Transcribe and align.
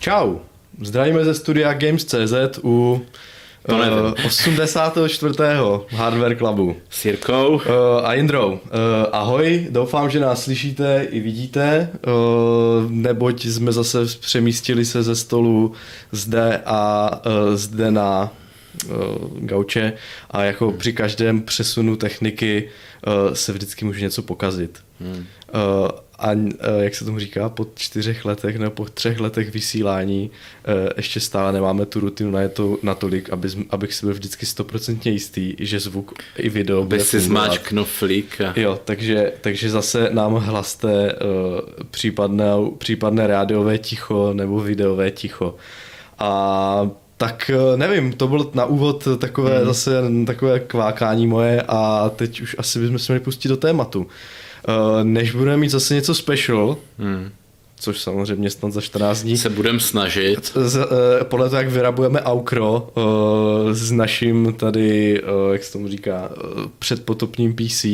Čau, 0.00 0.40
zdravíme 0.82 1.24
ze 1.24 1.34
studia 1.34 1.72
Games.cz 1.72 2.58
u 2.62 3.00
uh, 3.68 4.26
84. 4.26 5.34
Hardware 5.90 6.36
Clubu. 6.36 6.76
S 6.90 7.04
Jirkou. 7.04 7.54
Uh, 7.54 7.60
a 8.04 8.14
Jindrou. 8.14 8.52
Uh, 8.52 8.58
ahoj, 9.12 9.66
doufám, 9.70 10.10
že 10.10 10.20
nás 10.20 10.42
slyšíte 10.42 11.06
i 11.10 11.20
vidíte, 11.20 11.88
uh, 12.06 12.90
neboť 12.90 13.44
jsme 13.44 13.72
zase 13.72 14.04
přemístili 14.20 14.84
se 14.84 15.02
ze 15.02 15.16
stolu 15.16 15.72
zde 16.12 16.62
a 16.66 17.10
uh, 17.26 17.54
zde 17.54 17.90
na 17.90 18.32
gauče 19.38 19.92
a 20.30 20.44
jako 20.44 20.72
při 20.72 20.92
každém 20.92 21.42
přesunu 21.42 21.96
techniky 21.96 22.68
uh, 23.06 23.34
se 23.34 23.52
vždycky 23.52 23.84
může 23.84 24.00
něco 24.00 24.22
pokazit. 24.22 24.78
Hmm. 25.00 25.26
A 26.18 26.30
jak 26.78 26.94
se 26.94 27.04
tomu 27.04 27.18
říká, 27.18 27.48
po 27.48 27.66
čtyřech 27.74 28.24
letech 28.24 28.58
nebo 28.58 28.70
po 28.70 28.84
třech 28.84 29.20
letech 29.20 29.50
vysílání 29.50 30.30
ještě 30.96 31.20
stále 31.20 31.52
nemáme 31.52 31.86
tu 31.86 32.00
rutinu 32.00 32.30
na 32.30 32.48
to 32.48 32.78
natolik, 32.82 33.30
aby, 33.30 33.48
abych 33.70 33.94
si 33.94 34.06
byl 34.06 34.14
vždycky 34.14 34.46
stoprocentně 34.46 35.12
jistý, 35.12 35.54
že 35.58 35.80
zvuk 35.80 36.14
i 36.36 36.48
video 36.48 36.84
bude 36.84 37.00
si 37.00 37.20
zmáč 37.20 37.58
knoflík. 37.58 38.40
A... 38.40 38.52
Jo, 38.56 38.80
takže, 38.84 39.32
takže 39.40 39.70
zase 39.70 40.08
nám 40.12 40.34
hlaste 40.34 41.14
případné, 41.90 42.50
případné 42.78 43.26
rádiové 43.26 43.78
ticho 43.78 44.32
nebo 44.32 44.60
videové 44.60 45.10
ticho. 45.10 45.54
A 46.18 46.90
tak 47.16 47.50
nevím, 47.76 48.12
to 48.12 48.28
bylo 48.28 48.50
na 48.54 48.64
úvod 48.64 49.08
takové 49.18 49.58
mm. 49.60 49.66
zase 49.66 50.02
takové 50.26 50.60
kvákání 50.60 51.26
moje 51.26 51.62
a 51.68 52.10
teď 52.16 52.40
už 52.40 52.56
asi 52.58 52.78
bychom 52.78 52.98
se 52.98 53.12
měli 53.12 53.24
pustit 53.24 53.48
do 53.48 53.56
tématu. 53.56 54.00
Uh, 54.00 54.06
než 55.02 55.32
budeme 55.32 55.56
mít 55.56 55.68
zase 55.68 55.94
něco 55.94 56.14
special, 56.14 56.76
hmm. 56.98 57.30
což 57.80 57.98
samozřejmě 57.98 58.50
snad 58.50 58.72
za 58.72 58.80
14 58.80 59.22
dní. 59.22 59.38
Se 59.38 59.50
budeme 59.50 59.80
snažit. 59.80 60.52
Z, 60.54 60.76
uh, 60.76 60.84
podle 61.22 61.50
toho, 61.50 61.62
jak 61.62 61.70
vyrabujeme 61.70 62.22
aukro 62.22 62.88
uh, 62.94 63.02
s 63.72 63.90
naším 63.90 64.54
tady, 64.56 65.22
uh, 65.22 65.52
jak 65.52 65.64
se 65.64 65.72
tomu 65.72 65.88
říká, 65.88 66.30
uh, 66.30 66.62
předpotopním 66.78 67.54
PC 67.54 67.84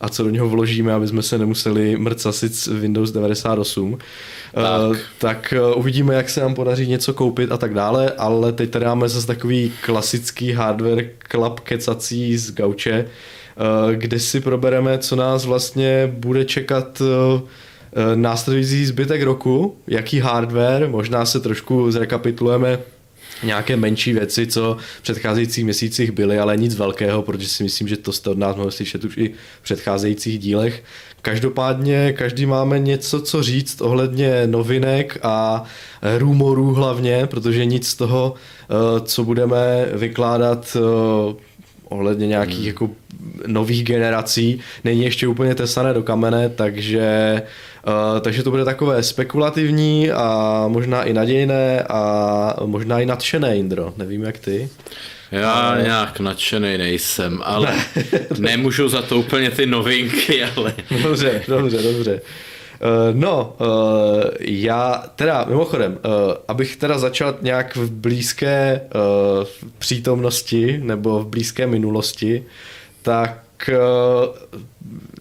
a 0.00 0.08
co 0.10 0.24
do 0.24 0.30
něho 0.30 0.48
vložíme, 0.48 0.92
aby 0.92 1.08
jsme 1.08 1.22
se 1.22 1.38
nemuseli 1.38 1.96
mrcasit 1.96 2.54
s 2.54 2.66
Windows 2.66 3.10
98, 3.10 3.98
tak, 4.54 4.98
tak 5.18 5.54
uvidíme, 5.74 6.14
jak 6.14 6.30
se 6.30 6.40
nám 6.40 6.54
podaří 6.54 6.86
něco 6.86 7.14
koupit 7.14 7.52
a 7.52 7.56
tak 7.56 7.74
dále, 7.74 8.10
ale 8.18 8.52
teď 8.52 8.70
tady 8.70 8.84
máme 8.84 9.08
zase 9.08 9.26
takový 9.26 9.72
klasický 9.84 10.52
hardware 10.52 11.10
klap 11.18 11.60
kecací 11.60 12.36
z 12.36 12.50
gauče, 12.50 12.92
Eh, 12.98 13.06
kde 13.94 14.20
si 14.20 14.40
probereme, 14.40 14.98
co 14.98 15.16
nás 15.16 15.44
vlastně 15.44 16.12
bude 16.16 16.44
čekat 16.44 17.02
eh, 17.02 17.42
eh, 17.92 18.16
následující 18.16 18.86
zbytek 18.86 19.22
roku, 19.22 19.76
jaký 19.86 20.20
hardware, 20.20 20.88
možná 20.88 21.26
se 21.26 21.40
trošku 21.40 21.90
zrekapitulujeme 21.90 22.78
nějaké 23.42 23.76
menší 23.76 24.12
věci, 24.12 24.46
co 24.46 24.76
v 24.98 25.02
předcházejících 25.02 25.64
měsících 25.64 26.10
byly, 26.10 26.38
ale 26.38 26.56
nic 26.56 26.74
velkého, 26.74 27.22
protože 27.22 27.48
si 27.48 27.62
myslím, 27.62 27.88
že 27.88 27.96
to 27.96 28.12
jste 28.12 28.30
od 28.30 28.38
nás 28.38 28.56
mohli 28.56 28.72
slyšet 28.72 29.04
už 29.04 29.16
i 29.16 29.34
v 29.60 29.62
předcházejících 29.62 30.38
dílech. 30.38 30.82
Každopádně 31.22 32.12
každý 32.12 32.46
máme 32.46 32.78
něco, 32.78 33.20
co 33.20 33.42
říct 33.42 33.80
ohledně 33.80 34.46
novinek 34.46 35.18
a 35.22 35.64
rumorů 36.18 36.74
hlavně, 36.74 37.26
protože 37.26 37.64
nic 37.64 37.88
z 37.88 37.94
toho, 37.94 38.34
co 39.04 39.24
budeme 39.24 39.86
vykládat 39.92 40.76
ohledně 41.88 42.26
nějakých 42.26 42.58
hmm. 42.58 42.66
jako 42.66 42.90
nových 43.46 43.84
generací 43.84 44.60
není 44.84 45.02
ještě 45.02 45.26
úplně 45.26 45.54
tesané 45.54 45.94
do 45.94 46.02
kamene, 46.02 46.48
takže, 46.48 47.42
uh, 47.86 48.20
takže 48.20 48.42
to 48.42 48.50
bude 48.50 48.64
takové 48.64 49.02
spekulativní 49.02 50.10
a 50.10 50.64
možná 50.68 51.02
i 51.02 51.12
nadějné 51.12 51.82
a 51.82 52.56
možná 52.66 53.00
i 53.00 53.06
nadšené, 53.06 53.56
Indro. 53.56 53.94
Nevím, 53.96 54.22
jak 54.22 54.38
ty. 54.38 54.68
Já 55.32 55.52
ale... 55.52 55.82
nějak 55.82 56.20
nadšený 56.20 56.78
nejsem, 56.78 57.40
ale 57.44 57.76
nemůžu 58.38 58.88
za 58.88 59.02
to 59.02 59.18
úplně 59.18 59.50
ty 59.50 59.66
novinky, 59.66 60.44
ale... 60.44 60.74
dobře, 61.02 61.42
dobře, 61.48 61.82
dobře. 61.82 62.20
Uh, 62.80 63.20
no, 63.20 63.56
uh, 63.60 63.66
já 64.40 65.04
teda 65.16 65.44
mimochodem, 65.48 65.92
uh, 65.92 66.32
abych 66.48 66.76
teda 66.76 66.98
začal 66.98 67.34
nějak 67.42 67.76
v 67.76 67.90
blízké 67.90 68.80
přítomnosti 69.78 70.80
nebo 70.82 71.18
v 71.18 71.26
blízké 71.26 71.66
minulosti, 71.66 72.44
tak 73.02 73.70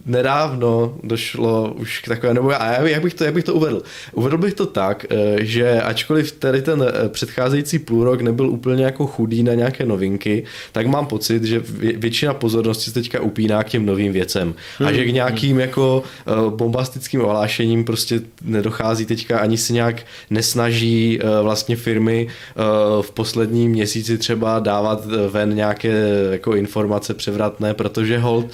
nedávno 0.05 0.97
došlo 1.03 1.73
už 1.73 1.99
k 1.99 2.07
takové, 2.07 2.33
nebo 2.33 2.51
já, 2.51 2.87
jak, 2.87 3.03
bych 3.03 3.13
to, 3.13 3.23
jak 3.23 3.33
bych 3.33 3.43
to 3.43 3.53
uvedl? 3.53 3.81
Uvedl 4.13 4.37
bych 4.37 4.53
to 4.53 4.65
tak, 4.65 5.05
eh, 5.09 5.35
že 5.45 5.81
ačkoliv 5.81 6.31
tady 6.31 6.61
ten 6.61 6.85
eh, 6.87 7.09
předcházející 7.09 7.79
půlrok 7.79 8.21
nebyl 8.21 8.49
úplně 8.49 8.85
jako 8.85 9.07
chudý 9.07 9.43
na 9.43 9.53
nějaké 9.53 9.85
novinky, 9.85 10.43
tak 10.71 10.87
mám 10.87 11.05
pocit, 11.05 11.43
že 11.43 11.63
většina 11.97 12.33
pozornosti 12.33 12.85
se 12.85 12.93
teďka 12.93 13.21
upíná 13.21 13.63
k 13.63 13.69
těm 13.69 13.85
novým 13.85 14.13
věcem. 14.13 14.53
Hmm. 14.77 14.87
A 14.87 14.93
že 14.93 15.05
k 15.05 15.13
nějakým 15.13 15.59
jako 15.59 16.03
eh, 16.27 16.31
bombastickým 16.49 17.21
ohlášením 17.21 17.83
prostě 17.83 18.21
nedochází 18.41 19.05
teďka, 19.05 19.39
ani 19.39 19.57
se 19.57 19.73
nějak 19.73 19.95
nesnaží 20.29 21.19
vlastně 21.41 21.75
firmy 21.75 22.27
v 23.01 23.11
posledním 23.11 23.71
měsíci 23.71 24.17
třeba 24.17 24.59
dávat 24.59 25.05
ven 25.29 25.55
nějaké 25.55 25.93
jako 26.31 26.55
informace 26.55 27.13
převratné, 27.13 27.73
protože 27.73 28.17
hold 28.17 28.45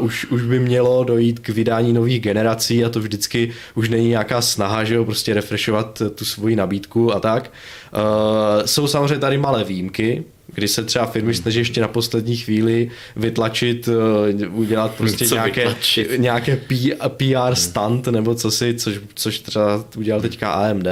už, 0.00 0.24
už 0.24 0.42
by 0.48 0.60
mělo 0.60 1.04
dojít 1.04 1.38
k 1.38 1.48
vydání 1.48 1.92
nových 1.92 2.20
generací 2.20 2.84
a 2.84 2.88
to 2.88 3.00
vždycky 3.00 3.50
už 3.74 3.88
není 3.88 4.08
nějaká 4.08 4.40
snaha, 4.40 4.84
že 4.84 4.94
jo, 4.94 5.04
prostě 5.04 5.34
refreshovat 5.34 6.02
tu 6.14 6.24
svoji 6.24 6.56
nabídku 6.56 7.14
a 7.14 7.20
tak. 7.20 7.52
Uh, 7.92 8.66
jsou 8.66 8.86
samozřejmě 8.86 9.18
tady 9.18 9.38
malé 9.38 9.64
výjimky, 9.64 10.24
kdy 10.54 10.68
se 10.68 10.84
třeba 10.84 11.06
firmy 11.06 11.34
snaží 11.34 11.58
ještě 11.58 11.80
na 11.80 11.88
poslední 11.88 12.36
chvíli 12.36 12.90
vytlačit, 13.16 13.88
uh, 13.88 14.58
udělat 14.58 14.94
prostě 14.94 15.26
co 15.26 15.34
nějaké, 15.34 15.60
vytlačit? 15.60 16.10
nějaké 16.16 16.56
P, 16.56 16.94
PR 17.08 17.54
stunt 17.54 18.06
nebo 18.06 18.34
co 18.34 18.50
si, 18.50 18.74
což, 18.74 19.00
což 19.14 19.38
třeba 19.38 19.84
udělal 19.96 20.20
teďka 20.20 20.52
AMD. 20.52 20.86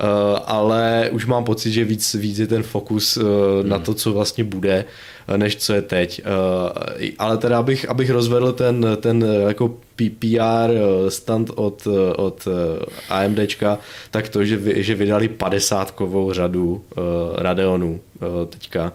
Uh, 0.00 0.38
ale 0.46 1.08
už 1.12 1.26
mám 1.26 1.44
pocit, 1.44 1.72
že 1.72 1.84
víc, 1.84 2.14
víc 2.14 2.38
je 2.38 2.46
ten 2.46 2.62
fokus 2.62 3.16
hmm. 3.16 3.68
na 3.68 3.78
to, 3.78 3.94
co 3.94 4.12
vlastně 4.12 4.44
bude, 4.44 4.84
uh, 5.28 5.36
než 5.36 5.56
co 5.56 5.72
je 5.72 5.82
teď. 5.82 6.22
Ale 7.18 7.38
teda 7.38 7.58
abych, 7.58 7.88
abych 7.88 8.10
rozvedl 8.10 8.52
ten, 8.52 8.86
ten 9.00 9.24
jako 9.48 9.74
PR 10.18 10.70
stand 11.08 11.50
od, 11.54 11.88
od 12.16 12.48
AMDčka, 13.08 13.78
tak 14.10 14.28
to, 14.28 14.44
že, 14.44 14.82
že 14.82 14.94
vydali 14.94 15.28
50 15.28 15.90
kovou 15.90 16.32
řadu 16.32 16.84
Radeonů 17.36 18.00
teďka, 18.48 18.92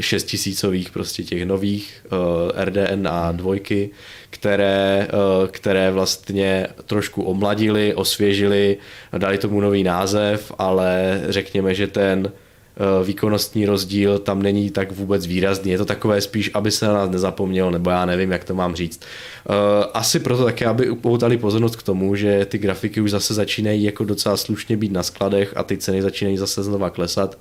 6000 0.00 0.90
prostě 0.92 1.22
těch 1.22 1.46
nových 1.46 2.06
uh, 2.12 2.18
RDNA 2.64 3.32
dvojky, 3.32 3.90
které, 4.30 5.08
uh, 5.12 5.48
které 5.48 5.90
vlastně 5.90 6.66
trošku 6.86 7.22
omladili, 7.22 7.94
osvěžili, 7.94 8.76
dali 9.18 9.38
tomu 9.38 9.60
nový 9.60 9.82
název, 9.84 10.52
ale 10.58 11.22
řekněme, 11.28 11.74
že 11.74 11.86
ten 11.86 12.32
Eh, 12.80 13.04
výkonnostní 13.04 13.66
rozdíl 13.66 14.18
tam 14.18 14.42
není 14.42 14.70
tak 14.70 14.92
vůbec 14.92 15.26
výrazný. 15.26 15.70
Je 15.70 15.78
to 15.78 15.84
takové 15.84 16.20
spíš, 16.20 16.50
aby 16.54 16.70
se 16.70 16.86
na 16.86 16.92
nás 16.92 17.10
nezapomnělo, 17.10 17.70
nebo 17.70 17.90
já 17.90 18.06
nevím, 18.06 18.30
jak 18.30 18.44
to 18.44 18.54
mám 18.54 18.74
říct. 18.74 19.00
Eh, 19.00 19.84
asi 19.94 20.20
proto 20.20 20.44
také, 20.44 20.66
aby 20.66 20.90
upoutali 20.90 21.36
pozornost 21.36 21.76
k 21.76 21.82
tomu, 21.82 22.16
že 22.16 22.44
ty 22.44 22.58
grafiky 22.58 23.00
už 23.00 23.10
zase 23.10 23.34
začínají 23.34 23.84
jako 23.84 24.04
docela 24.04 24.36
slušně 24.36 24.76
být 24.76 24.92
na 24.92 25.02
skladech 25.02 25.52
a 25.56 25.62
ty 25.62 25.76
ceny 25.76 26.02
začínají 26.02 26.36
zase 26.36 26.62
znova 26.62 26.90
klesat, 26.90 27.38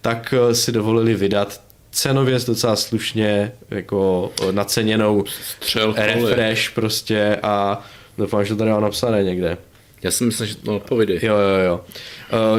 tak 0.00 0.34
eh, 0.36 0.54
si 0.54 0.72
dovolili 0.72 1.14
vydat 1.14 1.60
cenově 1.90 2.38
docela 2.46 2.76
slušně 2.76 3.52
jako 3.70 4.32
naceněnou 4.50 5.24
Střel 5.60 5.94
refresh 5.96 6.70
prostě 6.70 7.36
a 7.42 7.84
doufám, 8.18 8.44
že 8.44 8.54
to 8.54 8.58
tady 8.58 8.70
mám 8.70 8.82
napsané 8.82 9.24
někde. 9.24 9.58
Já 10.02 10.10
si 10.10 10.24
myslím, 10.24 10.46
že 10.46 10.56
to 10.56 10.80
povídej. 10.80 11.18
Jo, 11.22 11.34
jo, 11.34 11.58
jo. 11.66 11.80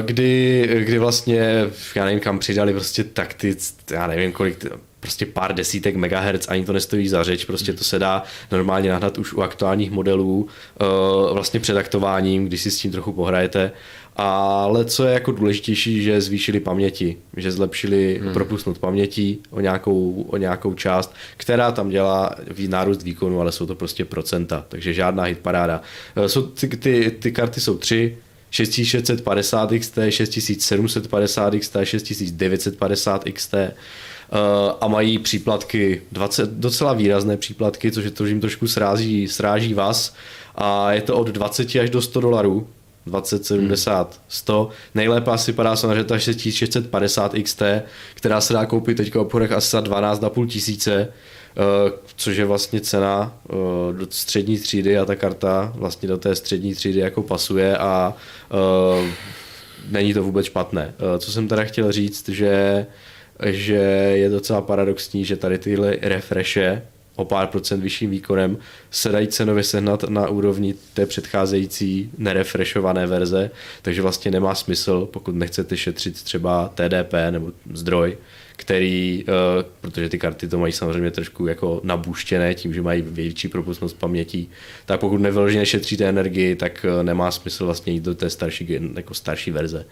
Kdy, 0.01 0.67
kdy 0.83 0.99
vlastně, 0.99 1.65
já 1.95 2.05
nevím 2.05 2.19
kam 2.19 2.39
přidali 2.39 2.73
prostě 2.73 3.03
takty, 3.03 3.55
já 3.91 4.07
nevím 4.07 4.31
kolik, 4.31 4.65
prostě 4.99 5.25
pár 5.25 5.53
desítek 5.53 5.95
megahertz, 5.95 6.47
ani 6.49 6.65
to 6.65 6.73
nestojí 6.73 7.07
za 7.07 7.23
řeč, 7.23 7.45
prostě 7.45 7.73
to 7.73 7.83
se 7.83 7.99
dá 7.99 8.23
normálně 8.51 8.89
nahnat 8.89 9.17
už 9.17 9.33
u 9.33 9.41
aktuálních 9.41 9.91
modelů, 9.91 10.47
vlastně 11.33 11.59
předaktováním, 11.59 12.45
když 12.45 12.61
si 12.61 12.71
s 12.71 12.77
tím 12.77 12.91
trochu 12.91 13.13
pohrajete. 13.13 13.71
Ale 14.21 14.85
co 14.85 15.05
je 15.05 15.13
jako 15.13 15.31
důležitější, 15.31 16.03
že 16.03 16.21
zvýšili 16.21 16.59
paměti, 16.59 17.17
že 17.37 17.51
zlepšili 17.51 18.19
hmm. 18.23 18.33
propustnout 18.33 18.79
paměti 18.79 19.37
o 19.49 19.59
nějakou, 19.59 20.25
o 20.29 20.37
nějakou 20.37 20.73
část, 20.73 21.13
která 21.37 21.71
tam 21.71 21.89
dělá 21.89 22.35
nárůst 22.67 23.03
výkonu, 23.03 23.41
ale 23.41 23.51
jsou 23.51 23.65
to 23.65 23.75
prostě 23.75 24.05
procenta, 24.05 24.65
takže 24.69 24.93
žádná 24.93 25.23
hitparáda. 25.23 25.81
Eh, 26.15 26.29
jsou, 26.29 26.41
ty, 26.41 26.67
ty, 26.67 27.11
ty 27.19 27.31
karty 27.31 27.61
jsou 27.61 27.77
tři, 27.77 28.17
6650 28.51 29.71
XT, 29.79 29.97
6750 30.09 31.53
XT, 31.59 31.77
6950 31.83 33.23
XT 33.33 33.53
a 34.81 34.87
mají 34.87 35.19
příplatky, 35.19 36.01
20, 36.11 36.49
docela 36.49 36.93
výrazné 36.93 37.37
příplatky, 37.37 37.91
což 37.91 38.05
je 38.05 38.11
to, 38.11 38.25
že 38.25 38.31
jim 38.31 38.41
trošku 38.41 38.67
sráží, 38.67 39.27
sráží 39.27 39.73
vás 39.73 40.15
a 40.55 40.91
je 40.93 41.01
to 41.01 41.17
od 41.17 41.27
20 41.27 41.75
až 41.75 41.89
do 41.89 42.01
100 42.01 42.21
dolarů 42.21 42.67
2070 43.09 44.21
100. 44.27 44.69
Nejlépe 44.95 45.31
asi 45.31 45.53
padá 45.53 45.75
samozřejmě 45.75 46.03
ta 46.03 46.19
6650 46.19 47.33
XT, 47.43 47.61
která 48.13 48.41
se 48.41 48.53
dá 48.53 48.65
koupit 48.65 48.97
teď 48.97 49.13
v 49.13 49.19
obchodech 49.19 49.51
asi 49.51 49.71
za 49.71 49.81
12,5 49.81 50.47
tisíce, 50.47 51.07
uh, 51.07 51.91
což 52.15 52.37
je 52.37 52.45
vlastně 52.45 52.81
cena 52.81 53.37
uh, 53.49 53.57
do 53.97 54.07
střední 54.09 54.59
třídy 54.59 54.97
a 54.97 55.05
ta 55.05 55.15
karta 55.15 55.73
vlastně 55.75 56.07
do 56.07 56.17
té 56.17 56.35
střední 56.35 56.73
třídy 56.73 56.99
jako 56.99 57.21
pasuje 57.21 57.77
a 57.77 58.13
uh, 58.99 59.07
není 59.89 60.13
to 60.13 60.23
vůbec 60.23 60.45
špatné. 60.45 60.93
Co 61.19 61.31
jsem 61.31 61.47
teda 61.47 61.63
chtěl 61.63 61.91
říct, 61.91 62.29
že 62.29 62.85
že 63.45 63.73
je 64.13 64.29
docela 64.29 64.61
paradoxní, 64.61 65.25
že 65.25 65.37
tady 65.37 65.57
tyhle 65.57 65.97
refreshe 66.01 66.81
o 67.19 67.25
pár 67.25 67.47
procent 67.47 67.81
vyšším 67.81 68.09
výkonem 68.09 68.57
se 68.91 69.09
dají 69.09 69.27
cenově 69.27 69.63
sehnat 69.63 70.03
na 70.03 70.27
úrovni 70.27 70.75
té 70.93 71.05
předcházející 71.05 72.11
nerefreshované 72.17 73.07
verze, 73.07 73.51
takže 73.81 74.01
vlastně 74.01 74.31
nemá 74.31 74.55
smysl, 74.55 75.05
pokud 75.05 75.35
nechcete 75.35 75.77
šetřit 75.77 76.23
třeba 76.23 76.71
TDP 76.75 77.13
nebo 77.31 77.51
zdroj, 77.73 78.17
který, 78.59 79.23
uh, 79.27 79.33
protože 79.81 80.09
ty 80.09 80.19
karty 80.19 80.47
to 80.47 80.57
mají 80.57 80.73
samozřejmě 80.73 81.11
trošku 81.11 81.47
jako 81.47 81.81
nabuštěné 81.83 82.53
tím, 82.53 82.73
že 82.73 82.81
mají 82.81 83.01
větší 83.01 83.47
propustnost 83.47 83.99
paměti, 83.99 84.47
tak 84.85 84.99
pokud 84.99 85.17
nevyloženě 85.17 85.65
šetříte 85.65 86.05
energii, 86.05 86.55
tak 86.55 86.85
uh, 86.89 87.03
nemá 87.03 87.31
smysl 87.31 87.65
vlastně 87.65 87.93
jít 87.93 88.03
do 88.03 88.15
té 88.15 88.29
starší, 88.29 88.79
jako 88.95 89.13
starší 89.13 89.51
verze. 89.51 89.85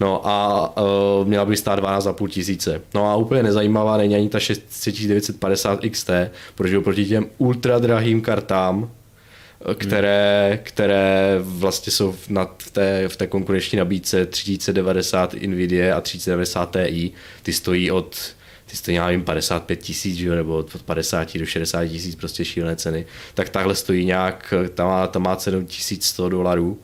No 0.00 0.26
a 0.26 0.72
uh, 0.76 1.28
měla 1.28 1.44
by 1.44 1.56
stát 1.56 1.78
12,5 1.78 2.28
tisíce. 2.28 2.82
No 2.94 3.06
a 3.06 3.16
úplně 3.16 3.42
nezajímavá 3.42 3.96
není 3.96 4.14
ani 4.14 4.28
ta 4.28 4.40
6950 4.40 5.80
XT, 5.90 6.10
protože 6.54 6.78
oproti 6.78 7.06
těm 7.06 7.26
ultra 7.38 7.78
drahým 7.78 8.20
kartám, 8.20 8.90
které, 9.74 10.60
které 10.62 11.38
vlastně 11.40 11.92
jsou 11.92 12.16
na, 12.28 12.44
té, 12.72 13.08
v 13.08 13.16
té 13.16 13.26
konkurenční 13.26 13.78
nabídce 13.78 14.26
3090 14.26 15.34
NVIDIA 15.34 15.96
a 15.96 16.00
3090 16.00 16.76
Ti, 16.86 17.12
ty 17.42 17.52
stojí 17.52 17.90
od 17.90 18.34
ty 18.70 18.76
stojí, 18.76 18.96
já 18.96 19.06
nevím, 19.06 19.24
55 19.24 19.76
tisíc, 19.76 20.20
nebo 20.20 20.56
od 20.56 20.82
50 20.82 21.38
do 21.38 21.46
60 21.46 21.86
tisíc, 21.86 22.14
prostě 22.14 22.44
šílené 22.44 22.76
ceny, 22.76 23.06
tak 23.34 23.48
takhle 23.48 23.74
stojí 23.74 24.04
nějak, 24.04 24.54
tam 24.74 24.86
má, 24.88 25.06
tam 25.06 25.22
má 25.22 25.36
cenu 25.36 25.64
1100 25.64 26.28
dolarů, 26.28 26.78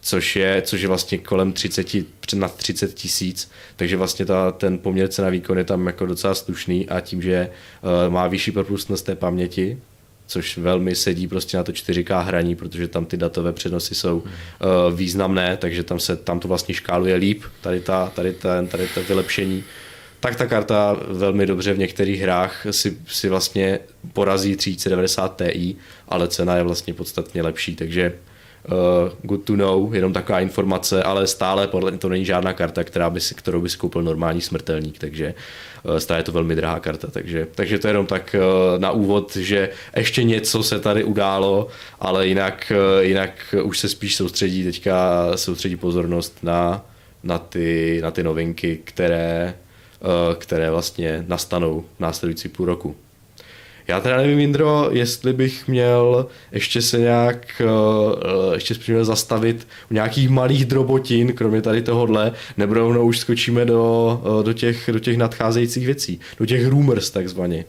což 0.00 0.36
je, 0.36 0.62
což 0.62 0.80
je 0.80 0.88
vlastně 0.88 1.18
kolem 1.18 1.52
30, 1.52 1.86
nad 2.34 2.56
30 2.56 2.94
tisíc, 2.94 3.50
takže 3.76 3.96
vlastně 3.96 4.26
ta, 4.26 4.52
ten 4.52 4.78
poměr 4.78 5.08
cena 5.08 5.28
výkon 5.28 5.58
je 5.58 5.64
tam 5.64 5.86
jako 5.86 6.06
docela 6.06 6.34
slušný 6.34 6.88
a 6.88 7.00
tím, 7.00 7.22
že 7.22 7.50
uh, 7.82 8.12
má 8.12 8.28
vyšší 8.28 8.52
propustnost 8.52 9.06
té 9.06 9.14
paměti, 9.14 9.78
což 10.28 10.58
velmi 10.58 10.94
sedí 10.94 11.26
prostě 11.26 11.56
na 11.56 11.62
to 11.62 11.72
4K 11.72 12.24
hraní, 12.24 12.56
protože 12.56 12.88
tam 12.88 13.04
ty 13.04 13.16
datové 13.16 13.52
přenosy 13.52 13.94
jsou 13.94 14.18
uh, 14.18 14.26
významné, 14.94 15.56
takže 15.56 15.82
tam 15.82 16.00
se 16.00 16.16
tam 16.16 16.40
to 16.40 16.48
vlastně 16.48 16.74
škáluje 16.74 17.14
líp, 17.14 17.42
tady, 17.60 17.80
ta, 17.80 18.12
tady, 18.14 18.32
ten, 18.32 18.66
tady 18.66 18.88
ta 18.94 19.00
vylepšení. 19.08 19.64
Tak 20.20 20.36
ta 20.36 20.46
karta 20.46 20.96
velmi 21.08 21.46
dobře 21.46 21.72
v 21.72 21.78
některých 21.78 22.20
hrách 22.20 22.66
si, 22.70 22.96
si 23.06 23.28
vlastně 23.28 23.78
porazí 24.12 24.56
3090 24.56 25.42
Ti, 25.52 25.76
ale 26.08 26.28
cena 26.28 26.56
je 26.56 26.62
vlastně 26.62 26.94
podstatně 26.94 27.42
lepší, 27.42 27.76
takže 27.76 28.12
uh, 28.70 28.76
good 29.22 29.44
to 29.44 29.56
know, 29.56 29.92
jenom 29.92 30.12
taková 30.12 30.40
informace, 30.40 31.02
ale 31.02 31.26
stále 31.26 31.66
podle 31.66 31.98
to 31.98 32.08
není 32.08 32.24
žádná 32.24 32.52
karta, 32.52 32.84
která 32.84 33.10
by 33.10 33.20
si, 33.20 33.34
kterou 33.34 33.60
by 33.60 33.68
si 33.68 33.78
koupil 33.78 34.02
normální 34.02 34.40
smrtelník, 34.40 34.98
takže 34.98 35.26
uh, 35.26 35.67
stále 35.98 36.20
je 36.20 36.24
to 36.24 36.32
velmi 36.32 36.54
drahá 36.54 36.80
karta, 36.80 37.08
takže, 37.10 37.46
takže 37.54 37.78
to 37.78 37.86
je 37.86 37.90
jenom 37.90 38.06
tak 38.06 38.36
uh, 38.38 38.80
na 38.80 38.90
úvod, 38.90 39.36
že 39.36 39.68
ještě 39.96 40.22
něco 40.22 40.62
se 40.62 40.80
tady 40.80 41.04
událo, 41.04 41.68
ale 42.00 42.26
jinak, 42.26 42.72
uh, 42.98 43.04
jinak 43.04 43.54
už 43.62 43.78
se 43.78 43.88
spíš 43.88 44.16
soustředí 44.16 44.64
teďka 44.64 45.26
soustředí 45.36 45.76
pozornost 45.76 46.38
na, 46.42 46.84
na, 47.22 47.38
ty, 47.38 48.00
na 48.02 48.10
ty 48.10 48.22
novinky, 48.22 48.78
které, 48.84 49.54
které 50.38 50.70
vlastně 50.70 51.24
nastanou 51.28 51.84
v 51.96 52.00
následující 52.00 52.48
půl 52.48 52.66
roku. 52.66 52.96
Já 53.88 54.00
teda 54.00 54.16
nevím, 54.16 54.40
Indro, 54.40 54.88
jestli 54.92 55.32
bych 55.32 55.68
měl 55.68 56.26
ještě 56.52 56.82
se 56.82 56.98
nějak 56.98 57.62
uh, 57.64 58.54
ještě 58.54 58.74
měl 58.88 59.04
zastavit 59.04 59.68
u 59.90 59.94
nějakých 59.94 60.28
malých 60.28 60.64
drobotin, 60.64 61.32
kromě 61.32 61.62
tady 61.62 61.82
tohohle, 61.82 62.32
nebo 62.56 62.74
rovnou 62.74 63.06
už 63.06 63.18
skočíme 63.18 63.64
do, 63.64 64.20
uh, 64.24 64.44
do, 64.44 64.52
těch, 64.52 64.90
do 64.92 64.98
těch 64.98 65.16
nadcházejících 65.16 65.86
věcí, 65.86 66.20
do 66.38 66.46
těch 66.46 66.66
rumors 66.66 67.10
takzvaně. 67.10 67.64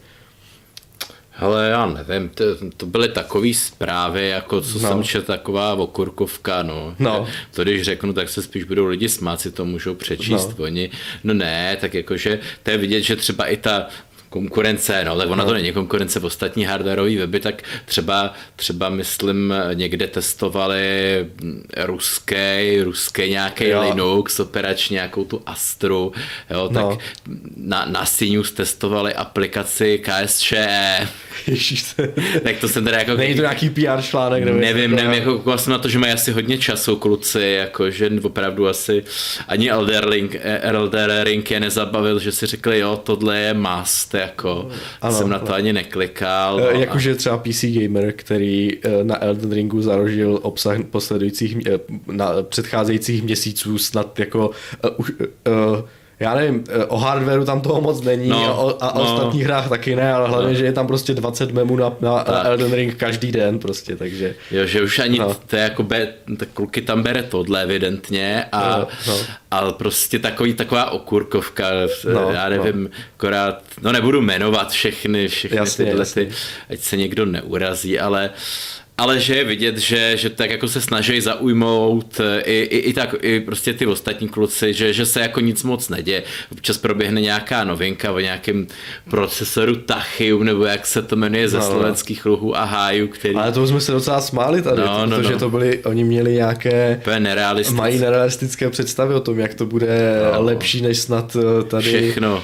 Hele, 1.41 1.69
já 1.69 1.85
nevím, 1.85 2.29
to, 2.29 2.43
to 2.77 2.85
byly 2.85 3.09
takové 3.09 3.53
zprávy, 3.53 4.27
jako 4.27 4.61
co 4.61 4.79
no. 4.79 4.89
jsem 4.89 5.03
četl, 5.03 5.25
taková 5.25 5.73
okurkovka, 5.73 6.63
no. 6.63 6.95
no. 6.99 7.27
To 7.53 7.63
když 7.63 7.81
řeknu, 7.81 8.13
tak 8.13 8.29
se 8.29 8.41
spíš 8.41 8.63
budou 8.63 8.85
lidi 8.85 9.09
smát, 9.09 9.41
si 9.41 9.51
to 9.51 9.65
můžou 9.65 9.95
přečíst 9.95 10.57
no. 10.57 10.65
oni. 10.65 10.89
No 11.23 11.33
ne, 11.33 11.77
tak 11.81 11.93
jakože 11.93 12.39
to 12.63 12.71
je 12.71 12.77
vidět, 12.77 13.01
že 13.01 13.15
třeba 13.15 13.45
i 13.45 13.57
ta 13.57 13.87
konkurence, 14.29 15.05
no, 15.05 15.17
tak 15.17 15.29
ona 15.29 15.43
no. 15.43 15.49
to 15.49 15.53
není 15.53 15.71
konkurence 15.71 16.19
v 16.19 16.25
ostatní 16.25 16.65
hardwareové 16.65 17.15
weby, 17.15 17.39
tak 17.39 17.63
třeba, 17.85 18.33
třeba 18.55 18.89
myslím, 18.89 19.53
někde 19.73 20.07
testovali 20.07 21.25
ruský, 21.77 22.81
ruský 22.83 23.29
nějaký 23.29 23.67
jo. 23.67 23.81
Linux, 23.81 24.39
operační 24.39 24.93
nějakou 24.93 25.23
tu 25.23 25.41
Astru, 25.45 26.11
jo, 26.49 26.69
no. 26.71 26.89
tak 26.89 26.99
na, 27.57 27.85
na 27.85 28.05
CNews 28.05 28.51
testovali 28.51 29.13
aplikaci 29.13 30.01
KSČE. 30.03 31.07
tak 32.43 32.57
to 32.57 32.67
jsem 32.67 32.85
teda 32.85 32.97
jako... 32.97 33.13
Není 33.13 33.35
to 33.35 33.41
nějaký 33.41 33.69
PR 33.69 34.01
článek? 34.01 34.43
Nevím, 34.43 34.61
nevím, 34.61 34.95
nevím 34.95 35.11
jako 35.11 35.37
koukal 35.37 35.57
jsem 35.57 35.71
na 35.71 35.79
to, 35.79 35.89
že 35.89 35.99
mají 35.99 36.13
asi 36.13 36.31
hodně 36.31 36.57
času 36.57 36.95
kluci, 36.95 37.55
jako 37.59 37.91
že 37.91 38.11
opravdu 38.23 38.67
asi 38.67 39.03
ani 39.47 39.71
Elder 39.71 40.07
Link, 40.07 40.35
Elder 40.43 41.23
Ring 41.23 41.51
je 41.51 41.59
nezabavil, 41.59 42.19
že 42.19 42.31
si 42.31 42.45
řekli, 42.45 42.79
jo, 42.79 43.01
tohle 43.03 43.39
je 43.39 43.53
must, 43.53 44.13
jako 44.19 44.69
ano, 45.01 45.17
jsem 45.17 45.29
na 45.29 45.39
to 45.39 45.53
ani 45.53 45.73
neklikal. 45.73 46.59
No, 46.59 46.65
Jakože 46.65 47.15
třeba 47.15 47.37
PC 47.37 47.63
Gamer, 47.63 48.11
který 48.11 48.77
eh, 48.83 49.03
na 49.03 49.23
Elden 49.23 49.51
Ringu 49.51 49.81
zarožil 49.81 50.39
obsah 50.41 50.77
posledujících, 50.83 51.57
eh, 51.67 51.79
na 52.11 52.43
předcházejících 52.43 53.23
měsíců 53.23 53.77
snad 53.77 54.19
jako 54.19 54.51
uh, 54.99 55.07
uh, 55.47 55.81
já 56.19 56.35
nevím, 56.35 56.63
o 56.87 56.97
hardwareu 56.97 57.45
tam 57.45 57.61
toho 57.61 57.81
moc 57.81 58.01
není 58.01 58.29
no, 58.29 58.45
a 58.45 58.53
o, 58.53 58.83
a 58.83 58.91
no. 58.95 59.01
ostatních 59.01 59.43
hrách 59.43 59.69
taky 59.69 59.95
ne, 59.95 60.13
ale 60.13 60.29
hlavně, 60.29 60.47
no. 60.47 60.53
že 60.53 60.65
je 60.65 60.73
tam 60.73 60.87
prostě 60.87 61.13
20 61.13 61.51
memů 61.51 61.75
na, 61.75 61.93
na, 62.01 62.11
na 62.11 62.45
Elden 62.45 62.73
Ring 62.73 62.95
každý 62.95 63.31
den 63.31 63.59
prostě, 63.59 63.95
takže. 63.95 64.35
Jo, 64.51 64.65
že 64.65 64.81
už 64.81 64.99
ani 64.99 65.19
no. 65.19 65.35
to 65.47 65.55
je 65.55 65.61
jako 65.61 65.83
be, 65.83 66.07
tak 66.37 66.49
kluky 66.53 66.81
tam 66.81 67.03
bere 67.03 67.23
tohle 67.23 67.63
evidentně 67.63 68.45
a, 68.51 68.77
no, 68.79 68.87
no. 69.07 69.17
a 69.51 69.71
prostě 69.71 70.19
takový, 70.19 70.53
taková 70.53 70.91
okurkovka, 70.91 71.69
no, 72.13 72.31
já 72.31 72.49
nevím, 72.49 72.83
no. 72.83 72.89
akorát, 73.17 73.63
no 73.81 73.91
nebudu 73.91 74.21
jmenovat 74.21 74.71
všechny, 74.71 75.27
všechny 75.27 75.57
jasně, 75.57 75.85
tyhle, 75.85 76.01
jasně. 76.01 76.25
Ty, 76.25 76.33
ať 76.69 76.79
se 76.79 76.97
někdo 76.97 77.25
neurazí, 77.25 77.99
ale 77.99 78.29
ale 78.99 79.19
že 79.19 79.35
je 79.35 79.43
vidět, 79.43 79.77
že, 79.77 80.17
že 80.17 80.29
tak 80.29 80.49
jako 80.51 80.67
se 80.67 80.81
snaží 80.81 81.21
zaujmout 81.21 82.19
eh, 82.19 82.41
i, 82.41 82.61
i, 82.61 82.77
i, 82.77 82.93
tak, 82.93 83.15
i 83.21 83.39
prostě 83.39 83.73
ty 83.73 83.85
ostatní 83.85 84.27
kluci, 84.27 84.73
že, 84.73 84.93
že 84.93 85.05
se 85.05 85.19
jako 85.19 85.39
nic 85.39 85.63
moc 85.63 85.89
neděje. 85.89 86.23
Občas 86.51 86.77
proběhne 86.77 87.21
nějaká 87.21 87.63
novinka 87.63 88.11
o 88.11 88.19
nějakém 88.19 88.67
procesoru 89.09 89.75
Tachyum, 89.75 90.43
nebo 90.43 90.65
jak 90.65 90.87
se 90.87 91.01
to 91.01 91.15
jmenuje 91.15 91.49
ze 91.49 91.57
no, 91.57 91.63
no. 91.63 91.71
slovenských 91.71 92.25
luhů 92.25 92.57
a 92.57 92.63
hájů, 92.63 93.07
který... 93.07 93.35
Ale 93.35 93.51
to 93.51 93.67
jsme 93.67 93.81
se 93.81 93.91
docela 93.91 94.21
smáli 94.21 94.61
tady, 94.61 94.81
no, 94.81 95.05
no, 95.05 95.17
protože 95.17 95.33
no. 95.33 95.39
to 95.39 95.49
byly, 95.49 95.83
oni 95.83 96.03
měli 96.03 96.33
nějaké... 96.33 97.01
nerealistické. 97.19 97.81
Mají 97.81 97.99
nerealistické 97.99 98.69
představy 98.69 99.13
o 99.13 99.19
tom, 99.19 99.39
jak 99.39 99.53
to 99.53 99.65
bude 99.65 100.21
no. 100.33 100.43
lepší 100.43 100.81
než 100.81 100.99
snad 100.99 101.37
eh, 101.39 101.63
tady 101.63 101.83
Všechno. 101.83 102.35
Uh, 102.35 102.41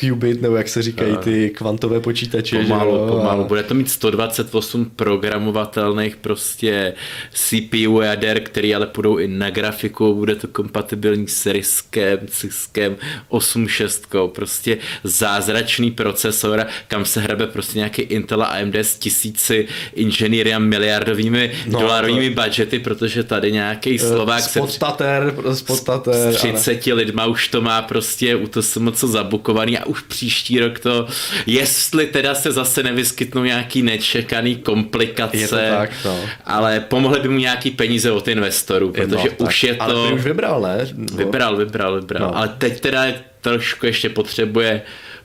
qubit, 0.00 0.42
nebo 0.42 0.56
jak 0.56 0.68
se 0.68 0.82
říkají 0.82 1.12
no. 1.12 1.18
ty 1.18 1.50
kvantové 1.50 2.00
počítače. 2.00 2.58
Pomalu, 2.58 2.92
že, 2.92 3.12
pomalu. 3.12 3.44
Bude 3.44 3.62
to 3.62 3.74
mít 3.74 3.90
128 3.90 4.90
programovatelů 4.96 5.81
použitelných 5.82 6.16
prostě 6.16 6.94
CPU 7.30 8.00
jader, 8.00 8.40
který 8.40 8.74
ale 8.74 8.86
půjdou 8.86 9.16
i 9.16 9.28
na 9.28 9.50
grafiku, 9.50 10.14
bude 10.14 10.34
to 10.34 10.48
kompatibilní 10.48 11.28
s 11.28 11.46
RISkem, 11.46 12.18
Ciskem 12.26 12.96
8.6, 13.30 14.28
prostě 14.28 14.78
zázračný 15.04 15.90
procesor, 15.90 16.66
kam 16.88 17.04
se 17.04 17.20
hrabe 17.20 17.46
prostě 17.46 17.78
nějaký 17.78 18.02
Intel 18.02 18.42
a 18.42 18.46
AMD 18.46 18.74
s 18.74 18.98
tisíci 18.98 19.68
inženýry 19.94 20.54
a 20.54 20.58
miliardovými 20.58 21.52
no, 21.66 21.80
dolarovými 21.80 22.34
to... 22.34 22.42
budgety, 22.42 22.78
protože 22.78 23.22
tady 23.22 23.52
nějaký 23.52 23.94
eh, 23.94 23.98
Slovák 23.98 24.40
Spottater, 24.40 25.34
spottater, 25.52 26.32
s 26.32 26.36
30 26.36 26.86
ale... 26.86 26.94
lidma 26.94 27.26
už 27.26 27.48
to 27.48 27.60
má 27.60 27.82
prostě 27.82 28.36
u 28.36 28.46
to 28.46 28.60
moc 28.78 29.00
zabukovaný 29.00 29.78
a 29.78 29.86
už 29.86 30.00
příští 30.00 30.60
rok 30.60 30.78
to, 30.78 31.06
jestli 31.46 32.06
teda 32.06 32.34
se 32.34 32.52
zase 32.52 32.82
nevyskytnou 32.82 33.44
nějaký 33.44 33.82
nečekaný 33.82 34.56
komplikace, 34.56 35.36
je 35.36 35.71
tak, 35.76 35.90
no. 36.04 36.20
ale 36.44 36.80
pomohly 36.80 37.20
by 37.20 37.28
mu 37.28 37.38
nějaký 37.38 37.70
peníze 37.70 38.12
od 38.12 38.28
investorů, 38.28 38.92
protože 38.92 39.28
no, 39.40 39.46
už 39.46 39.60
tak. 39.60 39.70
je 39.70 39.74
to... 39.74 39.82
Ale 39.82 40.12
už 40.12 40.22
vybral, 40.24 40.60
ne? 40.60 40.86
Vybral, 41.16 41.56
vybral, 41.56 42.00
vybral. 42.00 42.30
No. 42.30 42.36
Ale 42.36 42.48
teď 42.48 42.80
teda 42.80 43.04
trošku 43.40 43.86
ještě 43.86 44.08
potřebuje 44.08 44.82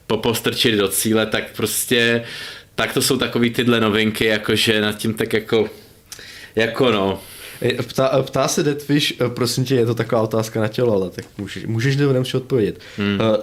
popostrčit 0.07 0.75
do 0.75 0.87
cíle, 0.87 1.25
tak 1.25 1.43
prostě 1.55 2.23
tak 2.75 2.93
to 2.93 3.01
jsou 3.01 3.17
takový 3.17 3.49
tyhle 3.49 3.79
novinky, 3.79 4.25
jakože 4.25 4.81
nad 4.81 4.97
tím 4.97 5.13
tak 5.13 5.33
jako 5.33 5.69
jako 6.55 6.91
no, 6.91 7.19
Ptá, 7.87 8.23
ptá 8.23 8.47
se 8.47 8.63
Deadfish, 8.63 9.13
prosím 9.27 9.65
tě, 9.65 9.75
je 9.75 9.85
to 9.85 9.95
taková 9.95 10.21
otázka 10.21 10.61
na 10.61 10.67
tělo, 10.67 10.93
ale 10.93 11.09
tak 11.09 11.25
můžeš, 11.37 11.65
můžeš 11.65 11.95
nebo 11.95 12.13
nemusíš 12.13 12.33
odpovědět. 12.33 12.79
Hmm. 12.97 13.19
Uh, 13.19 13.35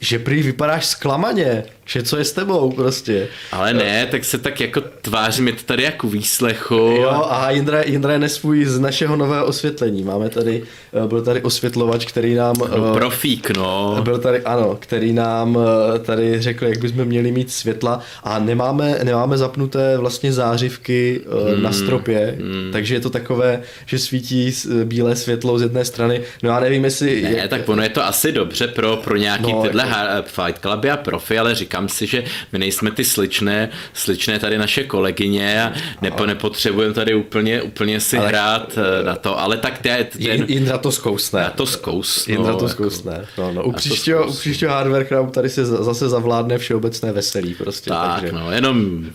že 0.00 0.18
prý 0.18 0.42
vypadáš 0.42 0.86
zklamaně, 0.86 1.64
že 1.84 2.02
co 2.02 2.16
je 2.16 2.24
s 2.24 2.32
tebou 2.32 2.72
prostě. 2.72 3.28
Ale 3.52 3.74
ne, 3.74 4.06
tak 4.10 4.24
se 4.24 4.38
tak 4.38 4.60
jako 4.60 4.80
tvářím, 4.80 5.46
je 5.46 5.52
to 5.52 5.62
tady 5.64 5.82
jako 5.82 6.08
výslechu. 6.08 6.74
Jo, 6.74 7.26
a 7.30 7.50
Jindra, 7.50 7.82
Jindra 7.82 8.12
je 8.12 8.18
nesvůj 8.18 8.64
z 8.64 8.78
našeho 8.78 9.16
nového 9.16 9.46
osvětlení. 9.46 10.02
Máme 10.02 10.28
tady, 10.28 10.62
eh, 11.04 11.08
byl 11.08 11.22
tady 11.22 11.42
osvětlovač, 11.42 12.06
který 12.06 12.34
nám... 12.34 12.56
No, 12.76 12.94
profík, 12.94 13.56
no. 13.56 14.00
Byl 14.04 14.18
tady, 14.18 14.40
ano, 14.40 14.76
který 14.80 15.12
nám 15.12 15.58
eh, 15.94 15.98
tady 15.98 16.40
řekl, 16.40 16.66
jak 16.66 16.78
bychom 16.78 17.04
měli 17.04 17.32
mít 17.32 17.52
světla 17.52 18.00
a 18.24 18.38
nemáme, 18.38 18.98
nemáme 19.02 19.38
zapnuté 19.38 19.98
vlastně 19.98 20.32
zářivky 20.32 21.20
hmm, 21.52 21.62
na 21.62 21.72
stropě, 21.72 22.38
hmm. 22.40 22.72
takže 22.72 22.94
je 22.94 23.00
to 23.00 23.10
takové, 23.10 23.62
že 23.86 23.98
svítí 23.98 24.54
bílé 24.84 25.16
světlo 25.16 25.58
z 25.58 25.62
jedné 25.62 25.84
strany. 25.84 26.20
No 26.42 26.50
já 26.50 26.60
nevím, 26.60 26.84
jestli... 26.84 27.22
Ne, 27.22 27.30
je... 27.30 27.48
tak 27.48 27.68
ono 27.68 27.82
je 27.82 27.88
to 27.88 28.04
asi 28.04 28.32
dobře 28.32 28.68
pro, 28.68 28.96
pro 28.96 29.16
nějaký 29.16 29.52
no, 29.52 29.62
tyhle 29.62 29.82
jako... 29.88 30.28
Fight 30.28 30.60
Cluby 30.62 30.90
a 30.90 30.96
profi, 30.96 31.38
ale 31.38 31.54
říkám 31.54 31.71
říkám 31.72 31.88
si, 31.88 32.06
že 32.06 32.24
my 32.52 32.58
nejsme 32.58 32.90
ty 32.90 33.04
sličné, 33.04 33.68
sličné 33.94 34.38
tady 34.38 34.58
naše 34.58 34.84
kolegyně 34.84 35.62
a 35.62 35.72
nepo, 36.02 36.26
nepotřebujeme 36.26 36.94
tady 36.94 37.14
úplně, 37.14 37.62
úplně 37.62 38.00
si 38.00 38.18
ale, 38.18 38.28
hrát 38.28 38.78
eh, 38.78 39.04
na 39.04 39.16
to, 39.16 39.40
ale 39.40 39.56
tak 39.56 39.78
ten, 39.78 40.06
ten, 40.06 40.44
Jindra 40.48 40.78
to 40.78 40.92
zkousne. 40.92 41.40
Já 41.40 41.50
to 41.50 41.66
zkousnu. 41.66 42.34
Jindra 42.34 42.52
to 42.52 42.64
jako- 42.64 42.68
zkousne. 42.68 43.12
Jako, 43.12 43.42
no, 43.42 43.52
no. 43.52 43.62
U, 43.62 43.72
příštího, 43.72 44.26
u 44.26 44.32
příštího 44.32 44.70
hardware 44.70 45.04
crowd 45.04 45.34
tady 45.34 45.48
se 45.48 45.66
zase 45.66 46.08
zavládne 46.08 46.58
všeobecné 46.58 47.12
veselí 47.12 47.54
prostě. 47.54 47.90
Tak, 47.90 48.20
takže. 48.20 48.32
no, 48.32 48.52
jenom, 48.52 49.06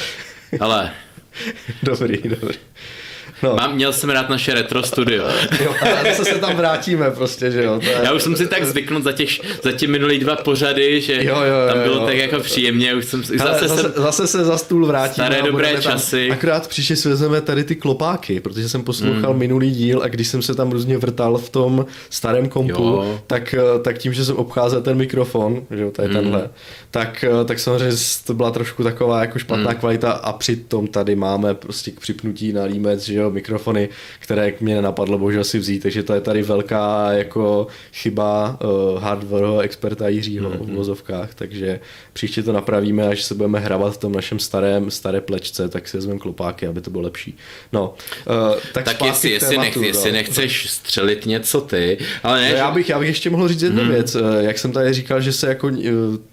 ale... 0.60 0.90
dobrý, 1.82 2.18
dobrý. 2.24 2.58
No. 3.42 3.56
Mám, 3.56 3.74
měl 3.74 3.92
jsem 3.92 4.10
rád 4.10 4.28
naše 4.28 4.54
retro 4.54 4.82
studio. 4.82 5.24
jo, 5.64 5.74
a 5.82 6.04
zase 6.04 6.24
se 6.24 6.38
tam 6.38 6.56
vrátíme 6.56 7.10
prostě, 7.10 7.50
že 7.50 7.64
jo. 7.64 7.80
To 7.80 7.86
je... 7.86 8.00
Já 8.02 8.12
už 8.12 8.22
jsem 8.22 8.36
si 8.36 8.46
tak 8.46 8.64
zvyknut 8.64 9.04
za, 9.04 9.12
těch, 9.12 9.30
za 9.62 9.72
ty 9.72 9.86
minulý 9.86 10.18
dva 10.18 10.36
pořady, 10.36 11.00
že 11.00 11.14
jo, 11.14 11.20
jo, 11.22 11.42
jo, 11.42 11.68
tam 11.68 11.82
bylo 11.82 11.96
jo. 11.96 12.06
tak 12.06 12.16
jako 12.16 12.40
příjemně, 12.40 12.94
už 12.94 13.04
jsem, 13.04 13.22
Hele, 13.38 13.50
zase, 13.52 13.68
zase, 13.68 13.82
jsem, 13.82 13.92
zase 13.96 14.26
se 14.26 14.44
za 14.44 14.58
stůl 14.58 14.86
vrátíme. 14.86 15.26
Staré 15.26 15.42
dobré 15.42 15.82
časy. 15.82 16.28
Tam, 16.28 16.38
akorát 16.38 16.68
příště 16.68 16.96
si 16.96 17.08
vezmeme 17.08 17.40
tady 17.40 17.64
ty 17.64 17.76
klopáky, 17.76 18.40
protože 18.40 18.68
jsem 18.68 18.82
poslouchal 18.82 19.32
mm. 19.32 19.38
minulý 19.38 19.70
díl 19.70 20.02
a 20.02 20.08
když 20.08 20.28
jsem 20.28 20.42
se 20.42 20.54
tam 20.54 20.70
různě 20.70 20.98
vrtal 20.98 21.38
v 21.38 21.50
tom 21.50 21.86
starém 22.10 22.48
kompu, 22.48 23.02
tak, 23.26 23.54
tak 23.82 23.98
tím, 23.98 24.12
že 24.12 24.24
jsem 24.24 24.36
obcházel 24.36 24.82
ten 24.82 24.96
mikrofon, 24.96 25.62
že 25.70 25.82
jo, 25.82 25.90
tady 25.90 26.08
mm. 26.08 26.14
tenhle, 26.14 26.50
tak, 26.90 27.24
tak 27.44 27.58
samozřejmě 27.58 27.96
to 28.26 28.34
byla 28.34 28.50
trošku 28.50 28.82
taková 28.82 29.20
jako 29.20 29.38
špatná 29.38 29.70
mm. 29.70 29.76
kvalita 29.76 30.12
a 30.12 30.32
přitom 30.32 30.86
tady 30.86 31.16
máme 31.16 31.54
prostě 31.54 31.90
k 31.90 32.00
připnutí 32.00 32.52
na 32.52 32.64
límec, 32.64 33.04
že 33.04 33.14
jo, 33.14 33.23
mikrofony, 33.30 33.88
které 34.18 34.52
mě 34.60 34.74
nenapadlo 34.74 35.18
bohužel 35.18 35.44
si 35.44 35.58
vzít, 35.58 35.82
takže 35.82 36.02
to 36.02 36.14
je 36.14 36.20
tady 36.20 36.42
velká 36.42 37.12
jako 37.12 37.66
chyba 37.92 38.58
uh, 38.64 39.02
hardwareho 39.02 39.60
experta 39.60 40.08
Jiřího 40.08 40.50
mm-hmm. 40.50 40.72
v 40.72 40.74
vozovkách, 40.74 41.34
takže 41.34 41.80
příště 42.12 42.42
to 42.42 42.52
napravíme, 42.52 43.08
až 43.08 43.22
se 43.22 43.34
budeme 43.34 43.58
hrabat 43.58 43.94
v 43.94 43.98
tom 43.98 44.12
našem 44.12 44.38
starém, 44.38 44.90
staré 44.90 45.20
plečce, 45.20 45.68
tak 45.68 45.88
si 45.88 45.96
vezmeme 45.96 46.18
klopáky, 46.18 46.66
aby 46.66 46.80
to 46.80 46.90
bylo 46.90 47.04
lepší. 47.04 47.36
No, 47.72 47.94
uh, 48.26 48.60
tak, 48.72 48.84
tak 48.84 49.02
jestli, 49.04 49.30
jestli, 49.30 49.56
tématu, 49.56 49.80
nech, 49.80 49.88
jestli 49.88 50.10
no. 50.10 50.16
nechceš 50.16 50.70
střelit 50.70 51.26
něco 51.26 51.60
ty, 51.60 51.98
ale 52.22 52.40
ne, 52.40 52.50
no, 52.50 52.56
já, 52.56 52.70
bych, 52.70 52.88
já 52.88 52.98
bych 52.98 53.08
ještě 53.08 53.30
mohl 53.30 53.48
říct 53.48 53.62
jednu 53.62 53.82
hmm. 53.82 53.90
věc, 53.90 54.14
uh, 54.14 54.22
jak 54.40 54.58
jsem 54.58 54.72
tady 54.72 54.92
říkal, 54.92 55.20
že 55.20 55.32
se 55.32 55.48
jako, 55.48 55.70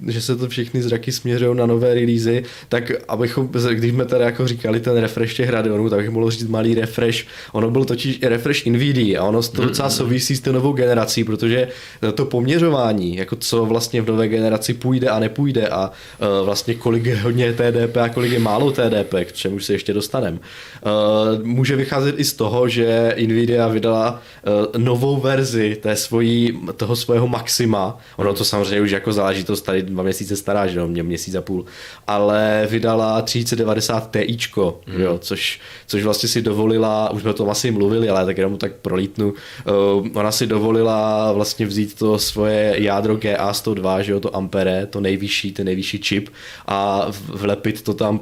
že 0.07 0.21
se 0.21 0.36
to 0.36 0.50
všechny 0.50 0.81
zraky 0.81 1.12
směřují 1.12 1.57
na 1.57 1.65
nové 1.65 1.93
releasy, 1.93 2.43
tak 2.69 2.91
abychom, 3.07 3.48
když 3.48 3.91
jsme 3.91 4.05
tady 4.05 4.24
jako 4.24 4.48
říkali 4.48 4.79
ten 4.79 4.98
refresh 4.98 5.33
těch 5.33 5.50
Radeonů, 5.50 5.89
tak 5.89 6.00
bych 6.00 6.10
mohl 6.10 6.31
říct 6.31 6.43
malý 6.43 6.75
refresh. 6.81 7.25
Ono 7.51 7.71
byl 7.71 7.85
totiž 7.85 8.19
refresh 8.21 8.65
NVIDIA 8.65 9.21
a 9.21 9.25
ono 9.25 9.43
to 9.43 9.65
docela 9.65 9.88
mm-hmm. 9.88 9.97
souvisí 9.97 10.35
s 10.35 10.41
tou 10.41 10.51
novou 10.51 10.73
generací, 10.73 11.23
protože 11.23 11.67
to 12.13 12.25
poměřování, 12.25 13.15
jako 13.15 13.35
co 13.35 13.65
vlastně 13.65 14.01
v 14.01 14.07
nové 14.07 14.27
generaci 14.27 14.73
půjde 14.73 15.09
a 15.09 15.19
nepůjde 15.19 15.67
a 15.67 15.89
uh, 15.89 16.45
vlastně 16.45 16.73
kolik 16.73 17.05
je 17.05 17.15
hodně 17.15 17.53
TDP 17.53 17.97
a 17.97 18.09
kolik 18.09 18.31
je 18.31 18.39
málo 18.39 18.71
TDP, 18.71 19.13
k 19.23 19.33
čemu 19.33 19.59
se 19.59 19.73
ještě 19.73 19.93
dostaneme, 19.93 20.39
uh, 20.39 21.45
může 21.45 21.75
vycházet 21.75 22.19
i 22.19 22.23
z 22.23 22.33
toho, 22.33 22.69
že 22.69 23.15
NVIDIA 23.25 23.67
vydala 23.67 24.11
uh, 24.11 24.81
novou 24.81 25.19
verzi 25.19 25.77
té 25.81 25.95
svojí, 25.95 26.59
toho 26.77 26.95
svého 26.95 27.27
maxima. 27.27 27.97
Ono 28.17 28.33
to 28.33 28.45
samozřejmě 28.45 28.81
už 28.81 28.91
jako 28.91 29.13
záležitost 29.13 29.61
tady 29.61 29.83
dva 29.83 30.03
měsíce 30.03 30.35
stará, 30.35 30.67
že 30.67 30.79
jo, 30.79 30.88
mě 30.88 31.03
měsíc 31.03 31.35
a 31.35 31.41
půl, 31.41 31.65
ale 32.07 32.67
vydala 32.69 33.21
3090 33.21 34.11
Ti, 34.11 34.38
mm. 34.88 35.01
jo, 35.01 35.17
což, 35.21 35.59
což 35.88 36.03
vlastně 36.03 36.29
si 36.29 36.41
dovolila 36.71 37.09
už 37.09 37.21
jsme 37.21 37.29
o 37.29 37.33
tom 37.33 37.49
asi 37.49 37.71
mluvili, 37.71 38.09
ale 38.09 38.25
tak 38.25 38.37
jenom 38.37 38.57
tak 38.57 38.71
prolítnu, 38.81 39.33
uh, 39.33 40.07
ona 40.13 40.31
si 40.31 40.47
dovolila 40.47 41.31
vlastně 41.31 41.65
vzít 41.65 41.95
to 41.95 42.19
svoje 42.19 42.75
jádro 42.77 43.15
GA102, 43.15 43.99
že 43.99 44.11
jo, 44.11 44.19
to 44.19 44.35
Ampere, 44.35 44.85
to 44.85 45.01
nejvyšší, 45.01 45.51
ten 45.51 45.65
nejvyšší 45.65 45.99
čip 45.99 46.29
a 46.67 47.07
vlepit 47.27 47.81
to 47.81 47.93
tam 47.93 48.19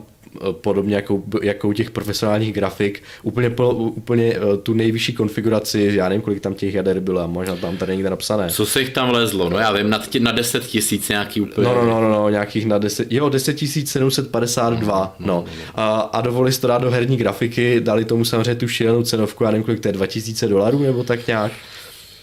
podobně 0.52 0.96
jako, 0.96 1.24
jako 1.42 1.68
u 1.68 1.74
těch 1.74 1.92
profesionálních 1.92 2.54
grafik, 2.54 3.04
úplně, 3.24 3.52
úplně 3.76 4.34
eh, 4.36 4.58
tu 4.58 4.74
nejvyšší 4.74 5.14
konfiguraci, 5.14 5.92
já 5.94 6.10
nevím, 6.10 6.22
kolik 6.22 6.40
tam 6.40 6.54
těch 6.54 6.74
jader 6.74 7.00
bylo, 7.00 7.28
možná 7.28 7.56
tam 7.56 7.78
tady 7.78 7.94
někde 7.94 8.10
napsané. 8.10 8.50
Co 8.50 8.66
se 8.66 8.80
jich 8.80 8.90
tam 8.90 9.12
lezlo? 9.12 9.50
No 9.50 9.58
já 9.58 9.72
vím, 9.72 9.90
na, 9.90 9.98
tě, 9.98 10.20
na 10.20 10.32
10 10.32 10.64
tisíc 10.64 11.10
nějaký 11.10 11.42
úplně. 11.42 11.68
No, 11.68 11.76
no, 11.76 11.86
no, 11.86 12.02
no, 12.02 12.10
no, 12.10 12.30
nějakých 12.30 12.66
na 12.66 12.78
10, 12.78 13.12
jo, 13.12 13.30
10 13.30 13.60
752, 13.86 15.16
no. 15.20 15.26
no. 15.28 15.34
no, 15.34 15.34
no. 15.36 15.46
A, 15.76 16.00
a 16.00 16.22
dovolili 16.22 16.56
to 16.56 16.68
dát 16.68 16.82
do 16.82 16.92
herní 16.92 17.18
grafiky, 17.18 17.82
dali 17.82 18.06
tomu 18.06 18.26
samozřejmě 18.26 18.56
tu 18.56 18.68
šílenou 18.68 19.04
cenovku, 19.04 19.44
já 19.44 19.52
nevím, 19.52 19.64
kolik 19.64 19.80
to 19.80 19.88
je, 19.88 19.92
2000 19.92 20.48
dolarů 20.48 20.80
nebo 20.80 21.04
tak 21.04 21.28
nějak. 21.28 21.52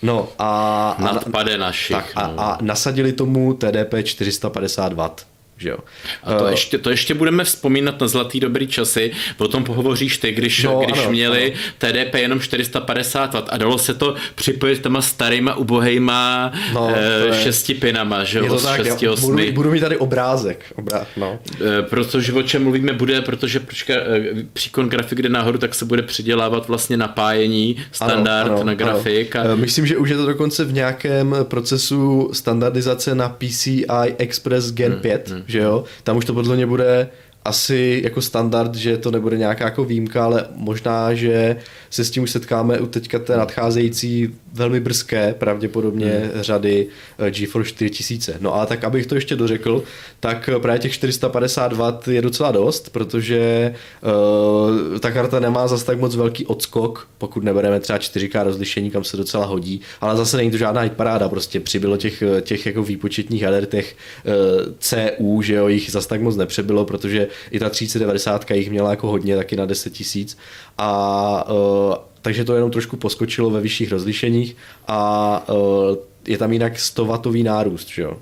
No 0.02 0.28
a... 0.38 0.96
Nadpade 0.98 1.58
našich. 1.58 1.96
Tak, 1.96 2.14
no. 2.16 2.22
a, 2.22 2.52
a 2.52 2.58
nasadili 2.62 3.12
tomu 3.12 3.54
TDP 3.54 3.94
450 4.04 4.92
W. 4.92 5.10
Že 5.58 5.68
jo. 5.68 5.78
A 6.22 6.34
to, 6.34 6.44
uh, 6.44 6.50
ještě, 6.50 6.78
to 6.78 6.90
ještě 6.90 7.14
budeme 7.14 7.44
vzpomínat 7.44 8.00
na 8.00 8.08
zlatý 8.08 8.40
dobrý 8.40 8.66
časy, 8.66 9.12
o 9.38 9.48
tom 9.48 9.64
pohovoříš 9.64 10.18
ty, 10.18 10.32
když, 10.32 10.62
no, 10.62 10.80
když 10.84 10.98
ano, 10.98 11.10
měli 11.10 11.52
ano. 11.52 11.92
TDP 11.92 12.14
jenom 12.14 12.40
450 12.40 13.34
W 13.34 13.44
a 13.48 13.56
dalo 13.56 13.78
se 13.78 13.94
to 13.94 14.14
připojit 14.34 14.82
těma 14.82 15.02
starýma 15.02 15.54
ubohejma 15.54 16.52
no, 16.74 16.92
e, 16.96 17.42
šesti 17.42 17.74
pinama, 17.74 18.24
že 18.24 18.38
jo, 18.38 18.58
tak, 18.60 18.84
šesti, 18.84 19.06
Budu, 19.20 19.52
budu 19.52 19.70
mít 19.70 19.80
tady 19.80 19.96
obrázek. 19.96 20.64
Obrá, 20.74 21.06
no. 21.16 21.38
E, 21.78 21.82
protože 21.82 22.32
o 22.32 22.42
čem 22.42 22.62
mluvíme 22.62 22.92
bude, 22.92 23.20
protože 23.20 23.60
počka, 23.60 23.94
e, 23.94 24.34
příkon 24.52 24.88
grafik 24.88 25.22
jde 25.22 25.28
nahoru, 25.28 25.58
tak 25.58 25.74
se 25.74 25.84
bude 25.84 26.02
přidělávat 26.02 26.68
vlastně 26.68 26.96
napájení 26.96 27.76
standard 27.92 28.46
ano, 28.46 28.56
ano, 28.56 28.64
na 28.64 28.74
grafik. 28.74 29.36
Ano. 29.36 29.50
A... 29.50 29.54
Myslím, 29.54 29.86
že 29.86 29.96
už 29.96 30.10
je 30.10 30.16
to 30.16 30.26
dokonce 30.26 30.64
v 30.64 30.72
nějakém 30.72 31.36
procesu 31.42 32.30
standardizace 32.32 33.14
na 33.14 33.28
PCI 33.28 33.86
Express 34.18 34.72
Gen 34.72 34.92
hmm, 34.92 35.00
5, 35.00 35.28
hmm 35.28 35.45
že 35.46 35.58
jo, 35.58 35.84
tam 36.02 36.16
už 36.16 36.24
to 36.24 36.34
podle 36.34 36.56
mě 36.56 36.66
bude 36.66 37.08
asi 37.46 38.00
jako 38.04 38.22
standard, 38.22 38.74
že 38.74 38.96
to 38.96 39.10
nebude 39.10 39.36
nějaká 39.38 39.64
jako 39.64 39.84
výjimka, 39.84 40.24
ale 40.24 40.46
možná, 40.54 41.14
že 41.14 41.56
se 41.90 42.04
s 42.04 42.10
tím 42.10 42.22
už 42.22 42.30
setkáme 42.30 42.80
u 42.80 42.86
teďka 42.86 43.18
té 43.18 43.36
nadcházející 43.36 44.34
velmi 44.52 44.80
brzké 44.80 45.34
pravděpodobně 45.38 46.10
hmm. 46.10 46.42
řady 46.42 46.86
eh, 47.18 47.30
GeForce 47.30 47.68
4000. 47.68 48.36
No 48.40 48.54
a 48.54 48.66
tak 48.66 48.84
abych 48.84 49.06
to 49.06 49.14
ještě 49.14 49.36
dořekl, 49.36 49.82
tak 50.20 50.48
eh, 50.48 50.58
právě 50.58 50.78
těch 50.78 50.92
450 50.92 51.72
W 51.72 52.08
je 52.10 52.22
docela 52.22 52.50
dost, 52.50 52.88
protože 52.92 53.74
uh, 54.02 54.98
ta 54.98 55.10
karta 55.10 55.40
nemá 55.40 55.68
zase 55.68 55.86
tak 55.86 56.00
moc 56.00 56.16
velký 56.16 56.46
odskok, 56.46 57.08
pokud 57.18 57.44
nebereme 57.44 57.80
třeba 57.80 57.98
4K 57.98 58.44
rozlišení, 58.44 58.90
kam 58.90 59.04
se 59.04 59.16
docela 59.16 59.46
hodí, 59.46 59.80
ale 60.00 60.16
zase 60.16 60.36
není 60.36 60.50
to 60.50 60.56
žádná 60.56 60.80
hitparáda, 60.80 61.28
prostě 61.28 61.60
přibylo 61.60 61.96
těch, 61.96 62.22
těch 62.40 62.66
jako 62.66 62.82
výpočetních 62.82 63.42
jader, 63.42 63.66
těch 63.66 63.96
uh, 64.24 64.72
CU, 64.78 65.42
že 65.42 65.54
jo, 65.54 65.68
jich 65.68 65.90
zase 65.90 66.08
tak 66.08 66.20
moc 66.20 66.36
nepřebylo, 66.36 66.84
protože 66.84 67.28
i 67.50 67.58
ta 67.58 67.70
3090 67.70 68.50
jich 68.50 68.70
měla 68.70 68.90
jako 68.90 69.08
hodně, 69.08 69.36
taky 69.36 69.56
na 69.56 69.66
10 69.66 69.92
tisíc 69.92 70.38
a 70.78 71.50
uh, 71.50 71.94
takže 72.22 72.44
to 72.44 72.54
jenom 72.54 72.70
trošku 72.70 72.96
poskočilo 72.96 73.50
ve 73.50 73.60
vyšších 73.60 73.92
rozlišeních 73.92 74.56
a 74.88 75.42
uh, 75.48 75.96
je 76.26 76.38
tam 76.38 76.52
jinak 76.52 76.78
100 76.78 77.04
watový 77.04 77.42
nárůst, 77.42 77.88
že 77.88 78.02
jo? 78.02 78.16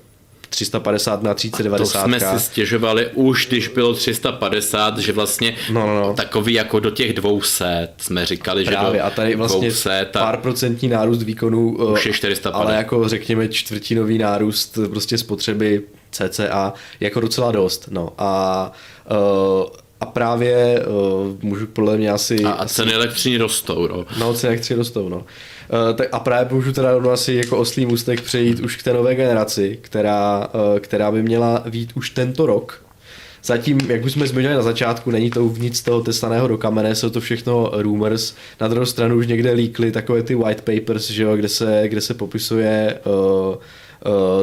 350 0.54 1.22
na 1.22 1.34
3090. 1.34 1.98
A 1.98 2.02
to 2.02 2.08
jsme 2.08 2.20
si 2.20 2.44
stěžovali 2.44 3.06
už, 3.14 3.46
když 3.46 3.68
bylo 3.68 3.94
350, 3.94 4.98
že 4.98 5.12
vlastně 5.12 5.54
no, 5.72 5.86
no, 5.86 6.00
no. 6.00 6.14
takový 6.14 6.52
jako 6.52 6.80
do 6.80 6.90
těch 6.90 7.12
200 7.12 7.88
jsme 7.98 8.26
říkali, 8.26 8.64
Právě, 8.64 8.92
že 8.92 8.98
do 8.98 9.06
a 9.06 9.10
tady 9.10 9.36
vlastně 9.36 9.68
200 9.68 10.06
pár 10.12 10.36
procentní 10.36 10.88
nárůst 10.88 11.22
výkonu, 11.22 11.76
eh, 11.80 11.92
už 11.92 12.06
je 12.06 12.12
450. 12.12 12.60
ale 12.60 12.74
jako 12.74 13.08
řekněme 13.08 13.48
čtvrtinový 13.48 14.18
nárůst 14.18 14.78
prostě 14.90 15.18
spotřeby 15.18 15.82
CCA 16.10 16.72
jako 17.00 17.20
docela 17.20 17.52
dost. 17.52 17.88
No 17.90 18.12
a 18.18 18.72
a 20.00 20.06
právě 20.06 20.84
uh, 20.86 21.36
můžu 21.42 21.66
podle 21.66 21.96
mě 21.96 22.10
asi... 22.10 22.44
A, 22.44 22.50
a 22.50 22.66
ceny 22.66 22.88
asi... 22.88 22.96
elektřiny 22.96 23.36
rostou, 23.36 23.86
no. 23.86 24.06
No, 24.18 24.34
ceny 24.34 24.48
elektřiny 24.48 24.78
rostou, 24.78 25.08
no. 25.08 25.16
Uh, 25.16 25.96
tak 25.96 26.08
a 26.12 26.18
právě 26.18 26.54
můžu 26.54 26.72
teda 26.72 26.98
no, 26.98 27.10
asi 27.10 27.34
jako 27.34 27.58
oslý 27.58 27.86
můstek 27.86 28.20
přejít 28.20 28.60
už 28.60 28.76
k 28.76 28.82
té 28.82 28.92
nové 28.92 29.14
generaci, 29.14 29.78
která, 29.80 30.48
uh, 30.54 30.78
která 30.78 31.10
by 31.10 31.22
měla 31.22 31.64
být 31.70 31.92
už 31.94 32.10
tento 32.10 32.46
rok. 32.46 32.82
zatím, 33.44 33.78
jak 33.88 34.04
už 34.04 34.12
jsme 34.12 34.26
zmiňovali 34.26 34.56
na 34.56 34.62
začátku, 34.62 35.10
není 35.10 35.30
to 35.30 35.54
nic 35.58 35.82
toho 35.82 36.00
tesaného 36.00 36.48
do 36.48 36.58
kamene, 36.58 36.94
jsou 36.94 37.10
to 37.10 37.20
všechno 37.20 37.70
rumors. 37.72 38.34
Na 38.60 38.68
druhou 38.68 38.86
stranu 38.86 39.16
už 39.16 39.26
někde 39.26 39.52
líkly 39.52 39.92
takové 39.92 40.22
ty 40.22 40.34
white 40.34 40.60
papers, 40.60 41.10
že 41.10 41.22
jo, 41.22 41.36
kde, 41.36 41.48
se, 41.48 41.82
kde 41.88 42.00
se 42.00 42.14
popisuje 42.14 43.00
uh, 43.06 43.54
Eh, 43.54 43.58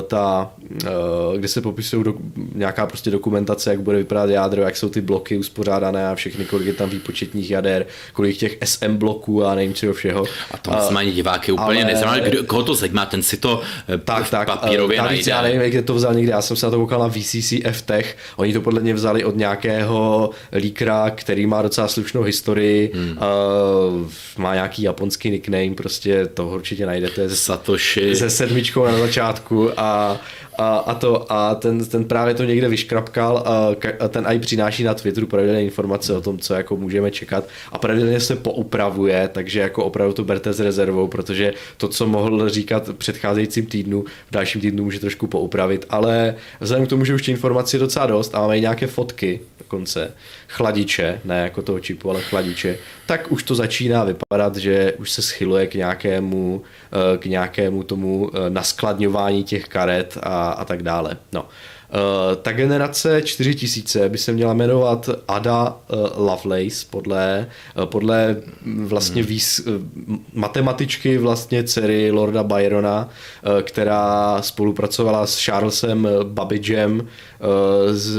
ta, 0.07 0.51
eh, 0.85 1.37
kde 1.37 1.47
se 1.47 1.61
popisují 1.61 2.03
do, 2.03 2.13
nějaká 2.55 2.85
prostě 2.85 3.11
dokumentace, 3.11 3.69
jak 3.69 3.81
bude 3.81 3.97
vypadat 3.97 4.29
jádro, 4.29 4.61
jak 4.61 4.77
jsou 4.77 4.89
ty 4.89 5.01
bloky 5.01 5.37
uspořádané 5.37 6.09
a 6.09 6.15
všechny, 6.15 6.45
kolik 6.45 6.67
je 6.67 6.73
tam 6.73 6.89
výpočetních 6.89 7.51
jader, 7.51 7.85
kolik 8.13 8.37
těch 8.37 8.57
SM 8.63 8.95
bloků 8.95 9.45
a 9.45 9.55
nevím 9.55 9.73
čeho 9.73 9.93
všeho. 9.93 10.25
A 10.51 10.57
to 10.57 10.71
a, 10.71 10.89
mají 10.91 11.11
diváky 11.11 11.51
úplně 11.51 11.83
ale, 11.83 11.93
nezajímá, 11.93 12.27
kdo, 12.27 12.43
koho 12.43 12.63
to 12.63 12.75
zajímá, 12.75 13.05
ten 13.05 13.23
si 13.23 13.37
to 13.37 13.61
eh, 13.89 13.97
tak, 13.97 14.29
tak, 14.29 14.47
papírově 14.47 14.97
tak, 14.97 15.05
najde. 15.05 15.31
Já 15.31 15.41
nevím, 15.41 15.61
jak 15.61 15.85
to 15.85 15.93
vzal 15.93 16.13
někde, 16.13 16.31
já 16.31 16.41
jsem 16.41 16.57
se 16.57 16.65
na 16.65 16.69
to 16.69 16.77
koukal 16.77 16.99
na 16.99 17.09
VCC 17.09 17.53
F-Tech, 17.63 18.17
oni 18.35 18.53
to 18.53 18.61
podle 18.61 18.81
mě 18.81 18.93
vzali 18.93 19.23
od 19.23 19.35
nějakého 19.35 20.29
líkra, 20.53 21.09
který 21.09 21.45
má 21.45 21.61
docela 21.61 21.87
slušnou 21.87 22.21
historii, 22.21 22.91
hmm. 22.93 23.17
uh, 23.17 24.09
má 24.37 24.53
nějaký 24.53 24.81
japonský 24.81 25.29
nickname, 25.29 25.75
prostě 25.75 26.25
to 26.25 26.47
určitě 26.47 26.85
najdete. 26.85 27.29
Satoshi. 27.29 28.15
Se 28.15 28.29
sedmičkou 28.29 28.85
na 28.85 28.97
začátku 28.97 29.40
Facebooku 29.41 29.79
a, 29.79 30.19
a, 30.57 30.77
a, 30.77 30.95
to, 30.95 31.31
a 31.31 31.55
ten, 31.55 31.85
ten 31.85 32.05
právě 32.05 32.33
to 32.33 32.43
někde 32.43 32.69
vyškrapkal 32.69 33.37
a, 33.37 33.75
a 33.99 34.07
ten 34.07 34.25
i 34.27 34.39
přináší 34.39 34.83
na 34.83 34.93
Twitteru 34.93 35.27
pravidelné 35.27 35.63
informace 35.63 36.13
o 36.13 36.21
tom, 36.21 36.39
co 36.39 36.53
jako 36.53 36.77
můžeme 36.77 37.11
čekat 37.11 37.47
a 37.71 37.77
pravidelně 37.77 38.19
se 38.19 38.35
poupravuje, 38.35 39.29
takže 39.31 39.59
jako 39.59 39.85
opravdu 39.85 40.13
to 40.13 40.23
berte 40.23 40.53
s 40.53 40.59
rezervou, 40.59 41.07
protože 41.07 41.53
to, 41.77 41.87
co 41.87 42.07
mohl 42.07 42.49
říkat 42.49 42.87
v 42.87 42.93
předcházejícím 42.93 43.65
týdnu, 43.65 44.01
v 44.01 44.31
dalším 44.31 44.61
týdnu 44.61 44.83
může 44.83 44.99
trošku 44.99 45.27
poupravit, 45.27 45.85
ale 45.89 46.35
vzhledem 46.59 46.85
k 46.85 46.89
tomu, 46.89 47.05
že 47.05 47.15
už 47.15 47.21
těch 47.21 47.35
informací 47.35 47.77
je 47.77 47.79
docela 47.79 48.05
dost 48.05 48.35
a 48.35 48.39
máme 48.39 48.57
i 48.57 48.61
nějaké 48.61 48.87
fotky 48.87 49.39
dokonce, 49.59 50.13
chladiče, 50.51 51.21
ne 51.25 51.43
jako 51.43 51.61
toho 51.61 51.79
čipu, 51.79 52.09
ale 52.09 52.21
chladiče, 52.21 52.77
tak 53.05 53.31
už 53.31 53.43
to 53.43 53.55
začíná 53.55 54.03
vypadat, 54.03 54.55
že 54.55 54.93
už 54.93 55.11
se 55.11 55.21
schyluje 55.21 55.67
k 55.67 55.75
nějakému, 55.75 56.61
eh, 56.91 57.17
k 57.17 57.25
nějakému 57.25 57.83
tomu 57.83 58.31
eh, 58.33 58.49
naskladňování 58.49 59.43
těch 59.43 59.67
karet 59.67 60.17
a, 60.23 60.51
a 60.51 60.65
tak 60.65 60.83
dále. 60.83 61.17
No. 61.33 61.45
Uh, 61.91 62.35
ta 62.41 62.51
generace 62.51 63.21
4000 63.21 64.09
by 64.09 64.17
se 64.17 64.31
měla 64.31 64.53
jmenovat 64.53 65.09
Ada 65.27 65.77
Lovelace 66.15 66.85
podle, 66.89 67.47
podle 67.85 68.35
vlastně 68.65 69.21
hmm. 69.21 69.29
výs, 69.29 69.67
matematičky 70.33 71.17
vlastně 71.17 71.63
dcery 71.63 72.11
Lorda 72.11 72.43
Byrona, 72.43 73.09
která 73.61 74.37
spolupracovala 74.41 75.27
s 75.27 75.45
Charlesem 75.45 76.07
Babbagem 76.23 77.07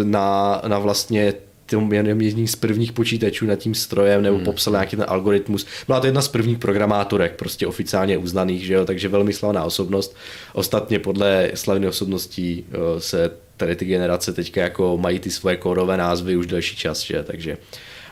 na, 0.04 0.62
na 0.66 0.78
vlastně 0.78 1.34
tom 1.76 1.92
jedním 1.92 2.48
z 2.48 2.56
prvních 2.56 2.92
počítačů 2.92 3.46
nad 3.46 3.56
tím 3.56 3.74
strojem 3.74 4.22
nebo 4.22 4.36
hmm. 4.36 4.44
popsal 4.44 4.72
nějaký 4.72 4.96
ten 4.96 5.04
algoritmus. 5.08 5.66
Byla 5.86 6.00
to 6.00 6.06
jedna 6.06 6.22
z 6.22 6.28
prvních 6.28 6.58
programátorek, 6.58 7.36
prostě 7.36 7.66
oficiálně 7.66 8.18
uznaných, 8.18 8.66
že 8.66 8.74
jo, 8.74 8.84
takže 8.84 9.08
velmi 9.08 9.32
slavná 9.32 9.64
osobnost. 9.64 10.16
Ostatně 10.52 10.98
podle 10.98 11.50
slavných 11.54 11.88
osobností 11.88 12.64
eh, 12.70 13.00
se 13.00 13.30
tady 13.56 13.76
ty 13.76 13.84
generace 13.84 14.32
teďka 14.32 14.60
jako 14.60 14.98
mají 14.98 15.18
ty 15.18 15.30
svoje 15.30 15.56
kódové 15.56 15.96
názvy 15.96 16.36
už 16.36 16.46
delší 16.46 16.76
čas, 16.76 17.00
že? 17.00 17.22
takže 17.22 17.56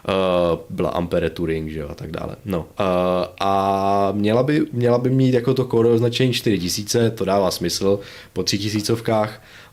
Uh, 0.08 0.58
byla 0.70 0.90
Ampere 0.90 1.30
Turing, 1.30 1.70
že 1.70 1.80
jo, 1.80 1.88
a 1.90 1.94
tak 1.94 2.10
dále. 2.10 2.36
No. 2.44 2.58
Uh, 2.58 2.64
a 3.40 4.12
měla 4.12 4.42
by, 4.42 4.66
měla 4.72 4.98
by 4.98 5.10
mít 5.10 5.34
jako 5.34 5.54
to 5.54 5.64
kódové 5.64 5.94
označení 5.94 6.32
4000, 6.32 7.10
to 7.10 7.24
dává 7.24 7.50
smysl, 7.50 8.00
po 8.32 8.42
3000 8.42 8.92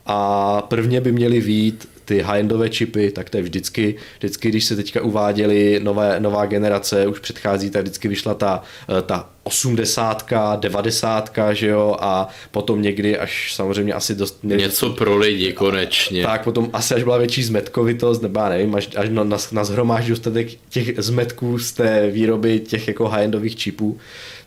a 0.06 0.62
prvně 0.62 1.02
by 1.02 1.12
měly 1.12 1.42
vít 1.42 1.88
ty 2.08 2.22
high-endové 2.22 2.70
čipy, 2.70 3.12
tak 3.12 3.30
to 3.30 3.38
je 3.38 3.44
vždycky, 3.44 3.96
vždycky, 4.18 4.50
když 4.50 4.66
se 4.66 4.76
teďka 4.76 5.02
uváděly 5.02 5.80
nové, 5.84 6.20
nová 6.20 6.46
generace, 6.46 7.08
už 7.08 7.20
předchází, 7.20 7.70
tak 7.70 7.82
vždycky 7.82 8.08
vyšla 8.08 8.34
ta, 8.34 8.62
eh, 8.90 9.02
ta 9.02 9.30
80, 9.44 10.24
90, 10.60 11.32
že 11.52 11.68
jo, 11.68 11.96
a 12.00 12.28
potom 12.52 12.82
někdy 12.82 13.18
až 13.18 13.54
samozřejmě 13.54 13.94
asi 13.94 14.16
dost... 14.16 14.40
Něco 14.44 14.90
pro 14.90 15.18
lidi 15.18 15.54
konečně. 15.54 16.24
Tak 16.24 16.44
potom 16.44 16.70
asi 16.74 16.96
až 16.96 17.04
byla 17.04 17.18
větší 17.18 17.44
zmetkovitost, 17.44 18.22
nebo 18.22 18.40
já 18.40 18.50
nevím, 18.50 18.76
až, 18.76 18.90
až 18.96 19.10
na, 19.10 19.24
na, 19.24 19.38
na 19.52 19.64
zhromáždí 19.64 20.10
dostatek 20.10 20.48
těch 20.70 20.94
zmetků 20.98 21.60
z 21.60 21.72
té 21.72 22.12
výroby 22.12 22.60
těch 22.60 22.88
jako 22.88 23.08
high-endových 23.08 23.56
čipů, 23.56 23.98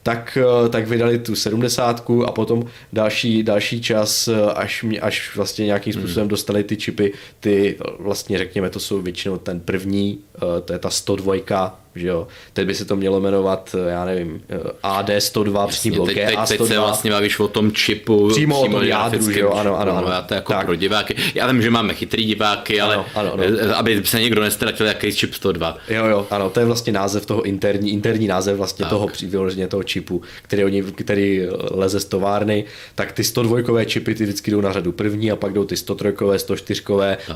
tak, 0.03 0.39
eh, 0.41 0.69
tak 0.69 0.89
vydali 0.89 1.19
tu 1.19 1.35
70 1.35 2.25
a 2.27 2.33
potom 2.33 2.65
další, 2.93 3.43
další 3.43 3.81
čas, 3.81 4.29
eh, 4.29 4.53
až, 4.55 4.85
až 5.01 5.37
vlastně 5.37 5.67
nějakým 5.67 5.93
hmm. 5.95 6.03
způsobem 6.03 6.29
dostali 6.29 6.65
ty 6.65 6.77
čipy, 6.77 7.13
ty 7.41 7.79
vlastně 7.99 8.39
řekněme, 8.39 8.71
to 8.71 8.81
jsou 8.81 9.03
většinou 9.03 9.37
ten 9.37 9.61
první, 9.61 10.19
eh, 10.37 10.61
to 10.65 10.73
je 10.73 10.79
ta 10.79 10.91
102, 10.91 11.81
že 11.95 12.07
jo. 12.07 12.27
Teď 12.53 12.67
by 12.67 12.75
se 12.75 12.85
to 12.85 12.97
mělo 12.97 13.21
jmenovat, 13.21 13.75
já 13.89 14.05
nevím, 14.05 14.43
AD102 14.83 15.67
přímý 15.67 15.97
blok, 15.97 16.09
teď, 16.09 16.17
teď, 16.17 16.39
A102. 16.39 16.47
Teď 16.47 16.67
se 16.67 16.79
vlastně 16.79 17.11
bavíš 17.11 17.41
o 17.41 17.49
tom 17.49 17.73
čipu, 17.73 18.29
přímo, 18.29 18.31
přímo 18.31 18.61
o 18.61 18.81
tom 18.81 18.89
jádru, 18.89 19.31
že 19.31 19.41
jo, 19.41 19.51
ano, 19.51 19.81
ano, 19.81 19.97
ano. 19.97 20.09
Já 20.09 20.23
to 20.23 20.35
jako 20.35 20.53
tak. 20.53 20.67
pro 20.67 20.75
diváky. 20.75 21.17
Já 21.35 21.53
vím, 21.53 21.63
že 21.63 21.71
máme 21.71 21.95
chytrý 21.95 22.25
diváky, 22.25 22.81
ale 22.81 22.95
ano, 22.95 23.07
ano, 23.15 23.33
ano. 23.33 23.77
aby 23.77 24.03
se 24.05 24.21
někdo 24.21 24.43
nestratil, 24.43 24.87
jaký 24.87 25.13
čip 25.15 25.35
102. 25.35 25.79
Jo, 25.89 26.07
jo, 26.07 26.27
ano, 26.31 26.51
to 26.51 26.61
je 26.61 26.67
vlastně 26.67 26.93
název 26.93 27.27
toho 27.27 27.43
interní, 27.43 27.93
interní 27.93 28.27
název 28.27 28.57
vlastně 28.57 28.83
tak. 28.83 28.91
toho, 28.91 29.09
vyloženě 29.23 29.69
toho 29.69 29.83
čipu, 29.83 30.23
který, 30.43 30.65
oni, 30.65 30.83
který 30.83 31.43
leze 31.71 32.01
z 32.01 32.05
továrny, 32.05 32.65
tak 32.95 33.13
ty 33.13 33.25
102 33.25 33.85
čipy 33.85 34.15
ty 34.15 34.25
vždycky 34.25 34.51
jdou 34.51 34.61
na 34.61 34.73
řadu 34.73 34.93
první 34.93 35.31
a 35.31 35.37
pak 35.37 35.53
jdou 35.53 35.65
ty 35.65 35.77
103, 35.77 36.15
104 36.37 36.83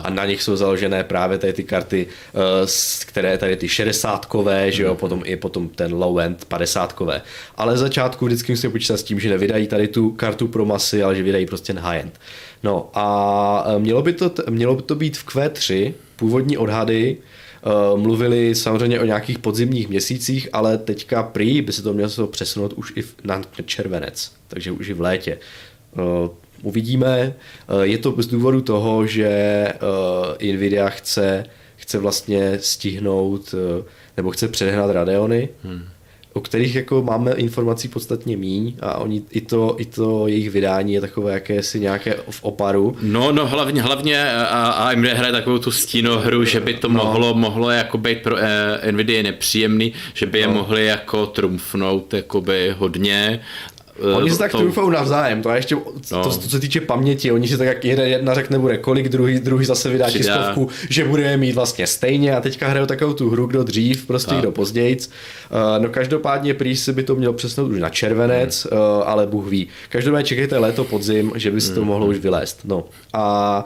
a 0.03 0.11
na 0.11 0.27
nich 0.27 0.43
jsou 0.43 0.57
založené 0.57 1.05
právě 1.05 1.39
tady 1.39 1.53
ty 1.53 1.65
karty, 1.65 2.07
eh, 2.35 2.67
které 3.07 3.39
tady 3.39 3.57
ty 3.57 3.69
60 3.69 4.27
že 4.73 4.83
jo, 4.83 4.95
potom 4.95 5.23
i 5.25 5.37
potom 5.37 5.69
ten 5.69 5.95
low 5.95 6.19
end 6.19 6.45
50 6.45 7.03
Ale 7.57 7.77
začátku 7.77 8.27
vždycky 8.27 8.53
musíme 8.53 8.73
počítat 8.73 8.97
s 8.97 9.03
tím, 9.03 9.21
že 9.21 9.31
nevydají 9.31 9.67
tady 9.67 9.89
tu 9.89 10.11
kartu 10.11 10.49
pro 10.49 10.65
masy, 10.65 11.03
ale 11.03 11.17
že 11.17 11.23
vydají 11.23 11.47
prostě 11.47 11.73
na 11.73 11.83
high 11.83 12.01
end. 12.01 12.21
No 12.63 12.91
a 12.95 13.65
eh, 13.67 13.79
mělo 13.79 14.03
by 14.03 14.13
to, 14.13 14.33
mělo 14.51 14.75
by 14.75 14.83
to 14.83 14.95
být 14.95 15.17
v 15.17 15.27
Q3, 15.27 15.93
původní 16.17 16.59
odhady, 16.59 17.17
Uh, 17.93 18.01
mluvili 18.01 18.55
samozřejmě 18.55 19.01
o 19.01 19.05
nějakých 19.05 19.39
podzimních 19.39 19.89
měsících, 19.89 20.49
ale 20.53 20.79
teďka 20.79 21.23
prý 21.23 21.63
by 21.63 21.73
se 21.73 21.83
to 21.83 21.93
mělo 21.93 22.27
přesunout 22.27 22.73
už 22.73 22.93
i 22.97 23.03
na 23.25 23.43
červenec, 23.65 24.33
takže 24.49 24.73
už 24.73 24.89
i 24.89 24.93
v 24.93 25.01
létě. 25.01 25.39
Uh, 25.97 26.29
uvidíme. 26.63 27.35
Je 27.83 27.99
to 27.99 28.15
z 28.19 28.27
důvodu 28.27 28.61
toho, 28.61 29.07
že 29.07 29.29
Nvidia 30.53 30.89
chce, 30.89 31.47
chce 31.77 31.99
vlastně 31.99 32.59
stihnout 32.61 33.55
nebo 34.17 34.31
chce 34.31 34.49
předehnat 34.49 34.91
Radeony. 34.91 35.49
Hmm 35.63 35.85
o 36.35 36.41
kterých 36.41 36.75
jako 36.75 37.03
máme 37.03 37.33
informací 37.33 37.89
podstatně 37.89 38.37
míň 38.37 38.75
a 38.81 38.99
oni 38.99 39.23
i 39.31 39.41
to, 39.41 39.75
i 39.79 39.85
to 39.85 40.29
jejich 40.29 40.51
vydání 40.51 40.93
je 40.93 41.01
takové 41.01 41.33
jakési 41.33 41.81
nějaké 41.81 42.15
v 42.31 42.45
oparu. 42.45 42.97
No, 43.03 43.33
no 43.33 43.47
hlavně, 43.47 43.83
hlavně 43.83 44.33
a 44.33 44.71
AMD 44.71 45.05
hraje 45.05 45.33
takovou 45.33 45.59
tu 45.59 45.71
stínohru, 45.71 46.45
že 46.45 46.61
by 46.61 46.75
to 46.75 46.89
no. 46.89 46.95
mohlo, 47.05 47.35
mohlo 47.35 47.71
jako 47.71 47.99
být 47.99 48.23
pro 48.23 48.37
eh, 48.39 48.93
Nvidia 48.93 49.23
nepříjemný, 49.23 49.93
že 50.15 50.27
by 50.27 50.39
je 50.39 50.47
no. 50.47 50.53
mohli 50.53 50.87
jako 50.87 51.27
trumfnout 51.27 52.15
jakoby 52.15 52.75
hodně 52.79 53.41
oni 54.17 54.31
se 54.31 54.39
tak 54.39 54.51
to... 54.51 54.59
trufou 54.59 54.91
navzájem, 54.91 55.43
to 55.43 55.51
je 55.51 55.59
ještě, 55.59 55.75
no. 56.13 56.23
to, 56.23 56.31
co 56.31 56.51
se 56.51 56.61
týče 56.61 56.81
paměti, 56.81 57.33
oni 57.33 57.49
si 57.49 57.59
tak 57.59 57.67
jak 57.67 57.85
jeden 57.85 58.09
jedna 58.09 58.35
řekne 58.35 58.59
bude 58.59 58.79
kolik, 58.79 59.09
druhý, 59.09 59.41
druhý 59.41 59.65
zase 59.65 59.89
vydá 59.89 60.07
Přidá. 60.07 60.19
tiskovku, 60.19 60.69
že 60.91 61.05
bude 61.05 61.37
mít 61.37 61.53
vlastně 61.53 61.87
stejně 61.87 62.37
a 62.37 62.41
teďka 62.41 62.69
hrajou 62.69 62.87
takovou 62.87 63.13
tu 63.13 63.31
hru, 63.31 63.47
kdo 63.47 63.63
dřív, 63.63 64.07
prostě 64.07 64.35
kdo 64.35 64.53
později. 64.53 64.97
Uh, 64.97 65.83
no 65.83 65.89
každopádně 65.89 66.55
prý 66.55 66.77
si 66.77 66.93
by 66.93 67.03
to 67.03 67.15
mělo 67.15 67.33
přesnout 67.33 67.71
už 67.71 67.79
na 67.79 67.89
červenec, 67.89 68.67
hmm. 68.71 68.81
uh, 68.81 68.87
ale 69.07 69.27
Bůh 69.27 69.47
ví. 69.47 69.69
Každopádně 69.89 70.25
čekejte 70.25 70.59
léto, 70.59 70.85
podzim, 70.85 71.33
že 71.35 71.51
by 71.51 71.61
se 71.61 71.75
to 71.75 71.81
hmm. 71.81 71.89
mohlo 71.89 72.07
už 72.07 72.19
vylézt. 72.19 72.61
No 72.65 72.85
a 73.13 73.65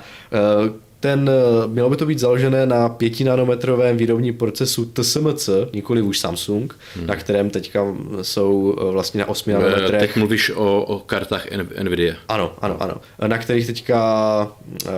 uh, 0.60 0.68
ten, 1.00 1.30
eh, 1.30 1.68
mělo 1.68 1.90
by 1.90 1.96
to 1.96 2.06
být 2.06 2.18
založené 2.18 2.66
na 2.66 2.88
5 2.88 3.24
nanometrovém 3.24 3.96
výrobním 3.96 4.34
procesu 4.34 4.84
TSMC, 4.84 5.48
nikoli 5.72 6.02
už 6.02 6.18
Samsung, 6.18 6.78
hmm. 6.96 7.06
na 7.06 7.16
kterém 7.16 7.50
teďka 7.50 7.96
jsou 8.22 8.76
eh, 8.80 8.92
vlastně 8.92 9.20
na 9.20 9.28
8 9.28 9.52
nanometrech. 9.52 10.00
Teď 10.00 10.16
mluvíš 10.16 10.50
o, 10.50 10.82
o 10.82 10.98
kartách 10.98 11.46
NVIDIA. 11.82 12.14
Ano, 12.28 12.54
ano, 12.60 12.76
ano. 12.80 12.94
Na 13.26 13.38
kterých 13.38 13.66
teďka 13.66 14.52
uh, 14.86 14.90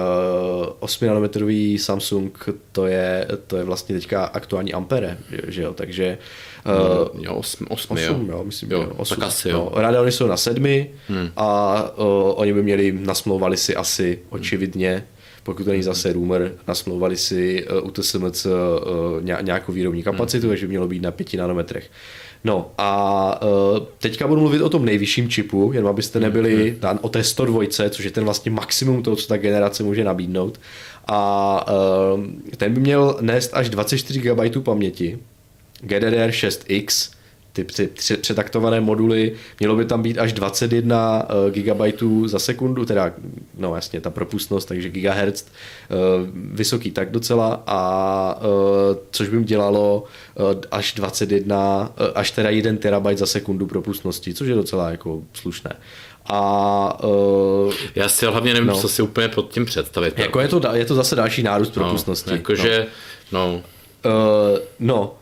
8 0.81 1.09
nanometrový 1.09 1.79
Samsung, 1.79 2.49
to 2.73 2.87
je, 2.87 3.29
to 3.47 3.57
je 3.57 3.65
vlastně 3.65 3.95
teďka 3.95 4.25
aktuální 4.25 4.73
Ampere, 4.73 5.19
že 5.49 5.63
jo, 5.63 5.73
takže 5.75 6.19
Uh, 6.67 7.23
jo, 7.25 7.35
8, 7.35 7.67
8, 7.71 7.97
8 7.97 8.05
jo. 8.05 8.37
jo, 8.37 8.45
myslím, 8.45 8.71
jo, 8.71 8.93
8, 8.97 9.17
tak 9.17 9.29
asi 9.29 9.49
jo. 9.49 9.71
No, 9.75 9.83
Radeony 9.83 10.13
jsou 10.13 10.27
na 10.27 10.37
sedmi 10.37 10.91
hmm. 11.09 11.29
a 11.37 11.83
uh, 11.97 12.05
oni 12.35 12.53
by 12.53 12.63
měli, 12.63 12.93
nasmlouvali 12.93 13.57
si 13.57 13.77
asi 13.77 14.19
očividně 14.31 15.05
pokud 15.43 15.65
to 15.65 15.71
není 15.71 15.83
zase 15.83 16.13
rumor, 16.13 16.53
nasmlouvali 16.69 17.17
si 17.17 17.67
uh, 17.67 17.87
u 17.87 17.91
TSMC 17.91 18.47
uh, 18.47 18.53
nějakou 19.43 19.73
výrobní 19.73 20.03
kapacitu, 20.03 20.47
hmm. 20.47 20.51
takže 20.51 20.67
by 20.67 20.71
mělo 20.71 20.89
být 20.89 21.03
na 21.03 21.11
5 21.11 21.35
nanometrech. 21.35 21.91
No 22.45 22.71
a 22.79 23.43
uh, 23.43 23.79
teďka 23.99 24.27
budu 24.27 24.41
mluvit 24.41 24.63
o 24.63 24.69
tom 24.69 24.85
nejvyšším 24.85 25.29
čipu, 25.29 25.73
jen 25.75 25.89
abyste 25.89 26.21
nebyli 26.21 26.77
hmm. 26.83 26.99
o 27.01 27.09
té 27.09 27.25
102, 27.25 27.63
což 27.91 28.05
je 28.05 28.11
ten 28.11 28.25
vlastně 28.25 28.51
maximum 28.51 29.03
toho, 29.03 29.17
co 29.17 29.27
ta 29.27 29.37
generace 29.37 29.83
může 29.83 30.05
nabídnout. 30.05 30.61
A 31.07 31.67
ten 32.57 32.75
by 32.75 32.81
měl 32.81 33.19
nést 33.21 33.51
až 33.55 33.69
24 33.69 34.21
GB 34.21 34.65
paměti, 34.65 35.19
GDDR6X, 35.87 37.11
ty 37.53 37.89
přetaktované 38.21 38.81
moduly, 38.81 39.33
mělo 39.61 39.77
by 39.77 39.85
tam 39.85 40.03
být 40.03 40.19
až 40.19 40.33
21 40.33 41.27
eh, 41.49 41.51
GB 41.51 42.03
za 42.27 42.39
sekundu, 42.39 42.85
teda, 42.85 43.13
no 43.59 43.75
jasně, 43.75 44.01
ta 44.01 44.11
propustnost, 44.11 44.69
takže 44.69 44.89
gigahertz, 44.89 45.45
eh, 45.45 45.95
vysoký 46.35 46.91
tak 46.91 47.11
docela, 47.11 47.63
a 47.67 48.41
eh, 48.41 48.99
což 49.11 49.29
by 49.29 49.45
dělalo 49.45 50.05
až 50.71 50.95
21, 50.95 51.93
až 52.15 52.31
teda 52.31 52.51
1 52.51 52.73
terabyte 52.79 53.17
za 53.17 53.27
sekundu 53.27 53.67
propustnosti, 53.67 54.35
což 54.35 54.49
je 54.49 54.55
docela 54.55 54.91
jako 54.91 55.23
slušné. 55.33 55.77
A, 56.27 57.05
uh, 57.05 57.73
Já 57.95 58.09
si 58.09 58.27
hlavně 58.27 58.53
nevím, 58.53 58.69
no, 58.69 58.81
co 58.81 58.89
si 58.89 59.03
úplně 59.03 59.29
pod 59.29 59.51
tím 59.51 59.65
představit. 59.65 60.19
Jako 60.19 60.41
je 60.41 60.49
to, 60.49 60.75
je 60.75 60.85
to 60.85 60.95
zase 60.95 61.17
další 61.17 61.43
nárůst 61.43 61.77
no, 61.77 61.83
propustnosti. 61.83 62.31
No, 62.31 62.37
jakože, 62.37 62.87
no. 63.33 63.47
no. 63.47 63.63
Uh, 64.13 64.59
no, 64.79 65.15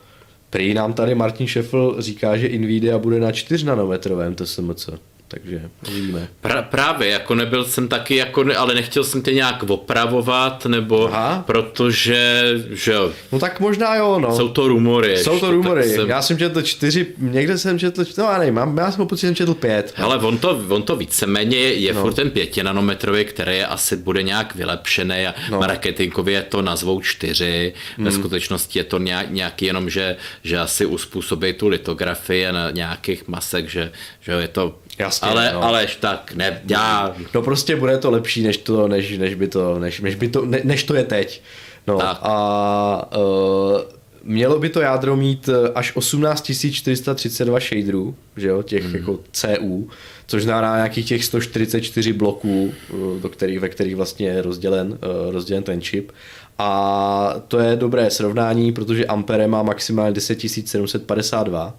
Prý 0.51 0.75
nám 0.75 0.93
tady 0.93 1.15
Martin 1.15 1.47
Šefl 1.47 1.97
říká, 1.99 2.37
že 2.37 2.59
Nvidia 2.59 2.99
bude 2.99 3.21
na 3.21 3.33
4 3.33 3.65
nanometrovém 3.65 4.35
TSMC 4.35 4.89
takže 5.29 5.71
uvidíme. 5.89 6.29
Pra, 6.41 6.63
právě, 6.63 7.09
jako 7.09 7.35
nebyl 7.35 7.65
jsem 7.65 7.89
taky, 7.89 8.17
jako, 8.17 8.45
ale 8.57 8.75
nechtěl 8.75 9.05
jsem 9.05 9.23
tě 9.23 9.33
nějak 9.33 9.63
opravovat, 9.63 10.67
nebo 10.67 11.15
Aha. 11.15 11.45
protože, 11.47 12.43
že 12.71 12.93
jo. 12.93 13.13
No 13.33 13.39
tak 13.39 13.61
možná 13.61 13.95
jo, 13.95 14.19
no. 14.19 14.37
Jsou 14.37 14.49
to 14.49 14.69
rumory. 14.69 15.19
Jsou 15.19 15.41
to 15.41 15.51
rumory, 15.51 15.89
jsem... 15.89 16.09
já 16.09 16.23
jsem 16.23 16.39
četl 16.39 16.63
čtyři, 16.63 17.07
někde 17.19 17.59
jsem 17.59 17.79
četl, 17.79 18.05
no 18.19 18.25
já 18.25 18.39
nevím, 18.39 18.79
já 18.79 18.93
jsem 18.93 19.07
pocit, 19.07 19.21
že 19.21 19.27
jsem 19.27 19.35
četl 19.35 19.55
pět. 19.55 19.95
Ale 19.97 20.19
on 20.19 20.39
to, 20.39 20.65
on 20.69 20.83
to 20.83 20.97
víceméně 20.97 21.59
je 21.59 21.95
no. 21.95 22.03
furt 22.03 22.15
ten 22.15 22.31
pětinanometrový, 22.31 23.25
který 23.25 23.57
je 23.57 23.67
asi 23.67 23.97
bude 23.97 24.23
nějak 24.23 24.55
vylepšený 24.55 25.27
a 25.27 25.35
no. 25.51 25.59
marketingově 25.59 26.43
to 26.43 26.63
nazvou 26.63 27.01
čtyři. 27.01 27.73
Hmm. 27.97 28.05
Ve 28.05 28.13
skutečnosti 28.13 28.79
je 28.79 28.85
to 28.85 28.99
nějak, 28.99 29.31
nějaký 29.31 29.65
jenom, 29.67 29.91
že, 29.91 30.17
že 30.43 30.59
asi 30.59 30.87
uspůsobí 30.87 31.53
tu 31.53 31.69
litografii 31.69 32.53
na 32.53 32.71
nějakých 32.71 33.29
masek, 33.29 33.69
že, 33.69 33.93
že 34.21 34.33
je 34.33 34.49
to 34.49 34.79
Jasně, 35.23 35.41
ale, 35.41 35.53
no. 35.55 35.63
Aleš, 35.63 35.97
tak 35.97 36.33
ne, 36.37 36.61
já... 36.69 37.17
No 37.35 37.43
prostě 37.43 37.77
bude 37.77 37.99
to 37.99 38.11
lepší, 38.11 38.43
než 38.43 38.57
to, 38.57 38.89
než, 38.89 39.19
než 39.19 39.35
by 39.35 39.49
to, 39.49 39.79
než, 39.79 40.01
než, 40.01 40.15
by 40.15 40.29
to, 40.29 40.47
ne, 40.47 40.61
než 40.65 40.85
to 40.85 40.95
je 40.95 41.05
teď. 41.05 41.43
No 41.87 41.99
tak. 41.99 42.19
a 42.23 43.11
uh, 43.17 43.81
mělo 44.23 44.59
by 44.59 44.69
to 44.69 44.81
jádro 44.81 45.17
mít 45.17 45.49
e, 45.49 45.73
až 45.75 45.93
18432 45.97 47.61
shaderů, 47.61 48.15
že 48.37 48.49
jo, 48.49 48.63
těch 48.63 48.85
mm. 48.85 48.95
jako 48.95 49.19
CU, 49.33 49.89
což 50.27 50.43
znamená 50.43 50.77
nějakých 50.77 51.07
těch 51.07 51.25
144 51.25 52.13
bloků, 52.13 52.73
e, 52.91 53.21
do 53.21 53.29
kterých, 53.29 53.61
ve 53.61 53.69
kterých 53.69 53.97
vlastně 53.97 54.29
je 54.29 54.43
rozdělen, 54.43 54.99
rozdělen 55.31 55.63
ten 55.63 55.81
čip. 55.81 56.13
A 56.59 57.35
to 57.49 57.59
je 57.59 57.77
dobré 57.77 58.11
srovnání, 58.11 58.73
protože 58.73 59.07
Ampere 59.07 59.49
má 59.49 59.63
maximálně 59.63 60.13
10752 60.13 61.75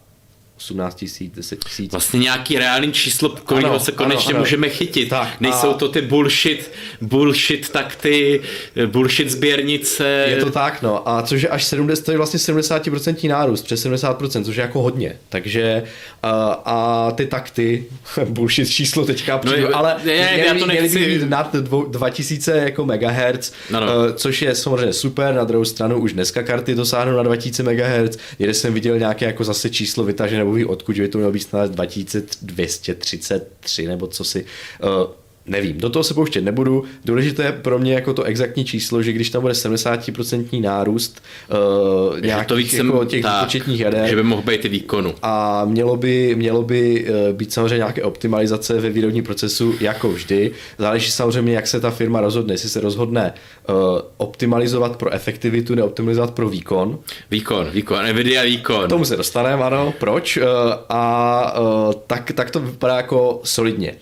18 0.59 0.95
tisíc, 0.95 1.33
10 1.35 1.63
tisíc. 1.63 1.91
Vlastně 1.91 2.19
nějaký 2.19 2.57
reálný 2.57 2.91
číslo, 2.91 3.29
kterého 3.29 3.79
se 3.79 3.91
konečně 3.91 4.33
ano, 4.33 4.37
ano. 4.37 4.39
můžeme 4.39 4.69
chytit. 4.69 5.09
Tak, 5.09 5.27
Nejsou 5.39 5.69
a... 5.69 5.73
to 5.73 5.87
ty 5.89 6.01
bullshit, 6.01 6.71
bullshit 7.01 7.69
tak 7.69 7.95
ty 7.95 8.41
bullshit 8.85 9.31
sběrnice. 9.31 10.25
Je 10.27 10.37
to 10.37 10.51
tak, 10.51 10.81
no. 10.81 11.09
A 11.09 11.21
což 11.21 11.41
je 11.41 11.49
až 11.49 11.63
70, 11.63 12.05
to 12.05 12.11
je 12.11 12.17
vlastně 12.17 12.39
70% 12.39 13.29
nárůst, 13.29 13.61
přes 13.61 13.85
70%, 13.85 14.43
což 14.43 14.55
je 14.55 14.61
jako 14.61 14.81
hodně. 14.81 15.15
Takže 15.29 15.83
a, 16.23 16.61
a 16.65 17.11
ty 17.11 17.25
takty, 17.25 17.85
bullshit 18.25 18.69
číslo 18.69 19.05
teďka 19.05 19.41
no, 19.43 19.51
přijdu, 19.51 19.75
ale 19.75 19.95
je, 20.03 20.29
měli, 20.33 20.47
já 20.47 20.53
to 20.53 20.65
nechci... 20.65 20.99
měli 20.99 21.19
být 21.19 21.29
nad 21.29 21.55
2000 21.89 22.51
jako 22.51 22.85
megahertz, 22.85 23.51
no, 23.71 23.79
no. 23.79 23.87
což 24.13 24.41
je 24.41 24.55
samozřejmě 24.55 24.93
super, 24.93 25.33
na 25.35 25.43
druhou 25.43 25.65
stranu 25.65 25.99
už 25.99 26.13
dneska 26.13 26.43
karty 26.43 26.75
dosáhnou 26.75 27.17
na 27.17 27.23
2000 27.23 27.63
MHz, 27.63 28.17
někde 28.39 28.53
jsem 28.53 28.73
viděl 28.73 28.99
nějaké 28.99 29.25
jako 29.25 29.43
zase 29.43 29.69
číslo 29.69 30.03
vytažené 30.03 30.48
nebo 30.49 30.55
ví 30.55 30.65
odkud, 30.65 30.95
že 30.95 31.01
by 31.01 31.07
to 31.07 31.17
mělo 31.17 31.33
být 31.33 31.39
snad 31.39 31.71
2233 31.71 33.87
nebo 33.87 34.07
co 34.07 34.23
si. 34.23 34.45
Uh, 34.83 34.89
nevím, 35.49 35.77
do 35.77 35.89
toho 35.89 36.03
se 36.03 36.13
pouštět 36.13 36.41
nebudu. 36.41 36.83
Důležité 37.05 37.43
je 37.43 37.51
pro 37.51 37.79
mě 37.79 37.93
jako 37.93 38.13
to 38.13 38.23
exaktní 38.23 38.65
číslo, 38.65 39.01
že 39.03 39.13
když 39.13 39.29
tam 39.29 39.41
bude 39.41 39.53
70% 39.53 40.61
nárůst 40.61 41.21
uh, 42.11 42.21
nějakých 42.21 42.77
to 42.77 42.85
jako 42.85 43.05
těch 43.05 43.21
tak, 43.21 43.43
početních 43.43 43.79
jader. 43.79 44.09
Že 44.09 44.15
by 44.15 44.23
mohl 44.23 44.41
být 44.41 44.65
i 44.65 44.69
výkonu. 44.69 45.13
A 45.21 45.65
mělo 45.65 45.97
by, 45.97 46.35
mělo 46.35 46.63
by 46.63 47.05
uh, 47.09 47.35
být 47.35 47.53
samozřejmě 47.53 47.77
nějaké 47.77 48.03
optimalizace 48.03 48.79
ve 48.79 48.89
výrobním 48.89 49.23
procesu, 49.23 49.75
jako 49.79 50.09
vždy. 50.09 50.51
Záleží 50.77 51.11
samozřejmě, 51.11 51.53
jak 51.53 51.67
se 51.67 51.79
ta 51.79 51.91
firma 51.91 52.21
rozhodne. 52.21 52.53
Jestli 52.53 52.69
se 52.69 52.81
rozhodne 52.81 53.33
uh, 53.69 53.75
optimalizovat 54.17 54.95
pro 54.95 55.13
efektivitu, 55.13 55.75
neoptimalizovat 55.75 56.31
pro 56.31 56.49
výkon. 56.49 56.99
Výkon, 57.31 57.69
výkon, 57.71 58.05
Nvidia 58.05 58.43
výkon. 58.43 58.85
K 58.85 58.89
tomu 58.89 59.05
se 59.05 59.17
dostaneme, 59.17 59.63
ano, 59.63 59.93
proč. 59.99 60.37
Uh, 60.37 60.43
a 60.89 61.59
uh, 61.59 61.93
tak, 62.07 62.31
tak 62.31 62.51
to 62.51 62.59
vypadá 62.59 62.95
jako 62.95 63.41
solidně. 63.43 63.95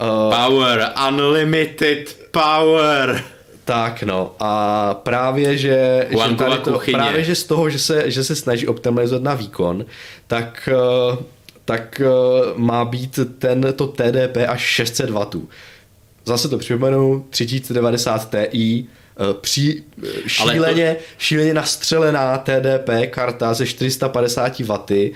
Uh, 0.00 0.34
power, 0.34 0.92
unlimited 1.08 2.16
power. 2.30 3.24
Tak 3.64 4.02
no 4.02 4.34
a 4.40 4.94
právě, 4.94 5.56
že, 5.56 6.06
že 6.10 6.34
tady 6.36 6.58
to, 6.58 6.80
právě 6.92 7.24
že 7.24 7.34
z 7.34 7.44
toho, 7.44 7.70
že 7.70 7.78
se, 7.78 8.10
že 8.10 8.24
se 8.24 8.36
snaží 8.36 8.66
optimalizovat 8.66 9.22
na 9.22 9.34
výkon, 9.34 9.84
tak, 10.26 10.68
uh, 11.12 11.18
tak 11.64 12.02
uh, 12.04 12.58
má 12.58 12.84
být 12.84 13.18
ten, 13.38 13.72
to 13.76 13.86
TDP 13.86 14.36
až 14.48 14.60
600 14.60 15.10
W. 15.10 15.26
Zase 16.24 16.48
to 16.48 16.58
připomenu, 16.58 17.26
3090 17.30 18.34
Ti, 18.50 18.86
při, 19.40 19.82
šíleně, 20.26 20.94
to... 20.94 21.04
šíleně 21.18 21.54
nastřelená 21.54 22.38
TDP 22.38 22.90
karta 23.10 23.54
ze 23.54 23.66
450 23.66 24.60
W, 24.60 25.12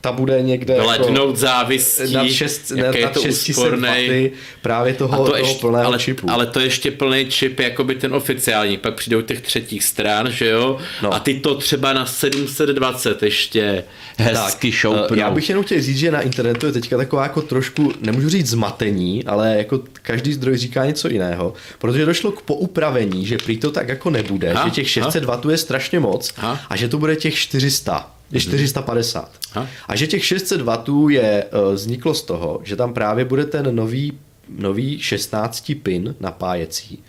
ta 0.00 0.12
bude 0.12 0.42
někde 0.42 0.74
Letnout 0.74 1.18
jako 1.18 1.36
závislí, 1.36 2.14
nad, 2.14 2.28
6, 2.28 2.70
nad, 2.70 2.94
nad 3.02 3.20
600 3.20 3.80
waty 3.80 4.32
právě 4.62 4.94
toho, 4.94 5.16
to 5.16 5.24
toho 5.24 5.36
ještě, 5.36 5.60
plného 5.60 5.86
ale, 5.86 5.98
čipu. 5.98 6.30
Ale 6.30 6.46
to 6.46 6.60
je 6.60 6.66
ještě 6.66 6.90
plný 6.90 7.26
čip, 7.28 7.60
jako 7.60 7.84
by 7.84 7.94
ten 7.94 8.14
oficiální, 8.14 8.76
pak 8.76 8.94
přijdou 8.94 9.20
těch 9.20 9.40
třetích 9.40 9.84
stran, 9.84 10.30
že 10.30 10.48
jo? 10.48 10.78
No. 11.02 11.14
A 11.14 11.18
ty 11.18 11.40
to 11.40 11.54
třeba 11.54 11.92
na 11.92 12.06
720 12.06 13.22
ještě 13.22 13.84
hezky 14.18 14.70
tak, 14.70 14.78
šoupnou. 14.78 15.16
Já 15.16 15.30
bych 15.30 15.48
jenom 15.48 15.64
chtěl 15.64 15.80
říct, 15.80 15.98
že 15.98 16.10
na 16.10 16.20
internetu 16.20 16.66
je 16.66 16.72
teďka 16.72 16.96
taková 16.96 17.22
jako 17.22 17.42
trošku, 17.42 17.92
nemůžu 18.00 18.28
říct 18.28 18.48
zmatení, 18.48 19.24
ale 19.24 19.56
jako 19.56 19.80
každý 20.02 20.32
zdroj 20.32 20.56
říká 20.56 20.86
něco 20.86 21.08
jiného, 21.08 21.52
protože 21.78 22.06
došlo 22.06 22.32
k 22.32 22.42
poupravení, 22.42 23.26
že 23.26 23.38
prý 23.38 23.58
to 23.58 23.70
tak 23.70 23.88
jako 23.88 24.10
nebude, 24.10 24.52
ha? 24.52 24.64
že 24.64 24.70
těch 24.70 24.90
600 24.90 25.24
ha? 25.24 25.36
W 25.36 25.50
je 25.50 25.58
strašně 25.58 26.00
moc 26.00 26.32
ha? 26.36 26.60
a 26.70 26.76
že 26.76 26.88
to 26.88 26.98
bude 26.98 27.16
těch 27.16 27.34
400 27.34 28.17
je 28.32 28.40
450. 28.40 29.30
Ha? 29.52 29.68
A 29.88 29.96
že 29.96 30.06
těch 30.06 30.24
600 30.24 30.60
W 30.60 31.10
je, 31.10 31.44
eh, 31.44 31.74
vzniklo 31.74 32.14
z 32.14 32.22
toho, 32.22 32.60
že 32.64 32.76
tam 32.76 32.94
právě 32.94 33.24
bude 33.24 33.44
ten 33.44 33.76
nový, 33.76 34.18
nový 34.48 34.98
16 35.00 35.74
pin 35.74 36.14
napájecí, 36.20 37.04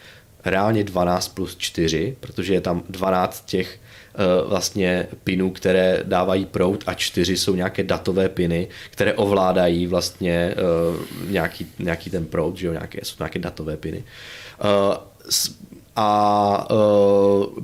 reálně 0.45 0.83
12 0.83 1.27
plus 1.27 1.55
4, 1.55 2.15
protože 2.19 2.53
je 2.53 2.61
tam 2.61 2.83
12 2.89 3.45
těch 3.45 3.79
uh, 3.79 4.49
vlastně 4.49 5.07
pinů, 5.23 5.49
které 5.49 6.03
dávají 6.03 6.45
prout 6.45 6.83
a 6.87 6.93
4 6.93 7.37
jsou 7.37 7.55
nějaké 7.55 7.83
datové 7.83 8.29
piny, 8.29 8.67
které 8.89 9.13
ovládají 9.13 9.87
vlastně 9.87 10.55
uh, 10.89 11.31
nějaký, 11.31 11.67
nějaký 11.79 12.09
ten 12.09 12.25
prout, 12.25 12.57
že 12.57 12.67
jo, 12.67 12.73
nějaké, 12.73 12.99
jsou 13.03 13.15
nějaké 13.19 13.39
datové 13.39 13.77
piny. 13.77 14.03
A 15.95 16.67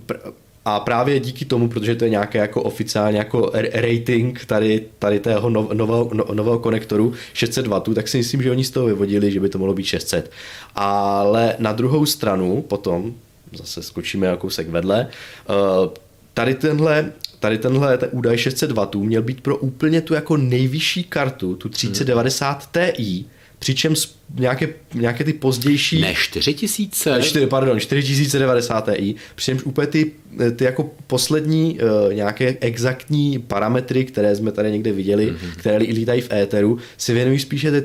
pr- 0.06 0.34
a 0.66 0.80
právě 0.80 1.20
díky 1.20 1.46
tomu, 1.46 1.70
protože 1.70 1.96
to 1.96 2.04
je 2.04 2.10
nějaké 2.10 2.38
jako 2.38 2.64
oficiálně 2.64 3.18
jako 3.18 3.52
rating 3.74 4.46
tady, 4.46 4.84
tady 5.00 5.20
tého 5.20 5.50
nového, 5.50 6.10
no, 6.14 6.26
nového 6.34 6.60
konektoru 6.60 7.14
600 7.34 7.68
W, 7.68 7.94
tak 7.96 8.08
si 8.08 8.18
myslím, 8.18 8.42
že 8.42 8.52
oni 8.52 8.64
z 8.64 8.72
toho 8.72 8.86
vyvodili, 8.86 9.32
že 9.32 9.40
by 9.40 9.50
to 9.50 9.58
mohlo 9.58 9.74
být 9.74 9.86
600. 9.86 10.32
Ale 10.76 11.56
na 11.60 11.74
druhou 11.74 12.06
stranu 12.06 12.62
potom, 12.62 13.14
zase 13.54 13.84
skočíme 13.84 14.28
jako 14.28 14.42
kousek 14.42 14.70
vedle, 14.70 15.08
eh, 15.50 15.90
tady 16.34 16.56
tenhle 16.56 17.12
tady 17.40 17.58
tenhle 17.58 17.98
ten 17.98 18.10
údaj 18.12 18.38
600 18.38 18.72
W 18.72 18.88
měl 18.96 19.22
být 19.22 19.42
pro 19.42 19.58
úplně 19.58 20.02
tu 20.02 20.14
jako 20.14 20.38
nejvyšší 20.38 21.04
kartu, 21.04 21.56
tu 21.56 21.70
3090 21.70 22.70
Ti, 22.96 23.26
přičemž 23.60 24.10
nějaké, 24.40 24.68
nějaké 24.94 25.24
ty 25.24 25.34
pozdější... 25.34 26.02
Ne, 26.02 26.14
4000. 26.16 27.22
4, 27.22 27.48
pardon, 27.48 27.80
4090 27.80 28.90
Ti, 28.98 29.16
přičemž 29.36 29.64
úplně 29.64 29.88
ty, 29.88 30.12
ty 30.56 30.64
jako 30.64 30.92
poslední 31.08 31.80
uh, 31.80 32.14
nějaké 32.14 32.58
exaktní 32.62 33.40
parametry, 33.40 34.06
které 34.06 34.36
jsme 34.36 34.52
tady 34.52 34.72
někde 34.72 34.92
viděli, 34.92 35.32
mm-hmm. 35.32 35.56
které 35.58 35.78
lítají 35.78 36.22
v 36.22 36.34
éteru, 36.34 36.78
se 36.98 37.14
věnují 37.14 37.40
spíše 37.40 37.72
té 37.72 37.82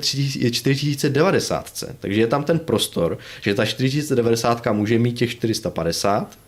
4090. 0.50 1.85
Takže 2.00 2.20
je 2.20 2.26
tam 2.26 2.44
ten 2.44 2.59
prostor, 2.59 3.18
že 3.42 3.54
ta 3.54 3.64
4090 3.64 4.66
může 4.72 4.98
mít 4.98 5.12
těch 5.12 5.30
450, 5.30 6.38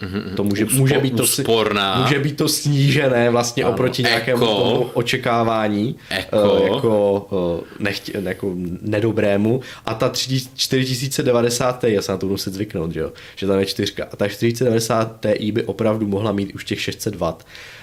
Mm-hmm. 0.00 0.34
To 0.34 0.44
může, 0.44 0.64
může, 0.64 0.98
být 0.98 1.16
to, 1.16 1.22
Usporná. 1.22 2.02
může 2.02 2.18
být 2.18 2.36
to 2.36 2.48
snížené 2.48 3.30
vlastně 3.30 3.64
ano, 3.64 3.72
oproti 3.72 4.02
nějakému 4.02 4.44
eko, 4.44 4.54
tomu 4.54 4.90
očekávání 4.94 5.96
eko. 6.10 6.52
Uh, 6.52 6.62
jako, 6.62 7.26
uh, 7.30 7.60
nechtě, 7.78 8.12
jako 8.22 8.54
nedobrému 8.80 9.60
a 9.86 9.94
ta 9.94 10.12
4090 10.54 11.80
Ti, 11.80 11.92
já 11.92 12.02
se 12.02 12.12
na 12.12 12.18
to 12.18 12.26
muset 12.26 12.54
zvyknout, 12.54 12.92
že, 12.92 13.00
jo? 13.00 13.12
že 13.36 13.46
tam 13.46 13.58
je 13.58 13.66
čtyřka 13.66 14.08
a 14.12 14.16
ta 14.16 14.28
4090 14.28 15.26
Ti 15.38 15.52
by 15.52 15.64
opravdu 15.64 16.06
mohla 16.06 16.32
mít 16.32 16.54
už 16.54 16.64
těch 16.64 16.80
600 16.80 17.14
W 17.14 17.34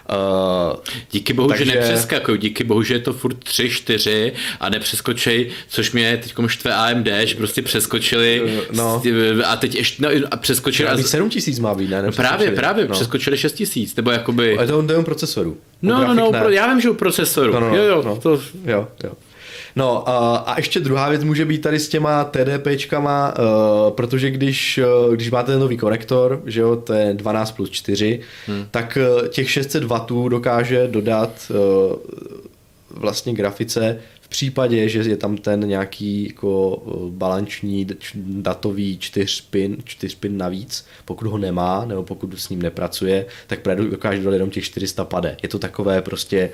Uh, 0.10 0.76
díky 1.12 1.34
bohu, 1.34 1.50
takže... 1.50 1.66
že 1.66 1.72
nepřeskakují, 1.72 2.38
díky 2.38 2.64
bohu, 2.64 2.84
že 2.84 2.94
je 2.94 3.00
to 3.00 3.14
furt 3.14 3.44
3, 3.44 3.70
4 3.70 4.34
a 4.60 4.70
nepřeskočej, 4.70 5.50
což 5.68 5.92
mě 5.92 6.20
teď 6.24 6.34
štve 6.48 6.74
AMD, 6.74 7.08
že 7.24 7.36
prostě 7.36 7.62
přeskočili 7.62 8.62
no. 8.72 9.02
a 9.46 9.56
teď 9.56 9.76
ještě 9.76 10.04
no, 10.04 10.10
a 10.32 10.38
přeskočili. 10.38 10.90
A 10.90 10.98
7 10.98 11.30
tisíc 11.30 11.60
má 11.60 11.76
být, 11.76 11.90
ne? 11.90 12.02
No 12.02 12.12
právě, 12.12 12.52
právě, 12.52 12.88
no. 12.88 12.96
přeskočili 12.96 13.38
6 13.38 13.54
tisíc, 13.54 13.96
nebo 13.96 14.12
jakoby... 14.12 14.58
A 14.58 14.62
je 14.62 14.68
to 14.68 14.80
on 14.80 15.04
procesoru. 15.04 15.58
No, 15.82 16.08
no, 16.08 16.14
no, 16.14 16.32
no, 16.32 16.50
já 16.50 16.68
vím, 16.68 16.82
že 16.82 16.90
u 16.90 16.94
procesoru. 16.94 17.54
No, 17.54 17.60
no, 17.60 17.76
jo, 17.76 17.84
jo, 17.84 18.04
no. 18.06 18.16
To... 18.16 18.42
jo, 18.66 18.88
jo. 19.04 19.12
No 19.78 20.10
a, 20.10 20.38
a 20.38 20.58
ještě 20.58 20.80
druhá 20.80 21.10
věc 21.10 21.24
může 21.24 21.46
být 21.46 21.62
tady 21.62 21.80
s 21.80 21.90
těma 21.90 22.24
TDPčkama, 22.24 23.34
uh, 23.40 23.94
protože 23.94 24.32
když, 24.32 24.80
uh, 25.08 25.14
když 25.14 25.32
máte 25.32 25.52
ten 25.52 25.60
nový 25.60 25.78
konektor, 25.78 26.42
že 26.46 26.62
jo, 26.62 26.76
to 26.76 26.94
je 26.94 27.14
12 27.14 27.52
plus 27.52 27.70
4, 27.70 28.20
hmm. 28.48 28.66
tak 28.72 28.98
uh, 29.22 29.28
těch 29.28 29.52
600 29.52 29.84
W 29.84 30.30
dokáže 30.30 30.88
dodat 30.88 31.52
vlastně 32.90 33.34
grafice 33.34 34.00
v 34.28 34.30
případě, 34.30 34.90
že 34.90 35.00
je 35.00 35.18
tam 35.18 35.38
ten 35.38 35.68
nějaký 35.68 36.28
jako 36.28 36.84
eh, 36.88 36.92
balanční 37.10 37.88
datový 38.16 38.98
čtyřpin, 38.98 39.78
čtyřpin 39.84 40.38
navíc, 40.38 40.86
pokud 41.06 41.28
ho 41.28 41.38
nemá, 41.38 41.86
nebo 41.86 42.04
pokud 42.04 42.40
s 42.40 42.50
ním 42.50 42.62
nepracuje, 42.62 43.26
tak 43.48 43.60
dokáže 43.90 44.20
dodat 44.20 44.34
jenom 44.34 44.50
těch 44.50 44.64
400 44.64 45.06
pade. 45.06 45.38
Je 45.44 45.50
to 45.50 45.60
takové 45.60 46.02
prostě, 46.02 46.50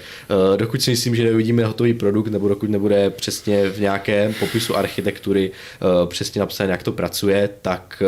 eh, 0.53 0.57
dokud 0.57 0.81
si 0.81 0.91
myslím, 0.91 1.15
že 1.15 1.23
neuvidíme 1.23 1.65
hotový 1.65 1.93
produkt, 1.93 2.27
nebo 2.27 2.47
dokud 2.47 2.69
nebude 2.69 3.09
přesně 3.09 3.69
v 3.69 3.79
nějakém 3.79 4.33
popisu 4.33 4.77
architektury 4.77 5.51
eh, 5.51 6.07
přesně 6.07 6.39
napsané, 6.39 6.71
jak 6.71 6.83
to 6.83 6.91
pracuje, 6.91 7.49
tak, 7.62 8.03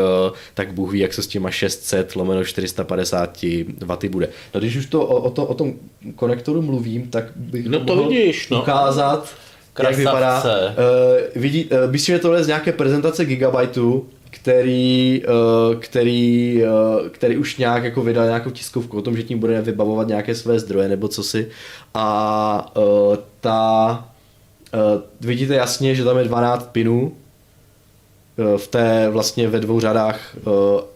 tak 0.54 0.74
Bůh 0.74 0.92
ví, 0.92 1.00
jak 1.00 1.14
se 1.14 1.24
s 1.24 1.28
těma 1.28 1.52
600 1.52 2.16
lomeno 2.16 2.44
450 2.44 3.46
W 3.80 4.10
bude. 4.10 4.30
No 4.54 4.60
když 4.60 4.76
už 4.76 4.86
to 4.86 5.02
o, 5.02 5.22
o, 5.22 5.30
to, 5.30 5.46
o 5.46 5.54
tom 5.54 5.74
konektoru 6.16 6.62
mluvím, 6.62 7.08
tak 7.08 7.26
bych 7.36 7.66
no 7.66 7.80
to 7.80 8.08
vidíš, 8.08 8.50
no. 8.50 8.62
ukázat, 8.62 9.36
Krasavce. 9.76 10.02
jak 10.02 10.14
vypadá. 10.14 10.44
Uh, 10.44 11.42
vidí, 11.42 11.66
uh, 11.66 11.92
myslím, 11.92 12.16
že 12.16 12.22
tohle 12.22 12.40
je 12.40 12.44
z 12.44 12.48
nějaké 12.48 12.72
prezentace 12.72 13.26
Gigabyteu, 13.26 14.06
který, 14.30 15.22
uh, 15.28 15.76
který, 15.80 16.62
uh, 16.64 17.08
který 17.08 17.38
už 17.38 17.58
nějak 17.58 17.84
jako 17.84 18.02
vydal 18.02 18.26
nějakou 18.26 18.50
tiskovku 18.50 18.98
o 18.98 19.02
tom, 19.02 19.18
že 19.18 19.24
tím 19.24 19.40
bude 19.40 19.62
vybavovat 19.62 20.08
nějaké 20.08 20.36
své 20.36 20.60
zdroje 20.60 20.88
nebo 20.88 21.08
co 21.08 21.24
si. 21.24 21.50
A 21.94 22.76
uh, 22.78 23.16
ta, 23.42 24.10
uh, 24.74 25.02
vidíte 25.22 25.56
jasně, 25.56 25.96
že 25.96 26.04
tam 26.04 26.18
je 26.18 26.24
12 26.24 26.70
pinů, 26.72 27.14
v 28.58 28.68
té 28.68 29.10
vlastně 29.10 29.48
ve 29.48 29.60
dvou 29.60 29.80
řadách 29.80 30.38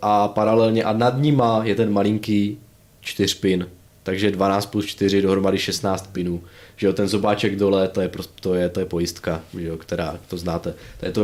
a 0.02 0.28
paralelně 0.28 0.84
a 0.84 0.94
nad 0.94 1.18
nima 1.18 1.62
je 1.64 1.76
ten 1.76 1.92
malinký 1.92 2.58
čtyřpin, 3.02 3.68
takže 4.04 4.32
12 4.32 4.66
plus 4.66 4.86
4 4.86 5.22
dohromady 5.22 5.58
16 5.58 6.10
pinů 6.12 6.42
že 6.80 6.88
jo, 6.88 6.94
ten 6.94 7.08
zobáček 7.08 7.56
dole, 7.56 7.88
to 7.88 8.02
je, 8.02 8.12
to 8.40 8.54
je, 8.54 8.70
to 8.70 8.80
je 8.80 8.86
pojistka, 8.86 9.42
že 9.54 9.68
jo, 9.68 9.78
která, 9.78 10.20
to 10.30 10.38
znáte. 10.38 10.74
To 11.00 11.06
je 11.06 11.12
to 11.12 11.24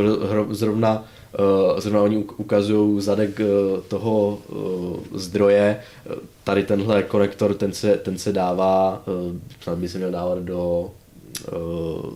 zrovna, 0.54 1.04
uh, 1.38 1.80
zrovna 1.80 2.02
oni 2.02 2.16
ukazují 2.16 3.00
zadek 3.00 3.40
uh, 3.40 3.80
toho 3.80 4.38
uh, 4.48 5.18
zdroje, 5.18 5.80
tady 6.44 6.62
tenhle 6.62 7.02
konektor, 7.02 7.54
ten 7.54 7.72
se, 7.72 7.96
ten 7.96 8.18
se 8.18 8.32
dává, 8.32 9.02
uh, 9.06 9.36
snad 9.60 9.78
by 9.78 9.88
se 9.88 9.98
měl 9.98 10.10
dávat 10.10 10.38
do 10.38 10.90
uh, 11.52 12.12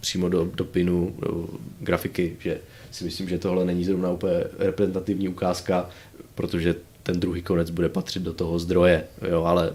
přímo 0.00 0.28
do, 0.28 0.50
do 0.54 0.64
pinu 0.64 1.14
do 1.20 1.46
grafiky, 1.80 2.36
že 2.38 2.60
si 2.90 3.04
myslím, 3.04 3.28
že 3.28 3.38
tohle 3.38 3.64
není 3.64 3.84
zrovna 3.84 4.10
úplně 4.10 4.44
reprezentativní 4.58 5.28
ukázka, 5.28 5.88
protože 6.34 6.74
ten 7.02 7.20
druhý 7.20 7.42
konec 7.42 7.70
bude 7.70 7.88
patřit 7.88 8.22
do 8.22 8.32
toho 8.32 8.58
zdroje, 8.58 9.04
jo, 9.30 9.44
ale 9.44 9.72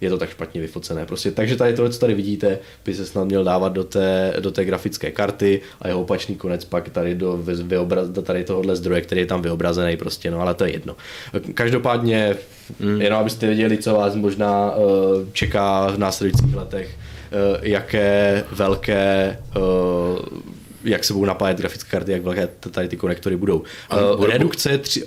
je 0.00 0.10
to 0.10 0.18
tak 0.18 0.30
špatně 0.30 0.60
vyfocené. 0.60 1.06
Prostě, 1.06 1.30
takže 1.30 1.56
tady 1.56 1.74
tohle, 1.74 1.90
co 1.90 1.98
tady 1.98 2.14
vidíte, 2.14 2.58
by 2.84 2.94
se 2.94 3.06
snad 3.06 3.24
měl 3.24 3.44
dávat 3.44 3.72
do 3.72 3.84
té, 3.84 4.34
do 4.40 4.50
té 4.50 4.64
grafické 4.64 5.10
karty 5.10 5.60
a 5.80 5.88
jeho 5.88 6.00
opačný 6.00 6.36
konec 6.36 6.64
pak 6.64 6.88
tady 6.88 7.14
do, 7.14 7.36
vyobraz, 7.62 8.08
do 8.08 8.22
tady 8.22 8.44
tohohle 8.44 8.76
zdroje, 8.76 9.00
který 9.00 9.20
je 9.20 9.26
tam 9.26 9.42
vyobrazený 9.42 9.96
prostě, 9.96 10.30
no 10.30 10.40
ale 10.40 10.54
to 10.54 10.64
je 10.64 10.72
jedno. 10.72 10.96
Každopádně, 11.54 12.36
mm. 12.80 13.02
jenom 13.02 13.20
abyste 13.20 13.46
věděli, 13.46 13.78
co 13.78 13.94
vás 13.94 14.14
možná 14.14 14.76
uh, 14.76 14.84
čeká 15.32 15.90
v 15.90 15.98
následujících 15.98 16.54
letech, 16.54 16.88
uh, 16.88 17.58
jaké 17.62 18.44
velké 18.52 19.38
uh, 19.56 20.18
jak 20.84 21.04
se 21.04 21.12
budou 21.12 21.24
napájet 21.24 21.58
grafické 21.58 21.90
karty, 21.90 22.12
jak 22.12 22.22
velké 22.22 22.48
tady 22.70 22.88
ty 22.88 22.96
konektory 22.96 23.36
budou. 23.36 23.62
Uh, 24.16 24.26
redukce 24.26 24.78
3, 24.78 25.04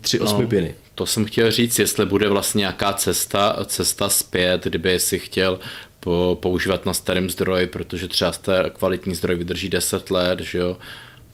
3 0.00 0.20
8 0.20 0.42
no. 0.42 0.48
piny. 0.48 0.74
To 1.00 1.06
jsem 1.06 1.24
chtěl 1.24 1.50
říct, 1.50 1.78
jestli 1.78 2.06
bude 2.06 2.28
vlastně 2.28 2.58
nějaká 2.58 2.92
cesta, 2.92 3.56
cesta 3.66 4.08
zpět, 4.08 4.64
kdyby 4.64 4.98
si 4.98 5.18
chtěl 5.18 5.58
po, 6.00 6.38
používat 6.42 6.86
na 6.86 6.94
starém 6.94 7.30
zdroji, 7.30 7.66
protože 7.66 8.08
třeba 8.08 8.32
ten 8.32 8.70
kvalitní 8.78 9.14
zdroj 9.14 9.36
vydrží 9.36 9.68
10 9.68 10.10
let, 10.10 10.40
že 10.40 10.58
jo. 10.58 10.76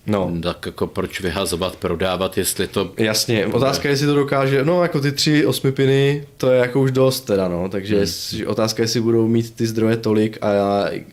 No. 0.07 0.33
Tak 0.43 0.67
jako 0.67 0.87
proč 0.87 1.21
vyhazovat, 1.21 1.77
prodávat, 1.77 2.39
jestli 2.39 2.67
to... 2.67 2.93
Jasně, 2.97 3.47
bude. 3.47 3.57
otázka 3.57 3.89
je, 3.89 3.93
jestli 3.93 4.07
to 4.07 4.15
dokáže, 4.15 4.65
no 4.65 4.83
jako 4.83 5.01
ty 5.01 5.13
tři 5.13 5.47
osmipiny, 5.47 6.27
to 6.37 6.51
je 6.51 6.59
jako 6.59 6.81
už 6.81 6.91
dost 6.91 7.21
teda, 7.21 7.49
no, 7.49 7.69
takže 7.69 7.97
hmm. 7.97 8.47
otázka 8.47 8.83
je, 8.83 8.85
jestli 8.85 9.01
budou 9.01 9.29
mít 9.29 9.55
ty 9.55 9.67
zdroje 9.67 9.97
tolik 9.97 10.39
a 10.43 10.51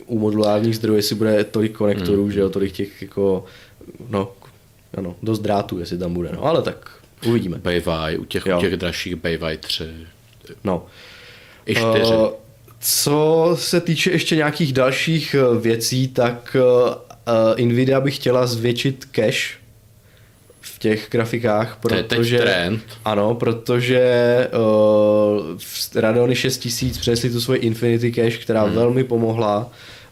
u 0.06 0.20
modulárních 0.20 0.76
zdrojů, 0.76 0.96
jestli 0.96 1.16
bude 1.16 1.44
tolik 1.44 1.72
konektorů, 1.72 2.24
hmm. 2.24 2.32
že 2.32 2.40
jo, 2.40 2.50
tolik 2.50 2.72
těch 2.72 3.02
jako, 3.02 3.46
no, 4.10 4.32
ano, 4.98 5.16
dost 5.24 5.40
drátů, 5.40 5.80
jestli 5.80 5.98
tam 5.98 6.14
bude, 6.14 6.30
no, 6.34 6.44
ale 6.46 6.62
tak 6.62 7.03
Uvidíme. 7.26 7.58
Bayvai, 7.58 8.18
u 8.18 8.26
těch, 8.26 8.46
u 8.58 8.62
těch 8.62 8.78
dražších 8.78 9.16
Bayvai 9.16 9.58
3. 9.58 9.84
No. 10.64 10.86
I 11.66 11.76
4. 11.76 11.88
Uh, 11.88 12.28
co 12.80 13.52
se 13.60 13.82
týče 13.82 14.12
ještě 14.12 14.36
nějakých 14.36 14.74
dalších 14.74 15.36
eh, 15.36 15.60
věcí, 15.60 16.08
tak 16.08 16.58
uh, 17.58 17.66
Nvidia 17.68 18.02
by 18.02 18.12
chtěla 18.12 18.48
zvětšit 18.48 19.08
cache 19.16 19.64
v 20.62 20.80
těch 20.80 21.08
grafikách, 21.12 21.78
protože... 21.82 22.04
To 22.04 22.16
je 22.18 22.22
teď 22.22 22.42
trend. 22.42 22.84
Ano, 23.06 23.36
protože 23.36 24.48
uh, 24.54 25.60
Radeony 25.96 26.36
6000 26.36 26.98
přinesli 26.98 27.30
tu 27.30 27.42
svoji 27.42 27.60
Infinity 27.60 28.12
Cache, 28.12 28.38
která 28.38 28.64
hmm. 28.64 28.76
velmi 28.76 29.04
pomohla 29.04 29.72
Eh, 29.72 30.03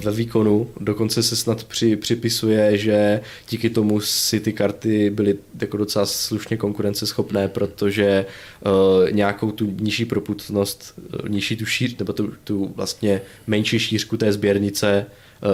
ve 0.00 0.12
výkonu. 0.12 0.70
Dokonce 0.80 1.22
se 1.22 1.36
snad 1.36 1.64
při, 1.64 1.96
připisuje, 1.96 2.78
že 2.78 3.20
díky 3.50 3.70
tomu 3.70 4.00
si 4.00 4.40
ty 4.40 4.52
karty 4.52 5.10
byly 5.10 5.36
jako 5.60 5.76
docela 5.76 6.06
slušně 6.06 6.56
konkurenceschopné, 6.56 7.48
protože 7.48 8.26
uh, 8.66 9.10
nějakou 9.10 9.50
tu 9.50 9.74
nižší 9.80 10.04
proputnost, 10.04 10.94
eh, 10.98 11.28
nižší 11.28 11.56
tu 11.56 11.66
šíř, 11.66 11.96
nebo 11.98 12.12
tu, 12.12 12.32
tu 12.44 12.72
vlastně 12.76 13.20
menší 13.46 13.78
šířku 13.78 14.16
té 14.16 14.32
sběrnice 14.32 15.06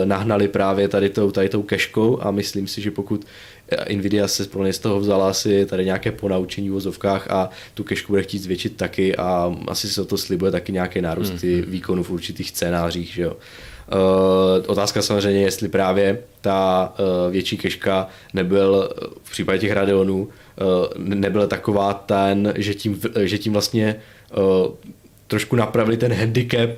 nahnali 0.04 0.48
právě 0.48 0.88
tady 0.88 1.10
tou, 1.10 1.30
tady 1.30 1.48
tou 1.48 1.62
keškou 1.62 2.22
a 2.22 2.30
myslím 2.30 2.66
si, 2.66 2.80
že 2.80 2.90
pokud 2.90 3.26
Nvidia 3.94 4.28
se 4.28 4.44
z 4.70 4.78
toho 4.78 5.00
vzala 5.00 5.30
asi 5.30 5.66
tady 5.66 5.84
nějaké 5.84 6.12
ponaučení 6.12 6.70
v 6.70 6.72
vozovkách 6.72 7.30
a 7.30 7.50
tu 7.74 7.84
kešku 7.84 8.12
bude 8.12 8.22
chtít 8.22 8.38
zvětšit 8.38 8.76
taky 8.76 9.16
a 9.16 9.56
asi 9.68 9.88
se 9.88 10.02
o 10.02 10.04
to 10.04 10.18
slibuje 10.18 10.52
taky 10.52 10.72
nějaké 10.72 11.02
nárůsty 11.02 11.62
mm-hmm. 11.62 11.70
výkonu 11.70 12.02
v 12.02 12.10
určitých 12.10 12.48
scénářích. 12.48 13.14
Že 13.14 13.22
jo. 13.22 13.30
Uh, 13.30 13.40
otázka 14.66 15.02
samozřejmě, 15.02 15.40
jestli 15.40 15.68
právě 15.68 16.18
ta 16.40 16.92
uh, 16.98 17.32
větší 17.32 17.56
keška 17.56 18.08
nebyl 18.34 18.90
v 19.22 19.30
případě 19.30 19.58
těch 19.58 19.72
Radeonů 19.72 20.22
uh, 20.22 20.28
nebyla 20.96 21.46
taková 21.46 21.94
ten, 21.94 22.54
že 22.56 22.74
tím, 22.74 23.00
že 23.24 23.38
tím 23.38 23.52
vlastně 23.52 23.96
trošku 25.26 25.56
napravili 25.56 25.96
ten 25.96 26.12
handicap 26.12 26.70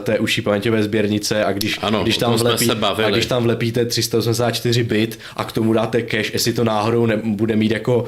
té 0.00 0.18
uší 0.18 0.42
paměťové 0.42 0.82
sběrnice 0.82 1.44
a 1.44 1.52
když, 1.52 1.78
ano, 1.82 2.02
když, 2.02 2.18
tam 2.18 2.34
vlepí, 2.34 2.70
a 3.04 3.10
když 3.10 3.26
tam 3.26 3.42
vlepíte 3.42 3.84
384 3.84 4.82
bit 4.82 5.18
a 5.36 5.44
k 5.44 5.52
tomu 5.52 5.72
dáte 5.72 6.02
cache, 6.02 6.30
jestli 6.32 6.52
to 6.52 6.64
náhodou 6.64 7.06
ne, 7.06 7.16
bude 7.24 7.56
mít 7.56 7.70
jako, 7.70 7.98
uh, 8.02 8.06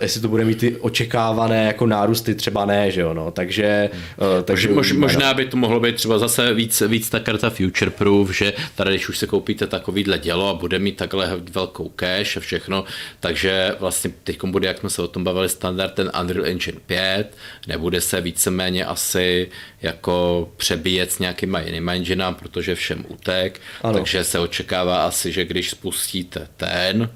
jestli 0.00 0.20
to 0.20 0.28
bude 0.28 0.44
mít 0.44 0.58
ty 0.58 0.76
očekávané 0.76 1.66
jako 1.66 1.86
nárůsty, 1.86 2.34
třeba 2.34 2.64
ne, 2.64 2.90
že 2.90 3.00
jo, 3.00 3.14
no, 3.14 3.30
takže... 3.30 3.90
Uh, 4.16 4.44
takže 4.44 4.68
Mož, 4.68 4.92
možná 4.92 5.34
by 5.34 5.44
to 5.44 5.56
mohlo 5.56 5.80
být 5.80 5.94
třeba 5.94 6.18
zase 6.18 6.54
víc, 6.54 6.82
víc 6.86 7.10
ta 7.10 7.20
karta 7.20 7.50
future 7.50 7.90
proof, 7.90 8.36
že 8.36 8.52
tady 8.74 8.90
když 8.90 9.08
už 9.08 9.18
se 9.18 9.26
koupíte 9.26 9.66
takovýhle 9.66 10.18
dělo 10.18 10.48
a 10.48 10.54
bude 10.54 10.78
mít 10.78 10.96
takhle 10.96 11.40
velkou 11.52 11.92
cache 12.00 12.38
a 12.38 12.40
všechno, 12.40 12.84
takže 13.20 13.76
vlastně 13.80 14.10
teď 14.24 14.38
bude, 14.44 14.68
jak 14.68 14.78
jsme 14.78 14.90
se 14.90 15.02
o 15.02 15.08
tom 15.08 15.24
bavili, 15.24 15.48
standard 15.48 15.94
ten 15.94 16.10
Unreal 16.20 16.46
Engine 16.46 16.78
5, 16.86 17.36
nebude 17.66 18.00
se 18.00 18.20
víceméně 18.20 18.84
asi 18.84 19.48
jako 19.82 20.48
přebíjet 20.78 21.12
s 21.12 21.18
nějakýma 21.18 21.60
jinýma 21.60 21.94
enginám, 21.94 22.34
protože 22.34 22.74
všem 22.74 23.04
utek, 23.08 23.60
ano. 23.82 23.94
takže 23.94 24.24
se 24.24 24.38
očekává 24.38 25.06
asi, 25.06 25.32
že 25.32 25.44
když 25.44 25.70
spustíte 25.70 26.48
ten, 26.56 27.10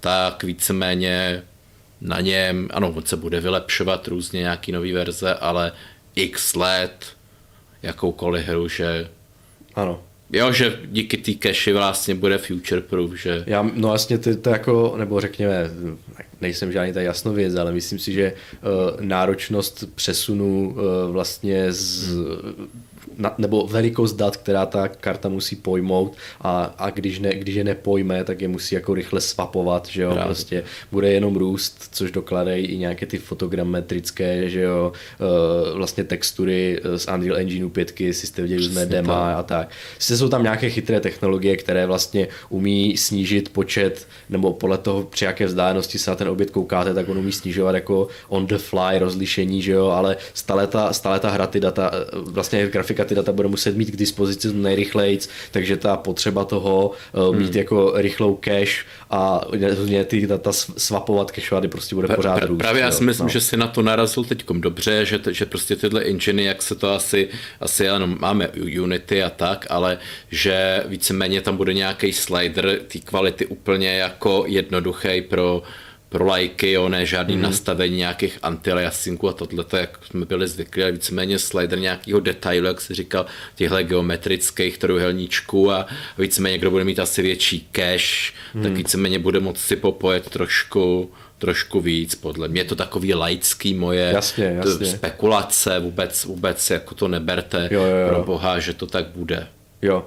tak 0.00 0.44
víceméně 0.44 1.42
na 2.00 2.20
něm, 2.20 2.68
ano, 2.72 2.92
on 2.96 3.06
se 3.06 3.16
bude 3.16 3.40
vylepšovat 3.40 4.08
různě 4.08 4.40
nějaký 4.40 4.72
nový 4.72 4.92
verze, 4.92 5.34
ale 5.34 5.72
x 6.14 6.54
let 6.54 7.16
jakoukoliv 7.82 8.46
hru, 8.46 8.68
že 8.68 9.08
ano. 9.74 10.02
Jo, 10.32 10.52
že 10.52 10.80
díky 10.86 11.16
té 11.16 11.32
cache 11.48 11.72
vlastně 11.72 12.14
bude 12.14 12.38
future 12.38 12.80
proof, 12.80 13.14
že... 13.14 13.44
Já, 13.46 13.62
no 13.74 13.88
vlastně 13.88 14.18
to, 14.18 14.36
to 14.36 14.50
jako, 14.50 14.94
nebo 14.98 15.20
řekněme, 15.20 15.70
nejsem 16.40 16.72
žádný 16.72 16.92
tady 16.92 17.06
jasnověc, 17.06 17.54
ale 17.54 17.72
myslím 17.72 17.98
si, 17.98 18.12
že 18.12 18.32
uh, 18.32 19.00
náročnost 19.00 19.84
přesunu 19.94 20.68
uh, 20.70 21.12
vlastně 21.12 21.72
z, 21.72 22.10
na, 23.18 23.34
nebo 23.38 23.66
velikost 23.66 24.12
dat, 24.12 24.36
která 24.36 24.66
ta 24.66 24.88
karta 24.88 25.28
musí 25.28 25.56
pojmout 25.56 26.16
a, 26.40 26.74
a 26.78 26.90
když, 26.90 27.18
ne, 27.18 27.34
když 27.34 27.54
je 27.54 27.64
nepojme, 27.64 28.24
tak 28.24 28.40
je 28.40 28.48
musí 28.48 28.74
jako 28.74 28.94
rychle 28.94 29.20
swapovat, 29.20 29.86
že 29.86 30.02
jo, 30.02 30.10
Právě. 30.10 30.26
prostě 30.26 30.64
bude 30.92 31.12
jenom 31.12 31.36
růst, 31.36 31.88
což 31.92 32.10
dokladají 32.10 32.66
i 32.66 32.78
nějaké 32.78 33.06
ty 33.06 33.18
fotogrammetrické, 33.18 34.50
že 34.50 34.60
jo, 34.60 34.92
uh, 35.20 35.76
vlastně 35.76 36.04
textury 36.04 36.80
z 36.96 37.08
Unreal 37.14 37.36
Engineu 37.36 37.68
5, 37.68 37.92
si 37.98 38.26
jste 38.26 38.42
viděli 38.42 38.62
různé 38.62 38.86
dema 38.86 39.34
a 39.34 39.42
tak. 39.42 39.70
Sice 39.98 40.16
jsou 40.16 40.28
tam 40.28 40.42
nějaké 40.42 40.70
chytré 40.70 41.00
technologie, 41.00 41.56
které 41.56 41.86
vlastně 41.86 42.28
umí 42.48 42.96
snížit 42.96 43.48
počet, 43.48 44.08
nebo 44.30 44.52
podle 44.52 44.78
toho, 44.78 45.02
při 45.02 45.24
jaké 45.24 45.46
vzdálenosti 45.46 45.98
se 45.98 46.10
na 46.10 46.16
ten 46.16 46.28
objekt 46.28 46.50
koukáte, 46.50 46.94
tak 46.94 47.08
on 47.08 47.18
umí 47.18 47.32
snižovat 47.32 47.74
jako 47.74 48.08
on 48.28 48.46
the 48.46 48.58
fly 48.58 48.98
rozlišení, 48.98 49.62
že 49.62 49.72
jo, 49.72 49.86
ale 49.86 50.16
stále 50.34 50.66
ta, 50.66 50.92
stále 50.92 51.20
ta 51.20 51.30
hra, 51.30 51.46
ty 51.46 51.60
data, 51.60 51.90
vlastně 52.12 52.66
grafika 52.66 53.01
ty 53.04 53.14
data 53.14 53.32
bude 53.32 53.48
muset 53.48 53.76
mít 53.76 53.90
k 53.90 53.96
dispozici 53.96 54.54
nejrychleji, 54.54 55.18
takže 55.50 55.76
ta 55.76 55.96
potřeba 55.96 56.44
toho 56.44 56.90
uh, 57.12 57.36
mít 57.36 57.48
hmm. 57.48 57.58
jako 57.58 57.92
rychlou 57.94 58.38
cache 58.44 58.84
a 59.10 59.40
ty 60.04 60.26
data 60.26 60.52
swapovat, 60.52 61.30
cacheovat 61.30 61.70
prostě 61.70 61.94
bude 61.94 62.08
pořád 62.08 62.44
růst. 62.44 62.58
Právě 62.58 62.82
já 62.82 62.90
si 62.90 63.04
myslím, 63.04 63.26
no. 63.26 63.32
že 63.32 63.40
si 63.40 63.56
na 63.56 63.66
to 63.66 63.82
narazil 63.82 64.24
teď 64.24 64.44
dobře, 64.52 65.06
že, 65.06 65.20
že 65.30 65.46
prostě 65.46 65.76
tyhle 65.76 66.02
engine, 66.02 66.42
jak 66.42 66.62
se 66.62 66.74
to 66.74 66.94
asi, 66.94 67.28
asi 67.60 67.88
ano, 67.88 68.06
máme 68.06 68.48
Unity 68.82 69.22
a 69.22 69.30
tak, 69.30 69.66
ale 69.70 69.98
že 70.30 70.84
víceméně 70.86 71.40
tam 71.40 71.56
bude 71.56 71.74
nějaký 71.74 72.12
slider 72.12 72.80
té 72.88 72.98
kvality 72.98 73.46
úplně 73.46 73.96
jako 73.96 74.44
jednoduchý 74.46 75.22
pro 75.22 75.62
pro 76.12 76.26
lajky, 76.26 76.72
jo, 76.72 76.88
ne 76.88 77.06
žádný 77.06 77.36
mm. 77.36 77.42
nastavení 77.42 77.96
nějakých 77.96 78.38
anti-aliasingů 78.42 79.28
a 79.28 79.32
tohle, 79.32 79.64
jak 79.72 79.98
jsme 80.04 80.26
byli 80.26 80.48
zvyklí, 80.48 80.82
ale 80.82 80.92
víceméně 80.92 81.38
slider 81.38 81.78
nějakého 81.78 82.20
detailu, 82.20 82.66
jak 82.66 82.80
se 82.80 82.94
říkal, 82.94 83.26
těchto 83.54 83.82
geometrických 83.82 84.78
trojuhelníčků 84.78 85.70
a 85.70 85.86
víceméně, 86.18 86.58
kdo 86.58 86.70
bude 86.70 86.84
mít 86.84 86.98
asi 86.98 87.22
větší 87.22 87.68
cache, 87.72 88.32
mm. 88.54 88.62
tak 88.62 88.70
mhm. 88.70 88.78
víceméně 88.78 89.18
bude 89.18 89.40
moct 89.40 89.60
si 89.60 89.76
popojet 89.76 90.30
trošku 90.30 91.10
trošku 91.38 91.80
víc, 91.80 92.14
podle 92.14 92.48
mě 92.48 92.60
je 92.60 92.64
to 92.64 92.76
takový 92.76 93.14
laický 93.14 93.74
moje 93.74 94.10
jasně, 94.14 94.44
jasně. 94.44 94.86
spekulace, 94.86 95.78
vůbec, 95.80 96.24
vůbec 96.24 96.70
jako 96.70 96.94
to 96.94 97.08
neberte 97.08 97.68
jo, 97.70 97.82
jo, 97.82 97.96
jo. 97.96 98.08
pro 98.08 98.24
boha, 98.24 98.58
že 98.58 98.72
to 98.72 98.86
tak 98.86 99.06
bude. 99.06 99.46
Jo. 99.82 100.04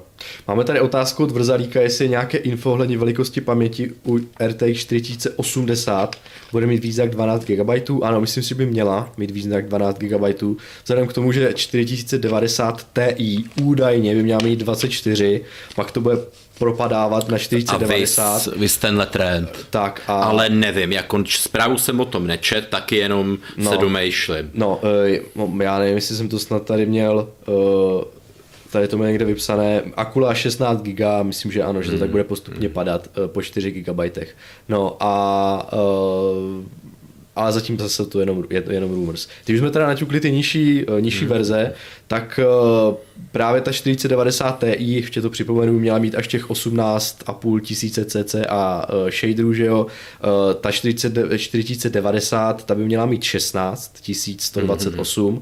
Máme 0.47 0.63
tady 0.63 0.79
otázku 0.79 1.23
od 1.23 1.31
Vrzalíka, 1.31 1.81
jestli 1.81 2.05
je 2.05 2.09
nějaké 2.09 2.37
info 2.37 2.71
ohledně 2.71 2.97
velikosti 2.97 3.41
paměti 3.41 3.91
u 4.05 4.19
RTX 4.47 4.79
4080 4.79 6.15
bude 6.51 6.67
mít 6.67 6.83
víc 6.83 6.97
jak 6.97 7.09
12 7.09 7.45
GB. 7.45 7.89
Ano, 8.01 8.21
myslím 8.21 8.43
si, 8.43 8.49
že 8.49 8.55
by 8.55 8.65
měla 8.65 9.09
mít 9.17 9.31
víc 9.31 9.45
jak 9.45 9.67
12 9.67 9.97
GB. 9.97 10.43
Vzhledem 10.83 11.07
k 11.07 11.13
tomu, 11.13 11.31
že 11.31 11.53
4090 11.53 12.87
Ti 12.93 13.43
údajně 13.61 14.15
by 14.15 14.23
měla 14.23 14.39
mít 14.43 14.59
24, 14.59 15.41
pak 15.75 15.91
to 15.91 16.01
bude 16.01 16.17
propadávat 16.59 17.29
na 17.29 17.37
4090. 17.37 18.47
A 18.47 18.59
vys, 18.59 18.77
tenhle 18.77 19.05
trend. 19.05 19.67
Tak 19.69 20.01
a... 20.07 20.13
Ale 20.13 20.49
nevím, 20.49 20.91
jako 20.91 21.23
zprávu 21.27 21.77
jsem 21.77 21.99
o 21.99 22.05
tom 22.05 22.27
nečet, 22.27 22.67
taky 22.67 22.95
jenom 22.95 23.37
no, 23.57 23.71
se 23.71 23.77
domýšlím. 23.77 24.51
No, 24.53 24.79
uh, 25.35 25.61
já 25.61 25.79
nevím, 25.79 25.95
jestli 25.95 26.15
jsem 26.15 26.29
to 26.29 26.39
snad 26.39 26.65
tady 26.65 26.85
měl 26.85 27.27
uh, 27.47 28.03
tady 28.75 28.87
to 28.87 28.97
má 28.97 29.05
někde 29.05 29.25
vypsané, 29.25 29.81
Akula 29.95 30.33
16 30.33 30.81
GB, 30.81 30.99
myslím, 31.23 31.51
že 31.51 31.63
ano, 31.63 31.81
že 31.81 31.91
to 31.91 31.97
tak 31.97 32.01
hmm. 32.01 32.11
bude 32.11 32.23
postupně 32.23 32.69
padat 32.69 33.07
uh, 33.17 33.27
po 33.27 33.41
4 33.41 33.71
GB. 33.71 33.99
No 34.69 34.97
a 34.99 35.73
uh, 35.73 36.63
ale 37.35 37.51
zatím 37.51 37.77
zase 37.77 38.05
to 38.05 38.19
jenom, 38.19 38.43
je 38.49 38.61
to 38.61 38.71
jenom 38.71 38.91
rumors. 38.91 39.27
Když 39.45 39.59
jsme 39.59 39.71
teda 39.71 39.87
naťukli 39.87 40.19
ty 40.19 40.31
nižší, 40.31 40.85
uh, 40.85 41.01
nižší 41.01 41.19
hmm. 41.19 41.29
verze, 41.29 41.73
tak 42.07 42.39
uh, 42.89 42.95
právě 43.31 43.61
ta 43.61 43.71
4090 43.71 44.63
Ti, 44.77 44.83
ještě 44.83 45.21
to 45.21 45.29
připomenu, 45.29 45.79
měla 45.79 45.97
mít 45.97 46.15
až 46.15 46.27
těch 46.27 46.49
18,5 46.49 47.59
tisíce 47.59 48.05
cc 48.05 48.35
a 48.49 48.89
uh, 48.93 49.09
shaderů, 49.09 49.53
že 49.53 49.65
jo. 49.65 49.87
Ta 50.61 50.71
40, 50.71 51.13
4090, 51.37 52.65
ta 52.65 52.75
by 52.75 52.85
měla 52.85 53.05
mít 53.05 53.23
16 53.23 54.01
128, 54.39 55.35
mm-hmm. 55.35 55.41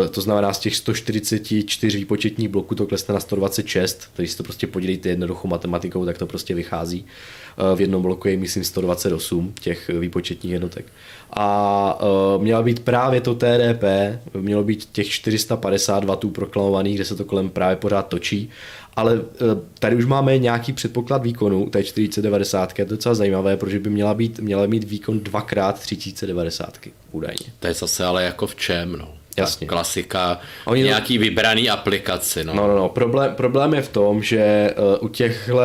uh, 0.00 0.08
to 0.08 0.20
znamená 0.20 0.52
z 0.52 0.58
těch 0.58 0.76
144 0.76 1.98
výpočetních 1.98 2.48
bloků 2.48 2.74
to 2.74 2.86
klesne 2.86 3.14
na 3.14 3.20
126, 3.20 4.08
takže 4.12 4.32
si 4.32 4.36
to 4.36 4.42
prostě 4.42 4.66
podělíte 4.66 5.08
jednoduchou 5.08 5.48
matematikou, 5.48 6.04
tak 6.04 6.18
to 6.18 6.26
prostě 6.26 6.54
vychází. 6.54 7.06
V 7.74 7.80
jednom 7.80 8.02
bloku 8.02 8.28
je 8.28 8.36
myslím 8.36 8.64
128 8.64 9.52
těch 9.60 9.88
výpočetních 9.88 10.52
jednotek. 10.52 10.86
A 11.30 11.98
uh, 12.36 12.42
měla 12.42 12.62
být 12.62 12.80
právě 12.80 13.20
to 13.20 13.34
TDP, 13.34 13.84
mělo 14.34 14.64
být 14.64 14.88
těch 14.92 15.08
450 15.08 16.04
W 16.04 16.30
proklamovaných, 16.30 16.94
kde 16.94 17.04
se 17.04 17.16
to 17.16 17.24
kolem 17.24 17.50
právě 17.50 17.76
pořád 17.76 18.08
točí, 18.08 18.50
ale 18.96 19.20
eh, 19.34 19.38
tady 19.78 19.96
už 19.96 20.04
máme 20.04 20.38
nějaký 20.38 20.72
předpoklad 20.72 21.22
výkonu 21.22 21.70
té 21.70 21.84
4090, 21.84 22.78
je 22.78 22.84
to 22.84 22.94
docela 22.94 23.14
zajímavé, 23.14 23.56
protože 23.56 23.78
by 23.78 23.90
měla, 23.90 24.14
být, 24.14 24.38
měla 24.38 24.66
mít 24.66 24.84
výkon 24.84 25.20
dvakrát 25.20 25.80
3090 25.80 26.78
údajně. 27.12 27.46
To 27.60 27.66
je 27.66 27.74
zase 27.74 28.04
ale 28.04 28.24
jako 28.24 28.46
v 28.46 28.56
čem, 28.56 28.92
no. 28.92 29.14
Jasně. 29.36 29.66
klasika, 29.66 30.40
Oni 30.64 30.82
nějaký 30.82 31.18
to... 31.18 31.20
vybraný 31.20 31.70
aplikaci. 31.70 32.44
No, 32.44 32.54
no, 32.54 32.66
no. 32.68 32.76
no. 32.76 32.88
Problém, 32.88 33.34
problém 33.34 33.74
je 33.74 33.82
v 33.82 33.88
tom, 33.88 34.22
že 34.22 34.74
uh, 35.00 35.06
u 35.06 35.08
těchto 35.08 35.60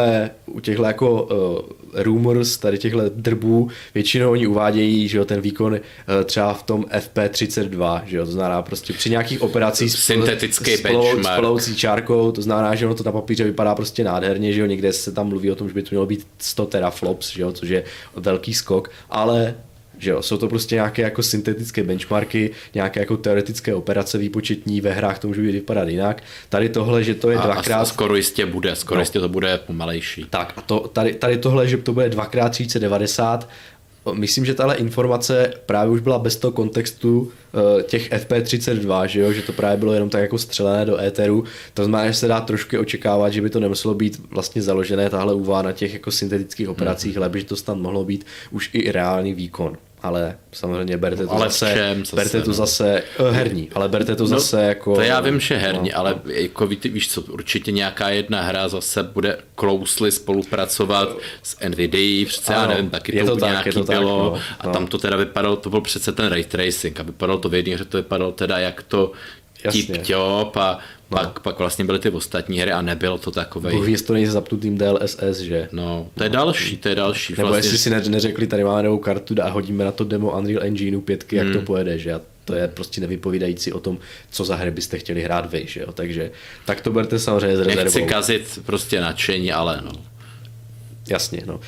u 0.45 0.59
těchto 0.59 0.83
jako 0.83 1.23
uh, 1.23 2.03
rumors, 2.03 2.57
tady 2.57 2.77
těchto 2.77 3.01
drbů, 3.09 3.69
většinou 3.93 4.31
oni 4.31 4.47
uvádějí, 4.47 5.07
že 5.07 5.17
jo, 5.17 5.25
ten 5.25 5.41
výkon 5.41 5.73
uh, 5.73 5.79
třeba 6.23 6.53
v 6.53 6.63
tom 6.63 6.83
FP32, 6.83 8.01
že 8.05 8.17
jo, 8.17 8.25
to 8.25 8.31
znamená 8.31 8.61
prostě 8.61 8.93
při 8.93 9.09
nějakých 9.09 9.41
operacích 9.41 9.91
syntetický 9.91 10.77
s, 10.77 10.81
benchmark. 10.81 11.37
s 11.37 11.39
ploucí 11.39 11.75
čárkou, 11.75 12.31
to 12.31 12.41
znamená, 12.41 12.75
že 12.75 12.85
ono 12.85 12.95
to 12.95 13.03
na 13.03 13.11
papíře 13.11 13.43
vypadá 13.43 13.75
prostě 13.75 14.03
nádherně, 14.03 14.53
že 14.53 14.61
jo, 14.61 14.65
někde 14.65 14.93
se 14.93 15.11
tam 15.11 15.27
mluví 15.27 15.51
o 15.51 15.55
tom, 15.55 15.67
že 15.67 15.73
by 15.73 15.83
to 15.83 15.89
mělo 15.91 16.05
být 16.05 16.27
100 16.37 16.65
teraflops, 16.65 17.31
že 17.33 17.41
jo, 17.41 17.51
což 17.51 17.69
je 17.69 17.83
velký 18.15 18.53
skok, 18.53 18.91
ale 19.09 19.55
že 19.97 20.09
jo, 20.09 20.21
jsou 20.21 20.37
to 20.37 20.47
prostě 20.47 20.75
nějaké 20.75 21.01
jako 21.01 21.23
syntetické 21.23 21.83
benchmarky, 21.83 22.51
nějaké 22.73 22.99
jako 22.99 23.17
teoretické 23.17 23.75
operace 23.75 24.17
výpočetní, 24.17 24.81
ve 24.81 24.91
hrách 24.91 25.19
to 25.19 25.27
může 25.27 25.41
být 25.41 25.51
vypadat 25.51 25.89
jinak. 25.89 26.23
Tady 26.49 26.69
tohle, 26.69 27.03
že 27.03 27.15
to 27.15 27.31
je 27.31 27.37
a, 27.37 27.45
dvakrát... 27.45 27.81
A 27.81 27.85
skoro 27.85 28.15
jistě 28.15 28.45
bude, 28.45 28.75
skoro 28.75 28.97
no. 28.97 29.01
jistě 29.01 29.19
to 29.19 29.29
bude 29.29 29.57
pomalejší. 29.57 30.25
Tak 30.29 30.53
a 30.57 30.61
to, 30.61 30.79
tady, 30.79 31.13
tady 31.13 31.37
tohle, 31.37 31.67
že 31.67 31.77
to 31.77 31.93
bude 31.93 32.09
dvakrát 32.09 32.49
3090, 32.49 33.49
myslím, 34.13 34.45
že 34.45 34.53
tahle 34.53 34.75
informace 34.75 35.53
právě 35.65 35.91
už 35.91 36.01
byla 36.01 36.19
bez 36.19 36.35
toho 36.35 36.51
kontextu 36.51 37.19
uh, 37.19 37.81
těch 37.81 38.11
FP32, 38.11 39.03
že, 39.03 39.19
jo? 39.19 39.33
že 39.33 39.41
to 39.41 39.53
právě 39.53 39.77
bylo 39.77 39.93
jenom 39.93 40.09
tak 40.09 40.21
jako 40.21 40.37
střelené 40.37 40.85
do 40.85 40.99
éteru. 40.99 41.43
To 41.73 41.83
znamená, 41.83 42.07
že 42.07 42.13
se 42.13 42.27
dá 42.27 42.41
trošku 42.41 42.79
očekávat, 42.79 43.29
že 43.29 43.41
by 43.41 43.49
to 43.49 43.59
nemuselo 43.59 43.93
být 43.93 44.21
vlastně 44.29 44.61
založené 44.61 45.09
tahle 45.09 45.33
úvaha 45.33 45.61
na 45.61 45.71
těch 45.71 45.93
jako 45.93 46.11
syntetických 46.11 46.69
operacích, 46.69 47.15
mm. 47.15 47.23
ale 47.23 47.39
že 47.39 47.45
to 47.45 47.55
tam 47.55 47.81
mohlo 47.81 48.05
být 48.05 48.25
už 48.51 48.69
i 48.73 48.91
reálný 48.91 49.33
výkon 49.33 49.77
ale 50.01 50.37
samozřejmě 50.51 50.97
berte 50.97 51.27
to 51.27 51.31
ale 51.31 51.45
zase, 51.45 51.73
čem, 51.73 52.05
zase, 52.05 52.15
berte 52.15 52.41
to 52.41 52.47
no. 52.47 52.53
zase 52.53 53.03
uh, 53.19 53.29
herní, 53.29 53.69
ale 53.75 53.89
berte 53.89 54.15
to 54.15 54.23
no, 54.23 54.27
zase 54.27 54.63
jako... 54.63 54.95
To 54.95 55.01
já 55.01 55.19
vím, 55.19 55.39
že 55.39 55.57
herní, 55.57 55.89
no, 55.89 55.99
ale 55.99 56.15
no. 56.25 56.31
jako 56.31 56.67
ví, 56.67 56.77
víš 56.83 57.09
co, 57.09 57.21
určitě 57.21 57.71
nějaká 57.71 58.09
jedna 58.09 58.41
hra 58.41 58.67
zase 58.67 59.03
bude 59.03 59.37
closely 59.59 60.11
spolupracovat 60.11 61.17
s 61.43 61.67
NVIDIA, 61.69 62.25
přece 62.25 62.55
ano, 62.55 62.61
já 62.61 62.67
nevím, 62.67 62.89
taky 62.89 63.15
je 63.15 63.23
to, 63.23 63.31
to 63.31 63.39
tak, 63.39 63.49
nějaký 63.49 63.69
je 63.69 63.73
to 63.73 63.83
bylo 63.83 64.31
tak, 64.31 64.41
no, 64.65 64.69
a 64.69 64.73
tam 64.73 64.87
to 64.87 64.97
teda 64.97 65.17
vypadalo, 65.17 65.55
to 65.55 65.69
byl 65.69 65.81
přece 65.81 66.11
ten 66.11 66.27
ray 66.27 66.43
tracing 66.43 66.99
a 66.99 67.03
vypadalo 67.03 67.39
to 67.39 67.49
v 67.49 67.53
jedné 67.53 67.75
hře, 67.75 67.85
to 67.85 67.97
vypadalo 67.97 68.31
teda 68.31 68.57
jak 68.57 68.83
to 68.83 69.11
tip 69.71 70.07
top 70.07 70.57
a 70.57 70.79
No. 71.11 71.17
Pak, 71.17 71.39
pak 71.39 71.59
vlastně 71.59 71.85
byly 71.85 71.99
ty 71.99 72.09
ostatní 72.09 72.59
hry 72.59 72.71
a 72.71 72.81
nebylo 72.81 73.17
to 73.17 73.31
takové. 73.31 73.71
Bohu, 73.71 73.85
jestli 73.85 74.07
to 74.07 74.13
nejde 74.13 74.31
zapnutým 74.31 74.77
DLSS, 74.77 75.37
že? 75.39 75.69
No, 75.71 76.07
to 76.15 76.23
je 76.23 76.29
další, 76.29 76.77
to 76.77 76.89
je 76.89 76.95
další. 76.95 77.33
Nebo 77.37 77.47
vlastně... 77.47 77.67
jestli 77.67 77.77
si 77.77 77.89
ne, 77.89 78.01
neřekli, 78.07 78.47
tady 78.47 78.63
máme 78.63 78.83
novou 78.83 78.97
kartu 78.97 79.35
a 79.43 79.49
hodíme 79.49 79.85
na 79.85 79.91
to 79.91 80.03
demo 80.03 80.37
Unreal 80.37 80.63
Engineu 80.63 81.01
5, 81.01 81.33
jak 81.33 81.45
hmm. 81.45 81.53
to 81.53 81.61
pojede, 81.61 81.99
že? 81.99 82.13
A 82.13 82.21
to 82.45 82.55
je 82.55 82.67
prostě 82.67 83.01
nevypovídající 83.01 83.73
o 83.73 83.79
tom, 83.79 83.97
co 84.31 84.45
za 84.45 84.55
hry 84.55 84.71
byste 84.71 84.97
chtěli 84.97 85.21
hrát 85.21 85.51
vy, 85.51 85.65
že 85.67 85.79
jo? 85.79 85.91
Takže 85.91 86.31
tak 86.65 86.81
to 86.81 86.91
berte 86.91 87.19
samozřejmě 87.19 87.57
z 87.57 87.59
rezervou. 87.59 87.83
Nechci 87.83 88.01
kazit 88.01 88.59
prostě 88.65 89.01
nadšení, 89.01 89.51
ale 89.51 89.81
no. 89.85 89.91
Jasně, 91.09 91.43
no. 91.45 91.59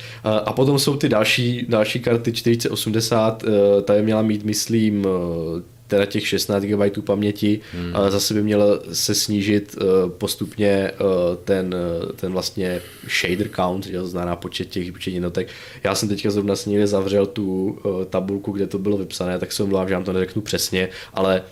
A 0.44 0.52
potom 0.52 0.78
jsou 0.78 0.96
ty 0.96 1.08
další, 1.08 1.66
další 1.68 2.00
karty 2.00 2.32
4080, 2.32 3.44
eh, 3.44 3.82
ta 3.82 3.94
je 3.94 4.02
měla 4.02 4.22
mít, 4.22 4.44
myslím, 4.44 5.06
eh, 5.06 5.62
teda 5.90 6.06
těch 6.06 6.28
16 6.28 6.62
GB 6.62 7.04
paměti, 7.04 7.60
hmm. 7.72 7.96
ale 7.96 8.10
zase 8.10 8.34
by 8.34 8.42
měl 8.42 8.82
se 8.92 9.14
snížit 9.14 9.76
uh, 9.76 10.10
postupně 10.10 10.90
uh, 11.00 11.36
ten, 11.44 11.74
uh, 11.74 12.12
ten 12.12 12.32
vlastně 12.32 12.82
shader 13.20 13.48
count, 13.48 13.90
to 13.92 14.06
znamená 14.06 14.36
počet 14.36 14.68
těch 14.68 14.92
počet 14.92 15.10
jednotek. 15.10 15.48
Já 15.84 15.94
jsem 15.94 16.08
teďka 16.08 16.30
zrovna 16.30 16.56
s 16.56 16.66
zavřel 16.86 17.26
tu 17.26 17.78
tabulku, 18.10 18.52
kde 18.52 18.66
to 18.66 18.78
bylo 18.78 18.96
vypsané, 18.96 19.38
tak 19.38 19.52
se 19.52 19.62
omlouvám, 19.62 19.88
že 19.88 19.94
vám 19.94 20.04
to 20.04 20.12
neřeknu 20.12 20.42
přesně, 20.42 20.88
ale 21.14 21.42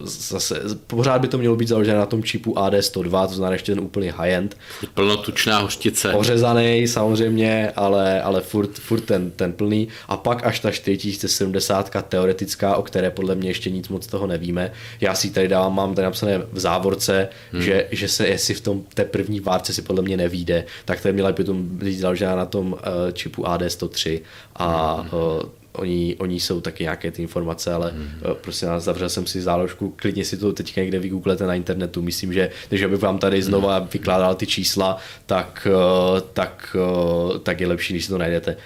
zase 0.00 0.60
pořád 0.86 1.18
by 1.18 1.28
to 1.28 1.38
mělo 1.38 1.56
být 1.56 1.68
založené 1.68 1.98
na 1.98 2.06
tom 2.06 2.22
čipu 2.22 2.54
AD102, 2.54 3.28
to 3.28 3.34
znamená 3.34 3.52
ještě 3.52 3.72
ten 3.74 3.84
úplný 3.84 4.08
high-end. 4.08 4.56
Plnotučná 4.94 5.58
hořtice. 5.58 6.14
Ořezaný 6.14 6.88
samozřejmě, 6.88 7.72
ale, 7.76 8.22
ale 8.22 8.40
furt, 8.40 8.70
furt 8.78 9.00
ten, 9.00 9.30
ten 9.30 9.52
plný. 9.52 9.88
A 10.08 10.16
pak 10.16 10.46
až 10.46 10.60
ta 10.60 10.70
4070 10.70 11.90
teoretická, 12.08 12.76
o 12.76 12.82
které 12.82 13.10
podle 13.10 13.34
mě 13.34 13.50
ještě 13.50 13.70
nic 13.70 13.88
moc 13.88 14.06
toho 14.06 14.26
nevíme. 14.26 14.72
Já 15.00 15.14
si 15.14 15.30
tady 15.30 15.48
dávám, 15.48 15.74
mám 15.74 15.94
tady 15.94 16.04
napsané 16.04 16.38
v 16.52 16.58
závorce, 16.58 17.28
hmm. 17.52 17.62
že, 17.62 17.86
že 17.90 18.08
se 18.08 18.28
jestli 18.28 18.54
v 18.54 18.60
tom 18.60 18.82
té 18.94 19.04
první 19.04 19.40
várce 19.40 19.72
si 19.72 19.82
podle 19.82 20.02
mě 20.02 20.16
nevíde, 20.16 20.64
tak 20.84 21.00
to 21.00 21.12
měla 21.12 21.32
by 21.32 21.44
to 21.44 21.54
být 21.54 21.98
založená 21.98 22.36
na 22.36 22.46
tom 22.46 22.72
uh, 22.72 22.78
čipu 23.12 23.42
AD103 23.42 24.20
a 24.56 24.94
hmm. 24.94 25.20
uh, 25.20 25.59
oni, 25.72 26.16
oni 26.18 26.40
jsou 26.40 26.60
taky 26.60 26.82
nějaké 26.82 27.10
ty 27.10 27.22
informace, 27.22 27.72
ale 27.72 27.92
mm-hmm. 27.92 28.34
prostě 28.34 28.66
nás 28.66 28.84
zavřel 28.84 29.08
jsem 29.08 29.26
si 29.26 29.40
záložku, 29.40 29.94
klidně 29.96 30.24
si 30.24 30.36
to 30.36 30.52
teď 30.52 30.76
někde 30.76 30.98
vygooglete 30.98 31.46
na 31.46 31.54
internetu, 31.54 32.02
myslím, 32.02 32.32
že 32.32 32.50
když 32.68 32.84
bych 32.84 33.00
vám 33.00 33.18
tady 33.18 33.42
znova 33.42 33.80
mm-hmm. 33.80 33.92
vykládal 33.92 34.34
ty 34.34 34.46
čísla, 34.46 34.96
tak, 35.26 35.68
eh, 35.70 36.20
tak, 36.32 36.76
eh, 36.80 37.38
tak 37.38 37.60
je 37.60 37.66
lepší, 37.66 37.94
když 37.94 38.04
si 38.04 38.10
to 38.10 38.18
najdete. 38.18 38.56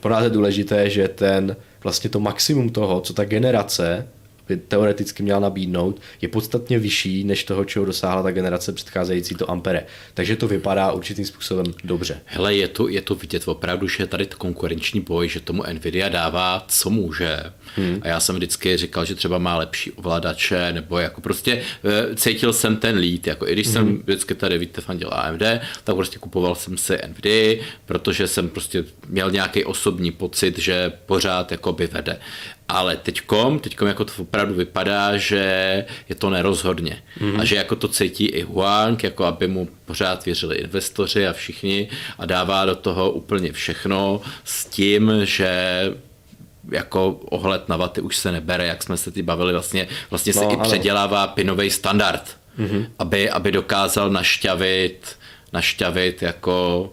Pro 0.00 0.12
nás 0.12 0.24
je 0.24 0.30
důležité, 0.30 0.90
že 0.90 1.08
ten 1.08 1.56
vlastně 1.82 2.10
to 2.10 2.20
maximum 2.20 2.70
toho, 2.70 3.00
co 3.00 3.14
ta 3.14 3.24
generace 3.24 4.08
by 4.48 4.56
teoreticky 4.56 5.22
měla 5.22 5.40
nabídnout, 5.40 6.00
je 6.20 6.28
podstatně 6.28 6.78
vyšší 6.78 7.24
než 7.24 7.44
toho, 7.44 7.64
čeho 7.64 7.84
dosáhla 7.84 8.22
ta 8.22 8.30
generace 8.30 8.72
předcházející, 8.72 9.34
to 9.34 9.50
Ampere. 9.50 9.86
Takže 10.14 10.36
to 10.36 10.48
vypadá 10.48 10.92
určitým 10.92 11.24
způsobem 11.24 11.66
dobře. 11.84 12.20
Hele, 12.24 12.54
je 12.54 12.68
to, 12.68 12.88
je 12.88 13.02
to 13.02 13.14
vidět 13.14 13.48
opravdu, 13.48 13.88
že 13.88 14.06
tady 14.06 14.26
konkurenční 14.26 15.00
boj, 15.00 15.28
že 15.28 15.40
tomu 15.40 15.62
Nvidia 15.72 16.08
dává, 16.08 16.64
co 16.68 16.90
může. 16.90 17.38
Hmm. 17.76 17.98
A 18.02 18.08
já 18.08 18.20
jsem 18.20 18.36
vždycky 18.36 18.76
říkal, 18.76 19.04
že 19.04 19.14
třeba 19.14 19.38
má 19.38 19.56
lepší 19.56 19.92
ovladače, 19.92 20.72
nebo 20.72 20.98
jako 20.98 21.20
prostě 21.20 21.62
eh, 21.84 22.16
cítil 22.16 22.52
jsem 22.52 22.76
ten 22.76 22.98
lead, 22.98 23.26
jako 23.26 23.48
i 23.48 23.52
když 23.52 23.66
hmm. 23.66 23.74
jsem 23.74 23.98
vždycky 23.98 24.34
tady 24.34 24.58
víte 24.58 24.80
fandil 24.80 25.10
AMD, 25.12 25.42
tak 25.84 25.96
prostě 25.96 26.18
kupoval 26.18 26.54
jsem 26.54 26.78
si 26.78 26.98
Nvidia, 27.08 27.64
protože 27.86 28.28
jsem 28.28 28.48
prostě 28.48 28.84
měl 29.08 29.30
nějaký 29.30 29.64
osobní 29.64 30.12
pocit, 30.12 30.58
že 30.58 30.92
pořád 31.06 31.52
jako 31.52 31.72
by 31.72 31.86
vede 31.86 32.18
ale 32.68 32.96
teďkom, 32.96 33.58
teďkom 33.58 33.88
jako 33.88 34.04
to 34.04 34.12
opravdu 34.18 34.54
vypadá, 34.54 35.16
že 35.16 35.44
je 36.08 36.14
to 36.14 36.30
nerozhodně 36.30 37.02
mm-hmm. 37.20 37.40
a 37.40 37.44
že 37.44 37.56
jako 37.56 37.76
to 37.76 37.88
cítí 37.88 38.26
i 38.26 38.42
Huang, 38.42 39.02
jako 39.02 39.24
aby 39.24 39.48
mu 39.48 39.68
pořád 39.84 40.24
věřili 40.24 40.56
investoři 40.56 41.26
a 41.26 41.32
všichni 41.32 41.88
a 42.18 42.26
dává 42.26 42.64
do 42.64 42.74
toho 42.74 43.10
úplně 43.10 43.52
všechno 43.52 44.20
s 44.44 44.64
tím, 44.64 45.12
že 45.22 45.82
jako 46.70 47.20
ohled 47.30 47.68
na 47.68 47.76
vaty 47.76 48.00
už 48.00 48.16
se 48.16 48.32
nebere, 48.32 48.66
jak 48.66 48.82
jsme 48.82 48.96
se 48.96 49.10
ty 49.10 49.22
bavili, 49.22 49.52
vlastně, 49.52 49.88
vlastně 50.10 50.32
no, 50.36 50.40
se 50.40 50.46
ano. 50.46 50.54
i 50.54 50.62
předělává 50.62 51.26
pinový 51.26 51.70
standard, 51.70 52.36
mm-hmm. 52.58 52.86
aby, 52.98 53.30
aby 53.30 53.52
dokázal 53.52 54.10
našťavit, 54.10 55.16
našťavit 55.52 56.22
jako 56.22 56.90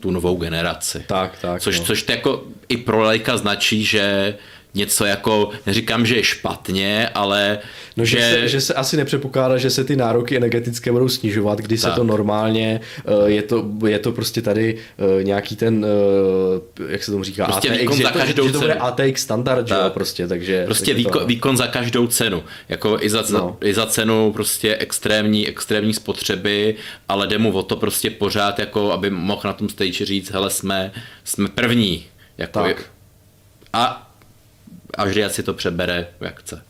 tu 0.00 0.10
novou 0.10 0.36
generaci. 0.36 1.04
Tak, 1.06 1.38
tak. 1.40 1.62
Což, 1.62 1.78
no. 1.78 1.84
což 1.84 2.02
to 2.02 2.12
jako 2.12 2.42
i 2.68 2.76
pro 2.76 3.02
lajka 3.02 3.36
značí, 3.36 3.84
že 3.84 4.34
něco 4.74 5.04
jako, 5.04 5.50
neříkám, 5.66 6.06
že 6.06 6.16
je 6.16 6.24
špatně, 6.24 7.08
ale 7.14 7.58
no, 7.96 8.04
že... 8.04 8.18
Že 8.18 8.30
se, 8.30 8.48
že 8.48 8.60
se 8.60 8.74
asi 8.74 8.96
nepředpokládá, 8.96 9.58
že 9.58 9.70
se 9.70 9.84
ty 9.84 9.96
nároky 9.96 10.36
energetické 10.36 10.92
budou 10.92 11.08
snižovat, 11.08 11.58
kdy 11.58 11.78
tak. 11.78 11.90
se 11.90 11.96
to 11.96 12.04
normálně, 12.04 12.80
eh, 13.06 13.30
je 13.30 13.42
to, 13.42 13.66
je 13.86 13.98
to 13.98 14.12
prostě 14.12 14.42
tady 14.42 14.76
eh, 15.20 15.24
nějaký 15.24 15.56
ten, 15.56 15.86
eh, 15.86 16.92
jak 16.92 17.04
se 17.04 17.10
tomu 17.10 17.24
říká, 17.24 17.44
prostě 17.44 17.68
ATX, 17.68 17.80
výkon 17.80 18.02
za 18.02 18.10
to, 18.10 18.18
každou 18.18 18.46
že, 18.46 18.52
to 18.52 18.60
bude 18.60 18.74
ATX 18.74 19.22
standard, 19.22 19.68
tak. 19.68 19.84
jo, 19.84 19.90
prostě, 19.90 20.28
takže... 20.28 20.64
Prostě 20.64 20.84
takže 20.84 20.94
výkon, 20.94 21.20
to... 21.20 21.26
výkon 21.26 21.56
za 21.56 21.66
každou 21.66 22.06
cenu, 22.06 22.42
jako 22.68 22.98
i 23.00 23.10
za, 23.10 23.24
no. 23.30 23.56
i 23.60 23.74
za 23.74 23.86
cenu 23.86 24.32
prostě 24.32 24.76
extrémní, 24.76 25.48
extrémní 25.48 25.94
spotřeby, 25.94 26.74
ale 27.08 27.26
jde 27.26 27.38
mu 27.38 27.52
o 27.52 27.62
to 27.62 27.76
prostě 27.76 28.10
pořád, 28.10 28.58
jako 28.58 28.92
aby 28.92 29.10
mohl 29.10 29.42
na 29.44 29.52
tom 29.52 29.68
stage 29.68 30.04
říct, 30.04 30.30
hele, 30.30 30.50
jsme, 30.50 30.92
jsme 31.24 31.48
první, 31.48 32.04
jako 32.38 32.60
tak. 32.60 32.84
a 33.72 34.07
a 34.98 35.04
vždy 35.04 35.24
si 35.28 35.42
to 35.42 35.54
přebere, 35.54 36.06
jak 36.20 36.40
chce. 36.40 36.62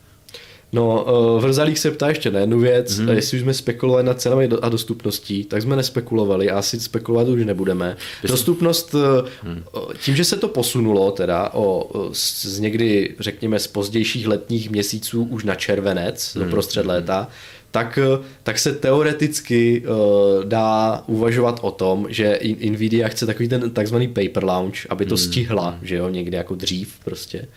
No, 0.73 1.05
uh, 1.05 1.43
Vrzalík 1.43 1.79
se 1.79 1.91
ptá 1.91 2.09
ještě 2.09 2.31
na 2.31 2.41
jednu 2.41 2.61
věc, 2.61 2.99
hmm. 2.99 3.09
jestli 3.09 3.37
už 3.37 3.43
jsme 3.43 3.55
spekulovali 3.55 4.07
na 4.07 4.15
cenami 4.15 4.49
a 4.63 4.69
dostupností, 4.69 5.45
tak 5.45 5.63
jsme 5.63 5.77
nespekulovali 5.77 6.51
a 6.51 6.59
asi 6.59 6.81
spekulovat 6.81 7.29
už 7.29 7.45
nebudeme. 7.45 7.97
Dostupnost, 8.25 8.95
hmm. 9.43 9.63
tím, 10.01 10.17
že 10.17 10.25
se 10.25 10.37
to 10.37 10.49
posunulo 10.49 11.11
teda 11.11 11.51
o, 11.53 11.91
z 12.13 12.59
někdy, 12.59 13.15
řekněme, 13.19 13.59
z 13.59 13.67
pozdějších 13.67 14.27
letních 14.27 14.71
měsíců 14.71 15.23
už 15.23 15.45
na 15.45 15.55
červenec, 15.55 16.35
hmm. 16.35 16.45
do 16.45 16.51
prostřed 16.51 16.87
léta, 16.87 17.29
tak, 17.71 17.99
tak 18.43 18.59
se 18.59 18.73
teoreticky 18.73 19.83
uh, 19.87 20.45
dá 20.45 21.03
uvažovat 21.07 21.59
o 21.63 21.71
tom, 21.71 22.07
že 22.09 22.39
Nvidia 22.71 23.09
chce 23.09 23.27
takový 23.27 23.49
ten 23.49 23.71
takzvaný 23.71 24.09
paper 24.09 24.45
launch, 24.45 24.77
aby 24.89 25.07
to 25.07 25.15
hmm. 25.15 25.25
stihla, 25.25 25.79
že 25.83 25.97
jo, 25.97 26.09
někdy 26.09 26.37
jako 26.37 26.55
dřív 26.55 26.95
prostě. 27.05 27.49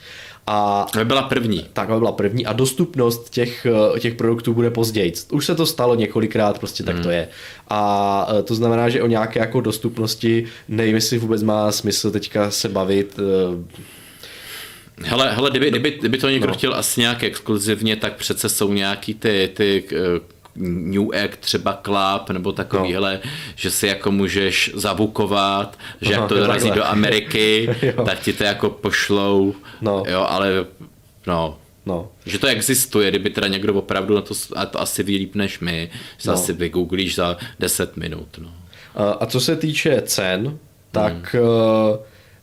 A 0.47 0.87
byla 1.03 1.21
první. 1.21 1.65
Tak, 1.73 1.87
byla 1.87 2.11
první 2.11 2.45
a 2.45 2.53
dostupnost 2.53 3.29
těch, 3.29 3.65
eh, 3.95 3.99
těch 3.99 4.15
produktů 4.15 4.53
bude 4.53 4.69
později. 4.69 5.13
Už 5.31 5.45
se 5.45 5.55
to 5.55 5.65
stalo 5.65 5.95
několikrát, 5.95 6.59
prostě 6.59 6.83
tak 6.83 6.95
to 6.95 7.01
hmm. 7.01 7.11
je. 7.11 7.27
A 7.69 8.27
eh, 8.39 8.43
to 8.43 8.55
znamená, 8.55 8.89
že 8.89 9.01
o 9.01 9.07
nějaké 9.07 9.39
jako 9.39 9.61
dostupnosti 9.61 10.45
nevím, 10.67 10.95
jestli 10.95 11.17
vůbec 11.17 11.43
má 11.43 11.71
smysl 11.71 12.11
teďka 12.11 12.51
se 12.51 12.69
bavit. 12.69 13.19
Eh, 13.19 15.07
hele, 15.07 15.33
hele 15.33 15.49
kdyby, 15.49 15.69
kdyby, 15.69 15.91
kdyby 15.91 16.17
to 16.17 16.29
někdo 16.29 16.47
no. 16.47 16.53
chtěl 16.53 16.75
asi 16.75 17.01
nějak 17.01 17.23
exkluzivně, 17.23 17.95
tak 17.95 18.15
přece 18.15 18.49
jsou 18.49 18.73
nějaký 18.73 19.13
ty, 19.13 19.49
ty 19.53 19.83
New 20.55 21.07
Egg 21.13 21.37
třeba 21.37 21.81
Club 21.85 22.29
nebo 22.29 22.51
takovýhle, 22.51 23.19
no. 23.25 23.31
že 23.55 23.71
si 23.71 23.87
jako 23.87 24.11
můžeš 24.11 24.71
zabukovat, 24.73 25.79
že 26.01 26.13
Aha, 26.13 26.21
jak 26.21 26.29
to 26.29 26.37
dorazí 26.37 26.71
do 26.71 26.85
Ameriky, 26.85 27.69
tak 28.05 28.19
ti 28.19 28.33
to 28.33 28.43
jako 28.43 28.69
pošlou, 28.69 29.53
no. 29.81 30.03
jo, 30.07 30.25
ale 30.29 30.65
no, 31.27 31.57
No. 31.85 32.09
Že 32.25 32.39
to 32.39 32.47
existuje, 32.47 33.09
kdyby 33.09 33.29
teda 33.29 33.47
někdo 33.47 33.73
opravdu 33.73 34.15
na 34.15 34.21
to, 34.21 34.33
a 34.55 34.65
to 34.65 34.81
asi 34.81 35.03
ví 35.03 35.17
líp 35.17 35.35
než 35.35 35.59
my, 35.59 35.89
že 36.17 36.29
no. 36.29 36.33
asi 36.33 36.53
vygooglíš 36.53 37.15
za 37.15 37.37
10 37.59 37.97
minut. 37.97 38.27
No. 38.37 38.51
A, 38.95 39.11
a 39.11 39.25
co 39.25 39.39
se 39.39 39.55
týče 39.55 40.01
cen, 40.01 40.57
tak 40.91 41.33
hmm. 41.33 41.43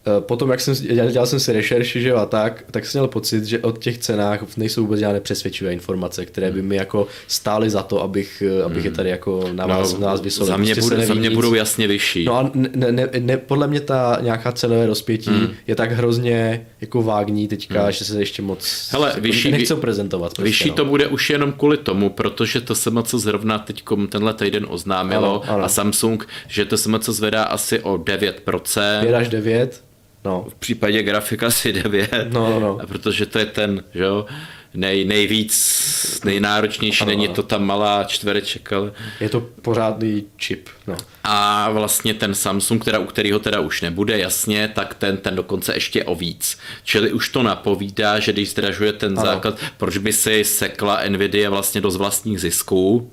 Eh, 0.07 0.21
potom, 0.21 0.51
jak 0.51 0.61
jsem, 0.61 0.75
dělal 1.11 1.27
jsem 1.27 1.41
si 1.41 1.53
rešerši, 1.53 2.01
že 2.01 2.13
a 2.13 2.27
tak, 2.27 2.65
tak 2.71 2.87
jsem 2.87 3.01
měl 3.01 3.09
pocit, 3.09 3.45
že 3.45 3.59
od 3.59 3.79
těch 3.79 3.99
cenách 3.99 4.57
nejsou 4.57 4.83
vůbec 4.83 5.01
žádné 5.01 5.21
přesvědčivé 5.21 5.73
informace, 5.73 6.27
které 6.27 6.51
by 6.51 6.63
mi 6.63 6.77
jako 6.77 7.07
stály 7.27 7.71
za 7.71 7.83
to, 7.83 8.03
abych, 8.03 8.43
eh, 8.47 8.63
abych 8.63 8.85
je 8.85 8.91
tady 8.91 9.11
jako 9.11 9.49
na 9.53 9.67
vás, 9.67 9.93
no, 9.93 10.01
na 10.01 10.07
vás 10.07 10.21
vysolil. 10.21 10.53
Za 10.53 10.57
mě, 10.57 10.75
prostě 10.75 10.95
bude, 10.95 11.07
za 11.07 11.15
mě 11.15 11.31
budou 11.31 11.55
jasně 11.55 11.87
vyšší. 11.87 12.25
No 12.25 12.39
a 12.39 12.51
ne, 12.55 12.93
ne, 12.93 13.09
ne, 13.19 13.37
podle 13.37 13.67
mě 13.67 13.81
ta 13.81 14.19
nějaká 14.21 14.53
cenové 14.53 14.87
rozpětí 14.87 15.31
hmm. 15.31 15.49
je 15.67 15.75
tak 15.75 15.93
hrozně 15.93 16.67
jako 16.81 17.03
vágní 17.03 17.49
teďka, 17.49 17.83
hmm. 17.83 17.93
že 17.93 18.05
se 18.05 18.19
ještě 18.19 18.43
moc 18.43 18.89
Hele, 18.93 19.15
vyšší, 19.19 19.51
nechci 19.51 19.75
prezentovat. 19.75 20.35
Prostě, 20.35 20.43
vyšší 20.43 20.69
no. 20.69 20.75
to 20.75 20.85
bude 20.85 21.07
už 21.07 21.31
jenom 21.31 21.53
kvůli 21.53 21.77
tomu, 21.77 22.11
protože 22.11 22.61
to 22.61 22.75
se 22.75 22.91
co 23.03 23.19
zrovna 23.19 23.59
teď 23.59 23.83
tenhle 24.09 24.35
týden 24.35 24.67
oznámilo 24.69 25.43
ano, 25.43 25.55
ano. 25.55 25.65
a 25.65 25.69
Samsung, 25.69 26.29
že 26.49 26.65
to 26.65 26.77
se 26.77 26.91
co 26.99 27.13
zvedá 27.13 27.43
asi 27.43 27.81
o 27.81 27.95
9%. 27.95 29.01
5 29.01 29.15
až 29.15 29.29
9 29.29 29.89
No. 30.29 30.47
V 30.49 30.55
případě 30.55 31.03
grafika 31.03 31.51
si 31.51 31.73
9, 31.73 32.11
no, 32.33 32.51
no, 32.51 32.61
no. 32.61 32.79
protože 32.87 33.27
to 33.27 33.39
je 33.39 33.47
ten, 33.47 33.85
že 33.95 34.03
jo, 34.03 34.27
nej, 34.75 35.05
nejvíc, 35.05 36.21
nejnáročnější, 36.25 37.03
ano, 37.03 37.09
není 37.09 37.29
to 37.29 37.43
ta 37.43 37.59
malá 37.59 38.05
čtvereček, 38.05 38.73
ale... 38.73 38.93
Je 39.21 39.29
to 39.29 39.41
pořádný 39.41 40.25
čip, 40.37 40.69
no. 40.87 40.97
A 41.25 41.71
vlastně 41.71 42.15
ten 42.15 42.35
Samsung, 42.35 42.85
teda, 42.85 42.99
u 42.99 43.05
kterého 43.05 43.39
teda 43.39 43.61
už 43.61 43.83
nebude, 43.83 44.19
jasně, 44.19 44.69
tak 44.75 44.95
ten, 44.95 45.17
ten 45.17 45.37
dokonce 45.37 45.75
ještě 45.75 46.05
o 46.05 46.15
víc. 46.15 46.59
Čili 46.85 47.13
už 47.13 47.29
to 47.29 47.43
napovídá, 47.43 48.19
že 48.19 48.33
když 48.33 48.51
zdražuje 48.51 48.93
ten 48.93 49.19
ano. 49.19 49.27
základ, 49.27 49.59
proč 49.77 49.99
by 49.99 50.13
si 50.13 50.45
sekla 50.45 51.01
Nvidia 51.09 51.51
vlastně 51.51 51.81
dost 51.81 51.97
vlastních 51.97 52.41
zisků, 52.41 53.11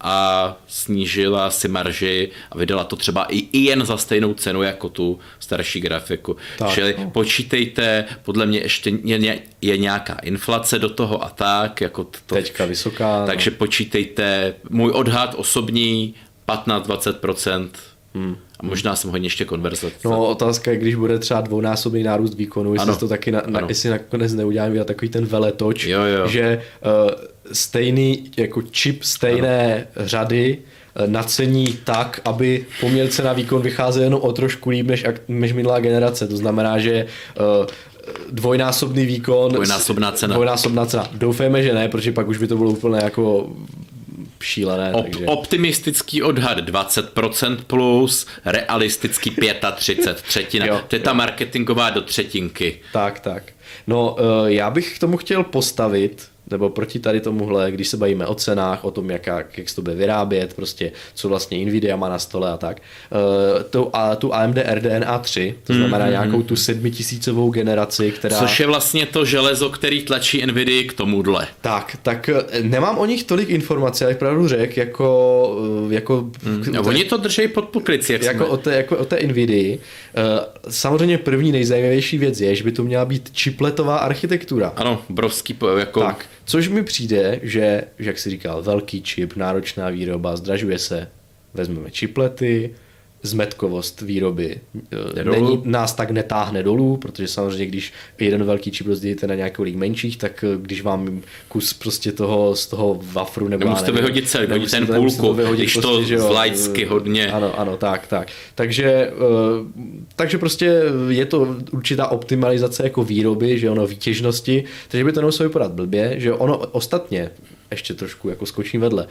a 0.00 0.56
snížila 0.66 1.50
si 1.50 1.68
marži 1.68 2.30
a 2.50 2.58
vydala 2.58 2.84
to 2.84 2.96
třeba 2.96 3.24
i, 3.24 3.38
i 3.38 3.58
jen 3.58 3.84
za 3.84 3.96
stejnou 3.96 4.34
cenu 4.34 4.62
jako 4.62 4.88
tu 4.88 5.18
starší 5.38 5.80
grafiku. 5.80 6.36
Tak. 6.58 6.70
Čili 6.70 6.94
no. 6.98 7.10
počítejte, 7.10 8.04
podle 8.22 8.46
mě 8.46 8.58
ještě 8.58 8.92
je, 9.04 9.38
je 9.62 9.78
nějaká 9.78 10.14
inflace 10.14 10.78
do 10.78 10.88
toho 10.88 11.24
a 11.24 11.28
tak. 11.28 11.80
Jako 11.80 12.04
to, 12.04 12.34
Teďka 12.34 12.64
vysoká. 12.64 13.26
Takže 13.26 13.50
no. 13.50 13.56
počítejte, 13.56 14.54
můj 14.70 14.90
odhad 14.90 15.34
osobní 15.38 16.14
15-20%. 16.48 17.68
Hmm. 18.14 18.36
A 18.60 18.66
možná 18.66 18.96
jsem 18.96 19.10
hodně 19.10 19.26
ještě 19.26 19.44
konverzace. 19.44 19.96
No 20.04 20.26
otázka 20.26 20.70
je, 20.70 20.76
když 20.76 20.94
bude 20.94 21.18
třeba 21.18 21.40
dvounásobný 21.40 22.02
nárůst 22.02 22.34
výkonu, 22.34 22.74
jestli 22.74 22.96
to 22.96 23.08
taky 23.08 23.32
na, 23.32 23.42
na, 23.46 23.60
jestli 23.68 23.90
nakonec 23.90 24.32
neuděláme 24.32 24.84
takový 24.84 25.08
ten 25.08 25.26
veletoč, 25.26 25.86
jo, 25.86 26.02
jo. 26.02 26.28
že 26.28 26.62
uh, 27.04 27.10
stejný 27.52 28.30
jako 28.36 28.62
čip 28.62 29.02
stejné 29.02 29.86
ano. 29.96 30.06
řady 30.06 30.58
uh, 30.58 31.06
nacení 31.06 31.78
tak, 31.84 32.20
aby 32.24 32.66
poměr 32.80 33.08
cena 33.08 33.32
výkon 33.32 33.62
vycházel 33.62 34.02
jenom 34.02 34.20
o 34.20 34.32
trošku 34.32 34.70
líp 34.70 34.86
než, 34.86 35.04
než 35.28 35.52
minulá 35.52 35.80
generace. 35.80 36.28
To 36.28 36.36
znamená, 36.36 36.78
že 36.78 37.06
uh, 37.40 37.66
dvojnásobný 38.30 39.06
výkon. 39.06 39.52
Dvojnásobná 39.52 40.12
cena. 40.12 40.34
Dvojnásobná 40.34 40.86
cena. 40.86 41.08
Doufejme, 41.12 41.62
že 41.62 41.74
ne, 41.74 41.88
protože 41.88 42.12
pak 42.12 42.28
už 42.28 42.38
by 42.38 42.46
to 42.46 42.56
bylo 42.56 42.70
úplně 42.70 43.00
jako 43.04 43.52
šílené. 44.42 44.92
Op- 44.92 45.02
takže... 45.02 45.26
Optimistický 45.26 46.22
odhad 46.22 46.58
20% 46.58 47.56
plus, 47.66 48.26
realistický 48.44 49.30
35, 49.76 50.22
třetina. 50.22 50.66
Jo, 50.66 50.80
to 50.88 50.96
je 50.96 51.00
ta 51.00 51.12
marketingová 51.12 51.90
do 51.90 52.00
třetinky. 52.00 52.80
Tak, 52.92 53.20
tak. 53.20 53.42
No, 53.86 54.16
eh, 54.18 54.52
já 54.52 54.70
bych 54.70 54.96
k 54.96 54.98
tomu 54.98 55.16
chtěl 55.16 55.44
postavit 55.44 56.28
nebo 56.50 56.70
proti 56.70 56.98
tady 56.98 57.20
tomuhle, 57.20 57.70
když 57.70 57.88
se 57.88 57.96
bavíme 57.96 58.26
o 58.26 58.34
cenách, 58.34 58.84
o 58.84 58.90
tom, 58.90 59.10
jak, 59.10 59.26
jak 59.26 59.68
se 59.68 59.76
to 59.76 59.82
bude 59.82 59.94
vyrábět, 59.94 60.54
prostě 60.54 60.92
co 61.14 61.28
vlastně 61.28 61.66
Nvidia 61.66 61.96
má 61.96 62.08
na 62.08 62.18
stole 62.18 62.50
a 62.50 62.56
tak, 62.56 62.80
uh, 63.10 63.62
tu, 63.62 63.90
a, 63.92 64.16
tu 64.16 64.34
AMD 64.34 64.58
RDNA 64.74 65.18
3, 65.18 65.54
to 65.64 65.74
znamená 65.74 66.04
mm, 66.04 66.10
nějakou 66.10 66.42
tu 66.42 66.56
sedmitisícovou 66.56 67.50
generaci, 67.50 68.10
která... 68.10 68.38
Což 68.38 68.60
je 68.60 68.66
vlastně 68.66 69.06
to 69.06 69.24
železo, 69.24 69.70
který 69.70 70.02
tlačí 70.02 70.46
Nvidia 70.46 70.88
k 70.88 70.92
tomuhle. 70.92 71.46
Tak, 71.60 71.96
tak 72.02 72.28
eh, 72.28 72.62
nemám 72.62 72.98
o 72.98 73.06
nich 73.06 73.24
tolik 73.24 73.50
informací, 73.50 74.04
ale 74.04 74.14
pravdu 74.14 74.48
řek, 74.48 74.76
jako... 74.76 75.06
Eh, 75.90 75.94
jako 75.94 76.30
mm, 76.44 76.76
a 76.76 76.80
oni 76.80 77.04
to 77.04 77.16
drží 77.16 77.48
pod 77.48 77.64
pokrycí, 77.64 78.12
jak 78.12 78.22
jako, 78.22 78.46
o 78.46 78.56
té, 78.56 78.76
jako 78.76 78.96
o 78.96 79.04
té 79.04 79.18
Nvidia. 79.26 79.76
Uh, 79.76 79.80
samozřejmě 80.68 81.18
první 81.18 81.52
nejzajímavější 81.52 82.18
věc 82.18 82.40
je, 82.40 82.54
že 82.54 82.64
by 82.64 82.72
to 82.72 82.84
měla 82.84 83.04
být 83.04 83.30
chipletová 83.38 83.96
architektura. 83.96 84.72
Ano, 84.76 85.02
brovský 85.08 85.56
jako... 85.78 86.00
Tak, 86.00 86.26
Což 86.50 86.68
mi 86.68 86.82
přijde, 86.82 87.40
že, 87.42 87.82
jak 87.98 88.18
jsi 88.18 88.30
říkal, 88.30 88.62
velký 88.62 89.02
čip, 89.02 89.36
náročná 89.36 89.88
výroba, 89.88 90.36
zdražuje 90.36 90.78
se. 90.78 91.08
Vezmeme 91.54 91.90
čiplety, 91.90 92.74
zmetkovost 93.22 94.00
výroby 94.00 94.60
eh, 95.16 95.24
není, 95.24 95.62
nás 95.64 95.94
tak 95.94 96.10
netáhne 96.10 96.62
dolů, 96.62 96.96
protože 96.96 97.28
samozřejmě, 97.28 97.66
když 97.66 97.92
jeden 98.18 98.44
velký 98.44 98.70
čip 98.70 98.86
rozdělíte 98.86 99.26
na 99.26 99.34
několik 99.34 99.76
menších, 99.76 100.16
tak 100.16 100.44
eh, 100.44 100.58
když 100.62 100.82
vám 100.82 101.22
kus 101.48 101.72
prostě 101.72 102.12
toho 102.12 102.56
z 102.56 102.66
toho 102.66 103.00
wafru 103.02 103.48
nebo 103.48 103.64
Nemusíte 103.64 103.92
vyhodit 103.92 104.28
celý, 104.28 104.46
vyhodit 104.46 104.70
ten 104.70 104.86
půlku, 104.86 105.32
vyhodit 105.32 105.60
když 105.60 105.76
prostě, 105.76 106.16
to 106.16 106.32
lajcky 106.32 106.84
hodně. 106.84 107.32
Ano, 107.32 107.60
ano, 107.60 107.76
tak, 107.76 108.06
tak. 108.06 108.28
Takže, 108.54 108.84
eh, 108.84 109.12
takže 110.16 110.38
prostě 110.38 110.82
je 111.08 111.26
to 111.26 111.56
určitá 111.72 112.08
optimalizace 112.08 112.82
jako 112.82 113.04
výroby, 113.04 113.58
že 113.58 113.70
ono 113.70 113.86
výtěžnosti, 113.86 114.64
takže 114.88 115.04
by 115.04 115.12
to 115.12 115.20
nemuselo 115.20 115.48
vypadat 115.48 115.72
blbě, 115.72 116.14
že 116.18 116.32
ono 116.32 116.58
ostatně 116.58 117.30
ještě 117.70 117.94
trošku 117.94 118.28
jako 118.28 118.46
skočím 118.46 118.80
vedle. 118.80 119.06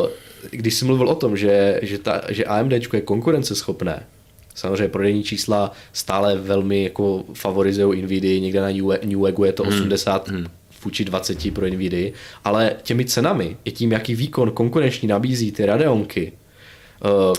Uh, 0.00 0.08
když 0.50 0.74
jsi 0.74 0.84
mluvil 0.84 1.08
o 1.08 1.14
tom, 1.14 1.36
že, 1.36 1.80
že, 1.82 1.98
ta, 1.98 2.22
že 2.28 2.44
AMD 2.44 2.72
je 2.72 3.00
konkurenceschopné, 3.00 4.06
samozřejmě 4.54 4.88
prodejní 4.88 5.22
čísla 5.22 5.72
stále 5.92 6.36
velmi 6.36 6.84
jako 6.84 7.24
favorizují 7.34 8.02
Nvidia, 8.02 8.40
někde 8.40 8.60
na 8.60 8.96
Neweggu 9.04 9.44
je 9.44 9.52
to 9.52 9.62
80 9.62 10.28
hmm. 10.28 10.38
hmm. 10.38 10.46
vůči 10.84 11.04
20 11.04 11.54
pro 11.54 11.66
Nvidia, 11.66 12.12
ale 12.44 12.76
těmi 12.82 13.04
cenami 13.04 13.56
i 13.64 13.72
tím, 13.72 13.92
jaký 13.92 14.14
výkon 14.14 14.50
konkurenční 14.50 15.08
nabízí 15.08 15.52
ty 15.52 15.66
Radeonky, 15.66 16.32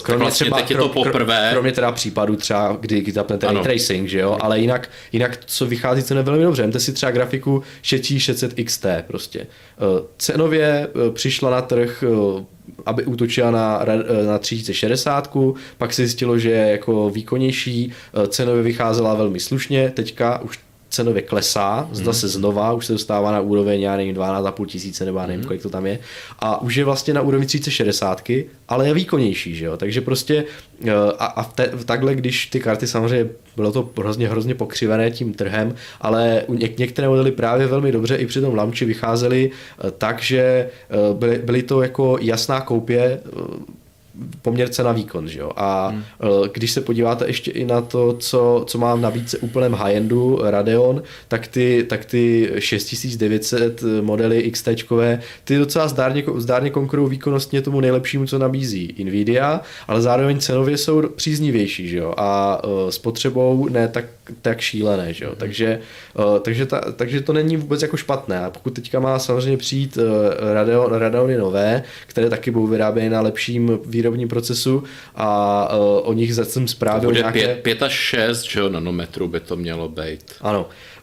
kromě 0.02 0.24
vlastně 0.24 0.46
třeba, 0.46 0.58
teď 0.58 0.72
je 0.72 0.78
to 0.78 0.90
poprvé. 0.90 1.50
Kromě 1.52 1.72
teda 1.72 1.92
případů 1.92 2.36
třeba, 2.36 2.78
kdy, 2.80 3.02
kdy 3.02 3.12
zapnete 3.12 3.48
ray 3.48 3.64
tracing, 3.64 4.10
že 4.10 4.20
jo, 4.20 4.38
ale 4.42 4.60
jinak, 4.60 4.90
jinak 5.12 5.40
co 5.46 5.66
vychází 5.66 6.04
cena 6.04 6.22
velmi 6.22 6.44
dobře. 6.44 6.62
Vemte 6.62 6.80
si 6.80 6.94
třeba 6.94 7.12
grafiku 7.12 7.64
6600 7.82 8.54
XT 8.66 8.86
prostě. 9.08 9.40
Uh, 9.40 10.06
cenově 10.18 10.88
uh, 10.94 11.14
přišla 11.14 11.50
na 11.52 11.62
trh 11.62 12.04
aby 12.86 13.06
útočila 13.06 13.52
na, 13.52 13.86
na 14.28 14.38
3060, 14.38 15.38
pak 15.78 15.94
se 15.94 16.02
zjistilo, 16.02 16.40
že 16.40 16.52
je 16.52 16.72
jako 16.72 17.10
výkonnější, 17.10 17.92
cenově 18.28 18.64
vycházela 18.64 19.14
velmi 19.14 19.40
slušně, 19.40 19.90
teďka 19.96 20.42
už 20.42 20.60
cenově 20.96 21.22
klesá, 21.22 21.90
zda 21.92 22.14
se 22.14 22.28
znova, 22.28 22.74
už 22.74 22.86
se 22.86 22.94
dostává 22.94 23.32
na 23.32 23.40
úroveň, 23.40 23.82
já 23.82 23.98
nevím, 23.98 24.16
12,5 24.16 24.66
tisíce 24.66 25.06
nebo 25.06 25.20
já 25.20 25.26
nevím, 25.26 25.42
mm. 25.42 25.48
kolik 25.48 25.62
to 25.62 25.70
tam 25.70 25.86
je. 25.86 26.00
A 26.40 26.62
už 26.62 26.76
je 26.76 26.86
vlastně 26.86 27.14
na 27.14 27.22
úrovni 27.22 27.46
3060, 27.46 28.22
ale 28.68 28.88
je 28.88 28.94
výkonnější, 28.94 29.56
že 29.56 29.66
jo. 29.66 29.78
Takže 29.78 30.02
prostě 30.02 30.46
eh, 30.86 30.92
a, 31.20 31.26
a 31.26 31.44
v 31.44 31.54
te, 31.54 31.72
takhle, 31.86 32.16
když 32.16 32.46
ty 32.46 32.60
karty 32.60 32.88
samozřejmě 32.88 33.30
bylo 33.56 33.72
to 33.72 33.90
hrozně, 33.98 34.28
hrozně 34.28 34.56
pokřivené 34.56 35.12
tím 35.12 35.34
trhem, 35.34 35.76
ale 36.02 36.44
něk, 36.48 36.80
některé 36.80 37.08
modely 37.08 37.32
právě 37.32 37.68
velmi 37.68 37.92
dobře 37.92 38.16
i 38.16 38.26
při 38.26 38.42
tom 38.42 38.56
launchi 38.56 38.86
vycházely 38.86 39.52
eh, 39.52 39.92
tak, 39.92 40.22
že 40.22 40.40
eh, 40.40 40.70
byly, 41.14 41.38
byly 41.38 41.64
to 41.64 41.82
jako 41.82 42.18
jasná 42.22 42.62
koupě 42.62 43.20
poměr 44.42 44.70
cena 44.70 44.92
výkon, 44.92 45.28
že 45.28 45.40
jo? 45.40 45.52
A 45.56 45.88
hmm. 45.88 46.04
Eh, 46.22 46.50
když 46.54 46.72
se 46.72 46.82
podíváte 46.82 47.28
ještě 47.28 47.52
i 47.52 47.66
na 47.66 47.82
to, 47.82 48.14
co, 48.14 48.64
co 48.68 48.78
mám 48.78 49.02
na 49.02 49.10
více 49.10 49.38
úplném 49.38 49.74
high-endu 49.74 50.40
Radeon, 50.44 51.04
tak 51.28 51.48
ty, 51.48 51.86
tak 51.90 52.06
ty 52.06 52.52
6900 52.60 53.84
modely 54.02 54.52
XT, 54.52 54.70
ty 55.44 55.58
docela 55.58 55.88
zdárně, 55.88 56.24
zdárně 56.36 56.70
konkurují 56.70 57.10
výkonnostně 57.10 57.62
tomu 57.62 57.80
nejlepšímu, 57.80 58.26
co 58.26 58.40
nabízí 58.40 58.96
Nvidia, 59.04 59.62
ale 59.88 60.02
zároveň 60.02 60.40
cenově 60.40 60.78
jsou 60.78 61.10
příznivější, 61.10 61.88
že 61.88 61.98
jo? 61.98 62.14
A 62.18 62.62
uh, 62.64 62.90
spotřebou 62.90 63.70
ne 63.70 63.88
tak, 63.88 64.06
tak 64.42 64.62
šílené, 64.62 65.14
že 65.14 65.26
jo? 65.26 65.30
Hmm. 65.30 65.40
Takže, 65.40 65.80
uh, 66.14 66.40
takže, 66.40 66.66
ta, 66.66 66.82
takže 66.92 67.22
to 67.22 67.34
není 67.34 67.58
vůbec 67.58 67.82
jako 67.82 67.98
špatné. 67.98 68.40
A 68.40 68.50
pokud 68.50 68.74
teďka 68.74 69.00
má 69.00 69.20
samozřejmě 69.20 69.58
přijít 69.58 69.98
uh, 69.98 70.04
Radeon, 70.54 70.94
Radeony 70.94 71.38
nové, 71.38 71.84
které 72.08 72.30
taky 72.30 72.52
budou 72.52 72.68
vyráběny 72.68 73.10
na 73.10 73.22
lepším 73.22 73.80
výrobním 73.86 74.28
procesu 74.28 74.84
a 75.16 75.70
uh, 75.78 76.10
o 76.10 76.14
nich 76.14 76.34
jsem 76.34 76.68
zprávil 76.68 77.12
nějaké... 77.12 77.56
5 77.56 77.84
až 77.84 77.94
6 77.94 78.44
že 78.44 78.60
jo, 78.60 78.70
nanometrů 78.70 79.28
by 79.28 79.40
to 79.40 79.56
mělo 79.56 79.90
být. 79.90 80.22
Ano. 80.42 80.62
Uh, 80.62 80.95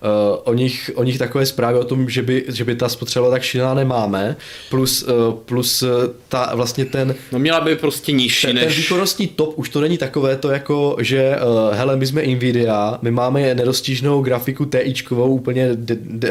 o, 0.45 0.55
nich, 0.55 0.91
o 0.95 1.05
nich 1.05 1.19
takové 1.19 1.47
zprávy 1.47 1.79
o 1.79 1.85
tom, 1.85 2.11
že 2.11 2.23
by, 2.23 2.45
že 2.49 2.65
by 2.65 2.77
ta 2.77 2.89
spotřeba 2.89 3.31
tak 3.31 3.43
šílená 3.43 3.75
nemáme, 3.75 4.37
plus, 4.71 5.03
uh, 5.03 5.35
plus 5.35 5.85
ta 6.29 6.55
vlastně 6.55 6.85
ten... 6.85 7.15
No 7.33 7.39
měla 7.39 7.61
by 7.61 7.77
prostě 7.77 8.13
nižší 8.13 8.47
ten, 8.47 8.57
než... 8.57 8.65
Ten 8.65 8.83
výkonnostní 8.83 9.27
top 9.27 9.53
už 9.57 9.69
to 9.69 9.81
není 9.81 9.99
takové 9.99 10.37
to 10.37 10.51
jako, 10.51 10.97
že 11.01 11.37
hele, 11.73 11.97
my 11.97 12.07
jsme 12.07 12.23
Nvidia, 12.23 12.99
my 13.03 13.11
máme 13.11 13.55
nedostižnou 13.55 14.23
grafiku 14.23 14.65
TIčkovou 14.65 15.35
úplně 15.35 15.69
de, 15.75 15.97
de, 16.01 16.31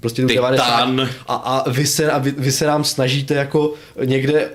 prostě 0.00 0.22
90 0.22 0.64
a, 1.26 1.34
a, 1.34 1.70
vy, 1.70 1.86
se, 1.86 2.10
a 2.10 2.18
vy, 2.18 2.34
vy 2.38 2.52
se 2.52 2.66
nám 2.66 2.84
snažíte 2.84 3.34
jako 3.34 3.74
někde 4.04 4.50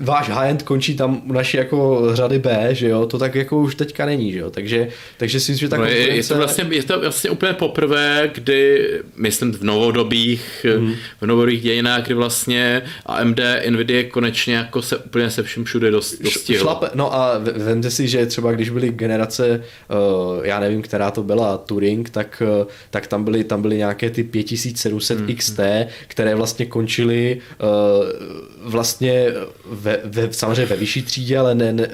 váš 0.00 0.28
high-end 0.28 0.62
končí 0.62 0.96
tam 0.96 1.22
u 1.26 1.32
naší 1.32 1.56
jako 1.56 2.08
řady 2.12 2.38
B, 2.38 2.68
že 2.72 2.88
jo, 2.88 3.06
to 3.06 3.18
tak 3.18 3.34
jako 3.34 3.58
už 3.58 3.74
teďka 3.74 4.06
není, 4.06 4.32
že 4.32 4.38
jo, 4.38 4.50
takže, 4.50 4.88
takže 5.16 5.40
si 5.40 5.52
myslím, 5.52 5.66
že 5.66 5.70
ta 5.70 5.76
no 5.76 5.82
konkurence... 5.82 6.16
je, 6.16 6.24
to 6.24 6.36
vlastně, 6.36 6.66
je 6.70 6.82
to 6.82 7.00
vlastně 7.00 7.30
úplně 7.30 7.52
poprvé, 7.52 8.30
kdy, 8.34 8.88
myslím 9.16 9.52
v 9.52 9.62
novodobých, 9.62 10.66
mm. 10.78 10.94
v 11.20 11.26
novodobých 11.26 11.62
dějinách, 11.62 12.04
kdy 12.04 12.14
vlastně 12.14 12.82
AMD, 13.06 13.40
Nvidia 13.70 14.10
konečně 14.10 14.54
jako 14.54 14.82
se 14.82 14.96
úplně 14.96 15.30
se 15.30 15.42
všem 15.42 15.64
všude 15.64 15.90
dost, 15.90 16.22
dostihl. 16.22 16.60
Šlape, 16.60 16.90
no 16.94 17.14
a 17.14 17.38
vemte 17.38 17.90
si, 17.90 18.08
že 18.08 18.26
třeba 18.26 18.52
když 18.52 18.70
byly 18.70 18.90
generace, 18.90 19.62
uh, 19.88 20.46
já 20.46 20.60
nevím, 20.60 20.82
která 20.82 21.10
to 21.10 21.22
byla, 21.22 21.58
Turing, 21.58 22.10
tak, 22.10 22.42
uh, 22.60 22.66
tak 22.90 23.06
tam 23.06 23.24
byly, 23.24 23.44
tam 23.44 23.62
byly 23.62 23.76
nějaké 23.76 24.10
ty 24.10 24.22
5700 24.22 25.20
mm. 25.20 25.34
XT, 25.36 25.60
které 26.08 26.34
vlastně 26.34 26.66
končily 26.66 27.40
uh, 27.62 28.68
vlastně 28.70 29.26
ve, 29.64 30.00
ve, 30.04 30.32
samozřejmě 30.32 30.66
ve 30.66 30.76
vyšší 30.76 31.02
třídě, 31.02 31.38
ale 31.38 31.54
ne, 31.54 31.72
ne, 31.72 31.88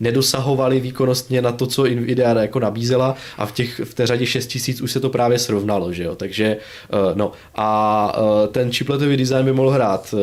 nedosahovaly 0.00 0.80
výkonnostně 0.80 1.42
na 1.42 1.52
to, 1.52 1.66
co 1.66 1.84
Nvidia 1.84 2.40
jako 2.40 2.60
nabízela 2.60 3.16
a 3.38 3.46
v, 3.46 3.52
těch, 3.52 3.80
v 3.84 3.94
té 3.94 4.06
řadě 4.06 4.26
6000 4.26 4.80
už 4.80 4.92
se 4.92 5.00
to 5.00 5.08
právě 5.08 5.38
srovnalo, 5.38 5.92
že 5.92 6.04
jo, 6.04 6.14
takže 6.14 6.56
no 7.14 7.32
a 7.54 8.18
ten 8.52 8.72
chipletový 8.72 9.16
design 9.16 9.44
by 9.44 9.52
mohl 9.52 9.70
hrát 9.70 10.14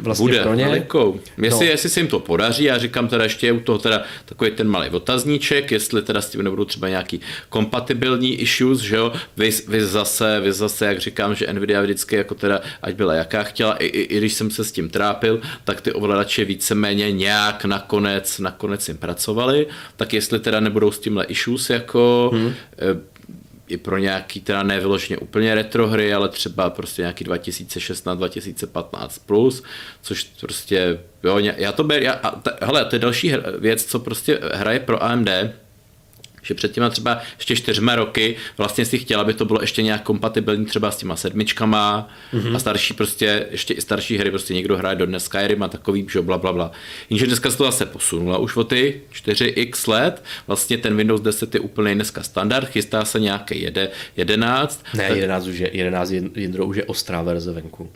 vlastně 0.00 0.24
Bude, 0.24 0.42
pro 0.42 0.54
ně. 0.54 0.64
Velikou. 0.64 1.20
Jestli, 1.42 1.66
no. 1.66 1.70
jestli 1.70 1.88
se 1.88 2.00
jim 2.00 2.08
to 2.08 2.20
podaří, 2.20 2.64
já 2.64 2.78
říkám 2.78 3.08
teda 3.08 3.24
ještě 3.24 3.52
u 3.52 3.60
toho 3.60 3.78
teda 3.78 4.02
takový 4.24 4.50
ten 4.50 4.68
malý 4.68 4.90
otazníček, 4.90 5.72
jestli 5.72 6.02
teda 6.02 6.20
s 6.20 6.30
tím 6.30 6.42
nebudou 6.42 6.64
třeba 6.64 6.88
nějaký 6.88 7.20
kompatibilní 7.48 8.34
issues, 8.34 8.80
že 8.80 8.96
jo, 8.96 9.12
vy, 9.36 9.50
vy, 9.68 9.86
zase, 9.86 10.40
vy 10.40 10.52
zase, 10.52 10.86
jak 10.86 11.00
říkám, 11.00 11.34
že 11.34 11.52
Nvidia 11.52 11.82
vždycky 11.82 12.16
jako 12.16 12.34
teda, 12.34 12.60
ať 12.82 12.94
byla 12.94 13.14
jaká 13.14 13.42
chtěla, 13.42 13.74
i, 13.74 13.86
i, 13.86 14.00
i 14.00 14.18
když 14.18 14.34
jsem 14.34 14.50
se 14.50 14.64
s 14.64 14.72
tím 14.72 14.88
trápil, 14.88 15.40
tak 15.64 15.80
ty 15.80 15.92
ovladače 15.92 16.44
víceméně 16.44 17.12
nějak 17.12 17.64
nakonec, 17.64 18.38
nakonec 18.38 18.88
jim 18.88 18.96
pracovali, 19.14 19.66
tak 19.96 20.12
jestli 20.12 20.40
teda 20.40 20.60
nebudou 20.60 20.90
s 20.90 20.98
tímhle 20.98 21.24
issues 21.24 21.70
jako 21.70 22.30
hmm. 22.34 22.54
i 23.68 23.76
pro 23.76 23.98
nějaký 23.98 24.40
teda 24.40 24.62
nevyloženě 24.62 25.18
úplně 25.18 25.54
retro 25.54 25.88
hry, 25.88 26.14
ale 26.14 26.28
třeba 26.28 26.70
prostě 26.70 27.02
nějaký 27.02 27.24
2016, 27.24 28.18
2015 28.18 29.18
plus, 29.18 29.62
což 30.02 30.24
prostě, 30.40 30.98
jo, 31.22 31.38
já 31.38 31.72
to 31.72 31.84
beru, 31.84 32.04
já, 32.04 32.12
a, 32.12 32.30
ta, 32.36 32.58
hele, 32.60 32.84
to 32.84 32.96
je 32.96 33.00
další 33.00 33.32
věc, 33.58 33.84
co 33.84 33.98
prostě 33.98 34.40
hraje 34.52 34.80
pro 34.80 35.02
AMD, 35.02 35.30
že 36.44 36.54
před 36.54 36.72
těma 36.72 36.90
třeba 36.90 37.20
ještě 37.36 37.56
čtyřma 37.56 37.94
roky 37.94 38.36
vlastně 38.58 38.84
si 38.84 38.98
chtěla, 38.98 39.22
aby 39.22 39.34
to 39.34 39.44
bylo 39.44 39.60
ještě 39.60 39.82
nějak 39.82 40.02
kompatibilní 40.02 40.66
třeba 40.66 40.90
s 40.90 40.96
těma 40.96 41.16
sedmičkama 41.16 42.08
mm-hmm. 42.32 42.56
a 42.56 42.58
starší 42.58 42.94
prostě, 42.94 43.46
ještě 43.50 43.74
i 43.74 43.80
starší 43.80 44.18
hry, 44.18 44.30
prostě 44.30 44.54
někdo 44.54 44.76
hraje 44.76 44.96
do 44.96 45.06
dnes 45.06 45.24
Skyrim 45.24 45.62
a 45.62 45.68
takový, 45.68 46.06
že 46.12 46.22
bla, 46.22 46.38
bla, 46.38 46.52
bla. 46.52 46.72
Jenže 47.10 47.26
dneska 47.26 47.50
se 47.50 47.56
to 47.56 47.64
zase 47.64 47.86
posunula 47.86 48.38
už 48.38 48.56
o 48.56 48.64
ty 48.64 49.00
4x 49.12 49.90
let, 49.90 50.24
vlastně 50.46 50.78
ten 50.78 50.96
Windows 50.96 51.20
10 51.20 51.54
je 51.54 51.60
úplně 51.60 51.94
dneska 51.94 52.22
standard, 52.22 52.68
chystá 52.68 53.04
se 53.04 53.20
nějaký 53.20 53.68
11. 54.16 54.84
Ne, 54.94 55.04
11 55.04 55.46
už 55.46 55.58
je, 55.58 55.70
11 55.76 56.10
Jindro 56.10 56.66
už 56.66 56.76
je 56.76 56.84
ostrá 56.84 57.22
verze 57.22 57.52
venku. 57.52 57.90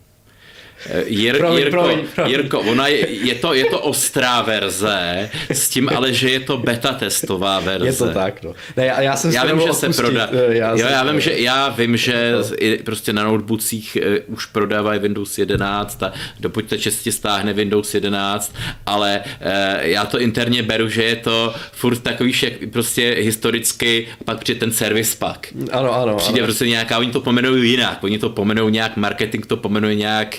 Jir, 1.06 1.38
promiň, 1.38 1.58
Jirko, 1.58 1.70
promiň, 1.70 2.06
promiň. 2.14 2.32
Jirko, 2.32 2.60
ona 2.60 2.86
je, 2.88 3.10
je, 3.10 3.34
to, 3.34 3.54
je 3.54 3.64
to 3.64 3.80
ostrá 3.80 4.42
verze, 4.42 5.30
s 5.50 5.68
tím 5.68 5.88
ale, 5.88 6.12
že 6.12 6.30
je 6.30 6.40
to 6.40 6.56
beta 6.56 6.92
testová 6.92 7.60
verze. 7.60 7.86
Je 7.86 7.92
to 7.92 8.08
tak, 8.14 8.42
no. 8.42 8.54
Ne, 8.76 8.86
já, 8.86 9.00
já 9.00 9.16
jsem 9.16 9.30
já 9.30 9.44
vím, 9.44 9.60
že 9.60 9.72
se 9.72 9.88
prodá. 9.88 10.28
Eh, 10.32 10.56
já, 10.56 10.70
jo, 10.70 10.86
já 10.90 11.02
vím, 11.04 11.20
že 11.20 11.38
já 11.38 11.68
vím, 11.68 11.96
že 11.96 12.32
no. 12.32 12.76
prostě 12.84 13.12
na 13.12 13.24
notebookcích 13.24 13.96
eh, 13.96 14.20
už 14.26 14.46
prodávají 14.46 15.00
Windows 15.00 15.38
11 15.38 16.02
a 16.02 16.12
do 16.40 16.50
počítače 16.50 16.90
si 16.90 17.12
stáhne 17.12 17.52
Windows 17.52 17.94
11, 17.94 18.54
ale 18.86 19.20
eh, 19.40 19.88
já 19.88 20.06
to 20.06 20.20
interně 20.20 20.62
beru, 20.62 20.88
že 20.88 21.02
je 21.02 21.16
to 21.16 21.54
furt 21.72 21.98
takový 21.98 22.32
však 22.32 22.52
prostě 22.72 23.16
historicky 23.18 24.08
pak 24.24 24.38
přijde 24.38 24.60
ten 24.60 24.72
service 24.72 25.16
pack. 25.18 25.46
Ano, 25.72 25.94
ano. 25.94 26.16
Přijde 26.16 26.40
ano. 26.40 26.46
prostě 26.46 26.66
nějaká, 26.66 26.98
oni 26.98 27.12
to 27.12 27.20
pomenují 27.20 27.70
jinak, 27.70 28.04
oni 28.04 28.18
to 28.18 28.30
pomenují 28.30 28.72
nějak, 28.72 28.96
marketing 28.96 29.46
to 29.46 29.56
pomenuje 29.56 29.94
nějak 29.94 30.38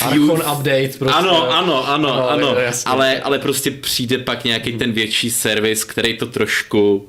Archon 0.00 0.42
update. 0.52 0.88
Prostě. 0.98 1.18
Ano, 1.18 1.50
ano, 1.52 1.88
ano, 1.88 2.28
ano, 2.28 2.30
ano. 2.30 2.56
Ale, 2.86 3.20
ale 3.20 3.38
prostě 3.38 3.70
přijde 3.70 4.18
pak 4.18 4.44
nějaký 4.44 4.72
ten 4.72 4.92
větší 4.92 5.30
servis, 5.30 5.84
který 5.84 6.18
to 6.18 6.26
trošku 6.26 7.08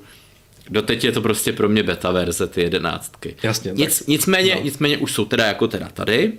Doteď 0.69 1.03
je 1.03 1.11
to 1.11 1.21
prostě 1.21 1.53
pro 1.53 1.69
mě 1.69 1.83
beta 1.83 2.11
verze 2.11 2.47
ty 2.47 2.61
jedenáctky. 2.61 3.35
Jasně. 3.43 3.71
Nic, 3.75 3.99
tak, 3.99 4.07
nicméně, 4.07 4.55
no. 4.55 4.61
nicméně 4.63 4.97
už 4.97 5.11
jsou 5.11 5.25
teda 5.25 5.45
jako 5.45 5.67
teda 5.67 5.89
tady 5.93 6.33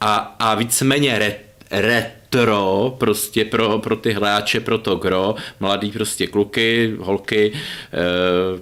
a, 0.00 0.14
a 0.38 0.54
víceméně 0.54 1.18
re, 1.18 1.34
retro 1.70 2.96
prostě 2.98 3.44
pro, 3.44 3.78
pro 3.78 3.96
ty 3.96 4.12
hráče, 4.12 4.60
pro 4.60 4.78
to 4.78 4.96
gro, 4.96 5.34
mladý 5.60 5.90
prostě 5.90 6.26
kluky, 6.26 6.94
holky, 6.98 7.52
e, 7.52 7.58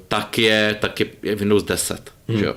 tak 0.09 0.39
je, 0.39 0.77
tak 0.81 1.01
je, 1.01 1.07
je 1.23 1.35
Windows 1.35 1.63
10, 1.63 2.13
hmm. 2.29 2.39
že 2.39 2.45
jo. 2.45 2.55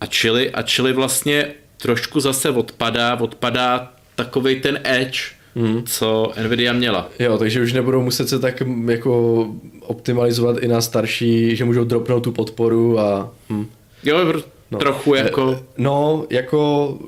A 0.00 0.06
čili, 0.06 0.50
a 0.50 0.62
čili 0.62 0.92
vlastně 0.92 1.54
trošku 1.82 2.20
zase 2.20 2.50
odpadá, 2.50 3.20
odpadá 3.20 3.92
takový 4.14 4.60
ten 4.60 4.80
edge, 4.84 5.20
hmm. 5.56 5.82
co 5.86 6.32
Nvidia 6.42 6.72
měla. 6.72 7.08
Jo, 7.18 7.38
takže 7.38 7.62
už 7.62 7.72
nebudou 7.72 8.02
muset 8.02 8.28
se 8.28 8.38
tak 8.38 8.62
jako 8.88 9.46
optimalizovat 9.80 10.58
i 10.58 10.68
na 10.68 10.80
starší, 10.80 11.56
že 11.56 11.64
můžou 11.64 11.84
dropnout 11.84 12.24
tu 12.24 12.32
podporu 12.32 12.98
a... 12.98 13.30
Hm. 13.50 13.66
Jo, 14.04 14.32
no. 14.70 14.78
trochu 14.78 15.14
jako... 15.14 15.60
No, 15.78 16.26
jako... 16.30 16.98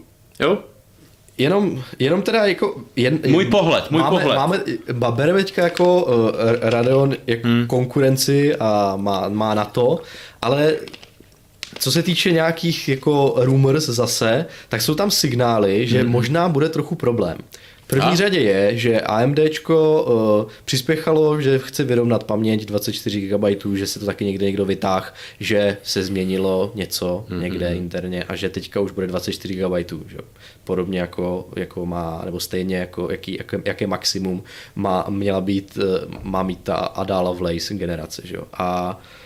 Jo? 0.41 0.59
Jenom, 1.39 1.83
jenom 1.99 2.23
teda 2.23 2.47
jako... 2.47 2.81
Jen, 2.97 3.19
můj 3.27 3.45
pohled, 3.45 3.91
můj 3.91 4.01
máme, 4.01 4.21
pohled. 4.21 4.37
Máme, 4.37 4.61
bereme 5.11 5.45
teďka 5.45 5.63
jako 5.63 6.05
uh, 6.05 6.31
Radeon 6.61 7.17
jako 7.27 7.49
hmm. 7.49 7.67
konkurenci 7.67 8.57
a 8.57 8.97
má, 8.97 9.29
má 9.29 9.55
na 9.55 9.65
to, 9.65 10.01
ale 10.43 10.77
co 11.85 11.93
se 11.93 12.03
týče 12.03 12.33
nějakých 12.33 12.89
jako 12.89 13.35
rumors 13.37 13.85
zase, 13.85 14.47
tak 14.69 14.83
jsou 14.83 14.95
tam 14.95 15.11
signály, 15.11 15.87
že 15.87 16.05
mm. 16.05 16.11
možná 16.11 16.49
bude 16.49 16.69
trochu 16.69 16.95
problém. 16.95 17.39
V 17.83 17.87
první 17.87 18.13
a? 18.13 18.15
řadě 18.15 18.41
je, 18.41 18.77
že 18.77 19.01
AMD 19.01 19.39
uh, 19.69 19.75
přispěchalo, 20.65 21.41
že 21.41 21.59
chce 21.59 21.85
vyrovnat 21.85 22.25
paměť 22.25 22.65
24 22.65 23.21
GB, 23.21 23.45
že 23.75 23.87
se 23.87 24.01
to 24.01 24.07
taky 24.07 24.25
někde 24.25 24.47
někdo 24.47 24.65
vytáh, 24.65 25.15
že 25.41 25.77
se 25.83 26.03
změnilo 26.03 26.73
něco 26.75 27.27
mm-hmm. 27.29 27.41
někde 27.41 27.75
interně 27.75 28.25
a 28.25 28.37
že 28.37 28.49
teďka 28.49 28.81
už 28.81 28.93
bude 28.93 29.07
24 29.07 29.55
GB. 29.55 29.93
Že? 30.07 30.19
Podobně 30.65 31.01
jako, 31.01 31.49
jako 31.57 31.87
má, 31.87 32.23
nebo 32.25 32.41
stejně 32.41 32.77
jako 32.77 33.11
jaký, 33.11 33.37
jaké, 33.39 33.63
jaké 33.65 33.87
maximum 33.87 34.43
má, 34.75 35.07
měla 35.09 35.41
být, 35.41 35.77
uh, 35.77 36.15
má 36.23 36.43
mít 36.43 36.61
ta 36.63 36.75
Ada 36.77 37.21
Lovelace 37.21 37.75
generace. 37.75 38.23
Že? 38.25 38.37
A 38.53 39.01
Uh, 39.01 39.24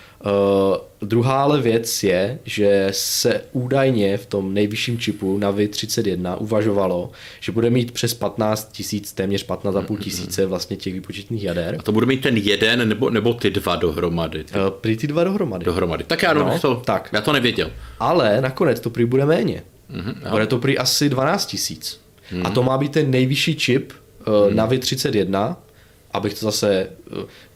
druhá 1.02 1.42
ale 1.42 1.60
věc 1.60 2.02
je, 2.02 2.38
že 2.44 2.88
se 2.90 3.40
údajně 3.52 4.18
v 4.18 4.26
tom 4.26 4.54
nejvyšším 4.54 4.98
čipu 4.98 5.38
Navi 5.38 5.68
31 5.68 6.36
uvažovalo, 6.36 7.10
že 7.40 7.52
bude 7.52 7.70
mít 7.70 7.92
přes 7.92 8.14
15 8.14 8.72
tisíc, 8.72 9.12
téměř 9.12 9.46
15,5 9.46 9.98
tisíce 9.98 10.46
vlastně 10.46 10.76
těch 10.76 10.92
výpočetních 10.94 11.42
jader. 11.42 11.76
A 11.78 11.82
to 11.82 11.92
bude 11.92 12.06
mít 12.06 12.20
ten 12.22 12.36
jeden 12.36 12.88
nebo, 12.88 13.10
nebo 13.10 13.34
ty 13.34 13.50
dva 13.50 13.76
dohromady? 13.76 14.44
Ty? 14.44 14.54
Uh, 14.54 14.70
prý 14.70 14.96
ty 14.96 15.06
dva 15.06 15.24
dohromady. 15.24 15.64
Dohromady. 15.64 16.04
Tak 16.04 16.22
já, 16.22 16.34
no, 16.34 16.58
to, 16.60 16.82
tak. 16.84 17.10
já 17.12 17.20
to 17.20 17.32
nevěděl. 17.32 17.70
Ale 18.00 18.40
nakonec 18.40 18.80
to 18.80 18.90
prý 18.90 19.04
bude 19.04 19.26
méně. 19.26 19.62
Mm-hmm, 19.90 20.30
bude 20.30 20.46
to 20.46 20.58
prý 20.58 20.78
asi 20.78 21.08
12 21.08 21.46
tisíc. 21.46 22.00
Mm-hmm. 22.32 22.46
A 22.46 22.50
to 22.50 22.62
má 22.62 22.78
být 22.78 22.92
ten 22.92 23.10
nejvyšší 23.10 23.56
čip 23.56 23.92
uh, 23.92 24.34
mm-hmm. 24.34 24.54
Navi 24.54 24.78
31, 24.78 25.56
abych 26.12 26.34
to 26.34 26.46
zase 26.46 26.90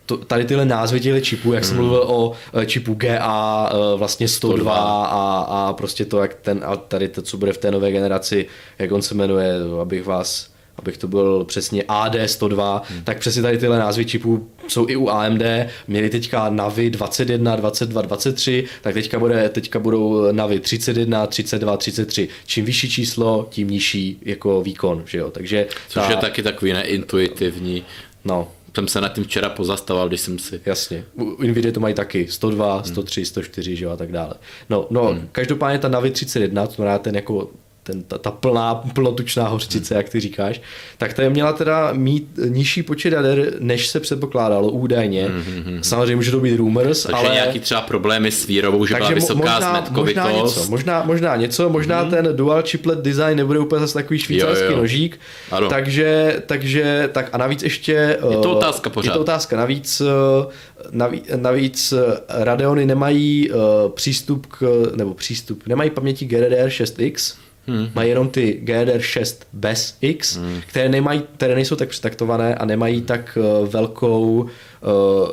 to, 0.06 0.16
tady 0.16 0.44
tyhle 0.44 0.64
názvy 0.64 1.00
těch 1.00 1.24
čipů, 1.24 1.52
jak 1.52 1.62
hmm. 1.62 1.68
jsem 1.68 1.76
mluvil 1.76 2.04
o 2.06 2.32
e, 2.60 2.66
čipu 2.66 2.94
GA 2.94 3.70
e, 3.72 3.96
vlastně 3.96 4.28
102, 4.28 4.56
102. 4.56 4.74
A, 4.74 5.40
a 5.40 5.72
prostě 5.72 6.04
to, 6.04 6.18
jak 6.20 6.34
ten, 6.34 6.60
a 6.66 6.76
tady 6.76 7.08
to, 7.08 7.22
co 7.22 7.36
bude 7.36 7.52
v 7.52 7.58
té 7.58 7.70
nové 7.70 7.92
generaci, 7.92 8.46
jak 8.78 8.92
on 8.92 9.02
se 9.02 9.14
jmenuje, 9.14 9.54
abych 9.80 10.06
vás 10.06 10.52
abych 10.76 10.98
to 10.98 11.08
byl 11.08 11.44
přesně 11.44 11.82
AD102, 11.82 12.80
hmm. 12.84 13.04
tak 13.04 13.18
přesně 13.18 13.42
tady 13.42 13.58
tyhle 13.58 13.78
názvy 13.78 14.04
čipů 14.04 14.48
jsou 14.68 14.88
i 14.88 14.96
u 14.96 15.08
AMD, 15.08 15.42
měli 15.88 16.10
teďka 16.10 16.50
Navi 16.50 16.90
21, 16.90 17.56
22, 17.56 18.02
23, 18.02 18.64
tak 18.82 18.94
teďka, 18.94 19.18
bude, 19.18 19.48
teďka 19.48 19.78
budou 19.78 20.32
Navi 20.32 20.60
31, 20.60 21.26
32, 21.26 21.76
33. 21.76 22.28
Čím 22.46 22.64
vyšší 22.64 22.90
číslo, 22.90 23.46
tím 23.50 23.70
nižší 23.70 24.18
jako 24.22 24.62
výkon, 24.62 25.02
že 25.06 25.18
jo, 25.18 25.30
takže... 25.30 25.66
Což 25.88 26.02
ta... 26.02 26.10
je 26.10 26.16
taky 26.16 26.42
takový 26.42 26.72
neintuitivní. 26.72 27.84
No, 28.24 28.48
jsem 28.74 28.88
se 28.88 29.00
nad 29.00 29.08
tím 29.08 29.24
včera 29.24 29.48
pozastavoval, 29.48 30.08
když 30.08 30.20
jsem 30.20 30.38
si... 30.38 30.60
Jasně. 30.66 31.04
U 31.14 31.42
Nvidia 31.42 31.72
to 31.72 31.80
mají 31.80 31.94
taky 31.94 32.28
102, 32.28 32.82
103, 32.82 33.24
104, 33.24 33.76
že 33.76 33.84
jo, 33.84 33.90
a 33.90 33.96
tak 33.96 34.12
dále. 34.12 34.34
No, 34.70 34.86
no 34.90 35.04
hmm. 35.04 35.28
každopádně 35.32 35.78
ta 35.78 35.88
Navi 35.88 36.10
31, 36.10 36.66
to 36.66 36.72
znamená 36.72 36.98
ten 36.98 37.14
jako 37.14 37.50
ten, 37.82 38.02
ta, 38.02 38.18
ta 38.18 38.30
plná, 38.30 38.74
plnotučná 38.74 39.48
hořčice, 39.48 39.94
hmm. 39.94 39.98
jak 39.98 40.08
ty 40.08 40.20
říkáš, 40.20 40.60
tak 40.98 41.12
ta 41.12 41.22
je 41.22 41.30
měla 41.30 41.52
teda 41.52 41.92
mít 41.92 42.38
nižší 42.48 42.82
počet 42.82 43.12
jader, 43.12 43.52
než 43.58 43.88
se 43.88 44.00
předpokládalo 44.00 44.70
údajně. 44.70 45.26
Hmm. 45.26 45.78
Samozřejmě 45.82 46.16
může 46.16 46.30
to 46.30 46.40
být 46.40 46.56
rumors, 46.56 47.02
Takže 47.02 47.26
ale... 47.26 47.34
nějaký 47.34 47.60
třeba 47.60 47.80
problémy 47.80 48.30
s 48.30 48.46
výrobou, 48.46 48.86
že 48.86 48.94
byla 48.94 49.10
vysoká 49.10 49.34
možná, 49.34 49.86
možná 49.90 50.30
něco, 50.32 50.66
možná, 50.70 51.02
možná 51.02 51.36
něco, 51.36 51.68
možná 51.68 52.00
hmm. 52.00 52.10
ten 52.10 52.28
dual 52.32 52.62
chiplet 52.62 52.98
design 52.98 53.36
nebude 53.36 53.58
úplně 53.58 53.80
zase 53.80 53.94
takový 53.94 54.18
švýcarský 54.18 54.64
jo, 54.64 54.70
jo. 54.70 54.76
nožík, 54.76 55.20
ano. 55.50 55.68
takže, 55.68 56.42
takže, 56.46 57.08
tak 57.12 57.28
a 57.32 57.38
navíc 57.38 57.62
ještě... 57.62 58.18
Je 58.30 58.36
to 58.36 58.56
otázka 58.56 58.90
pořád. 58.90 59.10
Je 59.10 59.14
to 59.14 59.20
otázka, 59.20 59.56
navíc, 59.56 60.00
eh, 60.00 60.46
navíc, 60.90 61.24
navíc 61.36 61.92
eh, 61.92 62.20
Radeony 62.28 62.86
nemají 62.86 63.50
přístup 63.94 64.46
k, 64.46 64.62
nebo 64.96 65.14
přístup, 65.14 65.66
nemají 65.66 65.90
paměti 65.90 66.24
GDDR 66.24 66.68
6X, 66.68 67.41
Hmm. 67.66 67.88
Mají 67.94 68.08
jenom 68.08 68.28
ty 68.28 68.60
GDR6 68.64 69.36
bez 69.52 69.96
X, 70.00 70.36
hmm. 70.36 70.60
které, 70.66 70.88
nemají, 70.88 71.22
které 71.36 71.54
nejsou 71.54 71.76
tak 71.76 71.88
přetaktované 71.88 72.54
a 72.54 72.64
nemají 72.64 73.02
tak 73.02 73.38
uh, 73.40 73.68
velkou 73.68 74.22
uh, 74.22 74.48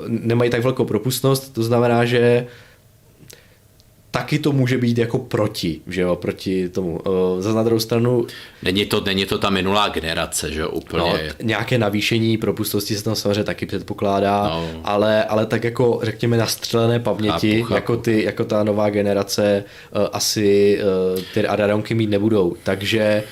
nemají 0.08 0.50
tak 0.50 0.64
velkou 0.64 0.86
propustnost, 0.86 1.54
to 1.54 1.64
znamená, 1.64 2.06
že 2.06 2.48
taky 4.12 4.40
to 4.40 4.52
může 4.52 4.78
být 4.78 4.98
jako 4.98 5.18
proti, 5.18 5.82
že 5.88 6.02
jo, 6.02 6.16
proti 6.16 6.70
tomu. 6.70 7.02
Za 7.40 7.54
na 7.54 7.64
druhou 7.64 7.80
stranu... 7.80 8.28
Není 8.64 8.86
to, 8.86 9.02
není 9.02 9.26
to 9.26 9.38
ta 9.38 9.50
minulá 9.50 9.90
generace, 9.90 10.52
že 10.52 10.60
jo, 10.62 10.70
úplně. 10.70 11.04
No, 11.04 11.18
nějaké 11.42 11.78
navýšení 11.78 12.38
propustnosti 12.38 12.96
se 12.96 13.04
tam 13.04 13.16
samozřejmě 13.16 13.44
taky 13.44 13.66
předpokládá, 13.66 14.44
no. 14.48 14.82
ale, 14.84 15.24
ale 15.24 15.46
tak 15.46 15.64
jako 15.64 16.00
řekněme 16.04 16.38
na 16.38 16.48
střelené 16.48 17.00
paměti, 17.00 17.52
chápu, 17.56 17.64
chápu. 17.64 17.76
jako 17.76 17.98
ty, 17.98 18.24
jako 18.24 18.44
ta 18.44 18.64
nová 18.64 18.90
generace 18.90 19.64
uh, 19.96 20.08
asi 20.12 20.80
uh, 21.16 21.22
ty 21.34 21.48
Araronky 21.48 21.96
mít 21.96 22.10
nebudou, 22.10 22.56
takže 22.64 23.24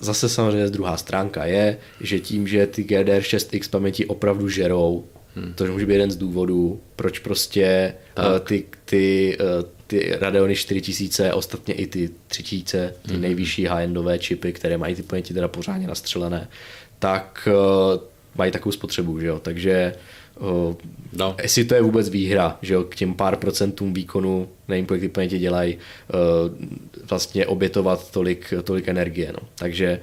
zase 0.00 0.28
samozřejmě 0.28 0.68
druhá 0.68 0.96
stránka 0.96 1.44
je, 1.44 1.78
že 2.00 2.20
tím, 2.20 2.48
že 2.48 2.66
ty 2.66 2.82
GDR6X 2.82 3.70
paměti 3.70 4.06
opravdu 4.06 4.48
žerou, 4.48 5.04
Hmm. 5.36 5.52
To 5.54 5.66
může 5.66 5.86
být 5.86 5.92
jeden 5.92 6.10
z 6.10 6.16
důvodů, 6.16 6.80
proč 6.96 7.18
prostě 7.18 7.94
uh, 8.18 8.38
ty, 8.38 8.64
ty, 8.84 9.36
uh, 9.40 9.68
ty 9.86 10.16
Radeony 10.20 10.56
4000, 10.56 11.32
ostatně 11.32 11.74
i 11.74 11.86
ty 11.86 12.10
3000, 12.26 12.94
ty 13.02 13.12
hmm. 13.12 13.22
nejvyšší 13.22 13.66
high-endové 13.66 14.18
čipy, 14.18 14.52
které 14.52 14.78
mají 14.78 14.94
ty 14.94 15.02
paměti 15.02 15.34
teda 15.34 15.48
pořádně 15.48 15.86
nastřelené, 15.86 16.48
tak 16.98 17.48
uh, 17.52 18.00
mají 18.34 18.52
takovou 18.52 18.72
spotřebu, 18.72 19.20
že 19.20 19.26
jo? 19.26 19.38
takže 19.38 19.94
uh, 20.40 20.74
no. 21.12 21.36
jestli 21.42 21.64
to 21.64 21.74
je 21.74 21.82
vůbec 21.82 22.08
výhra, 22.08 22.58
že 22.62 22.74
jo? 22.74 22.84
k 22.84 22.94
těm 22.94 23.14
pár 23.14 23.36
procentům 23.36 23.94
výkonu, 23.94 24.48
nevím, 24.68 24.86
kolik 24.86 25.00
ty 25.00 25.08
paměti 25.08 25.38
dělají, 25.38 25.76
uh, 25.76 26.68
vlastně 27.08 27.46
obětovat 27.46 28.10
tolik, 28.10 28.54
tolik 28.64 28.88
energie. 28.88 29.32
No. 29.32 29.48
Takže 29.54 30.00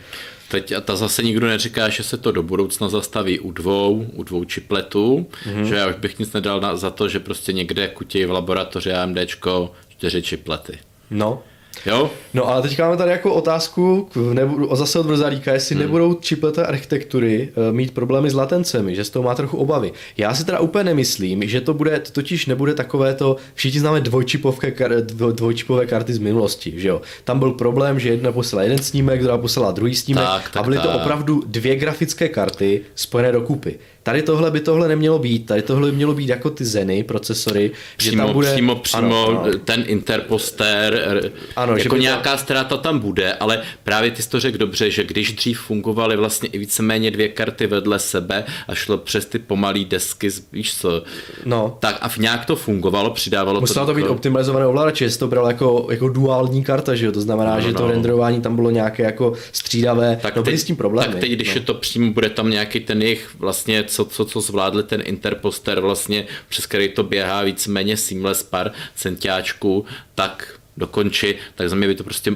Teď 0.51 0.71
a 0.71 0.81
ta 0.81 0.95
zase 0.95 1.23
nikdo 1.23 1.47
neříká, 1.47 1.89
že 1.89 2.03
se 2.03 2.17
to 2.17 2.31
do 2.31 2.43
budoucna 2.43 2.89
zastaví 2.89 3.39
u 3.39 3.51
dvou, 3.51 4.05
u 4.13 4.23
dvou 4.23 4.43
čipletů, 4.43 5.27
mm-hmm. 5.45 5.63
že 5.63 5.75
já 5.75 5.87
už 5.87 5.95
bych 5.95 6.19
nic 6.19 6.33
nedal 6.33 6.61
na, 6.61 6.75
za 6.75 6.89
to, 6.89 7.09
že 7.09 7.19
prostě 7.19 7.53
někde 7.53 7.87
kutějí 7.87 8.25
v 8.25 8.31
laboratoři 8.31 8.93
AMDčko 8.93 9.71
čtyři 9.89 10.21
čiplety. 10.21 10.79
No, 11.11 11.43
Jo? 11.85 12.11
No 12.33 12.47
ale 12.47 12.61
teď 12.61 12.79
máme 12.79 12.97
tady 12.97 13.11
jako 13.11 13.33
otázku, 13.33 14.09
nebudu, 14.33 14.75
zase 14.75 14.99
od 14.99 15.05
Brzalíka, 15.05 15.53
jestli 15.53 15.75
hmm. 15.75 15.83
nebudou 15.83 16.19
chipleté 16.25 16.65
architektury 16.65 17.49
uh, 17.55 17.75
mít 17.75 17.93
problémy 17.93 18.29
s 18.29 18.33
latencemi, 18.33 18.95
že 18.95 19.03
z 19.03 19.09
toho 19.09 19.23
má 19.23 19.35
trochu 19.35 19.57
obavy. 19.57 19.91
Já 20.17 20.33
si 20.33 20.45
teda 20.45 20.59
úplně 20.59 20.83
nemyslím, 20.83 21.47
že 21.47 21.61
to 21.61 21.73
bude, 21.73 21.99
to 21.99 22.11
totiž 22.11 22.45
nebude 22.45 22.73
takové 22.73 23.13
to, 23.13 23.35
všichni 23.53 23.79
známe 23.79 24.01
dvojčipové, 24.01 24.71
dvoj, 25.01 25.33
dvojčipové 25.33 25.85
karty 25.85 26.13
z 26.13 26.17
minulosti, 26.17 26.73
že 26.77 26.87
jo. 26.87 27.01
Tam 27.23 27.39
byl 27.39 27.51
problém, 27.51 27.99
že 27.99 28.09
jedna 28.09 28.31
poslala 28.31 28.63
jeden 28.63 28.77
snímek, 28.77 29.21
druhá 29.21 29.37
poslala 29.37 29.71
druhý 29.71 29.95
snímek 29.95 30.25
tak, 30.25 30.43
tak, 30.43 30.55
a 30.55 30.63
byly 30.63 30.77
tak. 30.77 30.85
to 30.85 30.91
opravdu 30.91 31.43
dvě 31.47 31.75
grafické 31.75 32.29
karty 32.29 32.81
spojené 32.95 33.31
do 33.31 33.41
kupy. 33.41 33.79
Tady 34.03 34.21
tohle 34.21 34.51
by 34.51 34.59
tohle 34.59 34.87
nemělo 34.87 35.19
být, 35.19 35.45
tady 35.45 35.61
tohle 35.61 35.91
by 35.91 35.95
mělo 35.95 36.13
být 36.13 36.29
jako 36.29 36.49
ty 36.49 36.65
Zeny 36.65 37.03
procesory, 37.03 37.71
přímo, 37.97 38.11
že 38.11 38.17
tam 38.17 38.33
bude... 38.33 38.53
Přímo, 38.53 38.75
přímo 38.75 39.27
ano, 39.27 39.41
ano. 39.43 39.53
ten 39.63 39.83
interposter, 39.87 41.31
ano, 41.55 41.77
jako 41.77 41.95
že 41.95 42.01
nějaká 42.01 42.31
to... 42.31 42.37
ztráta 42.37 42.77
tam 42.77 42.99
bude, 42.99 43.33
ale 43.33 43.61
právě 43.83 44.11
ty 44.11 44.23
jsi 44.23 44.29
to 44.29 44.39
řekl 44.39 44.57
dobře, 44.57 44.91
že 44.91 45.03
když 45.03 45.33
dřív 45.33 45.59
fungovaly 45.59 46.17
vlastně 46.17 46.49
i 46.49 46.57
víceméně 46.57 47.11
dvě 47.11 47.27
karty 47.27 47.67
vedle 47.67 47.99
sebe 47.99 48.45
a 48.67 48.75
šlo 48.75 48.97
přes 48.97 49.25
ty 49.25 49.39
pomalé 49.39 49.79
desky, 49.85 50.29
víš 50.51 50.77
co, 50.77 51.03
no. 51.45 51.77
tak 51.79 51.97
a 52.01 52.09
v 52.09 52.17
nějak 52.17 52.45
to 52.45 52.55
fungovalo, 52.55 53.09
přidávalo 53.09 53.61
Muselo 53.61 53.85
to, 53.85 53.91
to 53.91 53.95
být 53.95 54.07
optimalizované 54.07 54.65
ovladače, 54.65 55.05
jestli 55.05 55.19
to 55.19 55.27
bral 55.27 55.47
jako, 55.47 55.87
jako 55.91 56.09
duální 56.09 56.63
karta, 56.63 56.95
že 56.95 57.05
jo? 57.05 57.11
to 57.11 57.21
znamená, 57.21 57.55
no, 57.55 57.61
že 57.61 57.73
to 57.73 57.81
no. 57.81 57.87
renderování 57.87 58.41
tam 58.41 58.55
bylo 58.55 58.69
nějaké 58.71 59.03
jako 59.03 59.33
střídavé, 59.51 60.19
tak 60.21 60.35
no 60.35 60.43
teď, 60.43 60.59
s 60.59 60.63
tím 60.63 60.75
problémy. 60.75 61.11
Tak 61.13 61.21
teď, 61.21 61.31
když 61.31 61.47
no. 61.47 61.53
je 61.53 61.61
to 61.61 61.73
přímo, 61.73 62.11
bude 62.13 62.29
tam 62.29 62.49
nějaký 62.49 62.79
ten 62.79 63.01
jejich 63.01 63.29
vlastně 63.39 63.83
co, 63.89 64.05
co, 64.05 64.25
co 64.25 64.41
zvládli 64.41 64.83
ten 64.83 65.01
interposter 65.05 65.79
vlastně, 65.79 66.27
přes 66.49 66.65
který 66.65 66.89
to 66.89 67.03
běhá 67.03 67.43
víceméně 67.43 67.97
seamless 67.97 68.43
pár 68.43 68.71
centiáčků, 68.95 69.85
tak 70.15 70.59
dokončit, 70.77 71.37
tak 71.55 71.69
za 71.69 71.75
mě 71.75 71.87
by 71.87 71.95
to 71.95 72.03
prostě 72.03 72.33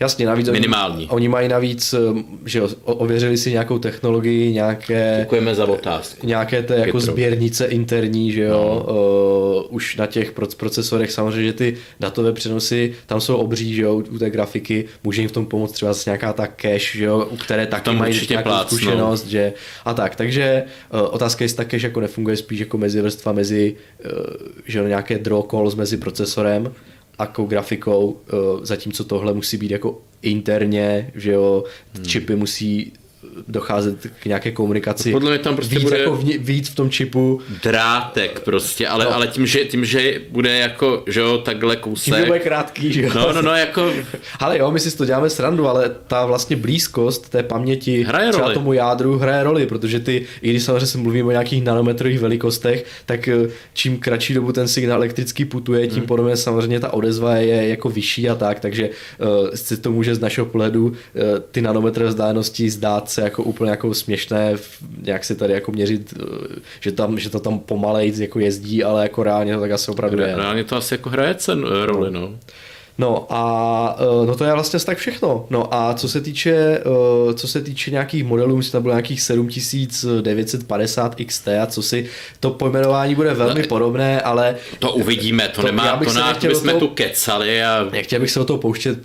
Jasně, 0.00 0.26
navíc 0.26 0.48
minimální. 0.48 1.04
Oni, 1.04 1.08
oni 1.10 1.28
mají 1.28 1.48
navíc, 1.48 1.94
eh, 1.94 2.22
že 2.46 2.58
jo, 2.58 2.68
ověřili 2.84 3.36
si 3.36 3.50
nějakou 3.50 3.78
technologii, 3.78 4.52
nějaké... 4.52 5.16
Děkujeme 5.20 5.54
za 5.54 5.66
otázku. 5.66 6.26
Nějaké 6.26 6.62
té 6.62 6.76
jako 6.76 7.00
sběrnice 7.00 7.66
interní, 7.66 8.32
že 8.32 8.42
jo, 8.42 8.84
no. 8.88 9.64
uh, 9.66 9.74
už 9.74 9.96
na 9.96 10.06
těch 10.06 10.32
procesorech 10.56 11.12
samozřejmě, 11.12 11.44
že 11.44 11.52
ty 11.52 11.76
datové 12.00 12.32
přenosy 12.32 12.94
tam 13.06 13.20
jsou 13.20 13.36
obří, 13.36 13.74
že 13.74 13.82
jo, 13.82 13.96
u 13.96 14.18
té 14.18 14.30
grafiky, 14.30 14.84
může 15.04 15.22
jim 15.22 15.28
v 15.28 15.32
tom 15.32 15.46
pomoct 15.46 15.72
třeba 15.72 15.92
zase 15.92 16.10
nějaká 16.10 16.32
ta 16.32 16.46
cache, 16.46 16.98
že 16.98 17.04
jo, 17.04 17.28
u 17.30 17.36
které 17.36 17.66
taky 17.66 17.84
tam 17.84 17.98
mají 17.98 18.20
nějakou 18.30 18.50
plác, 18.50 18.66
zkušenost, 18.66 19.24
no. 19.24 19.30
že 19.30 19.52
a 19.84 19.94
tak, 19.94 20.16
takže 20.16 20.64
uh, 20.92 21.00
otázka 21.14 21.42
je, 21.42 21.44
jestli 21.44 21.56
ta 21.56 21.64
cache 21.64 21.86
jako 21.86 22.00
nefunguje 22.00 22.36
spíš 22.36 22.60
jako 22.60 22.78
mezivrstva 22.78 23.32
mezi, 23.32 23.76
uh, 24.04 24.10
že 24.66 24.78
jo, 24.78 24.86
nějaké 24.86 25.18
draw 25.18 25.42
calls 25.50 25.74
mezi 25.74 25.96
procesorem, 25.96 26.72
akou 27.18 27.46
grafikou, 27.46 28.20
eh, 28.28 28.66
zatímco 28.66 29.04
tohle 29.04 29.34
musí 29.34 29.56
být 29.56 29.70
jako 29.70 30.00
interně, 30.22 31.12
že 31.14 31.32
jo, 31.32 31.64
hmm. 31.94 32.04
čipy 32.04 32.36
musí 32.36 32.92
docházet 33.48 33.96
k 34.22 34.26
nějaké 34.26 34.50
komunikaci. 34.50 35.12
Podle 35.12 35.30
mě 35.30 35.38
tam 35.38 35.56
prostě 35.56 35.74
víc, 35.74 35.84
bude 35.84 35.98
jako 35.98 36.16
v, 36.16 36.24
víc 36.24 36.68
v 36.68 36.74
tom 36.74 36.90
čipu. 36.90 37.40
Drátek 37.62 38.40
prostě, 38.40 38.88
ale, 38.88 39.04
no. 39.04 39.14
ale 39.14 39.26
tím, 39.26 39.46
že, 39.46 39.64
tím, 39.64 39.84
že 39.84 40.20
bude 40.30 40.58
jako, 40.58 41.02
že 41.06 41.20
jo, 41.20 41.38
takhle 41.38 41.76
kousek. 41.76 42.14
Tím, 42.14 42.26
bude 42.26 42.38
krátký, 42.38 42.92
že 42.92 43.02
jo. 43.02 43.10
No, 43.14 43.32
no, 43.32 43.42
no, 43.42 43.54
jako. 43.56 43.92
ale 44.38 44.58
jo, 44.58 44.70
my 44.70 44.80
si 44.80 44.96
to 44.96 45.04
děláme 45.04 45.30
srandu, 45.30 45.68
ale 45.68 45.90
ta 46.06 46.26
vlastně 46.26 46.56
blízkost 46.56 47.28
té 47.28 47.42
paměti 47.42 48.02
hraje 48.02 48.30
třeba 48.30 48.44
roli. 48.44 48.54
tomu 48.54 48.72
jádru 48.72 49.18
hraje 49.18 49.42
roli, 49.42 49.66
protože 49.66 50.00
ty, 50.00 50.26
i 50.42 50.50
když 50.50 50.62
samozřejmě 50.62 50.86
se 50.86 50.98
mluvíme 50.98 51.28
o 51.28 51.30
nějakých 51.30 51.64
nanometrových 51.64 52.20
velikostech, 52.20 52.84
tak 53.06 53.28
eh, 53.28 53.48
čím 53.74 53.98
kratší 53.98 54.34
dobu 54.34 54.52
ten 54.52 54.68
signál 54.68 54.98
elektrický 54.98 55.44
putuje, 55.44 55.86
tím 55.86 55.98
hmm. 55.98 56.06
podobně 56.06 56.36
samozřejmě 56.36 56.80
ta 56.80 56.92
odezva 56.92 57.36
je 57.36 57.68
jako 57.68 57.88
vyšší 57.88 58.28
a 58.28 58.34
tak, 58.34 58.60
takže 58.60 58.88
uh, 58.88 59.50
si 59.54 59.76
to 59.76 59.92
může 59.92 60.14
z 60.14 60.20
našeho 60.20 60.46
pohledu 60.46 60.86
uh, 60.86 60.94
ty 61.50 61.60
nanometrové 61.60 62.08
vzdálenosti 62.08 62.70
zdát 62.70 63.10
se 63.14 63.22
jako 63.22 63.42
úplně 63.42 63.70
jako 63.70 63.94
směšné, 63.94 64.54
jak 65.02 65.24
se 65.24 65.34
tady 65.34 65.52
jako 65.52 65.72
měřit, 65.72 66.14
eh, 66.20 66.24
že, 66.80 66.92
tam, 66.92 67.18
že 67.18 67.30
to 67.30 67.40
tam 67.40 67.58
pomalej 67.58 68.12
jako 68.18 68.38
jezdí, 68.40 68.84
ale 68.84 69.02
jako 69.02 69.22
reálně 69.22 69.54
to 69.54 69.60
tak 69.60 69.70
asi 69.70 69.90
opravdu 69.90 70.22
je. 70.22 70.36
Reálně 70.36 70.64
to 70.64 70.76
asi 70.76 70.94
jako 70.94 71.10
hraje 71.10 71.34
cen 71.34 71.66
eh, 71.66 71.86
roli, 71.86 72.10
no. 72.10 72.34
No 72.98 73.26
a 73.30 73.96
eh, 74.00 74.26
no 74.26 74.34
to 74.36 74.44
je 74.44 74.52
vlastně 74.52 74.80
tak 74.80 74.98
všechno. 74.98 75.46
No 75.50 75.74
a 75.74 75.94
co 75.94 76.08
se 76.08 76.20
týče, 76.20 76.80
co 77.34 77.48
se 77.48 77.60
týče 77.60 77.90
nějakých 77.90 78.24
modelů, 78.24 78.56
myslím, 78.56 78.72
tam 78.72 78.82
bylo 78.82 78.94
nějakých 78.94 79.20
7950 79.20 81.14
XT 81.26 81.48
a 81.48 81.66
co 81.66 81.82
si, 81.82 82.08
to 82.40 82.50
pojmenování 82.50 83.14
bude 83.14 83.34
velmi 83.34 83.62
no, 83.62 83.68
podobné, 83.68 84.20
ale... 84.20 84.56
To 84.78 84.92
uvidíme, 84.92 85.48
to, 85.48 85.60
to 85.60 85.66
nemá, 85.66 86.00
to 86.04 86.12
nás, 86.12 86.38
jsme 86.52 86.74
tu 86.74 86.88
kecali 86.88 87.64
a... 87.64 87.88
Nechtěl 87.92 88.20
bych 88.20 88.30
se 88.30 88.40
o 88.40 88.44
to 88.44 88.56
pouštět 88.56 88.98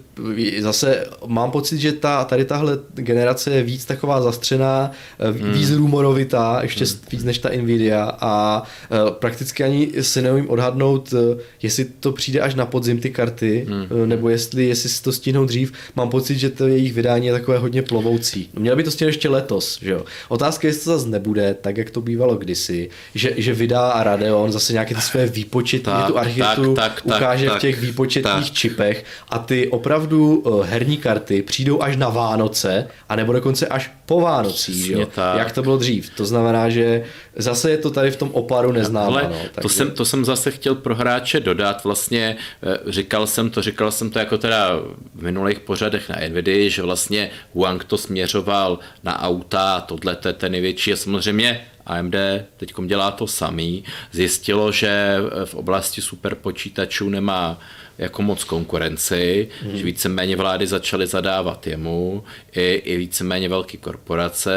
zase 0.60 1.06
mám 1.28 1.52
pocit, 1.52 1.78
že 1.78 1.92
ta, 1.92 2.24
tady 2.24 2.46
tahle 2.46 2.80
generace 2.94 3.52
je 3.52 3.64
víc 3.64 3.86
taková 3.86 4.22
zastřená, 4.22 4.92
eh, 5.20 5.32
víc 5.32 5.70
mm. 5.70 5.78
rumorovitá, 5.78 6.60
ještě 6.62 6.86
mm. 6.86 6.92
víc 7.12 7.24
než 7.24 7.38
ta 7.38 7.50
Nvidia 7.50 8.12
a 8.20 8.64
uh, 8.90 9.12
prakticky 9.12 9.64
ani 9.64 9.92
si 10.02 10.22
neumím 10.22 10.50
odhadnout, 10.50 11.14
uh, 11.14 11.20
jestli 11.62 11.86
to 11.86 12.12
přijde 12.12 12.40
až 12.40 12.56
na 12.56 12.66
podzim 12.66 13.00
ty 13.00 13.10
karty, 13.10 13.66
mm. 13.70 13.88
uh, 14.00 14.08
nebo 14.08 14.30
jestli, 14.30 14.66
jestli 14.66 14.90
si 14.90 15.04
to 15.04 15.12
stíhnou 15.12 15.46
dřív. 15.46 15.72
Mám 15.96 16.10
pocit, 16.10 16.38
že 16.38 16.50
to 16.50 16.68
jejich 16.68 16.94
vydání 16.94 17.28
je 17.28 17.34
takové 17.34 17.58
hodně 17.58 17.82
plovoucí. 17.82 18.50
Mělo 18.60 18.78
by 18.78 18.84
to 18.84 18.92
stihnout 18.92 19.10
ještě 19.10 19.30
letos, 19.30 19.80
že 19.82 19.92
jo. 19.92 20.06
Otázka 20.28 20.68
je, 20.68 20.70
jestli 20.70 20.84
to 20.84 20.98
zase 20.98 21.10
nebude, 21.10 21.56
tak 21.62 21.78
jak 21.78 21.90
to 21.90 22.02
bývalo 22.02 22.36
kdysi, 22.36 22.90
že, 23.16 23.34
že 23.38 23.54
vydá 23.54 24.04
Radeon 24.04 24.52
zase 24.52 24.74
nějaké 24.74 24.96
ty 24.96 25.02
své 25.02 25.28
výpočety, 25.28 25.84
tak, 25.84 26.08
tu 26.08 26.18
architekturu 26.18 26.76
ukáže 27.04 27.46
tak, 27.46 27.58
v 27.58 27.62
těch 27.62 27.82
výpočetních 27.82 28.50
tak. 28.50 28.54
čipech 28.54 29.06
a 29.30 29.40
ty 29.40 29.68
opravdu 29.68 30.09
opravdu 30.10 30.44
eh, 30.64 30.68
herní 30.68 30.98
karty 30.98 31.42
přijdou 31.42 31.82
až 31.82 31.98
na 31.98 32.10
Vánoce, 32.10 32.88
anebo 33.10 33.34
dokonce 33.34 33.68
až 33.68 33.92
po 34.10 34.22
Vánocích, 34.22 34.90
jo? 34.90 35.08
jak 35.38 35.52
to 35.52 35.62
bylo 35.62 35.78
dřív. 35.78 36.10
To 36.16 36.26
znamená, 36.26 36.70
že 36.70 37.04
zase 37.36 37.72
je 37.72 37.78
to 37.78 37.90
tady 37.90 38.12
v 38.12 38.16
tom 38.16 38.30
oparu 38.34 38.72
neznámo. 38.72 39.12
Ale 39.12 39.24
no, 39.24 39.36
takže... 39.38 39.62
to, 39.62 39.70
jsem, 39.70 39.92
to 39.92 40.06
jsem 40.06 40.26
zase 40.26 40.52
chtěl 40.52 40.76
pro 40.76 40.96
hráče 40.96 41.40
dodat, 41.40 41.84
vlastně 41.84 42.38
eh, 42.64 42.92
říkal 42.92 43.28
jsem 43.28 43.50
to, 43.50 43.62
říkal 43.62 43.92
jsem 43.92 44.10
to 44.10 44.20
jako 44.20 44.38
teda 44.38 44.80
v 45.16 45.22
minulých 45.22 45.60
pořadech 45.60 46.10
na 46.10 46.16
Nvidia, 46.30 46.70
že 46.70 46.82
vlastně 46.82 47.30
Wang 47.56 47.84
to 47.84 47.98
směřoval 47.98 48.80
na 49.04 49.22
auta, 49.22 49.82
tohle 49.82 50.16
to 50.16 50.28
je 50.28 50.34
ten 50.34 50.52
největší 50.52 50.94
a 50.94 50.96
samozřejmě 50.96 51.68
AMD 51.86 52.16
teď 52.58 52.74
dělá 52.86 53.12
to 53.12 53.28
samý. 53.28 53.84
Zjistilo, 54.12 54.72
že 54.72 55.18
v 55.46 55.56
oblasti 55.56 56.02
superpočítačů 56.02 57.10
nemá 57.10 57.60
jako 58.00 58.22
moc 58.22 58.44
konkurenci, 58.44 59.48
hmm. 59.62 59.78
že 59.78 59.84
víceméně 59.84 60.36
vlády 60.36 60.68
začaly 60.68 61.08
zadávat 61.08 61.68
jemu, 61.68 62.24
i, 62.56 62.74
i 62.74 62.98
víceméně 62.98 63.50
velké 63.50 63.78
korporace, 63.78 63.99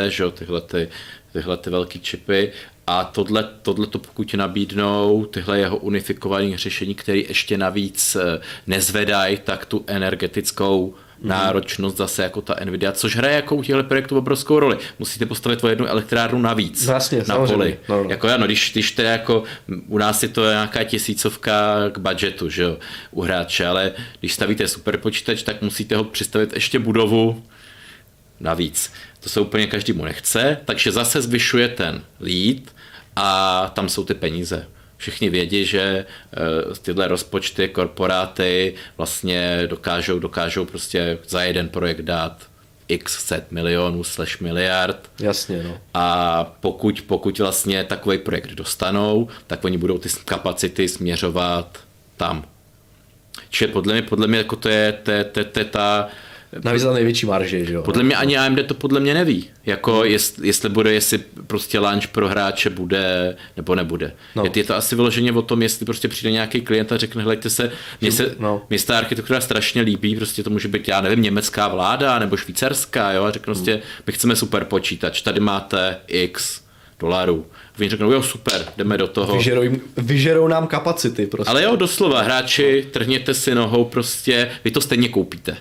že 0.09 0.23
jo, 0.23 0.31
tyhle, 0.31 0.61
ty, 0.61 0.89
tyhle 1.33 1.57
ty 1.57 1.71
velké 1.71 1.99
čipy 1.99 2.53
a 2.87 3.05
tohle, 3.05 3.49
tohle 3.63 3.87
to 3.87 3.99
pokud 3.99 4.35
nabídnou, 4.35 5.25
tyhle 5.25 5.59
jeho 5.59 5.77
unifikované 5.77 6.59
řešení, 6.59 6.95
které 6.95 7.19
ještě 7.19 7.59
navíc 7.59 8.17
eh, 8.17 8.41
nezvedají, 8.67 9.37
tak 9.37 9.67
tu 9.67 9.85
energetickou 9.87 10.95
náročnost 11.23 11.97
zase 11.97 12.23
jako 12.23 12.41
ta 12.41 12.57
Nvidia, 12.65 12.93
což 12.93 13.17
hraje 13.17 13.35
jako 13.35 13.57
u 13.57 13.63
těchto 13.63 13.85
projektů 13.85 14.19
obrovskou 14.19 14.59
roli. 14.59 14.79
Musíte 14.99 15.27
postavit 15.27 15.65
o 15.65 15.69
jednu 15.69 15.87
elektrárnu 15.87 16.39
navíc 16.39 16.87
jasně, 16.87 17.25
na 17.29 17.47
poli. 17.47 17.79
No, 17.89 18.03
no. 18.05 18.11
Jako, 18.11 18.29
ano, 18.29 18.47
když, 18.47 18.73
když 18.73 18.93
teda 18.93 19.11
jako 19.11 19.43
u 19.89 19.99
nás 19.99 20.23
je 20.23 20.29
to 20.29 20.51
nějaká 20.51 20.85
tisícovka 20.85 21.77
k 21.93 21.99
budgetu, 21.99 22.49
že 22.49 22.63
jo, 22.63 22.77
u 23.11 23.23
hráče, 23.23 23.67
ale 23.67 23.93
když 24.21 24.35
stavíte 24.35 24.69
super 24.69 24.97
počítač, 24.97 25.43
tak 25.43 25.63
musíte 25.63 25.97
ho 25.97 26.05
přistavit 26.05 26.53
ještě 26.53 26.79
budovu 26.79 27.43
navíc. 28.41 28.93
To 29.23 29.29
se 29.29 29.41
úplně 29.41 29.67
každému 29.67 30.05
nechce, 30.05 30.59
takže 30.65 30.93
zase 30.93 31.23
zvyšuje 31.23 31.69
ten 31.69 32.05
lead 32.21 32.63
a 33.17 33.69
tam 33.75 33.89
jsou 33.89 34.05
ty 34.05 34.15
peníze 34.15 34.67
všichni 35.03 35.31
vědí, 35.31 35.65
že 35.65 35.83
eh, 35.83 36.75
tyhle 36.83 37.09
rozpočty, 37.09 37.69
korporáty 37.69 38.75
vlastně 38.97 39.63
dokážou, 39.67 40.19
dokážou 40.19 40.65
prostě 40.65 41.19
za 41.29 41.43
jeden 41.43 41.69
projekt 41.69 42.01
dát 42.01 42.47
x 42.89 43.25
set 43.25 43.53
milionů 43.53 44.05
slash 44.05 44.41
miliard. 44.41 45.11
Jasně, 45.19 45.63
no. 45.63 45.79
A 45.95 46.45
pokud, 46.61 47.01
pokud 47.07 47.39
vlastně 47.39 47.85
takový 47.85 48.19
projekt 48.19 48.51
dostanou, 48.51 49.29
tak 49.47 49.65
oni 49.65 49.79
budou 49.79 49.99
ty 49.99 50.09
kapacity 50.25 50.89
směřovat 50.89 51.79
tam. 52.17 52.45
Čili 53.49 53.73
podle 53.73 53.93
mě, 53.93 54.03
podle 54.03 54.27
mě 54.27 54.39
jako 54.39 54.57
to 54.57 54.69
je, 54.69 54.93
to, 54.93 55.13
to, 55.33 55.45
to, 55.45 55.65
ta 55.65 56.09
Navíc 56.65 56.83
za 56.83 56.93
největší 56.93 57.27
marže, 57.27 57.65
že 57.65 57.75
jo? 57.75 57.83
Podle 57.83 58.03
mě 58.03 58.17
ani 58.17 58.39
AMD 58.39 58.67
to 58.67 58.75
podle 58.75 59.01
mě 59.01 59.15
neví. 59.15 59.45
Jako 59.67 59.99
hmm. 59.99 60.11
jest, 60.11 60.39
jestli 60.39 60.69
bude, 60.69 60.93
jestli 60.93 61.19
prostě 61.47 61.79
launch 61.79 62.09
pro 62.09 62.29
hráče 62.29 62.71
bude 62.71 63.37
nebo 63.57 63.75
nebude. 63.75 64.13
No. 64.37 64.45
Je, 64.45 64.51
je, 64.55 64.65
to 64.65 64.77
asi 64.77 64.97
vyloženě 64.97 65.33
o 65.33 65.43
tom, 65.43 65.63
jestli 65.63 65.87
prostě 65.87 66.09
přijde 66.09 66.31
nějaký 66.31 66.61
klient 66.61 66.93
a 66.93 66.97
řekne, 66.97 67.23
hleďte 67.23 67.51
se, 67.51 67.73
mně 68.01 68.13
se 68.13 68.35
no. 68.39 68.63
mě 68.71 68.79
ta 68.79 68.99
architektura 68.99 69.41
strašně 69.41 69.83
líbí, 69.83 70.17
prostě 70.17 70.43
to 70.43 70.51
může 70.51 70.69
být, 70.69 70.89
já 70.89 71.01
nevím, 71.01 71.23
německá 71.23 71.69
vláda 71.69 72.19
nebo 72.19 72.37
švýcarská, 72.37 73.13
jo, 73.13 73.25
a 73.25 73.31
řeknu 73.31 73.45
prostě, 73.45 73.73
hmm. 73.73 73.83
my 74.07 74.13
chceme 74.13 74.37
super 74.37 74.65
počítač, 74.65 75.23
tady 75.23 75.41
máte 75.41 75.97
x 76.07 76.63
dolarů. 77.01 77.47
Oni 77.81 77.89
řeknou, 77.89 78.13
jo, 78.13 78.23
super, 78.23 78.65
jdeme 78.77 78.99
do 78.99 79.09
toho. 79.09 79.37
Vyžerou, 79.37 79.63
vyžerou 79.97 80.49
nám 80.49 80.67
kapacity 80.67 81.27
prostě. 81.27 81.51
Ale 81.51 81.63
jo, 81.63 81.77
doslova, 81.77 82.23
hráči, 82.23 82.89
trhněte 82.91 83.35
si 83.35 83.55
nohou, 83.55 83.85
prostě, 83.85 84.51
vy 84.65 84.71
to 84.71 84.81
stejně 84.81 85.09
koupíte. 85.09 85.57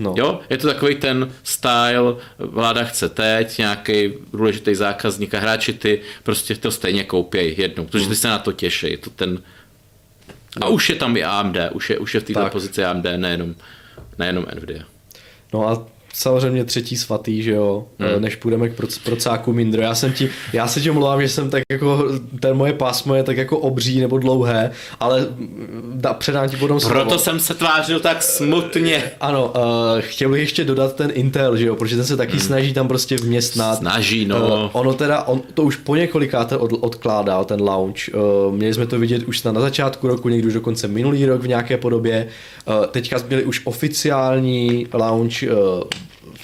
No. 0.00 0.14
Jo, 0.16 0.40
je 0.50 0.56
to 0.56 0.66
takový 0.66 0.94
ten 0.94 1.32
style, 1.42 2.16
vláda 2.38 2.84
chce 2.84 3.08
teď, 3.08 3.58
nějaký 3.58 4.12
důležitý 4.32 4.74
zákazník 4.74 5.34
a 5.34 5.40
hráči 5.40 5.72
ty 5.72 6.00
prostě 6.22 6.54
to 6.54 6.70
stejně 6.70 7.04
koupějí 7.04 7.54
jednou, 7.58 7.84
protože 7.84 8.08
ty 8.08 8.16
se 8.16 8.28
na 8.28 8.38
to 8.38 8.52
těší. 8.52 8.90
Je 8.90 8.98
to 8.98 9.10
ten... 9.10 9.42
A 10.60 10.68
už 10.68 10.88
je 10.88 10.94
tam 10.94 11.16
i 11.16 11.24
AMD, 11.24 11.56
už 11.72 11.90
je, 11.90 11.98
už 11.98 12.14
je 12.14 12.20
v 12.20 12.24
této 12.24 12.48
pozici 12.50 12.84
AMD, 12.84 13.06
nejenom, 13.16 13.54
nejenom 14.18 14.46
Nvidia. 14.54 14.84
No 15.52 15.68
a 15.68 15.86
samozřejmě 16.14 16.64
třetí 16.64 16.96
svatý, 16.96 17.42
že 17.42 17.50
jo, 17.50 17.84
hmm. 17.98 18.22
než 18.22 18.36
půjdeme 18.36 18.68
k 18.68 18.74
procáku 19.04 19.52
Mindro. 19.52 19.82
Já 19.82 19.94
jsem 19.94 20.12
ti, 20.12 20.30
já 20.52 20.68
se 20.68 20.80
ti 20.80 20.90
mluvám, 20.90 21.22
že 21.22 21.28
jsem 21.28 21.50
tak 21.50 21.62
jako, 21.72 22.04
ten 22.40 22.56
moje 22.56 22.72
pásmo 22.72 23.14
je 23.14 23.22
tak 23.22 23.36
jako 23.36 23.58
obří 23.58 24.00
nebo 24.00 24.18
dlouhé, 24.18 24.70
ale 25.00 25.26
da, 25.94 26.14
předám 26.14 26.48
ti 26.48 26.56
potom 26.56 26.80
slovo. 26.80 26.94
Proto 26.94 27.18
jsem 27.18 27.40
se 27.40 27.54
tvářil 27.54 28.00
tak 28.00 28.22
smutně. 28.22 29.02
Ano, 29.20 29.52
uh, 29.56 29.62
chtěl 30.00 30.30
bych 30.30 30.40
ještě 30.40 30.64
dodat 30.64 30.96
ten 30.96 31.10
Intel, 31.14 31.56
že 31.56 31.66
jo, 31.66 31.76
protože 31.76 31.96
ten 31.96 32.04
se 32.04 32.16
taky 32.16 32.32
hmm. 32.32 32.40
snaží 32.40 32.72
tam 32.72 32.88
prostě 32.88 33.16
vměstnat. 33.16 33.78
Snaží, 33.78 34.26
no. 34.26 34.64
Uh, 34.64 34.70
ono 34.72 34.94
teda, 34.94 35.22
on 35.22 35.42
to 35.54 35.62
už 35.62 35.76
po 35.76 35.96
několikáte 35.96 36.56
od, 36.56 36.72
odkládá, 36.80 37.44
ten 37.44 37.62
launch. 37.62 38.14
Uh, 38.48 38.54
měli 38.54 38.74
jsme 38.74 38.86
to 38.86 38.98
vidět 38.98 39.22
už 39.22 39.42
na 39.42 39.60
začátku 39.60 40.08
roku, 40.08 40.28
někdy 40.28 40.48
už 40.48 40.54
dokonce 40.54 40.88
minulý 40.88 41.26
rok 41.26 41.42
v 41.42 41.48
nějaké 41.48 41.76
podobě. 41.76 42.26
Uh, 42.68 42.86
teďka 42.86 43.18
byli 43.28 43.44
už 43.44 43.60
oficiální 43.64 44.86
launch 44.94 45.42
uh, 45.42 45.82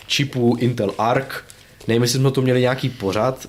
čipů 0.06 0.56
Intel 0.60 0.94
Arc. 0.98 1.26
Nevím, 1.88 2.02
jestli 2.02 2.18
jsme 2.18 2.30
to 2.30 2.42
měli 2.42 2.60
nějaký 2.60 2.88
pořad. 2.88 3.46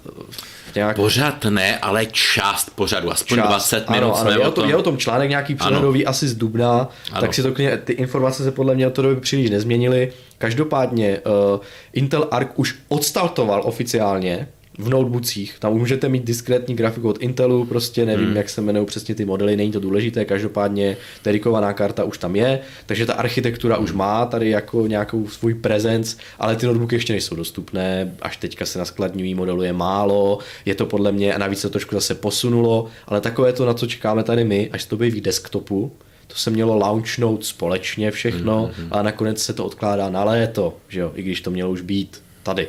Nějak... 0.75 0.95
Pořad 0.95 1.45
ne, 1.45 1.77
ale 1.77 2.05
část 2.05 2.69
pořadu, 2.75 3.11
aspoň 3.11 3.37
část, 3.37 3.49
20 3.49 3.89
minut 3.89 4.05
ano, 4.05 4.15
ano, 4.15 4.29
je, 4.31 4.39
o 4.39 4.51
tom, 4.51 4.69
je 4.69 4.75
o 4.75 4.81
tom 4.81 4.97
článek 4.97 5.29
nějaký 5.29 5.55
přehledový 5.55 6.05
asi 6.05 6.27
z 6.27 6.35
Dubna, 6.35 6.89
ano. 7.11 7.21
tak 7.21 7.33
si 7.33 7.43
to 7.43 7.51
ty 7.83 7.93
informace 7.93 8.43
se 8.43 8.51
podle 8.51 8.75
mě 8.75 8.87
od 8.87 8.93
té 8.93 9.01
doby 9.01 9.21
příliš 9.21 9.49
nezměnily. 9.49 10.13
Každopádně 10.37 11.19
uh, 11.19 11.59
Intel 11.93 12.27
Arc 12.31 12.49
už 12.55 12.75
odstartoval 12.87 13.61
oficiálně 13.65 14.47
v 14.77 14.89
notebookcích. 14.89 15.55
Tam 15.59 15.73
můžete 15.73 16.09
mít 16.09 16.23
diskrétní 16.23 16.75
grafiku 16.75 17.09
od 17.09 17.17
Intelu, 17.17 17.65
prostě 17.65 18.05
nevím, 18.05 18.27
hmm. 18.27 18.37
jak 18.37 18.49
se 18.49 18.61
jmenují 18.61 18.85
přesně 18.85 19.15
ty 19.15 19.25
modely, 19.25 19.57
není 19.57 19.71
to 19.71 19.79
důležité, 19.79 20.25
každopádně 20.25 20.97
dedikovaná 21.23 21.73
karta 21.73 22.03
už 22.03 22.17
tam 22.17 22.35
je, 22.35 22.59
takže 22.85 23.05
ta 23.05 23.13
architektura 23.13 23.75
hmm. 23.75 23.83
už 23.83 23.91
má 23.91 24.25
tady 24.25 24.49
jako 24.49 24.87
nějakou 24.87 25.27
svůj 25.27 25.53
prezenc, 25.53 26.15
ale 26.39 26.55
ty 26.55 26.65
notebooky 26.65 26.95
ještě 26.95 27.13
nejsou 27.13 27.35
dostupné, 27.35 28.15
až 28.21 28.37
teďka 28.37 28.65
se 28.65 28.79
na 28.79 28.85
skladňový 28.85 29.35
modelu 29.35 29.63
je 29.63 29.73
málo, 29.73 30.39
je 30.65 30.75
to 30.75 30.85
podle 30.85 31.11
mě, 31.11 31.33
a 31.33 31.37
navíc 31.37 31.59
se 31.59 31.67
to 31.67 31.71
trošku 31.71 31.95
zase 31.95 32.15
posunulo, 32.15 32.87
ale 33.07 33.21
takové 33.21 33.53
to, 33.53 33.65
na 33.65 33.73
co 33.73 33.87
čekáme 33.87 34.23
tady 34.23 34.43
my, 34.43 34.69
až 34.71 34.85
to 34.85 34.95
objeví 34.95 35.21
desktopu, 35.21 35.91
to 36.27 36.35
se 36.35 36.49
mělo 36.49 36.77
launchnout 36.77 37.45
společně 37.45 38.11
všechno 38.11 38.67
mm-hmm. 38.67 38.87
a 38.91 39.01
nakonec 39.01 39.43
se 39.43 39.53
to 39.53 39.65
odkládá 39.65 40.09
na 40.09 40.23
léto, 40.23 40.77
že 40.87 40.99
jo, 40.99 41.11
i 41.15 41.23
když 41.23 41.41
to 41.41 41.51
mělo 41.51 41.71
už 41.71 41.81
být 41.81 42.21
tady. 42.43 42.67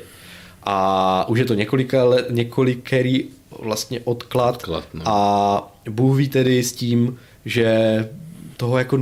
A 0.63 1.29
už 1.29 1.39
je 1.39 1.45
to 1.45 1.55
několika 1.55 2.05
let, 2.05 2.27
několikerý 2.31 3.25
vlastně 3.59 4.01
odklad, 4.05 4.55
odklad 4.55 4.85
no. 4.95 5.03
a 5.05 5.73
Bůh 5.91 6.17
ví 6.17 6.29
tedy 6.29 6.63
s 6.63 6.73
tím, 6.73 7.19
že 7.45 8.09
toho 8.59 8.79
jako, 8.79 8.99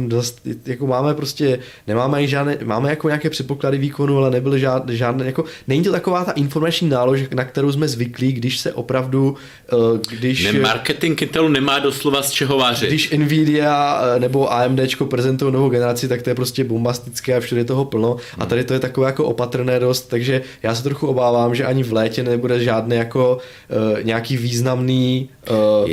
jako 0.67 0.87
máme 0.87 1.15
prostě, 1.15 1.59
nemáme 1.87 2.19
ani 2.19 2.29
žádné, 2.29 2.59
máme 2.65 2.91
jako 2.91 3.09
nějaké 3.09 3.31
předpoklady 3.31 3.79
výkonu, 3.79 4.19
ale 4.19 4.31
nebyly 4.31 4.61
žádné, 4.61 4.97
žádné 4.97 5.27
jako, 5.27 5.45
není 5.69 5.83
to 5.83 5.93
taková 5.93 6.25
ta 6.25 6.33
informační 6.33 6.89
nálož, 6.89 7.21
na 7.35 7.45
kterou 7.45 7.73
jsme 7.73 7.89
zvyklí, 7.89 8.33
když 8.33 8.59
se 8.59 8.73
opravdu, 8.73 9.37
eh, 9.73 10.17
když... 10.17 10.53
Ne, 10.53 10.53
marketing 10.53 11.23
Intelu 11.23 11.49
nemá 11.49 11.79
doslova 11.79 12.23
z 12.23 12.31
čeho 12.31 12.59
vážit. 12.59 12.87
Když 12.87 13.11
Nvidia 13.11 14.03
eh, 14.17 14.21
nebo 14.21 14.53
AMD 14.53 14.81
prezentují 15.11 15.53
novou 15.53 15.69
generaci, 15.69 16.09
tak 16.09 16.23
to 16.23 16.31
je 16.31 16.35
prostě 16.35 16.65
bombastické 16.65 17.37
a 17.37 17.41
všude 17.41 17.61
je 17.61 17.65
toho 17.65 17.85
plno 17.85 18.11
hmm. 18.11 18.43
a 18.43 18.47
tady 18.47 18.65
to 18.65 18.75
je 18.75 18.81
takové 18.81 19.07
jako 19.07 19.25
opatrné 19.25 19.81
dost, 19.81 20.03
takže 20.03 20.43
já 20.63 20.75
se 20.75 20.83
trochu 20.83 21.07
obávám, 21.07 21.55
že 21.55 21.65
ani 21.65 21.83
v 21.83 21.93
létě 21.93 22.23
nebude 22.23 22.65
žádný 22.65 22.97
jako 22.97 23.39
uh, 23.39 24.05
nějaký 24.05 24.37
významný 24.37 25.29
uh, 25.51 25.89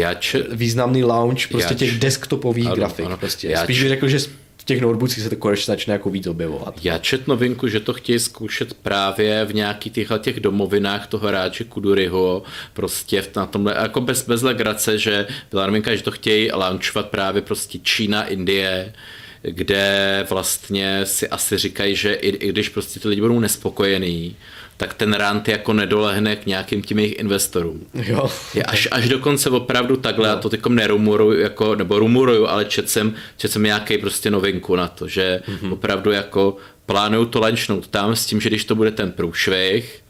významný 0.51 1.03
launch 1.03 1.47
prostě 1.47 1.76
č... 1.76 1.78
těch 1.78 1.99
desktopových 1.99 2.66
ano, 2.66 2.76
grafik. 2.76 3.05
Ano. 3.05 3.18
Prostě. 3.18 3.53
Já 3.54 3.64
Spíš 3.64 3.80
bych 3.80 3.89
řekl, 3.89 4.08
že 4.08 4.20
v 4.58 4.66
těch 4.66 4.82
notebookích 4.82 5.24
se 5.24 5.30
to 5.30 5.36
konečně 5.36 5.72
začne 5.72 5.93
jako 5.93 6.10
víc 6.10 6.28
objevovat. 6.28 6.80
Já 6.84 6.97
čet 6.97 7.28
novinku, 7.28 7.68
že 7.68 7.80
to 7.80 7.93
chtějí 7.93 8.20
zkoušet 8.20 8.74
právě 8.74 9.45
v 9.45 9.54
nějakých 9.54 9.93
těchto 9.93 10.18
těch 10.18 10.39
domovinách 10.39 11.08
toho 11.08 11.28
hráče 11.28 11.64
Kuduryho, 11.64 12.43
prostě 12.74 13.24
na 13.36 13.45
tomhle, 13.45 13.76
jako 13.82 14.01
bez, 14.01 14.28
bez 14.28 14.41
legrace, 14.41 14.97
že 14.97 15.28
byla 15.51 15.68
novinka, 15.68 15.95
že 15.95 16.04
to 16.04 16.12
chtějí 16.12 16.51
launchovat 16.51 17.10
právě 17.10 17.41
prostě 17.41 17.80
Čína, 17.80 18.24
Indie, 18.24 18.93
kde 19.41 20.26
vlastně 20.30 21.06
si 21.06 21.30
asi 21.30 21.58
říkají, 21.58 21.95
že 21.95 22.14
i, 22.14 22.30
i 22.30 22.49
když 22.49 22.70
prostě 22.70 22.99
ty 22.99 23.08
lidi 23.08 23.22
budou 23.22 23.39
nespokojení, 23.39 24.36
tak 24.78 24.94
ten 24.94 25.14
rant 25.14 25.48
jako 25.48 25.74
nedolehne 25.74 26.36
k 26.36 26.46
nějakým 26.46 26.82
těm 26.82 27.00
jejich 27.00 27.20
investorům. 27.20 27.86
Jo. 27.94 28.32
Je 28.54 28.64
až, 28.64 28.88
až 28.92 29.10
dokonce 29.10 29.50
opravdu 29.50 29.98
takhle, 29.98 30.28
já 30.28 30.36
to 30.36 30.50
teďkom 30.50 30.76
nerumuruju, 30.76 31.40
jako, 31.40 31.76
nebo 31.76 32.00
rumuruju, 32.00 32.48
ale 32.48 32.66
čet 32.66 32.90
jsem, 32.90 33.14
čet 33.38 33.52
jsem 33.52 33.64
nějaký 33.64 33.98
prostě 33.98 34.32
novinku 34.32 34.76
na 34.76 34.88
to, 34.88 35.08
že 35.08 35.42
mm-hmm. 35.48 35.74
opravdu 35.74 36.12
jako 36.12 36.58
plánují 36.86 37.28
to 37.28 37.40
launchnout 37.40 37.88
tam 37.88 38.16
s 38.16 38.26
tím, 38.26 38.42
že 38.42 38.50
když 38.50 38.66
to 38.66 38.76
bude 38.76 38.92
ten 38.92 39.12
průšvih, 39.12 40.04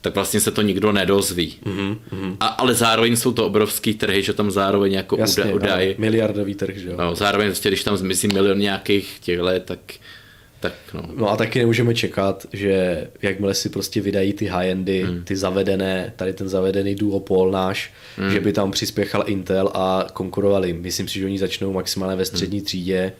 tak 0.00 0.14
vlastně 0.14 0.40
se 0.40 0.50
to 0.50 0.62
nikdo 0.62 0.92
nedozví. 0.92 1.54
Mm-hmm. 1.64 2.36
A, 2.40 2.46
ale 2.46 2.74
zároveň 2.74 3.16
jsou 3.16 3.32
to 3.32 3.46
obrovský 3.46 3.94
trhy, 3.94 4.22
že 4.22 4.32
tam 4.32 4.50
zároveň 4.50 4.92
jako 4.92 5.16
Jasně, 5.18 5.44
udají. 5.44 5.94
Miliardový 5.98 6.54
trh, 6.54 6.76
že 6.76 6.88
jo. 6.88 6.94
No, 6.98 7.14
zároveň 7.14 7.48
vlastně, 7.48 7.70
když 7.70 7.84
tam 7.84 7.96
zmizí 7.96 8.28
milion 8.28 8.58
nějakých 8.58 9.18
těchto, 9.20 9.60
tak 9.64 9.78
tak 10.60 10.72
no. 10.94 11.02
no 11.16 11.30
a 11.30 11.36
taky 11.36 11.58
nemůžeme 11.58 11.94
čekat, 11.94 12.46
že 12.52 13.06
jakmile 13.22 13.54
si 13.54 13.68
prostě 13.68 14.00
vydají 14.00 14.32
ty 14.32 14.46
high-endy, 14.46 15.04
hmm. 15.04 15.24
ty 15.24 15.36
zavedené, 15.36 16.12
tady 16.16 16.32
ten 16.32 16.48
zavedený 16.48 16.94
duopol 16.94 17.50
náš, 17.50 17.92
hmm. 18.16 18.30
že 18.30 18.40
by 18.40 18.52
tam 18.52 18.70
přispěchal 18.70 19.24
Intel 19.26 19.70
a 19.74 20.06
konkurovali. 20.12 20.72
Myslím 20.72 21.08
si, 21.08 21.18
že 21.18 21.24
oni 21.24 21.38
začnou 21.38 21.72
maximálně 21.72 22.16
ve 22.16 22.24
střední 22.24 22.58
hmm. 22.58 22.64
třídě 22.64 23.12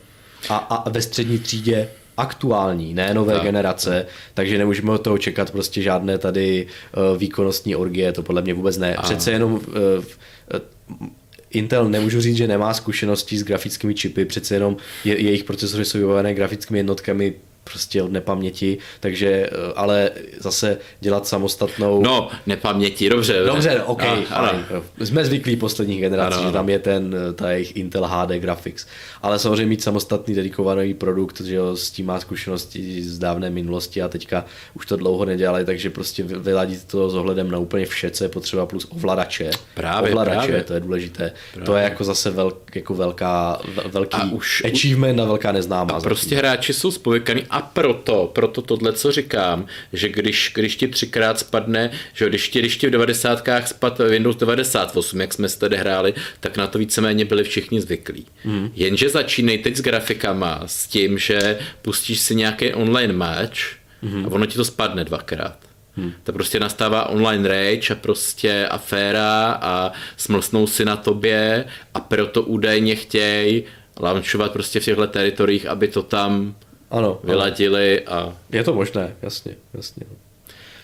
a, 0.48 0.56
a 0.56 0.90
ve 0.90 1.02
střední 1.02 1.38
třídě 1.38 1.88
aktuální, 2.16 2.94
ne 2.94 3.14
nové 3.14 3.34
tak. 3.34 3.42
generace, 3.42 4.06
takže 4.34 4.58
nemůžeme 4.58 4.92
od 4.92 4.98
toho 4.98 5.18
čekat 5.18 5.50
prostě 5.50 5.82
žádné 5.82 6.18
tady 6.18 6.66
uh, 6.66 7.18
výkonnostní 7.18 7.76
orgie, 7.76 8.12
to 8.12 8.22
podle 8.22 8.42
mě 8.42 8.54
vůbec 8.54 8.78
ne. 8.78 8.96
Přece 9.02 9.30
jenom 9.30 9.52
uh, 9.52 9.60
uh, 9.62 11.08
Intel 11.56 11.88
nemůžu 11.88 12.20
říct, 12.20 12.36
že 12.36 12.48
nemá 12.48 12.74
zkušenosti 12.74 13.38
s 13.38 13.44
grafickými 13.44 13.94
čipy, 13.94 14.24
přece 14.24 14.54
jenom 14.54 14.76
je, 15.04 15.22
jejich 15.22 15.44
procesory 15.44 15.84
jsou 15.84 15.98
vybavené 15.98 16.34
grafickými 16.34 16.78
jednotkami 16.78 17.34
prostě 17.70 18.02
od 18.02 18.12
nepaměti, 18.12 18.78
takže 19.00 19.28
eh, 19.28 19.72
ale 19.76 20.10
zase 20.38 20.78
dělat 21.00 21.26
samostatnou... 21.26 22.02
No, 22.02 22.28
nepaměti, 22.46 23.08
dobře. 23.08 23.42
Dobře, 23.46 23.82
ok, 23.82 24.02
a, 24.02 24.46
fajn. 24.46 24.66
Jsme 25.04 25.24
zvyklí 25.24 25.56
posledních 25.56 26.00
generací, 26.00 26.38
ano, 26.38 26.46
že 26.46 26.52
tam 26.52 26.68
je 26.68 26.78
ten, 26.78 27.14
eh, 27.30 27.32
ta 27.32 27.50
jejich 27.50 27.76
Intel 27.76 28.06
HD 28.06 28.38
graphics. 28.38 28.86
Ale 29.22 29.38
samozřejmě 29.38 29.66
mít 29.66 29.82
samostatný 29.82 30.34
dedikovaný 30.34 30.94
produkt, 30.94 31.40
že 31.40 31.54
jo, 31.54 31.76
s 31.76 31.90
tím 31.90 32.06
má 32.06 32.20
zkušenosti 32.20 33.02
z 33.02 33.18
dávné 33.18 33.50
minulosti 33.50 34.02
a 34.02 34.08
teďka 34.08 34.44
už 34.74 34.86
to 34.86 34.96
dlouho 34.96 35.24
nedělali, 35.24 35.64
takže 35.64 35.90
prostě 35.90 36.22
vyladit 36.22 36.84
to 36.84 37.10
s 37.10 37.14
ohledem 37.14 37.50
na 37.50 37.58
úplně 37.58 37.86
vše, 37.86 38.10
co 38.10 38.24
je 38.24 38.28
potřeba, 38.28 38.66
plus 38.66 38.86
ovladače. 38.90 39.50
Právě, 39.74 40.10
ovladače, 40.10 40.46
právě. 40.46 40.64
to 40.64 40.74
je 40.74 40.80
důležité. 40.80 41.32
Právě. 41.52 41.66
To 41.66 41.76
je 41.76 41.84
jako 41.84 42.04
zase 42.04 42.30
velk, 42.30 42.76
jako 42.76 42.94
velká, 42.94 43.60
velký 43.86 44.16
a 44.16 44.24
už, 44.32 44.64
achievement 44.64 45.20
a 45.20 45.24
velká 45.24 45.52
neznámá. 45.52 45.94
A 45.94 46.00
prostě 46.00 46.36
hráči 46.36 46.72
jsou 46.72 46.90
spovykaný 46.90 47.42
a 47.56 47.60
proto, 47.60 48.30
proto 48.34 48.62
tohle, 48.62 48.92
co 48.92 49.12
říkám, 49.12 49.66
že 49.92 50.08
když, 50.08 50.52
když 50.54 50.76
ti 50.76 50.88
třikrát 50.88 51.38
spadne, 51.38 51.90
že 52.14 52.28
když 52.28 52.48
ti, 52.48 52.58
když 52.58 52.76
ti 52.76 52.86
v 52.86 52.90
90. 52.90 53.48
spad 53.64 53.98
Windows 53.98 54.36
98, 54.36 55.20
jak 55.20 55.34
jsme 55.34 55.48
se 55.48 55.58
tady 55.58 55.76
hráli, 55.76 56.14
tak 56.40 56.56
na 56.56 56.66
to 56.66 56.78
víceméně 56.78 57.24
byli 57.24 57.44
všichni 57.44 57.80
zvyklí. 57.80 58.26
Mm. 58.44 58.70
Jenže 58.74 59.08
začínej 59.08 59.58
teď 59.58 59.76
s 59.76 59.80
grafikama, 59.80 60.62
s 60.66 60.86
tím, 60.86 61.18
že 61.18 61.58
pustíš 61.82 62.20
si 62.20 62.34
nějaký 62.34 62.74
online 62.74 63.12
match 63.12 63.58
mm. 64.02 64.24
a 64.24 64.28
ono 64.28 64.46
ti 64.46 64.56
to 64.56 64.64
spadne 64.64 65.04
dvakrát. 65.04 65.58
Hmm. 65.96 66.12
To 66.22 66.32
prostě 66.32 66.60
nastává 66.60 67.08
online 67.08 67.48
rage 67.48 67.92
a 67.92 67.96
prostě 67.96 68.68
aféra 68.70 69.58
a 69.62 69.92
smlsnou 70.16 70.66
si 70.66 70.84
na 70.84 70.96
tobě 70.96 71.64
a 71.94 72.00
proto 72.00 72.42
údajně 72.42 72.94
chtějí 72.94 73.64
launchovat 74.00 74.52
prostě 74.52 74.80
v 74.80 74.84
těchto 74.84 75.06
teritoriích, 75.06 75.66
aby 75.66 75.88
to 75.88 76.02
tam 76.02 76.54
ano, 76.90 77.20
vyladili 77.24 78.00
a... 78.00 78.34
Je 78.50 78.64
to 78.64 78.74
možné, 78.74 79.16
jasně, 79.22 79.56
jasně. 79.74 80.06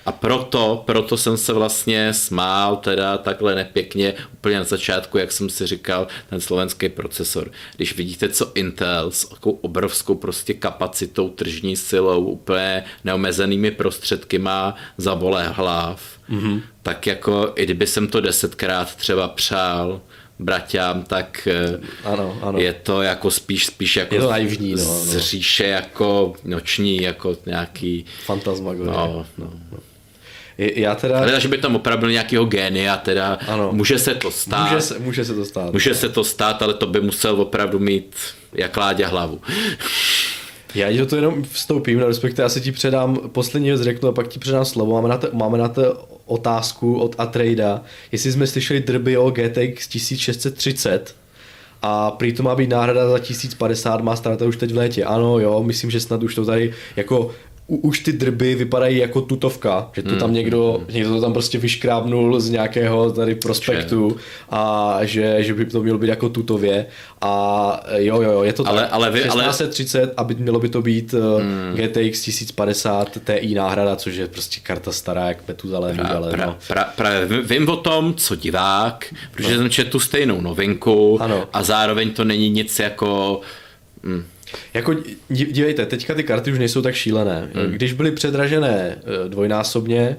A 0.06 0.12
proto, 0.12 0.82
proto 0.86 1.16
jsem 1.16 1.36
se 1.36 1.52
vlastně 1.52 2.14
smál 2.14 2.76
teda 2.76 3.18
takhle 3.18 3.54
nepěkně 3.54 4.14
úplně 4.32 4.58
na 4.58 4.64
začátku, 4.64 5.18
jak 5.18 5.32
jsem 5.32 5.50
si 5.50 5.66
říkal, 5.66 6.06
ten 6.30 6.40
slovenský 6.40 6.88
procesor. 6.88 7.50
Když 7.76 7.96
vidíte, 7.96 8.28
co 8.28 8.52
Intel 8.54 9.10
s 9.10 9.28
takovou 9.28 9.58
obrovskou 9.62 10.14
prostě 10.14 10.54
kapacitou, 10.54 11.28
tržní 11.28 11.76
silou, 11.76 12.24
úplně 12.24 12.84
neomezenými 13.04 13.70
prostředky 13.70 14.38
má 14.38 14.74
za 14.98 15.14
bolé 15.14 15.48
hlav, 15.48 16.02
mm-hmm. 16.30 16.62
tak 16.82 17.06
jako 17.06 17.52
i 17.56 17.64
kdyby 17.64 17.86
jsem 17.86 18.08
to 18.08 18.20
desetkrát 18.20 18.94
třeba 18.94 19.28
přál, 19.28 20.00
braťám, 20.44 21.02
tak 21.02 21.48
eh, 21.50 21.80
ano, 22.04 22.38
ano. 22.42 22.58
je 22.58 22.72
to 22.72 23.02
jako 23.02 23.30
spíš, 23.30 23.66
spíš 23.66 23.96
jako 23.96 24.14
je 24.14 24.20
to 24.20 24.30
naivní, 24.30 24.74
no, 24.74 24.84
no. 24.84 25.00
z 25.00 25.18
říše 25.18 25.66
jako 25.66 26.34
noční, 26.44 27.02
jako 27.02 27.36
nějaký... 27.46 28.04
Fantasmagorie. 28.24 28.92
No, 28.92 29.26
no. 29.38 29.50
no. 29.72 29.78
Já 30.58 30.94
teda... 30.94 31.18
Ale 31.18 31.40
že 31.40 31.48
by 31.48 31.58
tam 31.58 31.76
opravdu 31.76 32.00
byl 32.00 32.10
nějakého 32.10 32.44
génia, 32.44 32.96
teda 32.96 33.38
ano. 33.48 33.72
může 33.72 33.98
se 33.98 34.14
to 34.14 34.30
stát. 34.30 34.70
Může 34.70 34.80
se, 34.80 34.98
může 34.98 35.24
se 35.24 35.34
to 35.34 35.44
stát. 35.44 35.72
Může 35.72 35.94
se 35.94 36.08
to 36.08 36.24
stát, 36.24 36.62
ale 36.62 36.74
to 36.74 36.86
by 36.86 37.00
musel 37.00 37.40
opravdu 37.40 37.78
mít 37.78 38.16
jak 38.52 38.76
Láďa 38.76 39.08
hlavu. 39.08 39.40
Já 40.74 40.92
ti 40.92 41.06
to 41.06 41.16
jenom 41.16 41.44
vstoupím, 41.44 41.98
no, 41.98 42.06
respektive 42.06 42.44
já 42.44 42.48
se 42.48 42.60
ti 42.60 42.72
předám, 42.72 43.16
poslední 43.16 43.68
věc 43.68 43.80
řeknu 43.80 44.08
a 44.08 44.12
pak 44.12 44.28
ti 44.28 44.38
předám 44.38 44.64
slovo. 44.64 44.92
Máme 44.92 45.08
na 45.08 45.18
to, 45.18 45.28
máme 45.32 45.58
na 45.58 45.68
to 45.68 46.08
otázku 46.26 46.98
od 46.98 47.14
Atrada, 47.18 47.82
jestli 48.12 48.32
jsme 48.32 48.46
slyšeli 48.46 48.80
drby 48.80 49.16
o 49.16 49.30
GTX 49.30 49.86
1630, 49.88 51.14
a 51.82 52.10
prý 52.10 52.32
to 52.32 52.42
má 52.42 52.54
být 52.54 52.70
náhrada 52.70 53.10
za 53.10 53.18
1050, 53.18 54.00
má 54.00 54.16
starta 54.16 54.44
už 54.44 54.56
teď 54.56 54.72
v 54.72 54.76
létě. 54.76 55.04
Ano, 55.04 55.38
jo, 55.38 55.62
myslím, 55.62 55.90
že 55.90 56.00
snad 56.00 56.22
už 56.22 56.34
to 56.34 56.44
tady 56.44 56.74
jako 56.96 57.30
už 57.66 57.98
ty 57.98 58.12
drby 58.12 58.54
vypadají 58.54 58.98
jako 58.98 59.20
tutovka, 59.20 59.90
že 59.92 60.02
to 60.02 60.16
tam 60.16 60.28
hmm. 60.28 60.34
někdo, 60.34 60.82
někdo 60.92 61.10
to 61.10 61.20
tam 61.20 61.32
prostě 61.32 61.58
vyškrábnul 61.58 62.40
z 62.40 62.50
nějakého 62.50 63.10
tady 63.10 63.34
prospektu 63.34 64.16
a 64.50 64.98
že, 65.02 65.36
že 65.38 65.54
by 65.54 65.64
to 65.64 65.82
mělo 65.82 65.98
být 65.98 66.08
jako 66.08 66.28
tutově 66.28 66.86
a 67.20 67.80
jo, 67.96 68.22
jo, 68.22 68.32
jo, 68.32 68.42
je 68.42 68.52
to 68.52 68.68
ale, 68.68 68.82
tak. 68.82 68.90
Ale 68.92 69.10
vy, 69.10 69.20
1630 69.20 69.98
ale... 69.98 70.10
a 70.16 70.24
by, 70.24 70.34
mělo 70.34 70.58
by 70.58 70.68
to 70.68 70.82
být 70.82 71.12
hmm. 71.12 71.74
GTX 71.74 72.20
1050 72.20 73.18
Ti 73.40 73.54
náhrada, 73.54 73.96
což 73.96 74.16
je 74.16 74.28
prostě 74.28 74.60
karta 74.62 74.92
stará 74.92 75.28
jak 75.28 75.48
Metuzalem. 75.48 75.96
Pra, 75.96 76.08
ale, 76.08 76.30
pra, 76.30 76.46
no. 76.46 76.56
pra, 76.68 76.84
pra, 76.96 77.10
vím 77.42 77.68
o 77.68 77.76
tom, 77.76 78.14
co 78.14 78.36
divák, 78.36 79.14
protože 79.32 79.52
no. 79.52 79.58
jsem 79.58 79.70
četl 79.70 79.90
tu 79.90 80.00
stejnou 80.00 80.40
novinku 80.40 81.18
ano. 81.22 81.48
a 81.52 81.62
zároveň 81.62 82.10
to 82.10 82.24
není 82.24 82.50
nic 82.50 82.78
jako... 82.78 83.40
Hmm 84.04 84.24
jako 84.74 84.94
dívejte, 85.28 85.86
teďka 85.86 86.14
ty 86.14 86.22
karty 86.22 86.52
už 86.52 86.58
nejsou 86.58 86.82
tak 86.82 86.94
šílené. 86.94 87.48
Hmm. 87.54 87.72
Když 87.72 87.92
byly 87.92 88.12
předražené 88.12 88.98
eh, 88.98 89.28
dvojnásobně, 89.28 90.16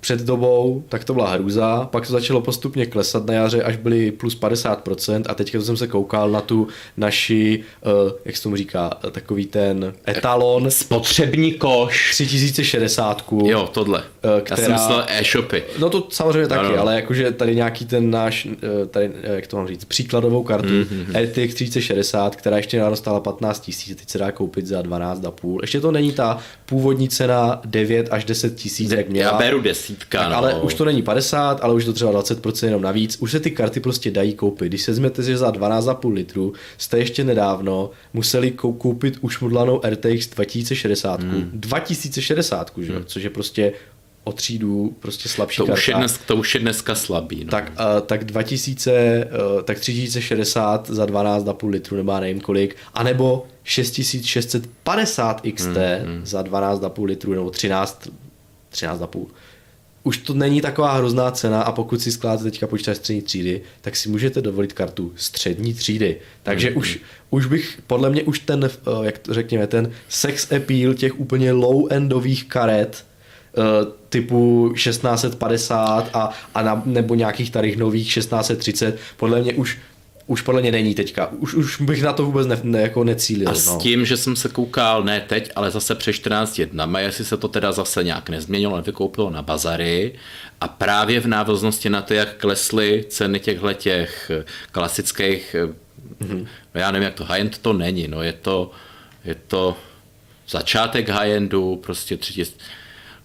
před 0.00 0.20
dobou, 0.20 0.84
tak 0.88 1.04
to 1.04 1.14
byla 1.14 1.30
hrůza, 1.30 1.88
pak 1.90 2.06
to 2.06 2.12
začalo 2.12 2.40
postupně 2.40 2.86
klesat 2.86 3.26
na 3.26 3.34
jaře, 3.34 3.62
až 3.62 3.76
byly 3.76 4.10
plus 4.10 4.40
50% 4.40 5.24
a 5.28 5.34
teďka 5.34 5.60
jsem 5.60 5.76
se 5.76 5.86
koukal 5.86 6.30
na 6.30 6.40
tu 6.40 6.68
naši, 6.96 7.64
uh, 8.04 8.12
jak 8.24 8.36
se 8.36 8.42
tomu 8.42 8.56
říká, 8.56 8.90
takový 9.10 9.46
ten 9.46 9.94
etalon. 10.08 10.70
Spotřební 10.70 11.52
koš. 11.52 12.10
3060. 12.10 13.24
Jo, 13.44 13.68
tohle. 13.72 13.98
Uh, 13.98 14.40
která, 14.40 14.62
Já 14.62 14.66
jsem 14.66 14.72
myslel 14.72 15.04
e-shopy. 15.08 15.62
No 15.78 15.90
to 15.90 16.06
samozřejmě 16.10 16.48
taky, 16.48 16.72
no. 16.76 16.80
ale 16.80 16.94
jakože 16.94 17.32
tady 17.32 17.56
nějaký 17.56 17.84
ten 17.84 18.10
náš, 18.10 18.46
uh, 18.46 18.52
tady, 18.90 19.10
jak 19.22 19.46
to 19.46 19.56
mám 19.56 19.68
říct, 19.68 19.84
příkladovou 19.84 20.42
kartu 20.42 20.68
mm-hmm. 20.68 21.24
RTX 21.24 21.54
3060, 21.54 22.36
která 22.36 22.56
ještě 22.56 22.78
ráno 22.78 22.96
stála 22.96 23.20
15 23.20 23.70
000, 23.88 23.98
teď 23.98 24.10
se 24.10 24.18
dá 24.18 24.32
koupit 24.32 24.66
za 24.66 24.82
12,5. 24.82 25.58
Ještě 25.62 25.80
to 25.80 25.92
není 25.92 26.12
ta 26.12 26.38
původní 26.68 27.08
cena 27.08 27.60
9 27.64 28.08
až 28.10 28.24
10 28.24 28.54
tisíc, 28.54 28.90
jak 28.90 29.08
měla. 29.08 29.32
Já 29.32 29.38
beru 29.38 29.60
10 29.60 29.88
desítka. 29.88 30.18
Tak, 30.18 30.30
no. 30.30 30.36
Ale 30.36 30.54
už 30.54 30.74
to 30.74 30.84
není 30.84 31.02
50, 31.02 31.60
ale 31.62 31.74
už 31.74 31.84
to 31.84 31.92
třeba 31.92 32.12
20% 32.12 32.66
jenom 32.66 32.82
navíc. 32.82 33.16
Už 33.20 33.30
se 33.30 33.40
ty 33.40 33.50
karty 33.50 33.80
prostě 33.80 34.10
dají 34.10 34.34
koupit. 34.34 34.68
Když 34.68 34.82
se 34.82 34.90
vezmete, 34.90 35.22
že 35.22 35.38
za 35.38 35.50
12,5 35.50 36.12
litru 36.12 36.52
jste 36.78 36.98
ještě 36.98 37.24
nedávno 37.24 37.90
museli 38.12 38.50
koupit 38.50 39.18
už 39.20 39.40
modlanou 39.40 39.80
RTX 39.88 40.28
2060. 40.28 41.22
Hmm. 41.22 41.50
2060, 41.52 42.72
že? 42.78 42.92
Hmm. 42.92 43.04
což 43.06 43.22
je 43.22 43.30
prostě 43.30 43.72
o 44.24 44.32
třídu 44.32 44.96
prostě 45.00 45.28
slabší 45.28 45.56
to 45.56 45.66
karta. 45.66 45.78
Už 45.78 45.88
je 45.88 45.94
dnes, 45.94 46.20
to 46.26 46.36
už 46.36 46.54
je 46.54 46.60
dneska 46.60 46.94
slabý. 46.94 47.44
No. 47.44 47.50
Tak, 47.50 47.72
uh, 47.72 48.00
tak 48.06 48.24
2000, 48.24 49.24
uh, 49.56 49.62
tak 49.62 49.80
3060 49.80 50.90
za 50.90 51.06
12,5 51.06 51.68
litru 51.68 51.96
nebo 51.96 52.20
nevím 52.20 52.40
kolik, 52.40 52.76
anebo 52.94 53.46
6650 53.64 55.40
XT 55.54 55.66
hmm, 55.66 55.76
hmm. 56.04 56.26
za 56.26 56.42
12,5 56.42 57.04
litru 57.04 57.34
nebo 57.34 57.50
13, 57.50 58.08
13,5 58.72 59.26
už 60.08 60.18
to 60.18 60.34
není 60.34 60.60
taková 60.60 60.92
hrozná 60.92 61.30
cena 61.30 61.62
a 61.62 61.72
pokud 61.72 62.00
si 62.00 62.12
skládáte 62.12 62.44
teďka 62.44 62.66
počítač 62.66 62.96
střední 62.96 63.22
třídy, 63.22 63.62
tak 63.80 63.96
si 63.96 64.08
můžete 64.08 64.42
dovolit 64.42 64.72
kartu 64.72 65.12
střední 65.16 65.74
třídy. 65.74 66.16
Takže 66.42 66.70
mm-hmm. 66.70 66.78
už, 66.78 66.98
už 67.30 67.46
bych, 67.46 67.78
podle 67.86 68.10
mě 68.10 68.22
už 68.22 68.38
ten, 68.38 68.64
eh, 68.64 68.90
jak 69.02 69.18
to 69.18 69.34
řekněme, 69.34 69.66
ten 69.66 69.92
sex 70.08 70.52
appeal 70.52 70.94
těch 70.94 71.20
úplně 71.20 71.52
low-endových 71.52 72.44
karet, 72.44 73.04
eh, 73.04 73.07
typu 74.08 74.72
1650 74.74 76.10
a, 76.14 76.30
a 76.54 76.62
na, 76.62 76.82
nebo 76.84 77.14
nějakých 77.14 77.50
tady 77.50 77.76
nových 77.76 78.14
1630, 78.14 78.98
podle 79.16 79.42
mě 79.42 79.54
už 79.54 79.78
už 80.28 80.42
podle 80.42 80.60
mě 80.60 80.72
není 80.72 80.94
teďka. 80.94 81.26
Už, 81.38 81.54
už 81.54 81.80
bych 81.80 82.02
na 82.02 82.12
to 82.12 82.24
vůbec 82.24 82.46
ne, 82.46 82.60
ne, 82.62 82.80
jako 82.80 83.04
necílil. 83.04 83.48
A 83.48 83.54
s 83.54 83.66
no. 83.66 83.78
tím, 83.82 84.04
že 84.04 84.16
jsem 84.16 84.36
se 84.36 84.48
koukal 84.48 85.04
ne 85.04 85.20
teď, 85.20 85.50
ale 85.56 85.70
zase 85.70 85.94
před 85.94 86.12
14 86.12 86.60
dnama, 86.60 87.00
jestli 87.00 87.24
se 87.24 87.36
to 87.36 87.48
teda 87.48 87.72
zase 87.72 88.04
nějak 88.04 88.30
nezměnilo, 88.30 88.76
nevykoupilo 88.76 89.30
na 89.30 89.42
bazary 89.42 90.14
a 90.60 90.68
právě 90.68 91.20
v 91.20 91.26
návaznosti 91.26 91.90
na 91.90 92.02
to, 92.02 92.14
jak 92.14 92.36
klesly 92.36 93.04
ceny 93.08 93.40
těchto 93.40 93.72
těch 93.72 94.30
klasických, 94.72 95.56
mm-hmm. 96.20 96.46
já 96.74 96.90
nevím, 96.90 97.04
jak 97.04 97.14
to 97.14 97.24
high-end 97.24 97.58
to 97.58 97.72
není, 97.72 98.08
no 98.08 98.22
je 98.22 98.32
to, 98.32 98.70
je 99.24 99.34
to 99.34 99.76
začátek 100.48 101.08
high-endu, 101.08 101.76
prostě 101.76 102.16
třetí, 102.16 102.44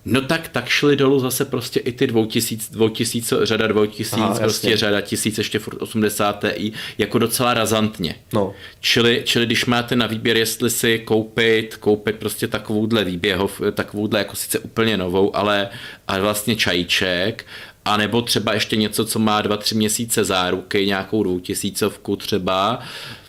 No 0.05 0.21
tak, 0.21 0.47
tak 0.47 0.67
šly 0.69 0.95
dolů 0.95 1.19
zase 1.19 1.45
prostě 1.45 1.79
i 1.79 1.91
ty 1.91 2.07
2000, 2.07 2.73
2000 2.73 3.45
řada 3.45 3.67
2000, 3.67 4.15
Aha, 4.15 4.39
prostě 4.39 4.67
jasně. 4.67 4.77
řada 4.77 5.01
tisíc, 5.01 5.37
ještě 5.37 5.59
furt 5.59 5.81
80 5.81 6.45
Ti, 6.55 6.71
jako 6.97 7.19
docela 7.19 7.53
razantně. 7.53 8.15
No. 8.33 8.53
Čili, 8.79 9.21
čili 9.25 9.45
když 9.45 9.65
máte 9.65 9.95
na 9.95 10.07
výběr, 10.07 10.37
jestli 10.37 10.69
si 10.69 10.99
koupit, 10.99 11.75
koupit 11.75 12.15
prostě 12.15 12.47
takovouhle 12.47 13.03
výběhov, 13.03 13.61
takovouhle 13.71 14.19
jako 14.19 14.35
sice 14.35 14.59
úplně 14.59 14.97
novou, 14.97 15.35
ale, 15.35 15.69
ale 16.07 16.21
vlastně 16.21 16.55
čajíček, 16.55 17.45
a 17.85 17.97
nebo 17.97 18.21
třeba 18.21 18.53
ještě 18.53 18.75
něco, 18.75 19.05
co 19.05 19.19
má 19.19 19.43
2-3 19.43 19.75
měsíce 19.77 20.23
záruky, 20.23 20.85
nějakou 20.85 21.23
dvoutisícovku 21.23 22.15
třeba, 22.15 22.79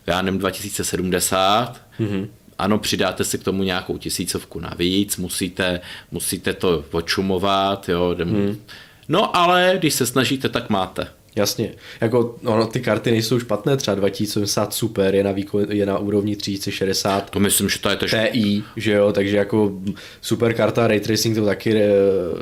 já 0.07 0.23
nevím, 0.23 0.41
2070, 0.41 1.81
mm-hmm 2.01 2.29
ano, 2.59 2.79
přidáte 2.79 3.25
si 3.25 3.39
k 3.39 3.45
tomu 3.45 3.63
nějakou 3.63 3.99
tisícovku 3.99 4.61
navíc, 4.61 5.17
musíte, 5.17 5.81
musíte 6.11 6.53
to 6.53 6.85
očumovat, 6.91 7.89
jo. 7.89 8.17
Hmm. 8.23 8.63
No 9.09 9.37
ale 9.37 9.75
když 9.79 9.95
se 9.95 10.07
snažíte, 10.07 10.49
tak 10.49 10.71
máte. 10.71 11.07
Jasně, 11.37 11.75
jako 12.01 12.37
no, 12.43 12.67
ty 12.67 12.81
karty 12.81 13.11
nejsou 13.11 13.39
špatné, 13.39 13.77
třeba 13.77 13.95
2070 13.95 14.75
Super 14.75 15.15
je 15.15 15.25
na, 15.25 15.33
výkon, 15.33 15.67
je 15.69 15.87
na 15.87 15.99
úrovni 15.99 16.37
3060. 16.37 17.31
To 17.31 17.41
myslím, 17.41 17.69
že 17.69 17.79
to 17.79 17.91
je 17.91 17.97
to 17.97 18.07
TI, 18.07 18.63
že 18.77 18.93
jo, 18.93 19.13
takže 19.13 19.37
jako 19.37 19.73
super 20.21 20.55
karta, 20.55 20.87
Ray 20.87 21.01
Tracing 21.01 21.37
to 21.37 21.45
taky, 21.45 21.77
eh, 21.77 21.91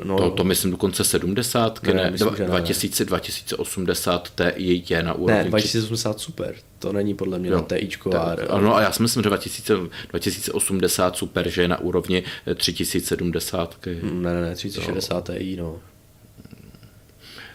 no. 0.04 0.16
To, 0.16 0.30
to 0.30 0.44
myslím 0.44 0.70
dokonce 0.70 1.04
70, 1.04 1.82
ne, 1.82 1.94
ne, 1.94 2.10
myslím, 2.10 2.34
Dva, 2.34 2.58
2000, 2.58 3.04
2080 3.04 4.30
Ti 4.34 4.84
je 4.88 5.02
na 5.02 5.14
úrovni. 5.14 5.44
Ne, 5.44 5.48
2080 5.48 6.20
Super, 6.20 6.54
to 6.78 6.92
není 6.92 7.14
podle 7.14 7.38
mě 7.38 7.50
jo. 7.50 7.56
na 7.56 7.78
TIčko. 7.78 8.14
A, 8.16 8.36
ano, 8.48 8.76
a 8.76 8.82
já 8.82 8.92
si 8.92 9.02
myslím, 9.02 9.22
že 9.22 9.28
2000, 9.28 9.74
2080 10.10 11.16
Super, 11.16 11.48
že 11.48 11.62
je 11.62 11.68
na 11.68 11.80
úrovni 11.80 12.22
3070. 12.54 13.76
Ne, 14.02 14.34
ne, 14.34 14.40
ne, 14.40 14.54
3060 14.54 15.30
Ti, 15.38 15.56
no. 15.56 15.80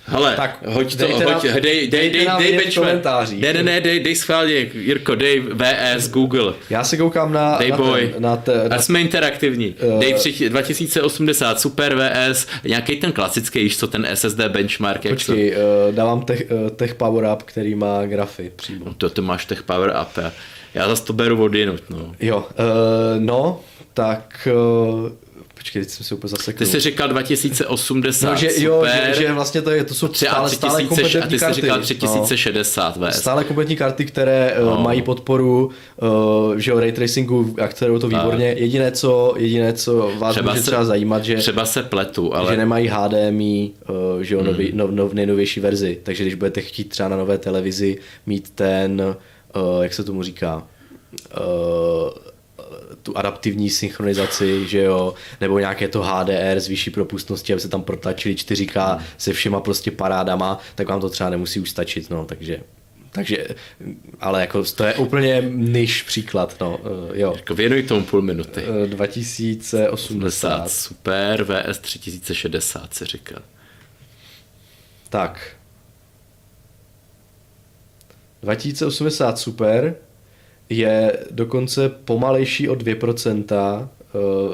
Hele, 0.10 0.36
tak 0.36 0.64
hoď 0.66 0.96
to, 0.96 1.08
hoď, 1.08 1.26
nám, 1.26 1.42
dej, 1.42 1.62
dej, 1.62 1.88
dej, 1.88 2.10
dej, 2.10 2.28
dej 2.40 2.58
benchmark. 2.58 3.32
Ne, 3.32 3.54
ne, 3.54 3.64
ne, 3.64 3.82
dej, 3.82 4.00
dej 4.00 4.16
schválně, 4.16 4.54
Jirko, 4.74 5.16
dej 5.16 5.40
VS 5.40 6.10
Google. 6.10 6.54
Já 6.70 6.84
se 6.84 6.98
koukám 6.98 7.34
na... 7.34 7.58
Dej 7.58 7.72
na 7.72 7.78
boj. 7.78 8.10
Ten, 8.14 8.24
na 8.24 8.36
te, 8.38 8.70
na... 8.70 8.76
A 8.76 8.80
jsme 8.82 9.02
interaktivní. 9.02 9.76
Uh, 9.94 10.00
dej 10.00 10.14
tři, 10.14 10.50
2080 10.50 11.60
Super 11.60 11.96
VS, 11.96 12.48
nějaký 12.64 12.96
ten 12.96 13.12
klasický, 13.12 13.62
již 13.62 13.78
co 13.78 13.88
ten 13.88 14.08
SSD 14.14 14.40
benchmark. 14.48 15.06
Jak 15.06 15.14
Počkej, 15.14 15.56
uh, 15.56 15.96
dávám 15.96 16.22
tech, 16.22 16.44
uh, 16.52 16.70
tech 16.70 16.96
Power 16.96 17.34
Up, 17.34 17.44
který 17.44 17.76
má 17.76 18.06
grafy 18.06 18.52
přímo. 18.56 18.86
No 18.86 18.94
to 18.94 19.10
ty 19.10 19.22
máš 19.22 19.46
Tech 19.46 19.64
Power 19.64 19.94
Up, 20.02 20.18
já, 20.18 20.32
já 20.74 20.88
zase 20.88 21.06
to 21.06 21.14
beru 21.14 21.44
od 21.44 21.54
jinut, 21.54 21.90
no. 21.90 22.16
Jo, 22.20 22.38
uh, 22.38 22.46
no, 23.20 23.60
tak... 23.94 24.48
Uh, 25.04 25.10
Počkej, 25.58 25.82
teď 25.82 25.92
jsem 25.92 26.06
si 26.06 26.16
úplně 26.16 26.30
zasekl. 26.30 26.58
Ty 26.58 26.66
jsi 26.66 26.80
říkal 26.80 27.10
2080, 27.10 28.30
no, 28.30 28.36
že, 28.36 28.50
super. 28.50 28.64
Jo, 28.64 28.86
že, 28.86 29.22
že, 29.22 29.34
vlastně 29.34 29.62
to 29.62 29.72
je, 29.72 29.84
to 29.84 29.94
jsou 29.94 30.14
stále, 30.14 30.50
stále 30.50 30.84
kompletní 30.84 31.22
A 31.22 31.28
ty 31.28 31.40
jsi 31.40 31.54
říkal 31.54 31.82
3060 31.82 32.98
no. 32.98 33.12
Stále 33.12 33.44
kompletní 33.44 33.76
karty, 33.76 34.06
které 34.06 34.54
eh, 34.56 34.62
no. 34.62 34.82
mají 34.82 35.02
podporu 35.02 35.72
uh, 36.02 36.56
že 36.58 36.72
jo, 36.72 36.80
ray 36.80 36.92
tracingu, 36.92 37.56
kterou 37.68 38.00
to 38.00 38.08
výborně. 38.08 38.52
A. 38.52 38.60
Jediné, 38.60 38.92
co, 38.92 39.34
jediné, 39.38 39.74
co 39.74 40.12
vás 40.18 40.36
třeba 40.36 40.52
může 40.52 40.64
se, 40.64 40.68
třeba 40.72 40.86
zajímat, 40.86 41.26
že, 41.26 41.36
třeba 41.36 41.66
se 41.66 41.84
pletu, 41.84 42.36
ale... 42.36 42.52
že 42.52 42.58
nemají 42.58 42.88
HDMI, 42.88 43.72
uh, 43.90 44.22
že 44.22 44.36
jo, 44.36 44.42
hmm. 44.42 44.52
nový, 44.52 44.72
no, 44.74 44.88
no, 44.92 45.10
nejnovější 45.14 45.60
verzi. 45.60 46.00
Takže 46.04 46.24
když 46.24 46.36
budete 46.36 46.62
chtít 46.62 46.90
třeba 46.90 47.10
na 47.10 47.18
nové 47.18 47.38
televizi 47.38 47.98
mít 48.26 48.50
ten, 48.50 49.16
uh, 49.56 49.84
jak 49.84 49.94
se 49.94 50.04
tomu 50.04 50.24
říká, 50.24 50.64
uh, 51.38 52.28
tu 53.08 53.18
adaptivní 53.18 53.70
synchronizaci, 53.70 54.68
že 54.68 54.84
jo, 54.84 55.14
nebo 55.42 55.60
nějaké 55.60 55.88
to 55.88 56.02
HDR 56.02 56.60
s 56.60 56.68
vyšší 56.68 56.92
propustností, 56.92 57.54
aby 57.54 57.62
se 57.62 57.70
tam 57.70 57.84
protlačili 57.84 58.36
4K 58.36 58.96
hmm. 58.96 59.06
se 59.18 59.34
všema 59.34 59.60
prostě 59.60 59.92
parádama, 59.92 60.60
tak 60.76 60.90
vám 60.90 61.02
to 61.02 61.10
třeba 61.10 61.30
nemusí 61.30 61.60
už 61.60 61.70
stačit, 61.70 62.10
no, 62.10 62.26
takže 62.26 62.60
takže, 63.12 63.48
ale 64.20 64.42
jako 64.42 64.64
to 64.64 64.84
je 64.84 64.94
úplně 64.94 65.44
niž 65.52 66.04
příklad, 66.04 66.56
no, 66.62 66.78
uh, 66.78 67.18
jo. 67.18 67.34
Jako 67.36 67.56
věnuj 67.56 67.84
tomu 67.84 68.06
půl 68.06 68.22
minuty. 68.22 68.64
Uh, 68.64 68.88
2080. 68.88 70.72
Super, 70.72 71.44
VS 71.44 71.80
3060 71.80 72.94
se 72.94 73.06
říká. 73.06 73.42
Tak. 75.10 75.56
2080 78.42 79.40
super, 79.40 79.96
je 80.70 81.20
dokonce 81.32 81.90
pomalejší 81.90 82.70
o 82.70 82.76
2% 82.76 83.88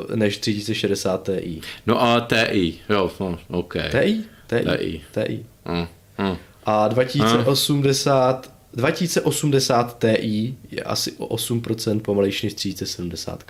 eh, 0.09 0.15
než 0.15 0.37
3060 0.37 1.29
Ti. 1.41 1.61
No 1.87 2.03
a 2.03 2.19
TI, 2.19 2.79
jo, 2.89 3.11
no, 3.19 3.37
OK. 3.47 3.73
TI? 3.91 4.23
TI. 4.47 4.65
TI. 4.77 5.01
TI. 5.11 5.45
Mm, 5.65 5.87
mm. 6.17 6.37
A 6.65 6.87
2080, 6.87 8.53
2080 8.73 9.99
Ti 9.99 10.57
je 10.71 10.83
asi 10.83 11.11
o 11.11 11.35
8% 11.35 11.99
pomalejší 11.99 12.45
než 12.45 12.53
3070. 12.53 13.43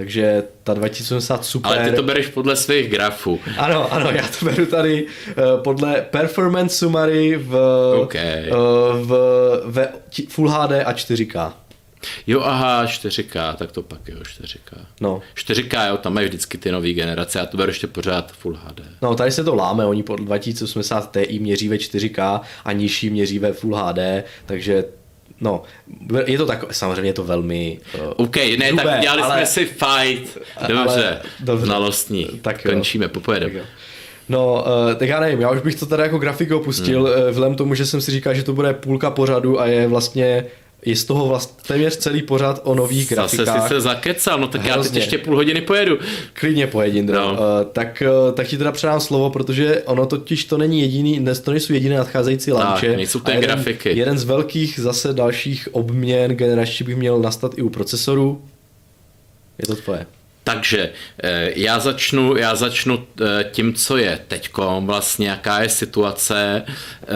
Takže 0.00 0.42
ta 0.64 0.74
2080 0.74 1.44
super. 1.44 1.72
Ale 1.72 1.90
ty 1.90 1.96
to 1.96 2.02
bereš 2.02 2.26
podle 2.26 2.56
svých 2.56 2.90
grafů. 2.90 3.40
Ano, 3.58 3.92
ano, 3.92 4.10
já 4.10 4.28
to 4.38 4.44
beru 4.44 4.66
tady 4.66 5.06
uh, 5.06 5.62
podle 5.62 6.06
performance 6.10 6.76
summary 6.76 7.36
v, 7.36 7.56
okay. 8.02 8.50
uh, 8.50 9.06
v, 9.06 9.10
v 9.64 9.88
Full 10.28 10.48
HD 10.50 10.72
a 10.84 10.92
4K. 10.92 11.52
Jo, 12.26 12.40
aha, 12.40 12.84
4K, 12.84 13.54
tak 13.54 13.72
to 13.72 13.82
pak 13.82 14.08
jo, 14.08 14.16
4K. 14.20 14.78
No. 15.00 15.22
4K, 15.34 15.88
jo, 15.88 15.96
tam 15.96 16.14
mají 16.14 16.26
vždycky 16.26 16.58
ty 16.58 16.72
nové 16.72 16.92
generace, 16.92 17.38
já 17.38 17.46
to 17.46 17.56
beru 17.56 17.70
ještě 17.70 17.86
pořád 17.86 18.32
Full 18.32 18.58
HD. 18.64 18.80
No, 19.02 19.14
tady 19.14 19.32
se 19.32 19.44
to 19.44 19.54
láme, 19.54 19.86
oni 19.86 20.02
po 20.02 20.16
2080 20.16 21.16
Ti 21.26 21.38
měří 21.38 21.68
ve 21.68 21.76
4K 21.76 22.40
a 22.64 22.72
nižší 22.72 23.10
měří 23.10 23.38
ve 23.38 23.52
Full 23.52 23.74
HD, 23.74 23.98
takže 24.46 24.84
No, 25.40 25.62
je 26.26 26.38
to 26.38 26.46
tak, 26.46 26.64
samozřejmě 26.70 27.08
je 27.08 27.12
to 27.12 27.24
velmi... 27.24 27.78
Uh, 27.94 28.12
OK, 28.16 28.36
ne, 28.36 28.66
hrubé, 28.66 28.82
tak 28.82 29.00
dělali 29.00 29.22
ale, 29.22 29.34
jsme 29.34 29.46
si 29.46 29.66
fight. 29.66 30.38
Dobře, 30.68 31.08
ale, 31.08 31.20
dobře 31.40 31.66
znalostní. 31.66 32.26
Tak 32.42 32.62
Končíme, 32.62 33.08
popojedeme. 33.08 33.60
No, 34.28 34.54
uh, 34.54 34.94
tak 34.94 35.08
já 35.08 35.20
nevím, 35.20 35.40
já 35.40 35.50
už 35.50 35.60
bych 35.60 35.74
to 35.74 35.86
tady 35.86 36.02
jako 36.02 36.18
grafiku 36.18 36.56
opustil, 36.56 37.04
hmm. 37.04 37.30
vzhledem 37.30 37.56
tomu, 37.56 37.74
že 37.74 37.86
jsem 37.86 38.00
si 38.00 38.10
říkal, 38.10 38.34
že 38.34 38.42
to 38.42 38.52
bude 38.52 38.74
půlka 38.74 39.10
pořadu 39.10 39.60
a 39.60 39.66
je 39.66 39.88
vlastně 39.88 40.46
je 40.86 40.96
z 40.96 41.04
toho 41.04 41.28
vlastně 41.28 41.52
téměř 41.66 41.96
celý 41.96 42.22
pořad 42.22 42.60
o 42.64 42.74
nových 42.74 43.08
grafikách. 43.08 43.46
Zase 43.46 43.62
si 43.62 43.68
se 43.68 43.80
zakecal, 43.80 44.40
no 44.40 44.48
tak 44.48 44.60
Hrozně. 44.60 44.78
já 44.78 44.82
teď 44.82 44.94
ještě 44.94 45.18
půl 45.18 45.36
hodiny 45.36 45.60
pojedu. 45.60 45.98
Klidně 46.32 46.66
pojed. 46.66 47.04
No. 47.04 47.32
Uh, 47.32 47.38
tak, 47.72 48.02
uh, 48.28 48.34
tak 48.34 48.46
ti 48.46 48.58
teda 48.58 48.72
předám 48.72 49.00
slovo, 49.00 49.30
protože 49.30 49.82
ono 49.82 50.06
totiž 50.06 50.44
to 50.44 50.58
není 50.58 50.80
jediný, 50.80 51.18
dnes 51.18 51.40
to 51.40 51.50
nejsou 51.50 51.72
jediné 51.72 51.96
nadcházející. 51.96 52.50
Tak, 52.50 52.82
nejsou 52.82 53.20
to 53.20 53.32
grafiky. 53.32 53.98
Jeden 53.98 54.18
z 54.18 54.24
velkých 54.24 54.80
zase 54.80 55.12
dalších 55.12 55.68
obměn 55.72 56.30
generačních 56.30 56.88
by 56.88 56.94
měl 56.94 57.18
nastat 57.18 57.52
i 57.56 57.62
u 57.62 57.68
procesorů. 57.68 58.42
Je 59.58 59.66
to 59.66 59.76
tvoje. 59.76 60.06
Takže 60.44 60.90
eh, 61.22 61.52
já 61.56 61.78
začnu, 61.78 62.36
já 62.36 62.54
začnu 62.54 63.06
eh, 63.20 63.44
tím, 63.50 63.74
co 63.74 63.96
je 63.96 64.20
teďkom, 64.28 64.86
vlastně 64.86 65.28
jaká 65.28 65.62
je 65.62 65.68
situace, 65.68 66.62
eh, 66.66 67.06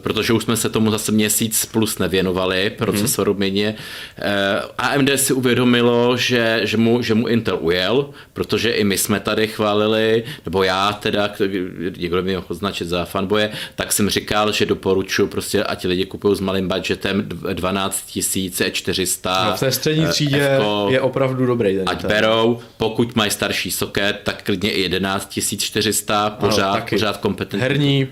protože 0.00 0.32
už 0.32 0.44
jsme 0.44 0.56
se 0.56 0.68
tomu 0.68 0.90
zase 0.90 1.12
měsíc 1.12 1.66
plus 1.66 1.98
nevěnovali, 1.98 2.70
procesoru 2.70 3.32
hmm. 3.32 3.40
méně. 3.40 3.74
AMD 4.78 5.10
si 5.16 5.32
uvědomilo, 5.32 6.16
že, 6.16 6.60
že, 6.62 6.76
mu, 6.76 7.02
že 7.02 7.14
mu 7.14 7.28
Intel 7.28 7.58
ujel, 7.60 8.10
protože 8.32 8.70
i 8.70 8.84
my 8.84 8.98
jsme 8.98 9.20
tady 9.20 9.46
chválili, 9.46 10.24
nebo 10.44 10.62
já 10.62 10.92
teda, 10.92 11.30
někdo 11.96 12.22
mi 12.22 12.34
ho 12.34 12.44
označit 12.48 12.88
za 12.88 13.04
fanboje, 13.04 13.50
tak 13.74 13.92
jsem 13.92 14.10
říkal, 14.10 14.52
že 14.52 14.66
doporučuji 14.66 15.26
prostě, 15.26 15.64
ať 15.64 15.84
lidi 15.84 16.06
kupují 16.06 16.36
s 16.36 16.40
malým 16.40 16.68
budgetem 16.68 17.28
12 17.52 18.18
400. 18.72 19.44
No 19.50 19.56
v 19.56 19.60
té 19.60 19.72
střední 19.72 20.06
třídě 20.06 20.40
F-ko, 20.40 20.88
je 20.90 21.00
opravdu 21.00 21.46
dobrý. 21.46 21.76
Ten 21.76 21.88
ať 21.88 22.04
berou, 22.04 22.39
pokud 22.76 23.16
mají 23.16 23.30
starší 23.30 23.70
soket, 23.70 24.20
tak 24.24 24.42
klidně 24.42 24.72
i 24.72 24.88
11400, 25.28 26.30
pořád, 26.30 26.74
ano, 26.74 26.86
pořád 26.90 27.16
kompetentní. 27.16 27.60
Herní, 27.60 28.08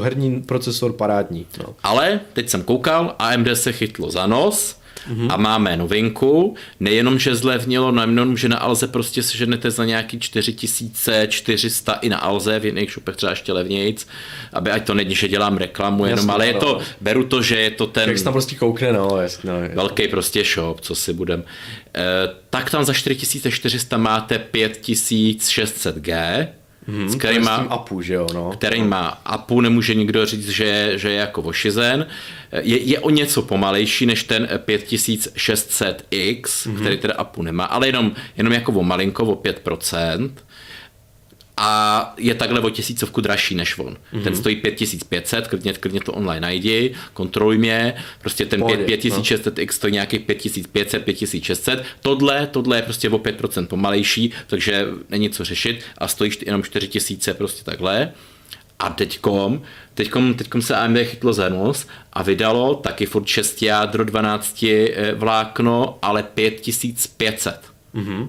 herní 0.00 0.42
procesor 0.42 0.92
parádní. 0.92 1.46
No. 1.58 1.74
Ale 1.82 2.20
teď 2.32 2.48
jsem 2.48 2.62
koukal, 2.62 3.14
AMD 3.18 3.48
se 3.54 3.72
chytlo 3.72 4.10
za 4.10 4.26
nos, 4.26 4.81
Mm-hmm. 5.08 5.26
A 5.30 5.36
máme 5.36 5.76
novinku, 5.76 6.56
nejenom, 6.80 7.18
že 7.18 7.34
zlevnilo, 7.34 7.92
nejenom, 7.92 8.36
že 8.36 8.48
na 8.48 8.56
Alze 8.56 8.88
prostě 8.88 9.22
seženete 9.22 9.70
za 9.70 9.84
nějaký 9.84 10.18
4400 10.18 11.92
i 11.92 12.08
na 12.08 12.18
Alze, 12.18 12.58
v 12.58 12.64
jiných 12.64 12.90
shopech 12.90 13.16
třeba 13.16 13.30
ještě 13.30 13.52
levnějc, 13.52 14.06
aby 14.52 14.70
ať 14.70 14.86
to 14.86 14.94
není, 14.94 15.14
že 15.14 15.28
dělám 15.28 15.56
reklamu, 15.56 16.04
jenom, 16.04 16.18
Jasně, 16.18 16.32
ale 16.32 16.46
je 16.46 16.54
to, 16.54 16.80
beru 17.00 17.24
to, 17.24 17.42
že 17.42 17.56
je 17.56 17.70
to 17.70 17.86
ten... 17.86 18.08
Jak 18.08 18.20
tam 18.20 18.32
prostě 18.32 18.56
koukne, 18.56 18.92
no, 18.92 19.20
jasně, 19.20 19.50
no, 19.50 19.56
Velký 19.74 20.08
prostě 20.08 20.44
shop, 20.44 20.80
co 20.80 20.94
si 20.94 21.12
budem. 21.12 21.44
E, 21.94 22.02
tak 22.50 22.70
tam 22.70 22.84
za 22.84 22.92
4400 22.92 23.96
máte 23.96 24.46
5600G, 24.54 26.48
Hmm, 26.88 27.08
s 27.08 27.14
kterým 27.14 27.44
má, 27.44 27.56
apu, 27.56 28.02
že 28.02 28.14
jo, 28.14 28.26
no. 28.34 28.50
který 28.50 28.82
má 28.82 29.20
apu, 29.24 29.60
nemůže 29.60 29.94
nikdo 29.94 30.26
říct, 30.26 30.48
že, 30.48 30.92
že 30.96 31.10
je 31.10 31.16
jako 31.16 31.42
ošizen. 31.42 32.06
Je, 32.52 32.78
je 32.78 33.00
o 33.00 33.10
něco 33.10 33.42
pomalejší 33.42 34.06
než 34.06 34.24
ten 34.24 34.48
5600X, 34.66 36.66
hmm. 36.66 36.76
který 36.76 36.98
teda 36.98 37.14
apu 37.14 37.42
nemá, 37.42 37.64
ale 37.64 37.88
jenom, 37.88 38.12
jenom 38.36 38.52
jako 38.52 38.72
o 38.72 38.82
malinko, 38.82 39.24
o 39.24 39.34
5% 39.34 40.30
a 41.64 42.14
je 42.18 42.34
takhle 42.34 42.60
o 42.60 42.70
tisícovku 42.70 43.20
dražší 43.20 43.54
než 43.54 43.78
on. 43.78 43.96
Mm-hmm. 44.12 44.22
Ten 44.22 44.36
stojí 44.36 44.56
5500, 44.56 45.48
klidně, 45.48 45.72
klidně 45.72 46.00
to 46.00 46.12
online 46.12 46.40
najdi, 46.40 46.94
kontroluj 47.12 47.58
mě, 47.58 47.94
prostě 48.20 48.46
ten 48.46 48.62
5600X 48.62 49.66
no. 49.66 49.72
stojí 49.72 49.92
nějakých 49.92 50.20
5500, 50.20 51.04
5600, 51.04 51.84
tohle, 52.00 52.46
tohle 52.46 52.78
je 52.78 52.82
prostě 52.82 53.10
o 53.10 53.18
5% 53.18 53.66
pomalejší, 53.66 54.32
takže 54.46 54.86
není 55.08 55.30
co 55.30 55.44
řešit 55.44 55.80
a 55.98 56.08
stojíš 56.08 56.38
jenom 56.46 56.62
4000 56.62 57.34
prostě 57.34 57.64
takhle. 57.64 58.12
A 58.78 58.90
teďkom, 58.90 59.62
teďkom, 59.94 60.34
teďkom 60.34 60.62
se 60.62 60.76
AMD 60.76 60.98
chytlo 61.04 61.32
za 61.32 61.48
nos 61.48 61.86
a 62.12 62.22
vydalo 62.22 62.74
taky 62.74 63.06
furt 63.06 63.26
6 63.26 63.62
jádro 63.62 64.04
12 64.04 64.62
eh, 64.62 65.14
vlákno, 65.14 65.98
ale 66.02 66.22
5500. 66.22 67.72
Mm-hmm. 67.94 68.28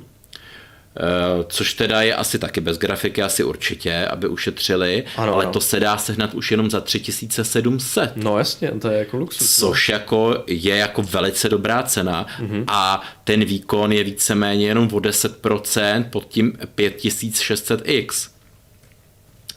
Uh, 0.94 1.44
což 1.48 1.74
teda 1.74 2.02
je 2.02 2.16
asi 2.16 2.40
taky 2.40 2.62
bez 2.62 2.78
grafiky, 2.78 3.24
asi 3.24 3.44
určitě, 3.44 4.08
aby 4.08 4.28
ušetřili, 4.28 5.04
ano, 5.18 5.34
ale 5.34 5.44
ano. 5.44 5.54
to 5.54 5.62
se 5.62 5.80
dá 5.80 5.98
sehnat 5.98 6.34
už 6.34 6.52
jenom 6.52 6.70
za 6.70 6.82
3700. 6.82 8.12
No 8.16 8.38
jasně, 8.38 8.72
to 8.72 8.88
je 8.88 9.00
jako 9.00 9.18
luxus. 9.18 9.62
No. 9.62 9.68
Což 9.68 9.90
jako 9.90 10.44
je 10.48 10.76
jako 10.76 11.04
velice 11.04 11.50
dobrá 11.50 11.84
cena 11.84 12.28
mm-hmm. 12.40 12.64
a 12.68 13.02
ten 13.24 13.46
výkon 13.46 13.92
je 13.92 14.04
víceméně 14.04 14.68
jenom 14.68 14.90
o 14.94 14.98
10% 14.98 16.04
pod 16.10 16.28
tím 16.28 16.54
5600X. 16.78 18.30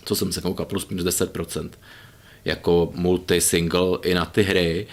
Co 0.04 0.14
jsem 0.14 0.32
se 0.32 0.40
koukal, 0.40 0.66
plus 0.66 0.88
minus 0.88 1.04
10%. 1.04 1.70
Jako 2.44 2.92
multi-single 2.94 3.98
i 4.02 4.14
na 4.14 4.24
ty 4.24 4.42
hry. 4.42 4.86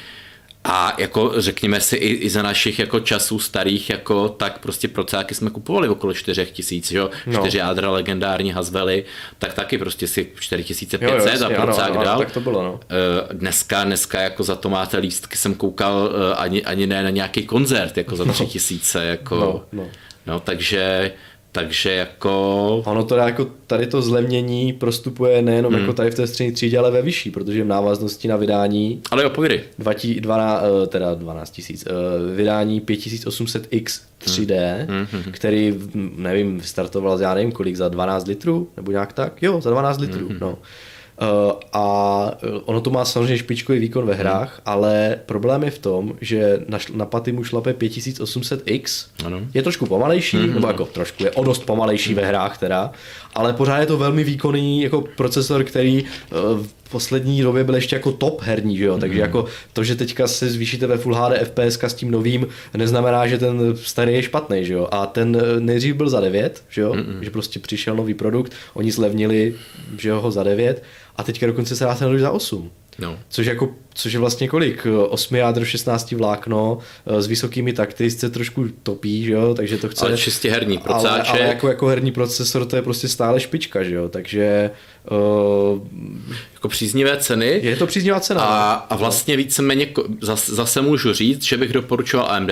A 0.64 0.96
jako 0.98 1.34
řekněme 1.38 1.82
si 1.82 1.96
i, 1.96 2.08
i 2.14 2.30
za 2.30 2.42
našich 2.42 2.80
jako 2.80 3.00
časů 3.00 3.40
starých, 3.40 3.90
jako 3.90 4.30
tak 4.30 4.60
prostě 4.60 4.88
procáky 4.88 5.36
jsme 5.36 5.50
kupovali 5.50 5.90
okolo 5.90 6.14
4 6.14 6.46
tisíc, 6.46 6.92
jo? 6.92 7.10
No. 7.26 7.40
4 7.40 7.58
jádra 7.58 7.92
legendární 7.92 8.52
Hazvely, 8.52 9.06
tak 9.40 9.54
taky 9.54 9.78
prostě 9.78 10.08
si 10.08 10.32
4500 10.40 11.42
a 11.42 11.50
procák 11.62 11.92
ano, 11.92 12.04
dal. 12.04 12.20
tak 12.20 12.32
to 12.32 12.40
bylo, 12.40 12.64
no. 12.64 12.80
Eh, 12.90 13.34
dneska, 13.34 13.84
dneska 13.84 14.22
jako 14.22 14.44
za 14.44 14.56
to 14.56 14.70
máte 14.70 14.98
lístky, 14.98 15.38
jsem 15.38 15.54
koukal 15.54 16.12
eh, 16.12 16.36
ani, 16.36 16.64
ani 16.64 16.88
ne 16.88 17.04
na 17.04 17.10
nějaký 17.10 17.46
koncert, 17.46 17.98
jako 17.98 18.16
za 18.16 18.26
3000, 18.26 19.00
no. 19.00 19.06
jako, 19.06 19.36
no, 19.36 19.64
no. 19.84 19.88
no 20.26 20.40
takže 20.40 21.12
takže 21.54 21.92
jako... 21.92 22.82
Ono 22.86 23.04
to 23.04 23.16
jako 23.16 23.48
tady 23.68 23.88
to 23.88 24.02
zlevnění 24.02 24.74
prostupuje 24.74 25.42
nejenom 25.42 25.74
hmm. 25.74 25.82
jako 25.82 25.94
tady 25.94 26.12
v 26.12 26.16
té 26.16 26.28
střední 26.28 26.52
třídě, 26.52 26.78
ale 26.78 26.92
ve 26.92 27.02
vyšší, 27.02 27.32
protože 27.32 27.64
v 27.64 27.68
návaznosti 27.68 28.28
na 28.28 28.36
vydání... 28.36 29.02
Ale 29.12 29.24
jo, 29.24 29.30
povídej. 29.30 29.62
12, 30.20 30.64
eh, 30.84 30.88
teda 30.88 31.14
12 31.14 31.52
tisíc, 31.52 31.86
eh, 31.88 32.36
vydání 32.36 32.82
5800X 32.82 34.02
3D, 34.26 34.86
hmm. 34.90 35.08
Hmm. 35.12 35.32
který, 35.32 35.80
nevím, 36.16 36.62
startoval 36.62 37.22
já 37.22 37.34
nevím 37.34 37.52
kolik, 37.52 37.76
za 37.76 37.90
12 37.90 38.28
litrů, 38.28 38.70
nebo 38.78 38.92
nějak 38.92 39.14
tak? 39.14 39.44
Jo, 39.44 39.62
za 39.62 39.70
12 39.70 40.00
litrů, 40.00 40.28
hmm. 40.28 40.38
no. 40.42 40.58
Uh, 41.24 41.52
a 41.74 42.32
ono 42.66 42.82
to 42.82 42.90
má 42.90 43.06
samozřejmě 43.06 43.38
špičkový 43.38 43.80
výkon 43.80 44.06
ve 44.06 44.14
hrách, 44.14 44.54
hmm. 44.54 44.62
ale 44.66 45.20
problém 45.26 45.64
je 45.64 45.72
v 45.72 45.80
tom, 45.80 46.14
že 46.22 46.60
na, 46.68 46.78
na 46.94 47.06
paty 47.06 47.32
mu 47.32 47.44
šlape 47.44 47.74
5800X, 47.74 49.08
ano. 49.26 49.40
je 49.54 49.64
trošku 49.64 49.86
pomalejší, 49.86 50.38
hmm. 50.38 50.54
nebo 50.54 50.68
jako 50.68 50.86
trošku, 50.86 51.24
je 51.24 51.32
o 51.32 51.44
dost 51.44 51.66
pomalejší 51.66 52.14
hmm. 52.14 52.22
ve 52.22 52.28
hrách 52.28 52.58
teda, 52.58 52.92
ale 53.36 53.54
pořád 53.54 53.80
je 53.80 53.86
to 53.86 53.98
velmi 53.98 54.24
výkonný 54.24 54.82
jako 54.82 55.02
procesor, 55.02 55.64
který 55.64 56.04
uh, 56.04 56.10
v 56.84 56.90
poslední 56.90 57.42
době 57.42 57.64
byl 57.64 57.76
ještě 57.76 57.96
jako 57.96 58.12
top 58.12 58.42
herní, 58.42 58.78
že 58.78 58.86
jo? 58.86 58.98
takže 58.98 59.16
hmm. 59.16 59.22
jako 59.22 59.46
to, 59.74 59.84
že 59.84 59.96
teďka 59.96 60.28
se 60.28 60.50
zvýšíte 60.50 60.88
ve 60.88 60.98
Full 60.98 61.16
HD 61.16 61.38
FPS 61.44 61.84
s 61.84 61.94
tím 61.94 62.12
novým, 62.12 62.48
neznamená, 62.74 63.28
že 63.28 63.38
ten 63.38 63.60
starý 63.76 64.14
je 64.14 64.24
špatný, 64.24 64.66
že 64.66 64.74
jo, 64.74 64.88
a 64.92 65.06
ten 65.06 65.38
eh, 65.42 65.60
nejdřív 65.60 65.96
byl 65.96 66.10
za 66.10 66.20
9, 66.20 66.64
že 66.70 66.82
jo, 66.82 66.92
hmm. 66.92 67.18
že 67.22 67.30
prostě 67.30 67.60
přišel 67.60 67.96
nový 67.96 68.14
produkt, 68.14 68.54
oni 68.74 68.92
zlevnili, 68.92 69.56
že 69.98 70.10
jo, 70.10 70.22
ho 70.22 70.32
za 70.32 70.44
9, 70.44 70.84
a 71.16 71.24
teďka 71.24 71.48
dokonce 71.48 71.76
se 71.76 71.84
dá 71.84 71.96
ten 71.96 72.20
za 72.20 72.32
8. 72.32 72.72
No. 73.00 73.20
Což, 73.30 73.46
jako, 73.46 73.76
což 73.94 74.14
je 74.14 74.20
vlastně 74.20 74.48
kolik? 74.48 74.88
8 75.10 75.36
jádro, 75.36 75.66
16 75.66 76.12
vlákno 76.12 76.78
eh, 77.06 77.22
s 77.22 77.28
vysokými 77.28 77.74
takty 77.74 78.12
se 78.12 78.30
trošku 78.30 78.68
topí, 78.84 79.24
že 79.24 79.32
jo? 79.32 79.54
takže 79.54 79.78
to 79.78 79.90
chce... 79.90 80.06
Ale 80.06 80.18
čistě 80.18 80.52
herní 80.52 80.78
procáček. 80.78 81.30
Ale, 81.30 81.40
ale 81.40 81.50
jako, 81.50 81.68
jako 81.68 81.88
herní 81.88 82.12
procesor 82.12 82.66
to 82.66 82.76
je 82.76 82.82
prostě 82.82 83.08
stále 83.08 83.40
špička, 83.40 83.84
že 83.84 83.96
jo? 83.96 84.10
takže 84.10 84.72
Uh, 85.12 85.80
jako 86.54 86.68
příznivé 86.68 87.18
ceny. 87.18 87.60
Je 87.64 87.76
to 87.76 87.88
příznivá 87.88 88.20
cena. 88.20 88.42
A, 88.42 88.76
no. 88.76 88.94
a 88.94 88.96
vlastně 88.96 89.38
víceméně 89.38 89.88
zase, 90.22 90.56
zase 90.56 90.82
můžu 90.82 91.14
říct, 91.14 91.44
že 91.44 91.58
bych 91.58 91.74
doporučoval 91.74 92.32
AMD. 92.32 92.50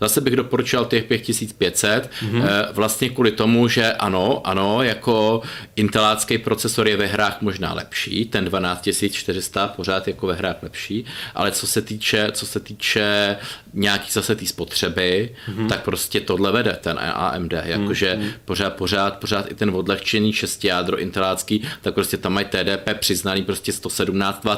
Zase 0.00 0.20
bych 0.20 0.36
doporučoval 0.36 0.86
těch 0.86 1.04
5500, 1.04 2.10
mm-hmm. 2.22 2.42
vlastně 2.72 3.08
kvůli 3.08 3.30
tomu, 3.30 3.68
že 3.68 3.92
ano, 3.92 4.40
ano, 4.44 4.82
jako 4.82 5.42
intelácký 5.76 6.38
procesor 6.38 6.88
je 6.88 6.96
ve 6.96 7.06
hrách 7.06 7.40
možná 7.40 7.72
lepší, 7.72 8.24
ten 8.24 8.44
12400 8.44 9.68
pořád 9.68 10.08
jako 10.08 10.26
ve 10.26 10.34
hrách 10.34 10.56
lepší, 10.66 11.04
ale 11.34 11.50
co 11.50 11.66
se 11.66 11.82
týče, 11.82 12.28
co 12.32 12.46
se 12.46 12.60
týče 12.60 13.36
nějaký 13.74 14.10
zase 14.12 14.36
té 14.36 14.46
spotřeby, 14.46 15.36
mm-hmm. 15.48 15.68
tak 15.68 15.84
prostě 15.84 16.20
tohle 16.20 16.52
vede 16.52 16.78
ten 16.80 16.98
AMD, 16.98 17.52
jakože 17.64 18.14
mm-hmm. 18.14 18.32
pořád, 18.44 18.74
pořád, 18.74 19.16
pořád 19.16 19.50
i 19.50 19.54
ten 19.54 19.70
odlehčený 19.70 20.32
šestijádro 20.32 20.98
intelácký, 20.98 21.62
tak 21.82 21.94
prostě 21.94 22.16
tam 22.16 22.32
mají 22.32 22.46
TDP 22.46 22.98
přiznaný 22.98 23.42
prostě 23.42 23.72
117 23.72 24.44
W. 24.44 24.48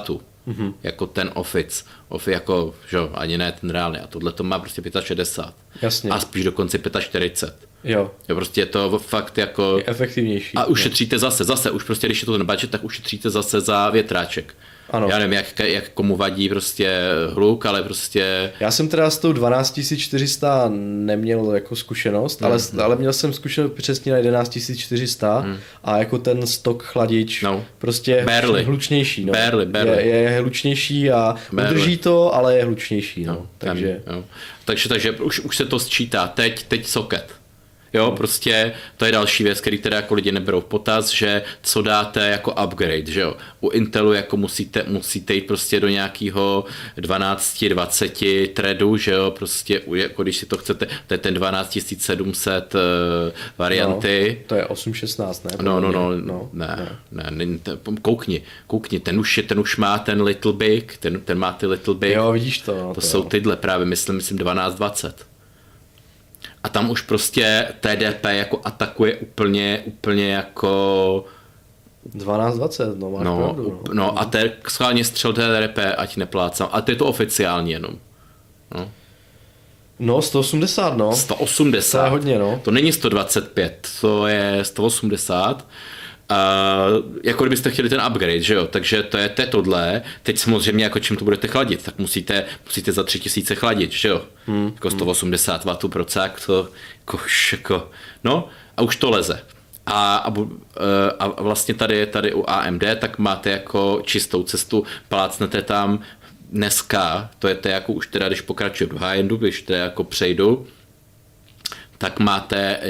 Mm-hmm. 0.49 0.75
Jako 0.83 1.07
ten 1.07 1.31
Office. 1.35 1.85
Office 2.09 2.33
jako, 2.33 2.75
že 2.91 2.99
ani 3.15 3.39
ne 3.39 3.53
ten 3.53 3.71
reálný. 3.71 3.99
A 3.99 4.07
tohle 4.07 4.33
to 4.33 4.45
má 4.45 4.59
prostě 4.59 4.83
65. 5.01 5.55
Jasně. 5.83 6.11
A 6.11 6.21
spíš 6.21 6.45
dokonce 6.45 6.79
45. 7.01 7.69
Jo. 7.85 8.11
jo. 8.29 8.37
prostě 8.37 8.61
je 8.61 8.67
to 8.67 8.99
fakt 8.99 9.39
jako... 9.39 9.75
Je 9.79 9.85
efektivnější. 9.87 10.57
A 10.57 10.65
ušetříte 10.65 11.19
zase, 11.19 11.45
zase, 11.45 11.71
už 11.71 11.83
prostě, 11.85 12.07
když 12.07 12.23
je 12.23 12.27
to 12.27 12.33
ten 12.33 12.47
budget, 12.47 12.71
tak 12.71 12.85
ušetříte 12.85 13.31
zase 13.31 13.61
za 13.61 13.91
větráček. 13.91 14.55
Ano. 14.91 15.09
Já 15.11 15.19
nevím, 15.19 15.33
jak, 15.33 15.59
jak 15.59 15.89
komu 15.89 16.17
vadí 16.17 16.49
prostě 16.49 17.01
hluk, 17.35 17.67
ale 17.67 17.83
prostě... 17.83 18.53
Já 18.61 18.71
jsem 18.71 18.89
teda 18.89 19.11
s 19.11 19.19
tou 19.19 19.33
12400 19.33 20.71
neměl 20.73 21.55
jako 21.55 21.77
zkušenost, 21.77 22.41
mm. 22.41 22.47
ale, 22.47 22.59
hmm. 22.73 22.81
ale 22.81 22.97
měl 22.97 23.13
jsem 23.13 23.33
zkušenost 23.33 23.73
přesně 23.73 24.13
na 24.13 24.45
11400 24.45 25.41
mm. 25.41 25.57
a 25.85 25.99
jako 25.99 26.19
ten 26.19 26.47
stok 26.47 26.83
chladič 26.83 27.43
no. 27.43 27.65
prostě 27.79 28.23
barely. 28.25 28.65
hlučnější. 28.65 29.25
No. 29.25 29.33
Barely, 29.33 29.67
barely. 29.67 30.09
Je, 30.09 30.17
je 30.17 30.41
hlučnější 30.41 31.11
a 31.11 31.35
barely. 31.53 31.75
udrží 31.75 31.97
to, 31.97 32.35
ale 32.35 32.57
je 32.57 32.65
hlučnější. 32.65 33.25
No. 33.25 33.33
No, 33.33 33.47
takže... 33.59 34.01
Tam, 34.05 34.15
no. 34.15 34.25
takže, 34.65 34.89
takže 34.89 35.11
už, 35.13 35.41
už 35.41 35.57
se 35.57 35.65
to 35.65 35.79
sčítá. 35.79 36.27
Teď, 36.27 36.63
teď 36.63 36.87
soket. 36.87 37.38
Jo, 37.93 38.11
prostě 38.17 38.73
to 38.97 39.05
je 39.05 39.13
další 39.13 39.45
věc, 39.45 39.61
který 39.61 39.79
teda 39.79 39.97
jako 39.97 40.15
lidi 40.15 40.33
neberou 40.33 40.61
v 40.61 40.65
potaz, 40.65 41.11
že 41.11 41.43
co 41.63 41.83
dáte 41.83 42.29
jako 42.29 42.55
upgrade, 42.65 43.07
že 43.07 43.21
jo. 43.21 43.37
U 43.61 43.71
Intelu 43.71 44.13
jako 44.13 44.37
musíte, 44.37 44.85
musíte 44.89 45.35
jít 45.35 45.47
prostě 45.47 45.81
do 45.81 45.89
nějakého 45.89 46.65
12, 46.97 47.65
20 47.65 48.19
threadu, 48.55 48.97
že 48.97 49.13
jo, 49.13 49.31
prostě 49.31 49.83
jako 49.95 50.23
když 50.23 50.37
si 50.37 50.47
to 50.47 50.59
chcete, 50.59 50.87
to 51.07 51.15
je 51.15 51.19
ten 51.19 51.35
12700 51.35 52.75
uh, 52.75 52.81
eh, 52.81 53.33
varianty. 53.59 54.37
No, 54.41 54.45
to 54.49 54.55
je 54.55 54.67
816, 54.67 55.45
ne? 55.45 55.51
No, 55.63 55.81
no, 55.81 55.93
no, 55.93 56.17
no, 56.17 56.51
ne, 56.53 56.99
ne, 57.13 57.27
ne, 57.31 57.47
ne, 57.47 57.59
koukni, 58.03 58.43
koukni, 58.67 59.01
ten 59.01 59.21
už, 59.21 59.37
je, 59.37 59.43
ten 59.43 59.61
už 59.61 59.77
má 59.77 59.99
ten 59.99 60.23
Little 60.23 60.53
Big, 60.53 60.97
ten, 60.97 61.21
ten 61.21 61.39
má 61.39 61.53
ty 61.53 61.67
Little 61.67 61.95
Big. 61.95 62.13
Jo, 62.13 62.33
vidíš 62.33 62.59
to. 62.59 62.75
No, 62.75 62.89
to, 62.89 62.95
to 62.95 63.01
jsou 63.01 63.19
jo. 63.19 63.25
tyhle 63.25 63.57
právě, 63.57 63.87
myslím, 63.87 64.17
myslím 64.17 64.39
1220 64.39 65.38
a 66.69 66.71
tam 66.71 66.91
už 66.91 67.03
prostě 67.03 67.69
TDP 67.81 68.25
jako 68.25 68.61
atakuje 68.65 69.17
úplně, 69.17 69.83
úplně 69.87 70.33
jako 70.33 71.25
12-20, 72.17 72.99
no 72.99 73.11
máš 73.11 73.25
no, 73.25 73.39
pravdu. 73.39 73.83
No, 73.89 73.95
no 73.95 74.21
a 74.21 74.25
te, 74.25 74.53
schválně 74.69 75.05
střel 75.05 75.33
TDP, 75.33 75.79
ať 75.97 76.17
neplácám. 76.17 76.69
A 76.73 76.81
to 76.81 76.91
je 76.91 76.97
to 76.97 77.07
oficiálně 77.07 77.73
jenom. 77.73 77.99
No. 78.75 78.91
No, 79.99 80.23
180, 80.23 80.97
no. 80.97 81.17
180. 81.17 81.99
To 81.99 82.05
je 82.05 82.11
hodně, 82.11 82.39
no. 82.39 82.61
To 82.65 82.71
není 82.71 82.93
125, 82.93 83.89
to 84.01 84.27
je 84.27 84.59
180. 84.63 85.67
Uh, 86.31 87.05
jako 87.25 87.45
kdybyste 87.45 87.71
chtěli 87.71 87.89
ten 87.89 88.03
upgrade, 88.07 88.41
že 88.41 88.55
jo, 88.55 88.67
takže 88.67 89.03
to 89.03 89.17
je, 89.17 89.29
to 89.29 89.43
je 89.43 89.47
tohle. 89.47 90.03
Teď 90.23 90.39
samozřejmě, 90.39 90.85
jako 90.85 90.99
čím 90.99 91.17
to 91.17 91.25
budete 91.25 91.49
chladit, 91.49 91.83
tak 91.83 91.99
musíte, 91.99 92.45
musíte 92.65 92.93
za 92.93 93.03
3000 93.03 93.55
chladit, 93.55 93.93
že 93.93 94.09
jo, 94.09 94.23
hmm. 94.47 94.71
jako 94.75 94.91
180 94.91 95.65
W 95.65 95.89
procák, 95.89 96.41
to 96.47 96.69
jako, 97.01 97.21
jako, 97.53 97.91
no 98.25 98.49
a 98.77 98.83
už 98.83 98.97
to 98.97 99.11
leze. 99.11 99.41
A, 99.87 100.17
a, 100.17 100.33
eh, 100.41 101.13
a 101.19 101.43
vlastně 101.43 101.75
tady, 101.75 102.07
tady 102.07 102.35
u 102.35 102.45
AMD, 102.47 102.85
tak 102.99 103.19
máte 103.19 103.51
jako 103.51 104.03
čistou 104.05 104.43
cestu, 104.43 104.85
plácnete 105.09 105.63
tam 105.63 106.01
dneska, 106.51 107.31
to 107.39 107.49
je 107.49 107.55
to 107.55 107.69
jako 107.69 107.93
už 107.93 108.07
teda, 108.07 108.29
když 108.29 108.41
pokračuju 108.41 108.91
do 108.91 108.99
high-endu, 108.99 109.37
když 109.37 109.63
teda 109.63 109.79
jako 109.79 110.05
přejdu, 110.05 110.67
tak 111.99 112.19
máte 112.19 112.81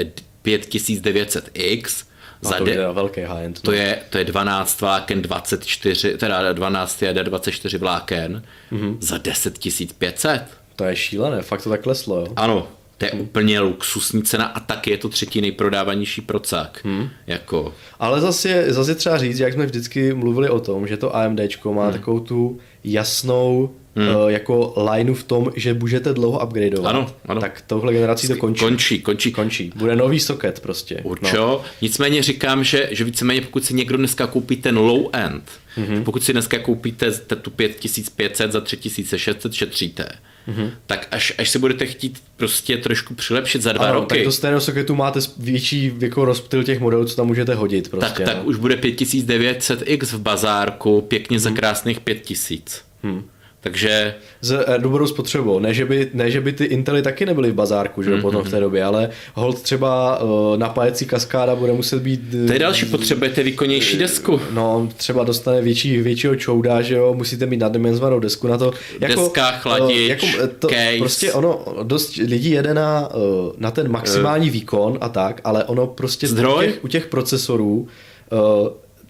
5900X, 0.45 2.08
za 2.41 2.57
to 2.57 2.63
de- 2.63 2.71
je 2.71 2.93
velký 2.93 3.21
high-end. 3.21 3.61
To, 3.61 3.71
no. 3.71 3.77
je, 3.77 3.99
to 4.09 4.17
je 4.17 4.25
12 4.25 4.81
vláken 4.81 5.21
24, 5.21 6.17
teda 6.17 6.53
12 6.53 7.01
jader 7.01 7.25
24 7.25 7.77
vláken 7.77 8.43
mm-hmm. 8.71 8.97
za 8.99 9.17
10 9.17 9.59
500. 9.97 10.41
To 10.75 10.83
je 10.83 10.95
šílené, 10.95 11.41
fakt 11.41 11.63
to 11.63 11.69
tak 11.69 11.81
kleslo, 11.81 12.19
jo? 12.19 12.27
Ano, 12.35 12.67
to 12.99 13.05
je 13.05 13.11
hmm. 13.13 13.21
úplně 13.21 13.59
luxusní 13.59 14.23
cena 14.23 14.45
a 14.45 14.59
taky 14.59 14.91
je 14.91 14.97
to 14.97 15.09
třetí 15.09 15.41
nejprodávanější 15.41 16.21
procák. 16.21 16.79
Hmm. 16.83 17.09
Jako. 17.27 17.73
Ale 17.99 18.21
zase, 18.21 18.73
zase 18.73 18.95
třeba 18.95 19.17
říct, 19.17 19.39
jak 19.39 19.53
jsme 19.53 19.65
vždycky 19.65 20.13
mluvili 20.13 20.49
o 20.49 20.59
tom, 20.59 20.87
že 20.87 20.97
to 20.97 21.15
AMD 21.15 21.39
má 21.65 21.83
hmm. 21.83 21.93
takovou 21.93 22.19
tu 22.19 22.59
jasnou 22.83 23.75
hmm. 23.99 24.15
uh, 24.15 24.29
jako 24.31 24.73
lineu 24.91 25.13
v 25.13 25.23
tom, 25.23 25.51
že 25.55 25.73
můžete 25.73 26.13
dlouho 26.13 26.45
upgradeovat, 26.45 26.95
ano, 26.95 27.11
ano. 27.25 27.41
tak 27.41 27.63
tohle 27.67 27.93
generací 27.93 28.27
to 28.27 28.35
končí. 28.35 28.59
Končí, 28.59 29.01
končí. 29.01 29.31
Končí. 29.31 29.71
Bude 29.75 29.95
nový 29.95 30.19
socket 30.19 30.59
prostě. 30.59 31.01
Určo. 31.03 31.37
No. 31.37 31.61
Nicméně 31.81 32.23
říkám, 32.23 32.63
že, 32.63 32.89
že 32.91 33.03
víceméně 33.03 33.41
pokud 33.41 33.65
si 33.65 33.73
někdo 33.73 33.97
dneska 33.97 34.27
koupí 34.27 34.55
ten 34.55 34.77
low 34.77 35.09
end, 35.13 35.43
mm-hmm. 35.77 36.03
pokud 36.03 36.23
si 36.23 36.33
dneska 36.33 36.59
koupíte 36.59 37.11
tu 37.11 37.51
5500 37.51 38.51
za 38.51 38.61
3600, 38.61 39.53
šetříte. 39.53 40.09
Mm-hmm. 40.49 40.71
Tak 40.85 41.07
až, 41.11 41.33
až 41.37 41.49
se 41.49 41.59
budete 41.59 41.85
chtít 41.85 42.21
prostě 42.37 42.77
trošku 42.77 43.13
přilepšit 43.13 43.61
za 43.61 43.73
dva 43.73 43.85
ano, 43.85 43.93
roky. 43.93 44.15
Tak 44.15 44.25
do 44.25 44.31
stejného 44.31 44.61
soketu 44.61 44.95
máte 44.95 45.19
větší 45.37 45.91
jako 45.99 46.25
rozptyl 46.25 46.63
těch 46.63 46.79
modelů, 46.79 47.05
co 47.05 47.15
tam 47.15 47.27
můžete 47.27 47.55
hodit. 47.55 47.89
Prostě, 47.89 48.23
tak, 48.23 48.35
tak 48.35 48.45
už 48.45 48.57
bude 48.57 48.75
5900X 48.75 50.05
v 50.05 50.19
bazárku, 50.19 51.01
pěkně 51.01 51.37
mm-hmm. 51.37 51.41
za 51.41 51.49
mhm. 51.49 51.57
krásných 51.57 51.99
5000. 51.99 52.81
Hmm. 53.03 53.23
Takže... 53.61 54.15
S 54.41 54.51
eh, 54.51 54.77
dobrou 54.77 55.07
spotřebou. 55.07 55.59
Ne 55.59 55.73
že, 55.73 55.85
by, 55.85 56.09
ne, 56.13 56.31
že 56.31 56.41
by 56.41 56.53
ty 56.53 56.63
Intely 56.63 57.01
taky 57.01 57.25
nebyly 57.25 57.51
v 57.51 57.53
bazárku, 57.53 58.03
že 58.03 58.09
mm-hmm. 58.09 58.21
potom 58.21 58.43
v 58.43 58.49
té 58.49 58.59
době, 58.59 58.83
ale 58.83 59.09
hold 59.33 59.61
třeba 59.61 60.21
uh, 60.21 60.57
napájecí 60.57 61.05
kaskáda 61.05 61.55
bude 61.55 61.73
muset 61.73 62.01
být... 62.01 62.21
To 62.47 62.53
je 62.53 62.59
další, 62.59 62.85
potřebujete 62.85 63.43
výkonnější 63.43 63.97
desku. 63.97 64.41
No, 64.51 64.89
třeba 64.97 65.23
dostane 65.23 65.61
větší, 65.61 65.97
většího 65.97 66.35
čouda, 66.35 66.81
že 66.81 66.95
jo, 66.95 67.13
musíte 67.13 67.45
mít 67.45 67.57
naddimenzovanou 67.57 68.19
desku 68.19 68.47
na 68.47 68.57
to. 68.57 68.71
Jako, 68.99 69.21
Deska, 69.21 69.51
chladič, 69.51 69.97
uh, 69.97 70.09
jako, 70.09 70.53
to, 70.59 70.67
case. 70.67 70.97
Prostě 70.99 71.33
ono, 71.33 71.65
dost 71.83 72.15
lidí 72.15 72.51
jede 72.51 72.73
na, 72.73 73.09
uh, 73.15 73.51
na 73.57 73.71
ten 73.71 73.91
maximální 73.91 74.47
uh. 74.47 74.53
výkon 74.53 74.97
a 75.01 75.09
tak, 75.09 75.41
ale 75.43 75.63
ono 75.63 75.87
prostě 75.87 76.27
Zdroj? 76.27 76.65
U, 76.65 76.71
těch, 76.71 76.83
u 76.83 76.87
těch 76.87 77.07
procesorů 77.07 77.87
uh, 78.31 78.67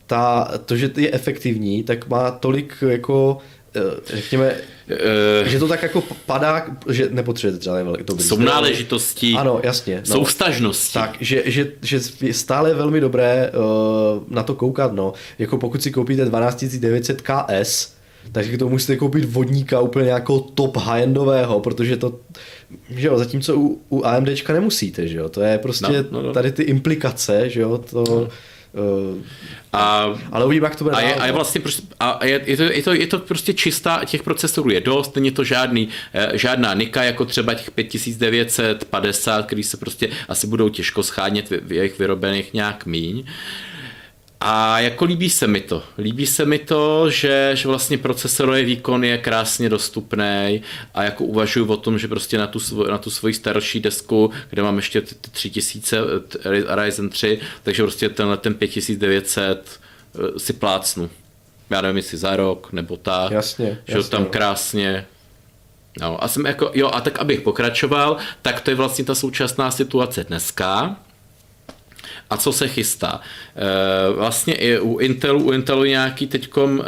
ta, 0.08 0.52
to, 0.66 0.76
že 0.76 0.92
je 0.98 1.12
efektivní, 1.12 1.84
tak 1.84 2.08
má 2.08 2.32
tolik 2.32 2.74
jako 2.88 3.38
Eh, 3.38 3.59
řekněme, 4.06 4.56
uh, 5.42 5.48
že 5.48 5.60
to 5.60 5.68
tak 5.68 5.84
jako 5.84 6.04
padá, 6.26 6.66
že 6.90 7.08
nepotřebujete 7.12 7.60
třeba 7.60 7.84
velký 7.84 8.04
dobrý 8.04 8.24
Jsou 8.24 8.38
náležitosti, 8.40 9.34
ano, 9.34 9.60
jasně, 9.64 10.04
no. 10.08 10.16
jsou 10.16 10.24
vztažnosti. 10.24 10.94
Tak, 10.94 11.18
že, 11.20 11.44
že, 11.46 11.72
že 11.82 12.00
stále 12.32 12.70
je 12.70 12.76
velmi 12.76 13.00
dobré 13.00 13.52
uh, 13.52 14.24
na 14.28 14.44
to 14.44 14.56
koukat, 14.56 14.94
no. 14.94 15.14
Jako 15.40 15.58
pokud 15.58 15.84
si 15.84 15.92
koupíte 15.92 16.26
12900 16.26 17.22
KS, 17.22 17.94
tak 18.32 18.46
to 18.60 18.70
musíte 18.70 18.96
koupit 18.96 19.26
vodníka 19.26 19.80
úplně 19.80 20.10
jako 20.10 20.40
top 20.40 20.78
high-endového, 20.78 21.60
protože 21.60 21.98
to, 21.98 22.20
že 22.90 23.08
jo, 23.08 23.18
zatímco 23.18 23.56
u, 23.56 23.82
u 23.90 24.06
AMDčka 24.06 24.54
nemusíte, 24.54 25.08
že 25.08 25.18
jo, 25.18 25.30
to 25.30 25.42
je 25.42 25.58
prostě 25.58 26.06
no, 26.12 26.22
no, 26.22 26.22
no. 26.22 26.34
tady 26.34 26.52
ty 26.52 26.64
implikace, 26.64 27.50
že 27.50 27.62
jo, 27.62 27.78
to... 27.78 28.04
No 28.08 28.28
a, 29.74 30.06
ale 30.32 30.46
uvidíme, 30.46 30.66
jak 30.66 30.76
to 30.76 30.84
bude 30.84 30.96
a 30.96 31.02
je, 31.02 31.16
a 31.16 31.26
je 31.26 31.32
vlastně 31.32 31.62
prostě, 31.62 31.88
a 32.00 32.26
je, 32.26 32.42
je, 32.46 32.58
to, 32.58 32.64
je, 32.64 32.84
to, 32.84 32.94
je 32.94 33.08
to 33.08 33.20
prostě 33.20 33.54
čistá, 33.54 34.06
těch 34.06 34.24
procesorů 34.24 34.70
je 34.70 34.82
dost, 34.82 35.16
není 35.16 35.32
to 35.32 35.44
žádný, 35.44 35.90
eh, 36.14 36.32
žádná 36.34 36.74
Nika, 36.74 37.04
jako 37.04 37.26
třeba 37.26 37.54
těch 37.54 37.72
5950, 37.72 39.46
který 39.46 39.64
se 39.64 39.78
prostě 39.78 40.10
asi 40.28 40.48
budou 40.48 40.70
těžko 40.70 41.04
schánět 41.04 41.50
v, 41.50 41.60
v 41.68 41.72
jejich 41.72 42.00
vyrobených 42.00 42.54
nějak 42.54 42.86
míň. 42.86 43.20
Uh, 43.20 43.26
a 44.42 44.80
jako 44.80 45.06
líbí 45.06 45.30
se 45.30 45.48
mi 45.48 45.62
to. 45.62 45.84
Líbí 45.98 46.26
se 46.26 46.46
mi 46.46 46.60
to, 46.60 47.10
že, 47.10 47.52
že 47.54 47.68
vlastně 47.68 47.98
procesorový 47.98 48.64
výkon 48.64 49.04
je 49.04 49.18
krásně 49.18 49.70
dostupný 49.70 50.62
a 50.94 51.04
jako 51.04 51.24
uvažuji 51.24 51.66
o 51.66 51.78
tom, 51.78 52.00
že 52.00 52.08
prostě 52.08 52.38
na 52.38 52.48
tu, 52.48 52.60
svoj, 52.60 52.88
na 52.92 52.98
tu 52.98 53.10
svoji 53.10 53.34
starší 53.34 53.80
desku, 53.80 54.32
kde 54.50 54.64
mám 54.64 54.76
ještě 54.76 55.02
3000 55.02 55.98
Ryzen 56.76 57.10
3, 57.10 57.40
takže 57.64 57.84
prostě 57.84 58.10
tenhle 58.10 58.38
ten 58.38 58.54
5900 58.54 59.80
eh, 60.16 60.40
si 60.40 60.54
plácnu. 60.54 61.10
Já 61.70 61.82
nevím, 61.82 61.98
jestli 61.98 62.18
za 62.18 62.36
rok 62.36 62.72
nebo 62.72 62.98
tak. 62.98 63.32
Jasně. 63.32 63.80
Že 63.88 63.98
jasně. 63.98 64.12
tam 64.12 64.26
krásně 64.26 65.06
No, 66.02 66.24
a 66.24 66.28
jsem 66.28 66.46
jako, 66.46 66.72
jo, 66.74 66.90
a 66.94 67.02
tak 67.02 67.20
abych 67.20 67.42
pokračoval, 67.42 68.18
tak 68.42 68.62
to 68.62 68.72
je 68.72 68.76
vlastně 68.76 69.06
ta 69.06 69.16
současná 69.16 69.72
situace 69.72 70.24
dneska 70.24 70.96
a 72.30 72.38
co 72.38 72.52
se 72.54 72.68
chystá. 72.68 73.22
Eh, 73.56 74.14
vlastně 74.14 74.54
i 74.54 74.80
u 74.80 74.98
Intelu, 74.98 75.44
u 75.44 75.52
Intelu 75.52 75.84
nějaký 75.84 76.28
teďkom 76.28 76.82
eh, 76.82 76.86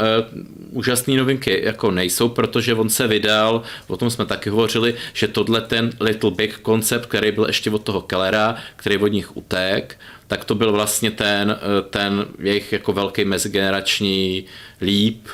úžasné 0.72 1.13
novinky 1.13 1.61
jako 1.63 1.91
nejsou, 1.91 2.30
protože 2.30 2.73
on 2.73 2.89
se 2.89 3.07
vydal, 3.07 3.61
o 3.88 3.97
tom 3.97 4.09
jsme 4.09 4.26
taky 4.26 4.49
hovořili, 4.49 4.95
že 5.13 5.27
tohle 5.27 5.61
ten 5.61 5.89
Little 5.99 6.31
Big 6.31 6.57
koncept, 6.57 7.05
který 7.05 7.31
byl 7.31 7.45
ještě 7.45 7.72
od 7.72 7.84
toho 7.84 8.01
Kellera, 8.01 8.55
který 8.76 8.97
od 8.97 9.07
nich 9.07 9.38
utek, 9.38 9.99
tak 10.27 10.45
to 10.45 10.55
byl 10.55 10.72
vlastně 10.72 11.11
ten, 11.11 11.57
eh, 11.57 11.81
ten 11.89 12.26
jejich 12.39 12.72
jako 12.73 12.93
velký 12.93 13.26
mezigenerační 13.26 14.45
líp, 14.81 15.27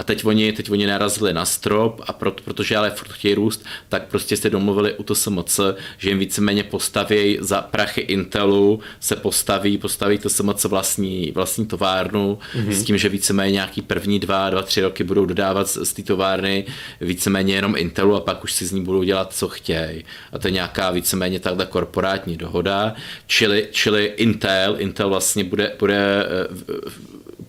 a 0.00 0.02
teď 0.02 0.24
oni, 0.24 0.52
teď 0.52 0.70
oni 0.70 0.86
narazili 0.86 1.34
na 1.34 1.44
strop 1.44 2.00
a 2.06 2.12
proto, 2.12 2.42
protože 2.44 2.76
ale 2.76 2.90
furt 2.90 3.12
chtějí 3.12 3.34
růst, 3.34 3.64
tak 3.88 4.06
prostě 4.06 4.36
se 4.36 4.50
domluvili 4.50 4.94
u 4.94 5.02
to 5.02 5.14
SMC, 5.14 5.60
že 5.98 6.08
jim 6.08 6.18
víceméně 6.18 6.64
postaví 6.64 7.38
za 7.40 7.62
prachy 7.62 8.00
Intelu, 8.00 8.80
se 9.00 9.16
postaví, 9.16 9.78
postaví 9.78 10.18
to 10.18 10.28
SMC 10.30 10.64
vlastní, 10.64 11.32
vlastní 11.34 11.66
továrnu 11.66 12.38
mm-hmm. 12.54 12.70
s 12.70 12.84
tím, 12.84 12.98
že 12.98 13.08
víceméně 13.08 13.52
nějaký 13.52 13.82
první 13.82 14.18
dva, 14.18 14.50
dva, 14.50 14.62
tři 14.62 14.80
roky 14.80 15.04
budou 15.04 15.24
dodávat 15.24 15.68
z, 15.68 15.84
z 15.84 15.92
té 15.92 16.02
továrny 16.02 16.64
víceméně 17.00 17.54
jenom 17.54 17.76
Intelu 17.76 18.14
a 18.16 18.20
pak 18.20 18.44
už 18.44 18.52
si 18.52 18.66
z 18.66 18.72
ní 18.72 18.84
budou 18.84 19.02
dělat, 19.02 19.32
co 19.32 19.48
chtějí. 19.48 20.04
A 20.32 20.38
to 20.38 20.48
je 20.48 20.52
nějaká 20.52 20.90
víceméně 20.90 21.40
takhle 21.40 21.66
korporátní 21.66 22.36
dohoda, 22.36 22.94
čili, 23.26 23.68
čili 23.70 24.04
Intel, 24.16 24.76
Intel 24.78 25.08
vlastně 25.08 25.44
bude, 25.44 25.72
bude 25.78 26.26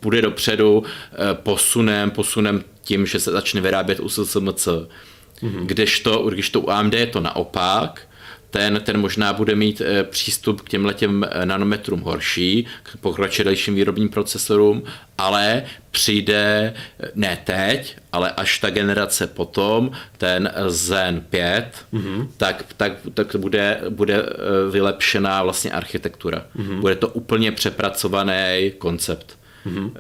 půjde 0.01 0.21
dopředu 0.21 0.83
eh, 0.83 1.17
posunem, 1.33 2.11
posunem 2.11 2.63
tím, 2.81 3.05
že 3.05 3.19
se 3.19 3.31
začne 3.31 3.61
vyrábět 3.61 3.99
u 3.99 4.09
SSMC. 4.09 4.67
Mm-hmm. 4.67 5.65
Kdežto, 5.65 6.29
když 6.29 6.49
to 6.49 6.61
u 6.61 6.69
AMD 6.69 6.93
je 6.93 7.07
to 7.07 7.19
naopak, 7.19 8.01
ten, 8.51 8.81
ten 8.83 8.99
možná 8.99 9.33
bude 9.33 9.55
mít 9.55 9.81
e, 9.81 10.03
přístup 10.03 10.61
k 10.61 10.69
těmhle 10.69 10.93
těm 10.93 11.25
eh, 11.31 11.45
nanometrům 11.45 12.01
horší, 12.01 12.67
k 12.83 12.97
pokročilejším 12.97 13.75
výrobním 13.75 14.09
procesorům, 14.09 14.83
ale 15.17 15.63
přijde, 15.91 16.73
ne 17.15 17.37
teď, 17.43 17.95
ale 18.11 18.31
až 18.31 18.59
ta 18.59 18.69
generace 18.69 19.27
potom, 19.27 19.91
ten 20.17 20.51
Zen 20.67 21.21
5, 21.29 21.85
mm-hmm. 21.93 22.27
tak, 22.37 22.65
tak, 22.77 22.93
tak 23.13 23.35
bude, 23.35 23.81
bude 23.89 24.25
vylepšená 24.71 25.43
vlastně 25.43 25.71
architektura. 25.71 26.45
Mm-hmm. 26.57 26.79
Bude 26.79 26.95
to 26.95 27.07
úplně 27.07 27.51
přepracovaný 27.51 28.71
koncept. 28.77 29.40
Mm-hmm. 29.65 29.91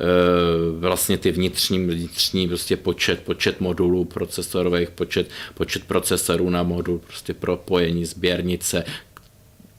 Vlastně 0.79 1.17
ty 1.17 1.31
vnitřní, 1.31 1.85
vnitřní 1.85 2.47
prostě 2.47 2.77
počet, 2.77 3.19
počet 3.19 3.61
modulů 3.61 4.05
procesorových, 4.05 4.89
počet, 4.89 5.29
počet 5.53 5.83
procesorů 5.83 6.49
na 6.49 6.63
modul, 6.63 6.99
prostě 7.07 7.33
propojení, 7.33 8.05
sběrnice, 8.05 8.83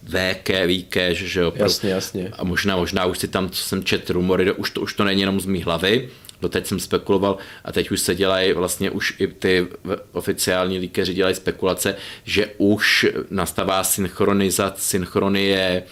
VK, 0.05 0.51
VK, 0.67 0.97
že 1.13 1.41
jo. 1.41 1.53
Jasně, 1.57 1.91
jasně. 1.91 2.33
A 2.39 2.45
možná, 2.45 2.77
možná 2.77 3.07
už 3.07 3.19
si 3.19 3.29
tam, 3.29 3.51
co 3.51 3.63
jsem 3.63 3.85
čet 3.85 4.11
rumory, 4.11 4.53
už 4.53 4.71
to, 4.71 4.81
už 4.81 4.95
to 4.95 5.05
není 5.05 5.21
jenom 5.21 5.41
z 5.41 5.47
mý 5.47 5.63
hlavy, 5.63 6.09
doteď 6.41 6.67
jsem 6.67 6.81
spekuloval 6.81 7.39
a 7.65 7.73
teď 7.73 7.91
už 7.91 8.01
se 8.01 8.15
dělají 8.15 8.53
vlastně 8.53 8.91
už 8.91 9.15
i 9.19 9.27
ty 9.27 9.67
oficiální 10.13 10.79
líkeři 10.79 11.15
dělají 11.15 11.35
spekulace, 11.35 11.97
že 12.25 12.47
už 12.59 13.07
nastává 13.31 13.85
synchronizace, 13.85 14.83
synchronie, 14.83 15.83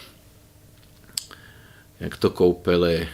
jak 2.00 2.16
to 2.16 2.30
koupili, 2.30 3.08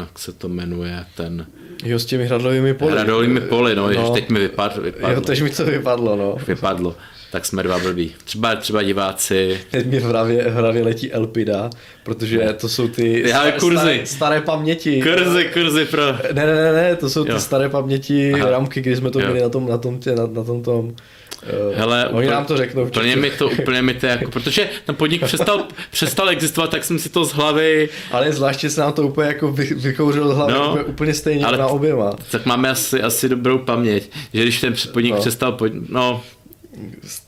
jak 0.00 0.18
se 0.18 0.32
to 0.32 0.48
jmenuje, 0.48 1.04
ten... 1.16 1.46
Jo, 1.84 1.98
s 1.98 2.06
těmi 2.06 2.26
hradlovými 2.26 2.74
poli. 2.74 2.92
Hradlovými 2.92 3.40
poli, 3.40 3.74
no, 3.74 3.92
no. 3.92 4.10
teď 4.10 4.28
mi 4.28 4.38
vypadlo. 4.38 4.82
vypadlo. 4.82 5.10
Jo, 5.10 5.20
teď 5.20 5.42
mi 5.42 5.50
to 5.50 5.64
vypadlo, 5.64 6.16
no. 6.16 6.36
Vypadlo. 6.46 6.96
Tak 7.30 7.46
jsme 7.46 7.62
dva 7.62 7.78
blbí. 7.78 8.14
Třeba, 8.24 8.56
třeba 8.56 8.82
diváci. 8.82 9.60
Teď 9.70 9.86
mi 9.86 10.00
v 10.00 10.02
hlavě, 10.02 10.50
v 10.50 10.54
hlavě 10.54 10.82
letí 10.82 11.12
Elpida, 11.12 11.70
protože 12.02 12.56
to 12.60 12.68
jsou 12.68 12.88
ty 12.88 13.22
Já, 13.28 13.36
staré, 13.36 13.52
kurzy. 13.52 13.76
Staré, 13.76 14.06
staré 14.06 14.40
paměti. 14.40 15.02
Kurzy, 15.02 15.44
kurzy 15.44 15.84
pro... 15.84 16.02
Ne, 16.12 16.46
ne, 16.46 16.54
ne, 16.54 16.72
ne 16.72 16.96
to 16.96 17.10
jsou 17.10 17.26
jo. 17.26 17.34
ty 17.34 17.40
staré 17.40 17.68
paměti, 17.68 18.32
Aha. 18.34 18.50
ramky, 18.50 18.80
kdy 18.80 18.96
jsme 18.96 19.10
to 19.10 19.20
jo. 19.20 19.26
měli 19.26 19.42
na 19.42 19.48
tom, 19.48 19.68
na 19.68 19.78
tom, 19.78 19.98
tě, 19.98 20.14
na, 20.14 20.26
na 20.26 20.44
tom 20.44 20.62
tom 20.62 20.94
Uh, 21.42 21.76
Hele, 21.76 22.04
oni 22.08 22.12
úplně, 22.12 22.30
nám 22.30 22.44
to 22.44 22.56
řeknou. 22.56 22.82
Úplně 22.82 23.16
mi 23.16 23.30
to, 23.30 23.50
úplně 23.62 23.82
mi 23.82 23.94
to 23.94 24.06
jako, 24.06 24.30
protože 24.30 24.68
ten 24.86 24.94
podnik 24.94 25.24
přestal, 25.24 25.64
přestal 25.90 26.28
existovat, 26.30 26.70
tak 26.70 26.84
jsem 26.84 26.98
si 26.98 27.08
to 27.08 27.24
z 27.24 27.32
hlavy... 27.32 27.88
Ale 28.10 28.32
zvláště 28.32 28.70
se 28.70 28.80
nám 28.80 28.92
to 28.92 29.02
úplně 29.02 29.28
jako 29.28 29.52
vy, 29.52 29.74
vykouřilo 29.74 30.32
z 30.32 30.36
hlavy 30.36 30.52
no, 30.52 30.70
úplně, 30.70 30.84
úplně 30.84 31.14
stejně 31.14 31.44
ale 31.44 31.58
na 31.58 31.66
oběma. 31.66 32.12
Tak 32.30 32.46
máme 32.46 32.70
asi, 32.70 33.02
asi 33.02 33.28
dobrou 33.28 33.58
paměť, 33.58 34.10
že 34.34 34.42
když 34.42 34.60
ten 34.60 34.74
podnik 34.92 35.14
no. 35.14 35.20
přestal, 35.20 35.52
pod, 35.52 35.72
no, 35.88 36.22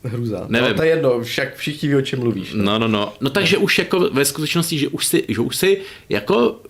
Hruza. 0.05 0.41
No, 0.41 0.47
Nevím. 0.49 0.69
No, 0.69 0.75
to 0.75 0.83
je 0.83 0.89
jedno, 0.89 1.21
však 1.21 1.57
všichni 1.57 1.89
ví, 1.89 1.95
o 1.97 2.03
čem 2.03 2.19
mluvíš. 2.19 2.53
No, 2.55 2.79
no, 2.79 2.79
no. 2.79 2.89
No, 2.89 3.13
no 3.21 3.31
takže 3.31 3.59
už 3.59 3.79
jako 3.79 4.01
ve 4.01 4.25
skutečnosti, 4.25 4.79
že 4.79 4.89
už 4.89 5.07
si, 5.07 5.25
že 5.29 5.41
už 5.41 5.57
si 5.57 5.81
jako 6.09 6.61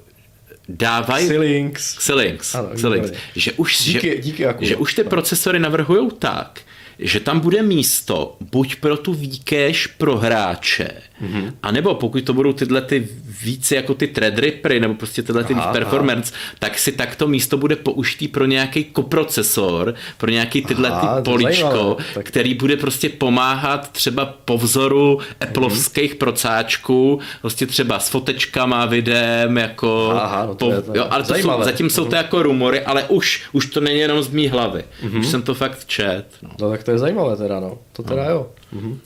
dávají... 0.69 1.27
Xilinx. 1.27 1.97
Xilinx. 1.99 2.55
Ano, 2.55 2.69
Xilinx. 2.75 3.11
Že 3.37 3.53
už, 3.53 3.85
díky, 3.85 4.11
že, 4.11 4.19
díky 4.19 4.43
jako, 4.43 4.65
že 4.65 4.77
už 4.77 4.95
ty 4.95 5.05
procesory 5.05 5.59
navrhují 5.59 6.11
tak, 6.19 6.61
že 6.99 7.21
tam 7.21 7.41
bude 7.41 7.63
místo 7.63 8.37
buď 8.41 8.77
pro 8.77 8.97
tu 8.97 9.13
výkéž 9.13 9.87
pro 9.87 10.17
hráče, 10.17 10.91
Mm-hmm. 11.23 11.53
A 11.63 11.73
nebo 11.73 11.95
pokud 11.95 12.25
to 12.25 12.33
budou 12.33 12.53
tyhle 12.53 12.81
ty 12.81 13.09
více 13.43 13.77
jako 13.77 13.95
ty 13.95 14.07
threadrippery, 14.07 14.81
nebo 14.81 14.95
prostě 14.95 15.23
tyhle 15.23 15.45
ty 15.45 15.55
performance, 15.73 16.33
aha. 16.35 16.55
tak 16.59 16.79
si 16.79 16.93
takto 16.93 17.29
místo 17.29 17.57
bude 17.57 17.77
použitý 17.77 18.29
pro 18.29 18.47
nějaký 18.47 18.85
koprocesor, 18.85 19.95
pro 20.19 20.31
nějaký 20.31 20.63
tyhle 20.63 20.91
aha, 20.91 21.21
ty 21.21 21.25
políčko, 21.25 21.97
tak... 22.15 22.27
který 22.27 22.55
bude 22.55 22.77
prostě 22.77 23.09
pomáhat 23.09 23.93
třeba 23.93 24.27
po 24.45 24.59
vzoru 24.59 25.19
Appleovských 25.41 26.15
mm-hmm. 26.15 26.19
procáčků, 26.19 27.21
prostě 27.41 27.67
třeba 27.67 27.99
s 27.99 28.09
fotečkama, 28.09 28.87
videem, 28.87 29.59
jako... 29.59 30.13
Aha, 30.17 30.47
no 30.47 30.55
to 30.55 30.67
po, 30.67 30.73
je 30.73 30.83
to 30.83 30.93
jo, 30.97 31.07
ale 31.11 31.25
to 31.25 31.35
jsou, 31.35 31.63
zatím 31.63 31.91
jsou 31.91 32.05
to 32.05 32.17
jako 32.17 32.43
rumory, 32.43 32.81
ale 32.81 33.05
už, 33.05 33.43
už 33.53 33.67
to 33.67 33.81
není 33.81 33.99
jenom 33.99 34.23
z 34.23 34.29
mý 34.29 34.49
hlavy. 34.49 34.85
Mm-hmm. 35.05 35.21
Už 35.21 35.27
jsem 35.27 35.43
to 35.43 35.55
fakt 35.55 35.85
čet. 35.87 36.27
No. 36.43 36.51
no 36.61 36.71
tak 36.71 36.83
to 36.83 36.91
je 36.91 36.99
zajímavé 36.99 37.37
teda, 37.37 37.61
no. 37.61 37.79
To 37.93 38.03
teda 38.03 38.25
no. 38.25 38.31
jo. 38.31 38.47
Mm-hmm. 38.75 38.97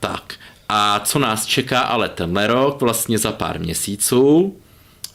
Tak. 0.00 0.34
A 0.74 1.00
co 1.04 1.18
nás 1.18 1.46
čeká 1.46 1.80
ale 1.80 2.08
tenhle 2.08 2.46
rok, 2.46 2.80
vlastně 2.80 3.18
za 3.18 3.32
pár 3.32 3.60
měsíců, 3.60 4.56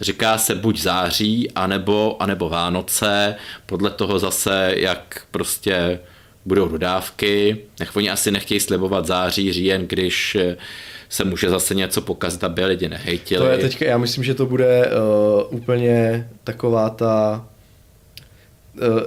říká 0.01 0.37
se 0.37 0.55
buď 0.55 0.81
září, 0.81 1.51
anebo, 1.51 2.17
anebo 2.19 2.49
Vánoce, 2.49 3.35
podle 3.65 3.89
toho 3.89 4.19
zase, 4.19 4.73
jak 4.75 5.21
prostě 5.31 5.99
budou 6.45 6.67
dodávky. 6.67 7.57
Nech 7.79 7.95
oni 7.95 8.09
asi 8.09 8.31
nechtějí 8.31 8.59
slibovat 8.59 9.05
září, 9.05 9.53
říjen, 9.53 9.87
když 9.87 10.37
se 11.09 11.23
může 11.23 11.49
zase 11.49 11.75
něco 11.75 12.01
pokazit, 12.01 12.43
aby 12.43 12.65
lidi 12.65 12.89
nehejtili. 12.89 13.45
To 13.45 13.51
je 13.51 13.57
teďka, 13.57 13.85
já 13.85 13.97
myslím, 13.97 14.23
že 14.23 14.33
to 14.33 14.45
bude 14.45 14.91
uh, 15.49 15.57
úplně 15.57 16.27
taková 16.43 16.89
ta 16.89 17.45
uh, 18.81 19.01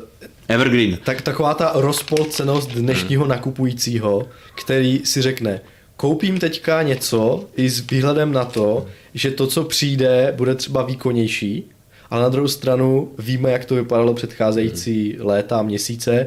Evergreen. 0.48 0.98
Tak 1.04 1.22
taková 1.22 1.54
ta 1.54 1.72
rozpolcenost 1.74 2.70
dnešního 2.70 3.22
hmm. 3.24 3.30
nakupujícího, 3.30 4.28
který 4.54 5.00
si 5.04 5.22
řekne, 5.22 5.60
koupím 6.00 6.38
teďka 6.38 6.82
něco 6.82 7.44
i 7.56 7.70
s 7.70 7.90
výhledem 7.90 8.32
na 8.32 8.44
to, 8.44 8.86
že 9.14 9.30
to, 9.30 9.46
co 9.46 9.64
přijde, 9.64 10.34
bude 10.36 10.54
třeba 10.54 10.82
výkonnější, 10.82 11.64
ale 12.10 12.22
na 12.22 12.28
druhou 12.28 12.48
stranu 12.48 13.12
víme, 13.18 13.50
jak 13.50 13.64
to 13.64 13.74
vypadalo 13.74 14.14
předcházející 14.14 15.12
hmm. 15.12 15.26
léta 15.26 15.58
a 15.58 15.62
měsíce, 15.62 16.26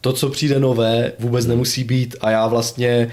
to, 0.00 0.12
co 0.12 0.28
přijde 0.28 0.60
nové, 0.60 1.12
vůbec 1.18 1.46
nemusí 1.46 1.84
být 1.84 2.16
a 2.20 2.30
já 2.30 2.46
vlastně 2.46 3.10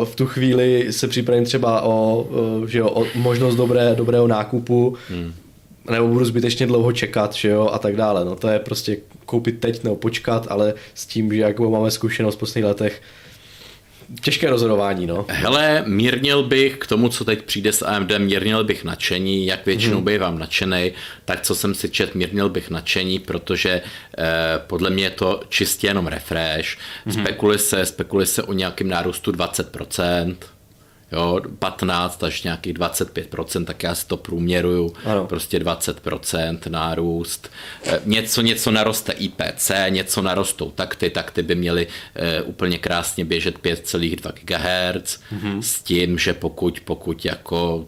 uh, 0.00 0.04
v 0.04 0.14
tu 0.14 0.26
chvíli 0.26 0.86
se 0.90 1.08
připravím 1.08 1.44
třeba 1.44 1.82
o, 1.82 2.22
uh, 2.60 2.66
že 2.66 2.78
jo, 2.78 2.90
o 2.90 3.06
možnost 3.14 3.56
dobré, 3.56 3.94
dobrého 3.94 4.26
nákupu, 4.26 4.96
hmm. 5.10 5.34
nebo 5.90 6.08
budu 6.08 6.24
zbytečně 6.24 6.66
dlouho 6.66 6.92
čekat, 6.92 7.34
že 7.34 7.48
jo, 7.48 7.68
a 7.72 7.78
tak 7.78 7.96
dále. 7.96 8.24
No 8.24 8.36
to 8.36 8.48
je 8.48 8.58
prostě 8.58 8.96
koupit 9.26 9.60
teď 9.60 9.84
nebo 9.84 9.96
počkat, 9.96 10.46
ale 10.50 10.74
s 10.94 11.06
tím, 11.06 11.34
že 11.34 11.40
jak 11.40 11.60
máme 11.60 11.90
zkušenost 11.90 12.34
v 12.34 12.38
posledních 12.38 12.68
letech, 12.68 13.02
Těžké 14.20 14.50
rozhodování, 14.50 15.06
no. 15.06 15.24
Hele, 15.28 15.82
mírnil 15.86 16.42
bych 16.42 16.76
k 16.76 16.86
tomu, 16.86 17.08
co 17.08 17.24
teď 17.24 17.42
přijde 17.42 17.72
s 17.72 17.86
AMD, 17.86 18.12
mírnil 18.18 18.64
bych 18.64 18.84
nadšení, 18.84 19.46
jak 19.46 19.66
většinou 19.66 19.96
hmm. 19.96 20.04
bývám 20.04 20.38
nadšený, 20.38 20.92
tak 21.24 21.40
co 21.40 21.54
jsem 21.54 21.74
si 21.74 21.88
čet, 21.88 22.14
mírnil 22.14 22.48
bych 22.48 22.70
nadšení, 22.70 23.18
protože 23.18 23.82
eh, 24.18 24.24
podle 24.66 24.90
mě 24.90 25.04
je 25.04 25.10
to 25.10 25.40
čistě 25.48 25.86
jenom 25.86 26.06
refresh. 26.06 26.76
Hmm. 27.04 27.14
Spekuluje 27.14 27.58
se, 27.58 27.86
spekuluje 27.86 28.26
se 28.26 28.42
o 28.42 28.52
nějakém 28.52 28.88
nárůstu 28.88 29.32
20%, 29.32 30.36
jo, 31.12 31.40
15 31.58 32.24
až 32.24 32.42
nějakých 32.42 32.74
25%, 32.74 33.64
tak 33.64 33.82
já 33.82 33.94
si 33.94 34.06
to 34.06 34.16
průměruju, 34.16 34.92
ano. 35.04 35.26
prostě 35.26 35.58
20% 35.58 36.70
nárůst. 36.70 37.50
E, 37.84 38.00
něco, 38.04 38.40
něco 38.40 38.70
naroste 38.70 39.12
IPC, 39.12 39.70
něco 39.88 40.22
narostou 40.22 40.70
takty, 40.70 41.10
takty 41.10 41.42
by 41.42 41.54
měly 41.54 41.86
e, 42.14 42.42
úplně 42.42 42.78
krásně 42.78 43.24
běžet 43.24 43.58
5,2 43.58 44.32
GHz 44.42 45.20
mm-hmm. 45.32 45.58
s 45.60 45.82
tím, 45.82 46.18
že 46.18 46.34
pokud, 46.34 46.80
pokud 46.80 47.24
jako 47.24 47.86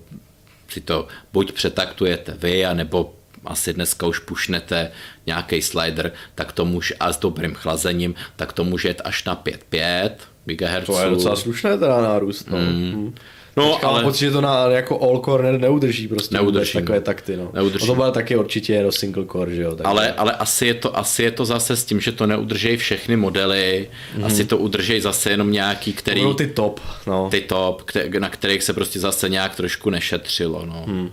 si 0.68 0.80
to 0.80 1.08
buď 1.32 1.52
přetaktujete 1.52 2.36
vy, 2.38 2.66
anebo 2.66 3.14
asi 3.44 3.72
dneska 3.72 4.06
už 4.06 4.18
pušnete 4.18 4.90
nějaký 5.26 5.62
slider, 5.62 6.12
tak 6.34 6.52
to 6.52 6.64
může, 6.64 6.94
a 6.94 7.12
s 7.12 7.18
dobrým 7.18 7.54
chlazením, 7.54 8.14
tak 8.36 8.52
to 8.52 8.64
může 8.64 8.88
jít 8.88 9.00
až 9.04 9.24
na 9.24 9.36
5,5 9.36 10.10
GHz. 10.56 10.86
To 10.86 11.00
je 11.00 11.10
docela 11.10 11.36
slušné 11.36 11.78
teda 11.78 12.00
nárůst. 12.00 12.50
No. 12.50 12.58
Mm. 12.58 13.14
No, 13.58 13.72
Teďka 13.72 13.88
ale... 13.88 14.02
pocit, 14.02 14.24
že 14.24 14.30
to 14.30 14.40
na 14.40 14.66
jako 14.66 15.00
all 15.00 15.20
core 15.24 15.52
ne, 15.52 15.58
neudrží 15.58 16.08
prostě 16.08 16.34
neudrží, 16.34 16.72
takové 16.72 16.98
no. 16.98 17.04
takty. 17.04 17.36
No. 17.36 17.50
Neudrží. 17.54 17.86
No 17.86 17.94
to 17.94 18.00
bude 18.00 18.10
taky 18.10 18.36
určitě 18.36 18.72
jenom 18.72 18.92
single 18.92 19.24
core, 19.32 19.54
že 19.54 19.62
jo. 19.62 19.70
Takže... 19.70 19.84
Ale, 19.84 20.12
ale 20.12 20.32
asi, 20.32 20.66
je 20.66 20.74
to, 20.74 20.98
asi 20.98 21.22
je 21.22 21.30
to 21.30 21.44
zase 21.44 21.76
s 21.76 21.84
tím, 21.84 22.00
že 22.00 22.12
to 22.12 22.26
neudrží 22.26 22.76
všechny 22.76 23.16
modely, 23.16 23.88
mm. 24.16 24.24
asi 24.24 24.44
to 24.44 24.58
udrží 24.58 25.00
zase 25.00 25.30
jenom 25.30 25.52
nějaký, 25.52 25.92
který... 25.92 26.20
Budou 26.20 26.34
ty 26.34 26.46
top, 26.46 26.80
no. 27.06 27.28
Ty 27.30 27.40
top, 27.40 27.82
na 28.18 28.28
kterých 28.28 28.62
se 28.62 28.72
prostě 28.72 29.00
zase 29.00 29.28
nějak 29.28 29.56
trošku 29.56 29.90
nešetřilo, 29.90 30.66
no. 30.66 30.84
Mm. 30.86 31.10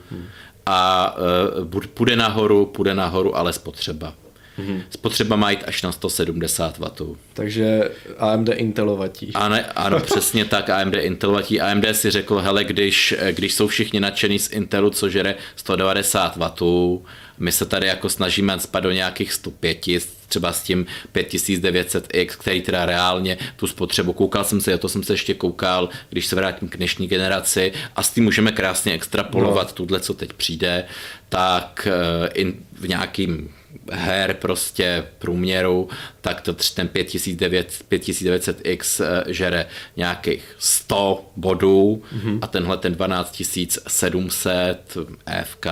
A 0.65 1.15
uh, 1.61 1.81
půjde 1.93 2.15
nahoru, 2.15 2.65
půjde 2.65 2.95
nahoru, 2.95 3.37
ale 3.37 3.53
spotřeba. 3.53 4.13
Mm-hmm. 4.59 4.81
Spotřeba 4.89 5.35
má 5.35 5.51
jít 5.51 5.63
až 5.67 5.81
na 5.81 5.91
170 5.91 6.77
W. 6.77 7.15
Takže 7.33 7.89
AMD 8.17 8.49
Intelovatí. 8.49 9.31
Ano, 9.33 9.57
ano, 9.75 9.99
přesně 10.05 10.45
tak, 10.45 10.69
AMD 10.69 10.95
Intelovatí. 10.95 11.61
AMD 11.61 11.85
si 11.91 12.11
řekl, 12.11 12.39
hele, 12.39 12.63
když, 12.63 13.15
když 13.31 13.53
jsou 13.53 13.67
všichni 13.67 13.99
nadšení 13.99 14.39
z 14.39 14.51
Intelu, 14.51 14.89
co 14.89 15.09
žere 15.09 15.35
190 15.55 16.35
W, 16.35 16.99
my 17.37 17.51
se 17.51 17.65
tady 17.65 17.87
jako 17.87 18.09
snažíme 18.09 18.59
spad 18.59 18.79
do 18.79 18.91
nějakých 18.91 19.33
105, 19.33 19.85
třeba 20.27 20.53
s 20.53 20.63
tím 20.63 20.85
5900X, 21.13 22.27
který 22.27 22.61
teda 22.61 22.85
reálně 22.85 23.37
tu 23.55 23.67
spotřebu, 23.67 24.13
koukal 24.13 24.43
jsem 24.43 24.61
se, 24.61 24.77
to 24.77 24.89
jsem 24.89 25.03
se 25.03 25.13
ještě 25.13 25.33
koukal, 25.33 25.89
když 26.09 26.25
se 26.25 26.35
vrátím 26.35 26.69
k 26.69 26.77
dnešní 26.77 27.07
generaci 27.07 27.73
a 27.95 28.03
s 28.03 28.11
tím 28.11 28.23
můžeme 28.23 28.51
krásně 28.51 28.93
extrapolovat 28.93 29.67
no. 29.67 29.73
tuhle, 29.73 29.99
co 29.99 30.13
teď 30.13 30.33
přijde, 30.33 30.83
tak 31.29 31.87
eh, 31.91 32.29
in, 32.33 32.53
v 32.73 32.87
nějakým 32.87 33.49
her 33.91 34.33
prostě 34.33 35.05
průměru, 35.19 35.89
tak 36.21 36.41
to 36.41 36.53
ten 36.53 36.87
5900X 36.87 39.05
eh, 39.05 39.23
žere 39.33 39.65
nějakých 39.97 40.55
100 40.59 41.31
bodů 41.35 42.03
mm-hmm. 42.17 42.39
a 42.41 42.47
tenhle 42.47 42.77
ten 42.77 42.95
12700 42.95 44.97
FK 45.43 45.65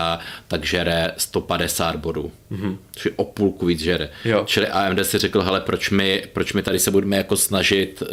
tak 0.48 0.66
žere 0.66 1.12
150 1.18 1.96
bodů. 1.96 2.32
Mm-hmm. 2.52 2.78
Čili 2.96 3.16
o 3.16 3.26
půlku 3.26 3.66
víc 3.66 3.80
žere. 3.80 4.10
Jo. 4.26 4.44
Čili 4.46 4.68
AMD 4.68 5.06
si 5.06 5.18
řekl, 5.18 5.42
hele, 5.42 5.62
proč 5.62 5.90
my, 5.90 6.24
proč 6.34 6.54
my 6.54 6.64
tady 6.64 6.80
se 6.80 6.92
budeme 6.92 7.18
jako 7.18 7.38
snažit 7.38 8.02
uh, 8.02 8.08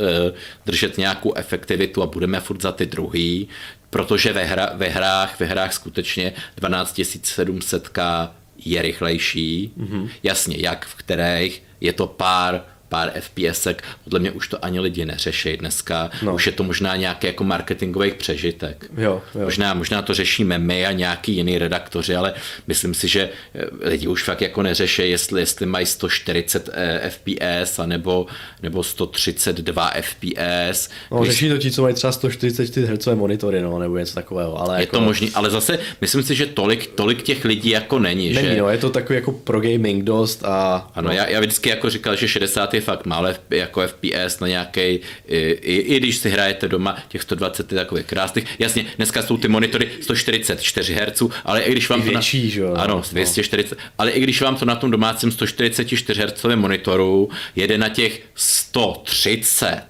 držet 0.67 0.99
nějakou 0.99 1.35
efektivitu 1.35 2.03
a 2.03 2.07
budeme 2.07 2.41
furt 2.41 2.63
za 2.63 2.73
ty 2.73 2.87
druhý, 2.87 3.49
protože 3.91 4.33
ve, 4.33 4.45
hra, 4.45 4.71
ve, 4.75 4.89
hrách, 4.89 5.41
ve 5.41 5.47
hrách 5.47 5.73
skutečně 5.73 6.33
12700K 6.61 8.31
je 8.65 8.83
rychlejší. 8.83 9.73
Mm-hmm. 9.79 10.09
Jasně, 10.23 10.57
jak 10.59 10.87
v 10.87 10.95
kterých 10.95 11.63
je 11.81 11.93
to 11.93 12.07
pár 12.07 12.65
pár 12.91 13.13
FPSek, 13.21 13.85
podle 14.05 14.21
mě 14.21 14.31
už 14.31 14.49
to 14.49 14.65
ani 14.65 14.81
lidi 14.81 15.05
neřeší 15.05 15.57
dneska, 15.57 16.11
no. 16.23 16.35
už 16.35 16.47
je 16.47 16.53
to 16.53 16.63
možná 16.63 16.97
nějaký 16.97 17.27
jako 17.27 17.45
marketingový 17.45 18.11
přežitek. 18.11 18.87
Jo, 18.97 19.23
jo. 19.35 19.45
Možná, 19.45 19.75
možná 19.75 20.03
to 20.03 20.15
řešíme 20.15 20.59
my 20.59 20.87
a 20.87 20.93
nějaký 20.93 21.33
jiný 21.33 21.59
redaktoři, 21.59 22.17
ale 22.17 22.35
myslím 22.67 22.95
si, 22.95 23.09
že 23.09 23.31
eh, 23.55 23.89
lidi 23.89 24.07
už 24.07 24.23
fakt 24.23 24.41
jako 24.41 24.63
neřeší, 24.63 25.11
jestli, 25.11 25.41
jestli 25.41 25.67
mají 25.67 25.87
140 25.87 26.69
eh, 26.73 27.11
FPS 27.11 27.79
a 27.79 27.87
nebo, 27.87 28.27
nebo 28.63 28.83
132 28.83 29.91
FPS. 30.01 30.91
No, 31.11 31.19
když... 31.19 31.31
řeší 31.33 31.49
to 31.49 31.59
ti, 31.59 31.71
co 31.71 31.83
mají 31.83 31.95
třeba 31.95 32.13
144 32.13 32.87
Hz 32.87 33.07
monitory, 33.15 33.61
no, 33.63 33.79
nebo 33.79 33.99
něco 33.99 34.15
takového. 34.15 34.61
Ale 34.61 34.77
je 34.77 34.81
jako... 34.81 34.97
to 34.97 35.03
možný, 35.03 35.31
ale 35.35 35.51
zase 35.51 35.79
myslím 36.01 36.23
si, 36.23 36.35
že 36.35 36.47
tolik, 36.47 36.87
tolik 36.87 37.23
těch 37.23 37.45
lidí 37.45 37.71
jako 37.71 37.99
není. 37.99 38.33
Není, 38.33 38.49
že... 38.49 38.57
no, 38.57 38.69
je 38.69 38.79
to 38.79 38.91
takový 38.91 39.17
jako 39.17 39.33
pro 39.33 39.61
gaming 39.61 40.05
dost 40.05 40.45
a... 40.45 40.91
Ano, 40.95 41.09
no. 41.09 41.15
já, 41.15 41.29
já 41.29 41.41
vždycky 41.41 41.69
jako 41.69 41.91
říkal, 41.91 42.17
že 42.17 42.29
60 42.29 42.80
je 42.81 42.85
fakt 42.85 43.07
málo 43.07 43.29
jako 43.51 43.87
FPS 43.87 44.41
na 44.41 44.49
nějaký, 44.49 44.81
i, 44.81 45.01
i, 45.29 45.77
i, 45.77 46.01
když 46.01 46.17
si 46.17 46.31
hrajete 46.31 46.69
doma, 46.69 46.99
těch 47.09 47.23
120 47.23 47.73
je 47.73 47.79
takový 47.79 48.05
krásných. 48.05 48.45
Jasně, 48.59 48.87
dneska 48.97 49.23
jsou 49.23 49.37
ty 49.37 49.49
monitory 49.49 49.89
144 50.01 50.95
Hz, 50.95 51.23
ale 51.45 51.63
i 51.63 51.73
když 51.73 51.89
vám 51.89 52.01
I 52.01 52.03
to 52.03 52.11
větší, 52.11 52.45
na, 52.45 52.51
že? 52.51 52.65
Ano, 52.77 53.03
240, 53.13 53.79
no. 53.79 53.85
ale 53.99 54.11
i 54.11 54.21
když 54.21 54.43
vám 54.43 54.57
to 54.57 54.65
na 54.65 54.77
tom 54.77 54.91
domácím 54.91 55.33
144 55.33 56.23
Hz 56.23 56.45
monitoru 56.55 57.31
jede 57.57 57.79
na 57.79 57.89
těch 57.89 58.23
130, 58.35 59.83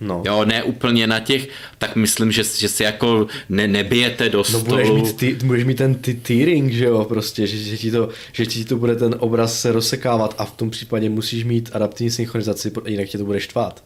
No. 0.00 0.22
Jo, 0.26 0.44
ne 0.44 0.62
úplně 0.62 1.06
na 1.06 1.20
těch, 1.20 1.48
tak 1.78 1.96
myslím, 1.96 2.32
že, 2.32 2.44
že 2.44 2.68
si 2.68 2.82
jako 2.82 3.26
ne, 3.48 3.68
nebijete 3.68 4.28
do 4.28 4.44
stolu. 4.44 4.64
No 4.64 4.70
budeš 4.70 4.90
mít, 4.90 5.16
ty, 5.16 5.34
budeš 5.44 5.64
mít 5.64 5.74
ten 5.74 5.94
ty 5.94 6.14
tearing, 6.14 6.72
že 6.72 6.84
jo, 6.84 7.04
prostě, 7.04 7.46
že, 7.46 7.56
že, 7.56 7.76
ti 7.76 7.90
to, 7.90 8.08
že 8.32 8.46
ti 8.46 8.64
to 8.64 8.76
bude 8.76 8.96
ten 8.96 9.14
obraz 9.18 9.60
se 9.60 9.72
rozsekávat 9.72 10.34
a 10.38 10.44
v 10.44 10.52
tom 10.52 10.70
případě 10.70 11.08
musíš 11.08 11.44
mít 11.44 11.70
adaptivní 11.72 12.10
synchronizaci, 12.10 12.72
jinak 12.86 13.08
tě 13.08 13.18
to 13.18 13.24
bude 13.24 13.40
štvát. 13.40 13.84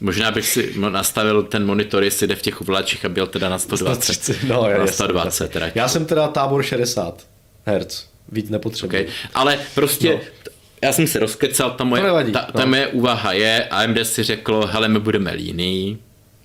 Možná 0.00 0.30
bych 0.30 0.46
si 0.46 0.74
nastavil 0.90 1.42
ten 1.42 1.66
monitor, 1.66 2.04
jestli 2.04 2.26
jde 2.26 2.36
v 2.36 2.42
těch 2.42 2.60
ovláčích 2.60 3.04
a 3.04 3.08
byl 3.08 3.26
teda 3.26 3.48
na 3.48 3.58
120. 3.58 4.02
130, 4.02 4.48
no, 4.48 4.68
na 4.78 4.86
120 4.86 5.50
teda. 5.50 5.66
Já 5.74 5.88
jsem 5.88 6.06
teda 6.06 6.28
tábor 6.28 6.62
60 6.62 7.26
Hz, 7.66 8.06
víc 8.32 8.50
nepotřebuji. 8.50 8.86
Okay. 8.86 9.06
Ale 9.34 9.58
prostě 9.74 10.12
no 10.12 10.20
já 10.82 10.92
jsem 10.92 11.06
se 11.06 11.18
rozkecal, 11.18 11.70
ta 11.70 11.84
moje, 11.84 12.02
nevadí, 12.02 12.32
ta, 12.32 12.48
ta 12.52 12.60
no. 12.60 12.66
moje 12.66 12.86
úvaha 12.86 13.32
je, 13.32 13.64
AMD 13.64 13.98
si 14.02 14.22
řeklo, 14.22 14.66
hele, 14.66 14.88
my 14.88 14.98
budeme 14.98 15.32
líný, 15.32 15.98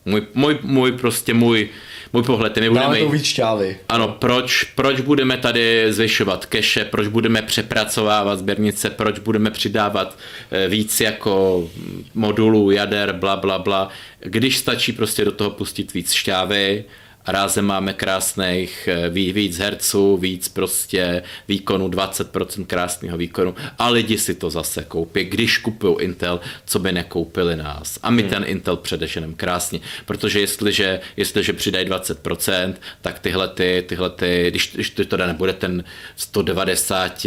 Můj, 0.05 0.27
můj, 0.33 0.59
můj 0.61 0.91
prostě 0.91 1.33
můj, 1.33 1.69
můj 2.13 2.23
pohled. 2.23 2.57
My 2.57 2.69
budeme, 2.69 2.99
to 2.99 3.09
víc 3.09 3.25
šťávy. 3.25 3.77
Ano, 3.89 4.07
proč, 4.07 4.63
proč 4.63 5.01
budeme 5.01 5.37
tady 5.37 5.93
zvyšovat 5.93 6.45
keše, 6.45 6.85
proč 6.85 7.07
budeme 7.07 7.41
přepracovávat 7.41 8.39
sběrnice, 8.39 8.89
proč 8.89 9.19
budeme 9.19 9.51
přidávat 9.51 10.17
eh, 10.51 10.67
víc 10.67 11.01
jako 11.01 11.67
modulů, 12.13 12.71
jader, 12.71 13.13
bla, 13.13 13.35
bla, 13.35 13.59
bla, 13.59 13.89
když 14.19 14.57
stačí 14.57 14.91
prostě 14.91 15.25
do 15.25 15.31
toho 15.31 15.49
pustit 15.49 15.93
víc 15.93 16.11
šťávy, 16.11 16.83
rázem 17.31 17.65
máme 17.65 17.93
krásných 17.93 18.89
eh, 18.91 19.09
víc 19.09 19.57
herců, 19.59 20.17
víc 20.17 20.47
prostě 20.47 21.23
výkonu, 21.47 21.87
20% 21.87 22.65
krásného 22.65 23.17
výkonu 23.17 23.55
a 23.77 23.89
lidi 23.89 24.17
si 24.17 24.35
to 24.35 24.49
zase 24.49 24.83
koupí, 24.83 25.23
když 25.23 25.57
kupují 25.57 25.95
Intel, 25.99 26.39
co 26.65 26.79
by 26.79 26.91
nekoupili 26.91 27.55
nás. 27.55 27.99
A 28.03 28.09
my 28.09 28.21
hmm. 28.21 28.31
ten 28.31 28.43
Intel 28.47 28.77
předeženem 28.77 29.33
krásně, 29.33 29.79
protože 30.05 30.39
jestliže, 30.39 30.99
jestliže 31.17 31.53
přidají 31.53 31.87
20%, 31.87 32.73
tak 33.01 33.19
tyhle 33.19 33.47
ty, 33.47 33.83
tyhle 33.87 34.09
ty, 34.09 34.45
když, 34.49 34.71
když 34.73 34.89
to 34.89 35.05
teda 35.05 35.27
nebude 35.27 35.53
ten 35.53 35.83
190 36.15 37.25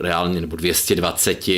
reálně, 0.00 0.40
nebo 0.40 0.56
220 0.56 1.50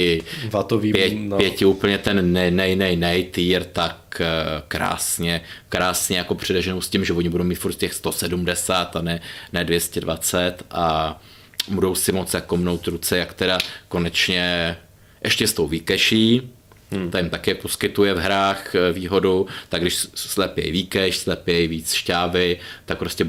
Vatový, 0.50 0.92
pět, 0.92 1.12
no. 1.16 1.36
pěti 1.36 1.64
úplně 1.64 1.98
ten 1.98 2.32
nej, 2.32 2.50
nej, 2.50 2.76
nej, 2.76 2.96
nej 2.96 3.24
týr, 3.24 3.64
tak 3.64 4.01
eh, 4.20 4.62
krásně, 4.68 5.40
krásně 5.68 6.18
jako 6.18 6.34
předeženou 6.34 6.80
s 6.80 6.88
tím, 6.88 7.04
že 7.04 7.12
oni 7.12 7.28
budou 7.28 7.44
mít 7.44 7.54
furt 7.54 7.74
těch 7.74 7.94
170 7.94 8.96
a 8.96 9.02
ne, 9.02 9.20
ne 9.52 9.64
220 9.64 10.62
a 10.70 11.20
budou 11.68 11.94
si 11.94 12.12
moc 12.12 12.34
jako 12.34 12.56
mnout 12.56 12.86
ruce, 12.86 13.18
jak 13.18 13.34
teda 13.34 13.58
konečně 13.88 14.76
ještě 15.24 15.46
s 15.46 15.52
tou 15.52 15.66
výkeší, 15.66 16.52
Hmm. 16.92 17.10
To 17.10 17.18
jim 17.18 17.30
také 17.30 17.54
poskytuje 17.54 18.14
v 18.14 18.18
hrách 18.18 18.74
eh, 18.74 18.92
výhodu, 18.92 19.46
tak 19.68 19.80
když 19.80 20.06
slepějí 20.14 20.72
výkeš, 20.72 21.18
slepějí 21.18 21.68
víc 21.68 21.92
šťávy, 21.92 22.58
tak 22.84 22.98
prostě 22.98 23.26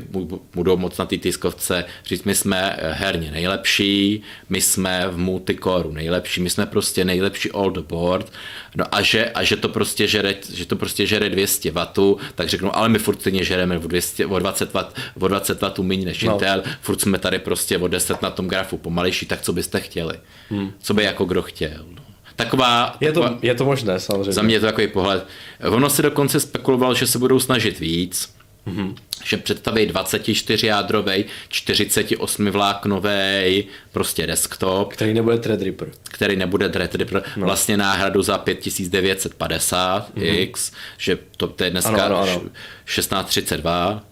budou 0.54 0.78
moc 0.78 0.98
na 0.98 1.06
té 1.06 1.18
tiskovce 1.18 1.86
říct, 2.06 2.24
my 2.24 2.36
jsme 2.36 2.76
eh, 2.78 2.94
herně 2.94 3.32
nejlepší, 3.32 4.22
my 4.50 4.62
jsme 4.62 5.08
v 5.08 5.18
multicore 5.18 5.90
nejlepší, 5.92 6.42
my 6.42 6.50
jsme 6.50 6.66
prostě 6.66 7.06
nejlepší 7.06 7.52
all 7.52 7.72
the 7.72 7.82
board, 7.82 8.32
no 8.76 8.86
a 8.92 9.02
že, 9.02 9.26
a 9.26 9.44
že 9.44 9.56
to 9.56 9.70
prostě 9.70 10.08
žere, 10.08 10.36
že 10.54 10.66
to 10.66 10.76
prostě 10.76 11.06
žere 11.06 11.30
200 11.30 11.72
W, 11.72 12.16
tak 12.36 12.50
řeknou, 12.50 12.76
ale 12.76 12.90
my 12.90 13.00
furt 13.00 13.20
stejně 13.20 13.44
žereme 13.44 13.78
o, 13.78 13.88
200, 13.88 14.26
o 14.26 14.40
20 14.40 14.74
W, 14.74 14.94
o 15.20 15.28
20 15.28 15.62
W 15.62 15.84
méně 15.84 16.06
než 16.06 16.24
no. 16.24 16.34
Intel, 16.34 16.64
furt 16.82 17.02
jsme 17.02 17.18
tady 17.18 17.40
prostě 17.40 17.78
o 17.78 17.88
10 17.88 18.22
na 18.22 18.30
tom 18.30 18.48
grafu 18.48 18.78
pomalejší, 18.78 19.26
tak 19.26 19.42
co 19.42 19.54
byste 19.54 19.80
chtěli? 19.80 20.14
Hmm. 20.50 20.72
Co 20.80 20.94
by 20.94 21.04
jako 21.04 21.26
kdo 21.26 21.42
chtěl? 21.42 21.86
No. 21.96 22.13
Taková, 22.36 22.98
je, 23.00 23.12
to, 23.12 23.22
taková, 23.22 23.40
je 23.42 23.56
to 23.56 23.66
možné, 23.66 24.00
samozřejmě. 24.00 24.32
Za 24.32 24.42
mě 24.42 24.56
je 24.56 24.60
to 24.60 24.66
takový 24.66 24.88
pohled. 24.88 25.28
Ono 25.70 25.90
se 25.90 26.02
dokonce 26.02 26.40
spekuloval, 26.40 26.96
že 26.96 27.08
se 27.08 27.20
budou 27.20 27.40
snažit 27.40 27.80
víc, 27.80 28.34
mm-hmm. 28.68 28.96
že 29.24 29.38
představí 29.38 29.86
24 29.86 30.68
jádrový, 30.68 31.26
48 31.50 32.50
vláknový, 32.52 33.66
prostě 33.92 34.28
desktop. 34.28 34.94
Který 34.94 35.14
nebude 35.14 35.38
Threadripper. 35.38 35.90
Který 36.04 36.36
nebude 36.36 36.70
Threadripper, 36.70 37.24
no. 37.38 37.46
vlastně 37.46 37.78
náhradu 37.78 38.22
za 38.22 38.38
5950 38.38 40.16
mm-hmm. 40.16 40.40
X, 40.40 40.72
že 40.98 41.18
to, 41.38 41.48
to 41.48 41.64
je 41.64 41.70
dneska 41.70 41.90
ano, 41.90 42.18
ano, 42.18 42.22
ano. 42.22 42.42
1632, 42.86 44.04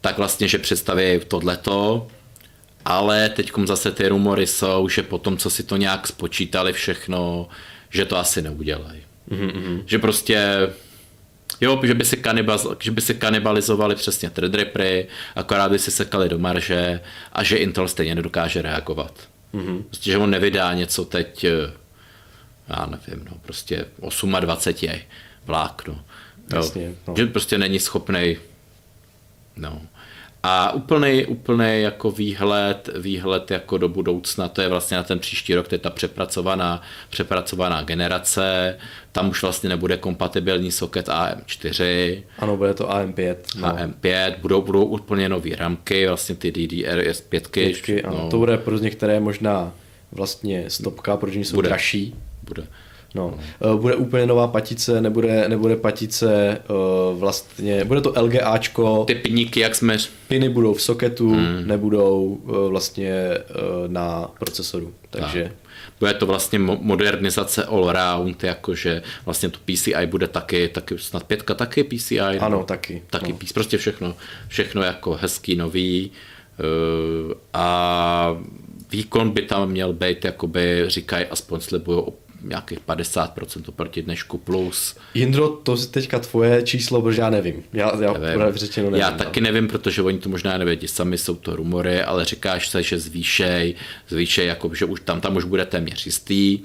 tak 0.00 0.18
vlastně, 0.18 0.48
že 0.48 0.58
představí 0.58 1.20
tohleto, 1.28 2.06
ale 2.84 3.28
teď 3.28 3.52
zase 3.64 3.90
ty 3.90 4.08
rumory 4.08 4.46
jsou, 4.46 4.88
že 4.88 5.02
potom, 5.02 5.36
co 5.36 5.50
si 5.50 5.62
to 5.62 5.76
nějak 5.76 6.06
spočítali 6.06 6.72
všechno, 6.72 7.48
že 7.90 8.04
to 8.04 8.16
asi 8.16 8.42
neudělají. 8.42 9.00
Mm-hmm. 9.30 9.82
Že 9.86 9.98
prostě 9.98 10.68
Jo, 11.60 11.80
že 11.84 11.94
by, 11.94 12.04
si 12.04 12.22
že 12.80 12.90
by 12.90 13.00
si 13.00 13.14
kanibalizovali 13.14 13.94
přesně 13.94 14.30
Threadrippery, 14.30 15.06
akorát 15.36 15.70
by 15.70 15.78
si 15.78 15.90
sekali 15.90 16.28
do 16.28 16.38
marže 16.38 17.00
a 17.32 17.42
že 17.42 17.56
Intel 17.56 17.88
stejně 17.88 18.14
nedokáže 18.14 18.62
reagovat. 18.62 19.28
Mm-hmm. 19.54 19.82
Prostě, 19.82 20.10
že 20.10 20.18
on 20.18 20.30
nevydá 20.30 20.74
něco 20.74 21.04
teď, 21.04 21.44
já 22.68 22.86
nevím, 22.86 23.24
no, 23.30 23.36
prostě 23.42 23.86
28 24.40 24.88
je 24.88 25.02
vlákno. 25.44 26.04
Jasně, 26.54 26.94
no. 27.08 27.14
Že 27.16 27.26
prostě 27.26 27.58
není 27.58 27.78
schopný 27.78 28.36
no, 29.56 29.82
a 30.46 30.72
úplný, 30.72 31.26
úplný 31.26 31.82
jako 31.82 32.10
výhled, 32.10 32.90
výhled 32.98 33.50
jako 33.50 33.78
do 33.78 33.88
budoucna, 33.88 34.48
to 34.48 34.62
je 34.62 34.68
vlastně 34.68 34.96
na 34.96 35.02
ten 35.02 35.18
příští 35.18 35.54
rok, 35.54 35.68
to 35.68 35.74
je 35.74 35.78
ta 35.78 35.90
přepracovaná, 35.90 36.82
přepracovaná 37.10 37.82
generace, 37.82 38.78
tam 39.12 39.28
už 39.28 39.42
vlastně 39.42 39.68
nebude 39.68 39.96
kompatibilní 39.96 40.72
socket 40.72 41.08
AM4. 41.08 42.22
Ano, 42.38 42.56
bude 42.56 42.74
to 42.74 42.88
AM5. 42.88 43.36
No. 43.56 43.68
AM5, 43.68 44.34
budou, 44.40 44.62
budou 44.62 44.84
úplně 44.84 45.28
nové 45.28 45.56
ramky, 45.56 46.06
vlastně 46.06 46.34
ty 46.34 46.50
DDR5. 46.50 47.48
Pětky, 47.50 48.02
ano, 48.02 48.18
no. 48.18 48.30
To 48.30 48.38
bude 48.38 48.58
pro 48.58 48.78
některé 48.78 49.20
možná 49.20 49.72
vlastně 50.12 50.70
stopka, 50.70 51.16
protože 51.16 51.40
jsou 51.40 51.54
bude. 51.54 51.68
dražší. 51.68 52.14
Bude. 52.42 52.66
No. 53.14 53.38
no. 53.60 53.78
Bude 53.78 53.94
úplně 53.94 54.26
nová 54.26 54.46
patice, 54.46 55.00
nebude, 55.00 55.48
nebude 55.48 55.76
patice 55.76 56.58
uh, 56.68 57.18
vlastně, 57.18 57.84
bude 57.84 58.00
to 58.00 58.12
LGAčko. 58.22 59.04
Ty 59.04 59.14
piníky, 59.14 59.60
jak 59.60 59.74
jsme... 59.74 59.96
Piny 60.28 60.48
budou 60.48 60.74
v 60.74 60.82
soketu, 60.82 61.30
hmm. 61.30 61.62
nebudou 61.66 62.24
uh, 62.24 62.68
vlastně 62.68 63.38
uh, 63.38 63.92
na 63.92 64.30
procesoru, 64.38 64.94
takže... 65.10 65.42
Tak. 65.42 65.52
Bude 66.00 66.14
to 66.14 66.26
vlastně 66.26 66.58
modernizace 66.58 67.64
all 67.64 67.92
round, 67.92 68.44
jakože 68.44 69.02
vlastně 69.24 69.48
to 69.48 69.58
PCI 69.64 70.06
bude 70.06 70.28
taky, 70.28 70.68
taky 70.68 70.98
snad 70.98 71.24
pětka 71.24 71.54
taky 71.54 71.84
PCI. 71.84 72.20
Ano, 72.20 72.58
no, 72.58 72.64
taky. 72.64 73.02
Taky 73.10 73.32
no. 73.32 73.38
prostě 73.54 73.78
všechno, 73.78 74.14
všechno 74.48 74.82
jako 74.82 75.18
hezký, 75.20 75.56
nový. 75.56 76.10
Uh, 77.26 77.32
a 77.52 78.36
výkon 78.90 79.30
by 79.30 79.42
tam 79.42 79.70
měl 79.70 79.92
být, 79.92 80.24
jakoby 80.24 80.84
říkají, 80.86 81.26
aspoň 81.26 81.60
slibují 81.60 82.02
nějakých 82.48 82.78
50% 82.80 83.62
oproti 83.66 84.02
dnešku 84.02 84.38
plus. 84.38 84.96
Jindro, 85.14 85.48
to 85.48 85.76
je 85.76 85.86
teďka 85.86 86.18
tvoje 86.18 86.62
číslo, 86.62 87.02
protože 87.02 87.20
já 87.20 87.30
nevím. 87.30 87.62
Já, 87.72 87.92
já, 88.02 88.12
nevím. 88.12 88.56
Řečeno 88.56 88.90
nevím 88.90 89.00
já 89.00 89.10
no. 89.10 89.18
taky 89.18 89.40
nevím, 89.40 89.68
protože 89.68 90.02
oni 90.02 90.18
to 90.18 90.28
možná 90.28 90.58
nevědí 90.58 90.88
sami, 90.88 91.18
jsou 91.18 91.34
to 91.34 91.56
rumory, 91.56 92.02
ale 92.02 92.24
říkáš 92.24 92.68
se, 92.68 92.82
že 92.82 92.98
zvýšej, 92.98 93.74
zvýšej, 94.08 94.46
jako, 94.46 94.74
že 94.74 94.84
už 94.84 95.00
tam, 95.00 95.20
tam 95.20 95.36
už 95.36 95.44
bude 95.44 95.66
téměř 95.66 96.06
jistý 96.06 96.58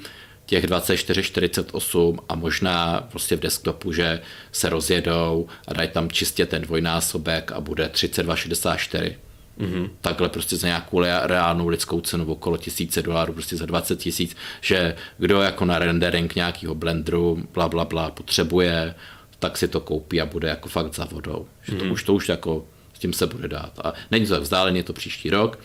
těch 0.46 0.68
24, 0.68 1.24
48 1.24 2.20
a 2.30 2.36
možná 2.36 3.08
prostě 3.12 3.36
v 3.36 3.40
desktopu, 3.40 3.92
že 3.92 4.22
se 4.52 4.70
rozjedou 4.70 5.48
a 5.68 5.74
dají 5.74 5.90
tam 5.90 6.12
čistě 6.12 6.46
ten 6.46 6.62
dvojnásobek 6.62 7.52
a 7.52 7.62
bude 7.62 7.90
32, 7.90 8.36
64 8.36 9.16
Mm-hmm. 9.60 9.90
Takhle 10.02 10.30
prostě 10.30 10.56
za 10.56 10.68
nějakou 10.68 11.00
reálnou 11.24 11.68
lidskou 11.68 12.02
cenu 12.02 12.26
okolo 12.26 12.58
tisíce 12.58 13.02
dolarů, 13.02 13.34
prostě 13.34 13.58
za 13.58 13.66
20 13.66 14.00
tisíc, 14.00 14.36
že 14.62 14.96
kdo 15.18 15.42
jako 15.42 15.66
na 15.66 15.80
rendering 15.80 16.36
nějakého 16.36 16.76
blendru, 16.76 17.44
bla, 17.54 17.70
bla, 17.70 17.86
bla, 17.86 18.12
potřebuje, 18.12 18.96
tak 19.40 19.58
si 19.58 19.68
to 19.68 19.80
koupí 19.80 20.22
a 20.22 20.26
bude 20.26 20.50
jako 20.50 20.70
fakt 20.70 20.96
za 20.96 21.06
vodou. 21.06 21.48
Že 21.64 21.76
to 21.76 21.86
mm-hmm. 21.86 21.92
už 21.92 22.04
to 22.04 22.14
už 22.14 22.30
jako 22.30 22.66
s 22.94 23.00
tím 23.00 23.14
se 23.14 23.28
bude 23.28 23.48
dát. 23.48 23.80
A 23.84 23.94
není 24.12 24.26
to 24.26 24.34
tak 24.34 24.42
vzdáleně, 24.42 24.80
je 24.80 24.84
to 24.84 24.94
příští 24.94 25.30
rok. 25.30 25.60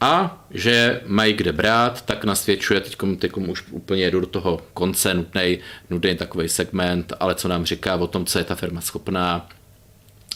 A 0.00 0.44
že 0.50 1.00
mají 1.06 1.32
kde 1.32 1.52
brát, 1.52 2.02
tak 2.02 2.24
nasvědčuje, 2.24 2.80
teď 2.80 3.32
už 3.36 3.64
úplně 3.70 4.02
jedu 4.02 4.20
do 4.20 4.26
toho 4.26 4.60
konce, 4.74 5.14
nutný, 5.14 5.58
nutný 5.90 6.14
takový 6.14 6.48
segment, 6.48 7.12
ale 7.20 7.34
co 7.34 7.48
nám 7.48 7.64
říká 7.64 7.96
o 7.96 8.06
tom, 8.06 8.26
co 8.26 8.38
je 8.38 8.44
ta 8.44 8.54
firma 8.54 8.80
schopná, 8.80 9.48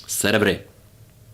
servery. 0.06 0.60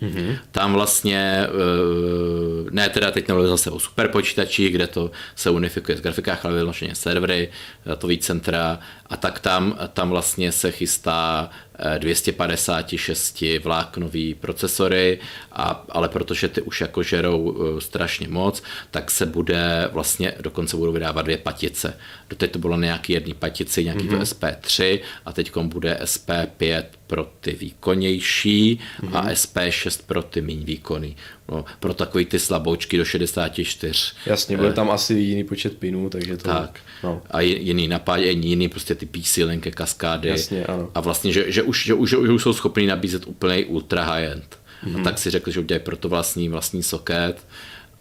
Mm-hmm. 0.05 0.39
Tam 0.53 0.73
vlastně, 0.73 1.47
eh, 1.47 2.71
ne 2.71 2.89
teda 2.89 3.11
teď 3.11 3.29
nemluvím 3.29 3.51
zase 3.51 3.71
o 3.71 3.81
superpočítačích, 3.81 4.73
kde 4.73 4.87
to 4.87 5.11
se 5.37 5.51
unifikuje 5.51 5.97
z 5.97 6.01
grafikách, 6.01 6.45
ale 6.45 6.55
vyloženě 6.55 6.95
servery, 6.95 7.51
datový 7.87 8.19
centra 8.19 8.79
a 9.07 9.17
tak 9.17 9.41
tam, 9.41 9.79
tam 9.93 10.11
vlastně 10.11 10.53
se 10.53 10.71
chystá 10.71 11.51
256 11.99 13.43
eh, 13.43 13.59
vláknový 13.59 14.35
procesory, 14.35 15.19
a, 15.53 15.85
ale 15.89 16.09
protože 16.09 16.49
ty 16.49 16.63
už 16.63 16.81
jako 16.81 17.03
žerou 17.03 17.57
eh, 17.57 17.81
strašně 17.81 18.29
moc, 18.29 18.63
tak 18.91 19.11
se 19.11 19.27
bude 19.27 19.89
vlastně, 19.93 20.35
dokonce 20.41 20.77
budou 20.77 20.93
vydávat 20.93 21.23
dvě 21.23 21.37
patice. 21.37 21.97
Doteď 22.31 22.51
to 22.51 22.59
bylo 22.59 22.77
nějaký 22.77 23.13
jedný 23.13 23.35
patici, 23.35 23.85
nějaký 23.85 24.09
mm-hmm. 24.09 24.19
to 24.19 24.25
SP3 24.25 25.01
a 25.25 25.33
teď 25.33 25.57
bude 25.57 25.99
SP5 26.03 26.85
pro 27.07 27.29
ty 27.41 27.53
výkonnější 27.53 28.79
mm-hmm. 29.03 29.17
a 29.17 29.21
mhm. 29.21 29.31
SP6 29.31 30.01
pro 30.07 30.23
ty 30.23 30.41
méně 30.41 30.65
výkonný. 30.65 31.17
No, 31.49 31.65
pro 31.81 31.95
takový 31.95 32.25
ty 32.25 32.39
slaboučky 32.39 32.97
do 32.97 33.05
64. 33.05 33.95
Jasně, 34.27 34.57
bude 34.57 34.69
eh, 34.69 34.73
tam 34.73 34.91
asi 34.91 35.15
jiný 35.15 35.45
počet 35.45 35.79
pinů, 35.79 36.11
takže 36.11 36.37
to... 36.37 36.49
Tak. 36.49 36.81
No. 37.03 37.23
A 37.31 37.41
jiný 37.41 37.89
napájení, 37.89 38.49
jiný 38.49 38.69
prostě 38.69 38.95
ty 38.95 39.07
PC 39.07 39.37
linky, 39.37 39.71
kaskády. 39.71 40.29
Jasně, 40.29 40.65
ano. 40.65 40.91
A 40.95 41.01
vlastně, 41.01 41.33
že, 41.33 41.53
že, 41.53 41.63
už, 41.65 41.85
že, 41.85 41.95
už, 41.95 42.11
že 42.11 42.17
už 42.17 42.43
jsou 42.43 42.53
schopni 42.53 42.87
nabízet 42.87 43.27
úplný 43.27 43.65
ultra 43.65 44.05
high-end. 44.05 44.59
Mm-hmm. 44.85 45.01
A 45.01 45.05
tak 45.05 45.19
si 45.19 45.31
řekl, 45.31 45.51
že 45.51 45.61
udělají 45.61 45.85
proto 45.85 46.09
vlastní, 46.09 46.49
vlastní 46.49 46.83
socket 46.83 47.47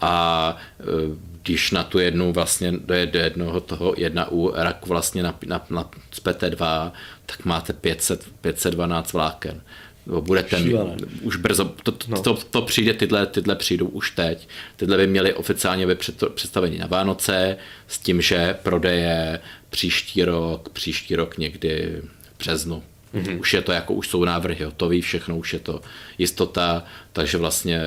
a 0.01 0.57
když 1.43 1.71
na 1.71 1.83
tu 1.83 1.99
jednu 1.99 2.33
vlastně 2.33 2.71
do 3.05 3.19
jednoho 3.19 3.61
toho 3.61 3.93
jedna 3.97 4.31
u 4.31 4.51
raku 4.55 4.89
vlastně 4.89 5.23
na, 5.23 5.39
na, 5.45 5.65
na 5.69 5.89
z 6.11 6.21
PT2, 6.21 6.91
tak 7.25 7.45
máte 7.45 7.73
500, 7.73 8.27
512 8.41 9.13
vláken 9.13 9.61
budete 10.05 10.57
Šílené. 10.57 10.95
už 11.21 11.35
brzo, 11.35 11.65
to, 11.83 11.91
to, 11.91 12.05
no. 12.07 12.21
to, 12.21 12.33
to 12.33 12.61
přijde, 12.61 12.93
tyhle, 12.93 13.25
tyhle 13.25 13.55
přijdou 13.55 13.85
už 13.85 14.11
teď. 14.11 14.47
Tyhle 14.75 14.97
by 14.97 15.07
měly 15.07 15.33
oficiálně 15.33 15.87
být 15.87 16.09
představení 16.33 16.77
na 16.77 16.87
Vánoce 16.87 17.57
s 17.87 17.99
tím, 17.99 18.21
že 18.21 18.55
prodeje 18.63 19.39
příští 19.69 20.23
rok, 20.23 20.69
příští 20.69 21.15
rok 21.15 21.37
někdy 21.37 22.01
v 22.33 22.39
březnu. 22.39 22.83
Mm-hmm. 23.13 23.39
Už 23.39 23.53
je 23.53 23.61
to 23.61 23.71
jako, 23.71 23.93
už 23.93 24.07
jsou 24.07 24.25
návrhy 24.25 24.65
hotový, 24.65 25.01
všechno, 25.01 25.37
už 25.37 25.53
je 25.53 25.59
to 25.59 25.81
jistota, 26.17 26.83
takže 27.13 27.37
vlastně 27.37 27.81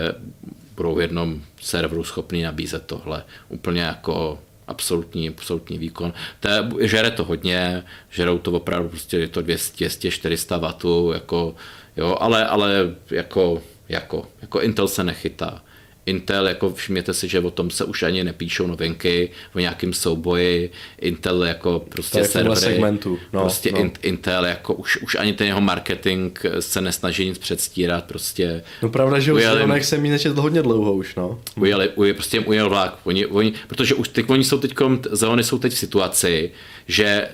budou 0.76 0.94
v 0.94 1.00
jednom 1.00 1.42
serveru 1.60 2.04
schopni 2.04 2.42
nabízet 2.42 2.82
tohle 2.86 3.24
úplně 3.48 3.82
jako 3.82 4.38
absolutní, 4.66 5.28
absolutní 5.28 5.78
výkon. 5.78 6.12
To 6.40 6.50
žere 6.80 7.10
to 7.10 7.24
hodně, 7.24 7.84
žerou 8.10 8.38
to 8.38 8.52
opravdu 8.52 8.88
prostě 8.88 9.16
je 9.18 9.28
to 9.28 9.40
200-400 9.40 10.58
W, 10.58 11.12
jako 11.14 11.54
Jo, 11.96 12.16
ale, 12.20 12.46
ale 12.46 12.94
jako, 13.10 13.62
jako, 13.88 14.26
jako 14.42 14.60
Intel 14.60 14.88
se 14.88 15.04
nechytá. 15.04 15.62
Intel, 16.06 16.48
jako 16.48 16.72
všimněte 16.74 17.14
si, 17.14 17.28
že 17.28 17.40
o 17.40 17.50
tom 17.50 17.70
se 17.70 17.84
už 17.84 18.02
ani 18.02 18.24
nepíšou 18.24 18.66
novinky, 18.66 19.30
o 19.54 19.58
nějakém 19.58 19.92
souboji, 19.92 20.70
Intel 21.00 21.44
jako 21.44 21.84
prostě 21.88 22.24
servery, 22.24 22.60
segmentu. 22.60 23.18
No, 23.32 23.40
prostě 23.40 23.72
no. 23.72 23.90
Intel 24.02 24.44
jako 24.44 24.74
už, 24.74 24.96
už 24.96 25.14
ani 25.14 25.32
ten 25.32 25.46
jeho 25.46 25.60
marketing 25.60 26.38
se 26.60 26.80
nesnaží 26.80 27.28
nic 27.28 27.38
předstírat, 27.38 28.04
prostě. 28.04 28.62
No 28.82 28.88
pravda, 28.88 29.18
že 29.18 29.32
ujeli, 29.32 29.80
už 29.80 29.86
jsem 29.86 30.02
mi 30.02 30.10
nečetl 30.10 30.40
hodně 30.40 30.62
dlouho 30.62 30.92
už, 30.92 31.14
no. 31.14 31.40
Ujeli, 31.56 31.88
ujeli 31.88 32.14
prostě 32.14 32.40
ujel 32.40 32.68
vlák, 32.68 32.98
oni, 33.04 33.26
oni, 33.26 33.52
protože 33.66 33.94
už 33.94 34.08
teď, 34.08 34.30
oni 34.30 34.44
jsou 34.44 34.58
teď, 34.58 34.74
Zeony 35.10 35.44
jsou 35.44 35.58
teď 35.58 35.72
v 35.72 35.78
situaci, 35.78 36.50
že 36.88 37.28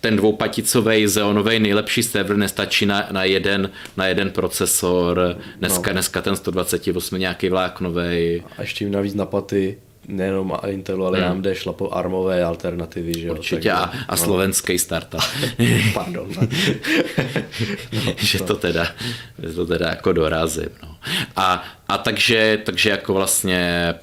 ten 0.00 0.16
dvoupaticový 0.16 1.06
Xeonový 1.06 1.58
nejlepší 1.58 2.02
server 2.02 2.36
nestačí 2.36 2.86
na, 2.86 3.08
na, 3.10 3.24
jeden, 3.24 3.70
na 3.96 4.06
jeden 4.06 4.30
procesor, 4.30 5.36
dneska, 5.58 5.90
no. 5.90 5.92
dneska 5.92 6.22
ten 6.22 6.36
128 6.36 7.18
nějaký 7.18 7.48
vláknový. 7.48 8.42
A 8.58 8.60
ještě 8.60 8.84
jim 8.84 8.92
navíc 8.92 9.14
na 9.14 9.26
paty 9.26 9.78
nejenom 10.08 10.58
Intelu, 10.66 11.06
ale 11.06 11.20
hmm. 11.20 11.30
AMD 11.30 11.46
šla 11.52 11.72
po 11.72 11.90
armové 11.90 12.44
alternativy. 12.44 13.20
Že 13.20 13.26
jo? 13.26 13.32
Určitě 13.32 13.68
tak, 13.68 13.78
a, 13.78 13.92
a 14.08 14.14
no. 14.14 14.16
slovenský 14.16 14.78
startup. 14.78 15.20
Pardon. 15.94 16.28
no, 17.92 18.14
že 18.16 18.38
to 18.42 18.56
teda, 18.56 18.86
že 19.42 19.54
to 19.54 19.66
teda 19.66 19.88
jako 19.88 20.12
dorazím. 20.12 20.68
No. 20.82 20.96
A, 21.36 21.64
a 21.88 21.98
takže, 21.98 22.58
takže 22.64 22.90
jako 22.90 23.14
vlastně 23.14 23.94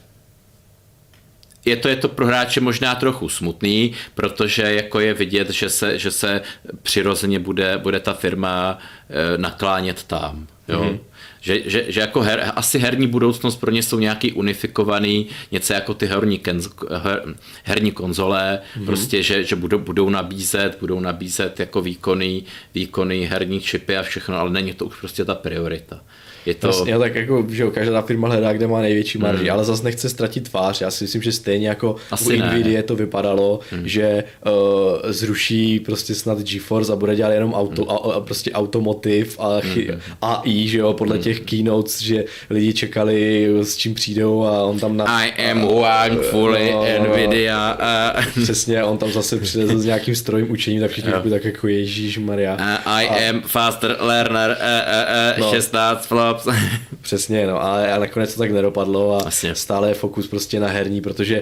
je 1.65 1.76
to, 1.76 1.88
je 1.88 1.95
to 1.95 2.07
pro 2.07 2.26
hráče 2.26 2.61
možná 2.61 2.95
trochu 2.95 3.30
smutný, 3.30 3.94
protože 4.15 4.61
jako 4.61 4.99
je 4.99 5.14
vidět, 5.14 5.49
že 5.49 5.69
se, 5.69 5.99
že 5.99 6.11
se 6.11 6.41
přirozeně 6.84 7.40
bude, 7.40 7.77
bude 7.77 7.99
ta 7.99 8.14
firma 8.14 8.77
eh, 9.10 9.38
naklánět 9.38 10.03
tam. 10.03 10.48
Jo? 10.68 10.81
Mm-hmm. 10.81 10.99
Že, 11.41 11.61
že, 11.65 11.86
že 11.88 11.99
jako 11.99 12.22
her, 12.22 12.52
asi 12.56 12.80
herní 12.80 13.07
budoucnost 13.07 13.56
pro 13.56 13.72
ně 13.72 13.84
jsou 13.84 13.99
nějaký 13.99 14.31
unifikovaný, 14.31 15.27
něco 15.52 15.73
jako 15.73 15.94
ty 15.94 16.06
herní, 16.06 16.40
kenz, 16.40 16.69
her, 17.03 17.23
herní 17.64 17.91
konzole, 17.91 18.60
mm-hmm. 18.60 18.86
prostě, 18.86 19.23
že, 19.23 19.44
že 19.44 19.56
budou, 19.56 19.80
budou 19.80 20.10
nabízet, 20.10 20.77
budou 20.80 20.99
nabízet 20.99 21.60
jako 21.60 21.81
výkonný, 21.81 22.45
výkonný 22.76 23.26
herní 23.26 23.61
čipy 23.61 23.98
a 23.98 24.03
všechno, 24.03 24.38
ale 24.38 24.49
není 24.49 24.73
to 24.73 24.86
už 24.86 24.99
prostě 24.99 25.26
ta 25.26 25.36
priorita. 25.36 26.02
Je 26.45 26.55
to... 26.55 26.67
Vlastně, 26.67 26.99
tak 26.99 27.15
jako, 27.15 27.45
že 27.49 27.63
jo, 27.63 27.71
každá 27.71 28.01
firma 28.01 28.27
hledá, 28.27 28.53
kde 28.53 28.67
má 28.67 28.81
největší 28.81 29.17
marži, 29.17 29.43
mm. 29.43 29.51
ale 29.51 29.63
zase 29.65 29.83
nechce 29.83 30.09
ztratit 30.09 30.49
tvář. 30.49 30.81
Já 30.81 30.91
si 30.91 31.03
myslím, 31.03 31.21
že 31.21 31.31
stejně 31.31 31.67
jako 31.67 31.95
Asi 32.11 32.37
u 32.37 32.45
Nvidia 32.45 32.83
to 32.83 32.95
vypadalo, 32.95 33.59
mm. 33.71 33.87
že 33.87 34.23
uh, 34.45 35.11
zruší 35.11 35.79
prostě 35.79 36.15
snad 36.15 36.39
GeForce 36.39 36.93
a 36.93 36.95
bude 36.95 37.15
dělat 37.15 37.31
jenom 37.31 37.53
auto, 37.53 37.81
mm. 37.81 37.89
a, 37.89 37.93
a 37.93 38.19
prostě 38.19 38.51
automotiv 38.51 39.39
a 39.39 39.61
mm. 39.63 39.99
AI, 40.21 40.67
že 40.67 40.77
jo, 40.77 40.93
podle 40.93 41.15
mm. 41.15 41.21
těch 41.21 41.39
keynotes, 41.39 42.01
že 42.01 42.25
lidi 42.49 42.73
čekali, 42.73 43.47
s 43.61 43.77
čím 43.77 43.93
přijdou 43.93 44.43
a 44.43 44.63
on 44.63 44.79
tam 44.79 44.97
na... 44.97 45.05
I 45.23 45.51
am 45.51 45.63
one 45.63 46.15
fully 46.15 46.71
no, 46.71 46.85
Nvidia. 47.03 47.77
Uh. 48.17 48.43
Přesně, 48.43 48.83
on 48.83 48.97
tam 48.97 49.11
zase 49.11 49.37
přijde 49.37 49.67
s 49.67 49.85
nějakým 49.85 50.15
strojem 50.15 50.51
učení, 50.51 50.79
tak 50.79 50.91
všichni 50.91 51.13
uh. 51.13 51.29
tak 51.29 51.45
jako 51.45 51.67
Ježíš 51.67 52.17
Maria. 52.17 52.53
Uh, 52.53 52.91
I 52.91 53.07
a... 53.07 53.29
am 53.29 53.41
faster 53.41 53.97
learner, 53.99 54.49
uh, 54.49 55.39
uh, 55.39 55.45
uh, 55.45 55.51
no. 55.51 55.55
16 55.55 56.07
flop 56.07 56.28
chlap. 56.38 56.57
Přesně, 57.01 57.47
no, 57.47 57.61
ale, 57.61 57.91
ale 57.91 57.99
nakonec 57.99 58.34
to 58.34 58.39
tak 58.39 58.51
nedopadlo 58.51 59.15
a 59.15 59.22
Vlastně. 59.22 59.56
stále 59.56 59.89
je 59.89 59.93
fokus 59.93 60.27
prostě 60.27 60.60
na 60.60 60.68
herní, 60.68 61.01
protože 61.01 61.41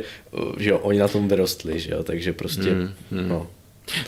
že 0.58 0.70
jo, 0.70 0.78
oni 0.78 1.00
na 1.00 1.08
tom 1.08 1.28
vyrostli, 1.28 1.80
že 1.80 1.92
jo, 1.92 2.04
takže 2.04 2.34
prostě, 2.34 2.74
mm, 2.74 2.94
mm. 3.12 3.30
no. 3.30 3.48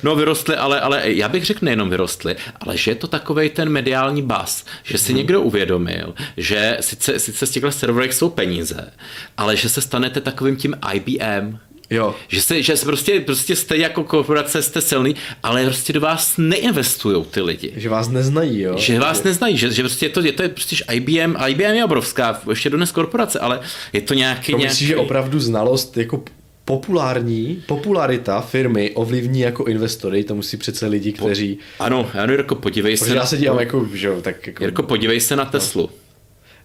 No 0.03 0.15
vyrostli, 0.15 0.56
ale, 0.56 0.81
ale 0.81 1.01
já 1.06 1.30
bych 1.30 1.45
řekl 1.45 1.65
nejenom 1.65 1.89
vyrostli, 1.89 2.35
ale 2.60 2.77
že 2.77 2.91
je 2.91 2.95
to 2.95 3.07
takový 3.07 3.49
ten 3.49 3.69
mediální 3.69 4.22
bas, 4.22 4.65
že 4.84 4.97
si 4.97 5.11
hmm. 5.11 5.18
někdo 5.18 5.41
uvědomil, 5.41 6.14
že 6.38 6.77
sice, 6.80 7.19
sice 7.19 7.45
z 7.45 7.51
těchto 7.51 7.72
serverech 7.72 8.14
jsou 8.14 8.30
peníze, 8.30 8.91
ale 9.38 9.56
že 9.56 9.69
se 9.69 9.81
stanete 9.81 10.22
takovým 10.22 10.56
tím 10.56 10.76
IBM, 10.93 11.57
Jo. 11.89 12.15
Že, 12.27 12.41
se, 12.41 12.61
že 12.61 12.77
se 12.77 12.85
prostě, 12.85 13.19
prostě 13.19 13.55
jste 13.55 13.77
jako 13.77 14.03
korporace, 14.03 14.61
jste 14.61 14.81
silný, 14.81 15.15
ale 15.43 15.65
prostě 15.65 15.93
do 15.93 16.01
vás 16.01 16.37
neinvestují 16.37 17.25
ty 17.25 17.41
lidi. 17.41 17.73
Že 17.75 17.89
vás 17.89 18.09
neznají, 18.09 18.61
jo. 18.61 18.77
Že 18.77 18.99
vás 18.99 19.23
neznají, 19.23 19.57
že, 19.57 19.71
že 19.71 19.81
prostě 19.81 20.05
je 20.05 20.09
to, 20.09 20.21
je 20.21 20.31
to 20.31 20.49
prostě 20.49 20.75
IBM, 20.93 21.35
IBM 21.47 21.61
je 21.61 21.85
obrovská, 21.85 22.41
ještě 22.49 22.69
dnes 22.69 22.91
korporace, 22.91 23.39
ale 23.39 23.59
je 23.93 24.01
to 24.01 24.13
nějaký... 24.13 24.51
To 24.51 24.57
nějaký... 24.57 24.73
myslíš, 24.73 24.87
že 24.87 24.97
opravdu 24.97 25.39
znalost 25.39 25.97
jako 25.97 26.23
populární, 26.65 27.63
popularita 27.65 28.41
firmy 28.41 28.91
ovlivní 28.91 29.39
jako 29.39 29.65
investory, 29.65 30.23
to 30.23 30.35
musí 30.35 30.57
přece 30.57 30.87
lidi, 30.87 31.11
kteří... 31.11 31.59
Po, 31.77 31.83
ano, 31.83 32.09
ano, 32.13 32.33
Jirko, 32.33 32.55
podívej 32.55 32.97
Protože 32.97 33.11
se... 33.11 33.15
já 33.15 33.25
se 33.25 33.37
dívám 33.37 33.59
jako, 33.59 33.87
že 33.93 34.07
jo, 34.07 34.21
tak 34.21 34.47
jako... 34.47 34.63
Jirko, 34.63 34.83
podívej 34.83 35.19
se 35.19 35.35
na 35.35 35.45
Teslu. 35.45 35.81
No. 35.81 35.89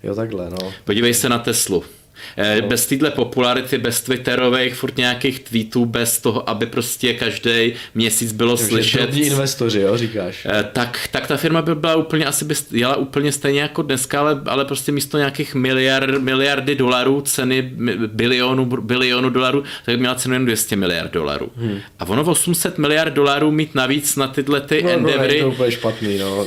Jo, 0.02 0.14
takhle, 0.14 0.51
no. 0.51 0.72
Podívej 0.84 1.14
se 1.14 1.28
na 1.28 1.38
Teslu. 1.38 1.84
Eh, 2.36 2.60
no. 2.60 2.68
Bez 2.68 2.86
téhle 2.86 3.10
popularity, 3.10 3.78
bez 3.78 4.01
twitterových 4.01 4.74
furt 4.74 4.96
nějakých 4.96 5.40
tweetů, 5.40 5.84
bez 5.86 6.18
toho, 6.18 6.51
aby 6.51 6.66
prostě 6.66 7.14
každý 7.14 7.72
měsíc 7.94 8.32
bylo 8.32 8.56
Takže 8.56 8.70
slyšet. 8.70 9.16
investoři, 9.16 9.80
jo, 9.80 9.96
říkáš. 9.96 10.46
Eh, 10.51 10.64
tak, 10.72 11.09
tak 11.10 11.26
ta 11.26 11.36
firma 11.36 11.62
by 11.62 11.74
byla 11.74 11.96
úplně, 11.96 12.26
asi 12.26 12.44
by 12.44 12.55
jela 12.70 12.96
úplně 12.96 13.32
stejně 13.32 13.60
jako 13.60 13.82
dneska, 13.82 14.20
ale, 14.20 14.40
ale 14.46 14.64
prostě 14.64 14.92
místo 14.92 15.18
nějakých 15.18 15.55
miliard, 15.55 16.18
miliardy 16.18 16.74
dolarů, 16.74 17.20
ceny 17.20 17.62
bilionu, 18.06 18.64
bilionu 18.66 19.30
dolarů, 19.30 19.62
tak 19.84 19.94
by 19.94 19.98
měla 20.01 20.14
cenu 20.14 20.34
jen 20.34 20.44
200 20.44 20.76
miliard 20.76 21.12
dolarů. 21.12 21.51
Hmm. 21.56 21.78
A 21.98 22.09
ono 22.09 22.24
800 22.24 22.78
miliard 22.78 23.14
dolarů 23.14 23.51
mít 23.51 23.74
navíc 23.74 24.16
na 24.16 24.28
tyhle 24.28 24.60
ty 24.60 24.82
no, 24.82 24.90
endeavory. 24.90 25.40
No, 25.40 25.46
to 25.48 25.52
úplně 25.55 25.70
špatný, 25.70 26.18
no. 26.18 26.46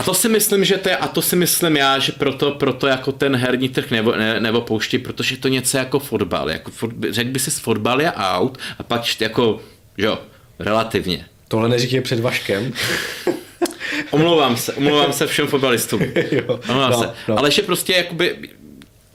A 0.00 0.02
to 0.02 0.14
si 0.14 0.28
myslím, 0.28 0.64
že 0.64 0.78
to 0.78 0.88
je, 0.88 0.96
a 0.96 1.08
to 1.08 1.22
si 1.22 1.36
myslím 1.36 1.76
já, 1.76 1.98
že 1.98 2.12
proto, 2.12 2.50
proto 2.50 2.86
jako 2.86 3.12
ten 3.12 3.36
herní 3.36 3.68
trh 3.68 3.90
nebo, 3.90 4.16
ne, 4.16 4.40
nebo 4.40 4.60
pouští, 4.60 4.98
protože 4.98 5.36
to 5.36 5.48
něco 5.48 5.78
jako 5.78 5.98
fotbal. 5.98 6.50
Jako 6.50 6.70
fot, 6.70 6.90
řekl 7.10 7.30
by 7.30 7.38
si, 7.38 7.50
fotbal 7.50 8.00
je 8.00 8.12
out 8.12 8.58
a 8.78 8.82
pak 8.82 9.20
jako, 9.20 9.60
jo, 9.98 10.18
relativně. 10.58 11.26
Tohle 11.48 11.68
neříkej 11.68 12.00
před 12.00 12.20
Vaškem. 12.20 12.72
omlouvám 14.10 14.56
se, 14.56 14.72
omlouvám 14.72 15.12
se 15.12 15.26
všem 15.26 15.46
fotbalistům. 15.46 16.00
jo, 16.30 16.60
omlouvám 16.68 16.90
no, 16.90 16.98
se. 16.98 17.10
No. 17.28 17.38
Ale 17.38 17.50
že 17.50 17.62
prostě 17.62 17.92
jakoby, 17.92 18.36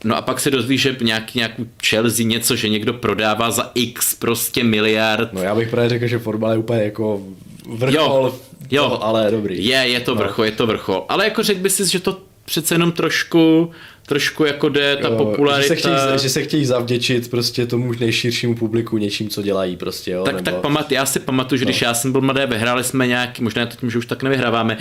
No 0.03 0.18
a 0.18 0.22
pak 0.22 0.40
se 0.40 0.52
dozví, 0.52 0.78
že 0.78 0.95
nějaký, 1.02 1.40
nějakou 1.40 1.66
Chelsea 1.86 2.26
něco, 2.26 2.56
že 2.56 2.70
někdo 2.70 2.94
prodává 2.94 3.52
za 3.52 3.72
x 3.76 4.16
prostě 4.16 4.64
miliard. 4.64 5.34
No 5.34 5.41
já 5.41 5.56
bych 5.56 5.70
právě 5.70 5.90
řekl, 5.90 6.07
že 6.07 6.20
fotbal 6.20 6.52
je 6.52 6.57
úplně 6.57 6.84
jako 6.84 7.22
vrchol, 7.70 7.95
jo, 7.95 8.40
jo. 8.72 8.84
Toho, 8.84 9.04
ale 9.04 9.32
dobrý. 9.32 9.66
Je, 9.66 9.78
je 9.78 10.00
to 10.00 10.16
no. 10.16 10.22
vrchol, 10.22 10.46
je 10.46 10.52
to 10.52 10.68
vrchol. 10.68 11.06
Ale 11.10 11.24
jako 11.24 11.44
řekl 11.44 11.60
by 11.60 11.70
si, 11.70 11.92
že 11.92 12.00
to 12.00 12.22
přece 12.46 12.76
jenom 12.76 12.92
trošku 12.92 13.72
trošku 14.06 14.46
jako 14.46 14.70
jde 14.70 14.96
ta 14.96 15.08
jo, 15.08 15.18
popularita. 15.18 15.62
Že 15.62 15.68
se, 15.68 15.76
chtějí, 15.76 15.96
že 16.22 16.30
se 16.30 16.44
chtějí 16.44 16.66
zavděčit 16.66 17.30
prostě 17.30 17.66
tomu 17.66 17.94
nejširšímu 18.00 18.56
publiku 18.56 18.98
něčím, 18.98 19.30
co 19.30 19.42
dělají 19.42 19.78
prostě, 19.78 20.12
jo? 20.12 20.24
Tak, 20.24 20.36
nebo... 20.36 20.46
tak 20.46 20.56
pamat, 20.56 20.92
já 20.92 21.06
si 21.06 21.20
pamatuju, 21.20 21.60
že 21.60 21.66
no. 21.66 21.70
když 21.70 21.82
já 21.82 21.94
jsem 21.94 22.12
byl 22.12 22.22
mladý, 22.22 22.42
vyhráli 22.46 22.84
jsme 22.84 23.08
nějaký, 23.08 23.44
možná 23.44 23.66
to 23.66 23.76
tím, 23.76 23.92
že 23.92 23.98
už 23.98 24.06
tak 24.06 24.24
nevyhráváme, 24.24 24.78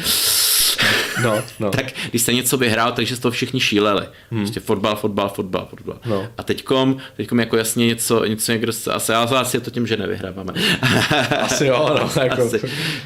No, 1.23 1.43
no. 1.61 1.71
tak 1.71 1.87
když 2.11 2.23
se 2.23 2.33
něco 2.33 2.57
vyhrál, 2.57 2.93
takže 2.93 3.21
toho 3.21 3.33
všichni 3.33 3.61
šíleli. 3.61 4.07
Hmm. 4.31 4.41
Prostě 4.41 4.61
fotbal, 4.61 4.97
fotbal, 4.97 5.29
fotbal, 5.29 5.67
fotbal. 5.71 5.99
No. 6.07 6.29
A 6.39 6.43
teďkom, 6.43 6.97
teďkom 7.17 7.41
jako 7.41 7.57
jasně 7.57 7.87
něco, 7.87 8.25
něco 8.25 8.53
někdo, 8.53 8.73
asi, 8.91 9.13
asi 9.13 9.57
je 9.57 9.61
to 9.61 9.71
tím, 9.71 9.87
že 9.87 9.97
nevyhráváme. 9.97 10.53
Asi 11.41 11.67
jo, 11.67 11.97
no. 11.99 12.23
Jako. 12.23 12.43
Asi. 12.43 12.61